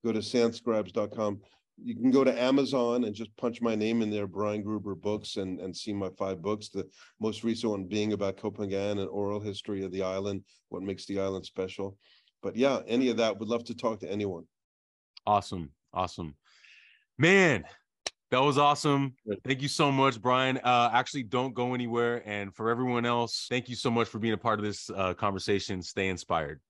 go 0.04 0.12
to 0.12 0.18
sanscribes.com. 0.18 1.40
You 1.84 1.96
can 1.96 2.10
go 2.10 2.24
to 2.24 2.40
Amazon 2.40 3.04
and 3.04 3.14
just 3.14 3.36
punch 3.36 3.60
my 3.60 3.74
name 3.74 4.02
in 4.02 4.10
there, 4.10 4.26
Brian 4.26 4.62
Gruber 4.62 4.94
Books, 4.94 5.36
and, 5.36 5.60
and 5.60 5.76
see 5.76 5.92
my 5.92 6.10
five 6.18 6.40
books. 6.40 6.68
The 6.68 6.88
most 7.20 7.44
recent 7.44 7.70
one 7.70 7.84
being 7.84 8.12
about 8.12 8.36
Koh 8.36 8.50
Phangan 8.50 8.92
and 8.92 9.08
oral 9.08 9.40
history 9.40 9.84
of 9.84 9.92
the 9.92 10.02
island, 10.02 10.44
what 10.68 10.82
makes 10.82 11.06
the 11.06 11.20
island 11.20 11.44
special. 11.44 11.96
But 12.42 12.56
yeah, 12.56 12.80
any 12.86 13.08
of 13.08 13.16
that, 13.18 13.38
would 13.38 13.48
love 13.48 13.64
to 13.64 13.74
talk 13.74 14.00
to 14.00 14.10
anyone. 14.10 14.44
Awesome. 15.26 15.70
Awesome. 15.92 16.34
Man, 17.18 17.64
that 18.30 18.40
was 18.40 18.58
awesome. 18.58 19.14
Thank 19.44 19.60
you 19.60 19.68
so 19.68 19.92
much, 19.92 20.20
Brian. 20.20 20.58
Uh, 20.58 20.90
actually, 20.92 21.24
don't 21.24 21.54
go 21.54 21.74
anywhere. 21.74 22.22
And 22.26 22.54
for 22.54 22.70
everyone 22.70 23.04
else, 23.04 23.46
thank 23.48 23.68
you 23.68 23.76
so 23.76 23.90
much 23.90 24.08
for 24.08 24.18
being 24.18 24.34
a 24.34 24.38
part 24.38 24.58
of 24.58 24.64
this 24.64 24.88
uh, 24.90 25.14
conversation. 25.14 25.82
Stay 25.82 26.08
inspired. 26.08 26.60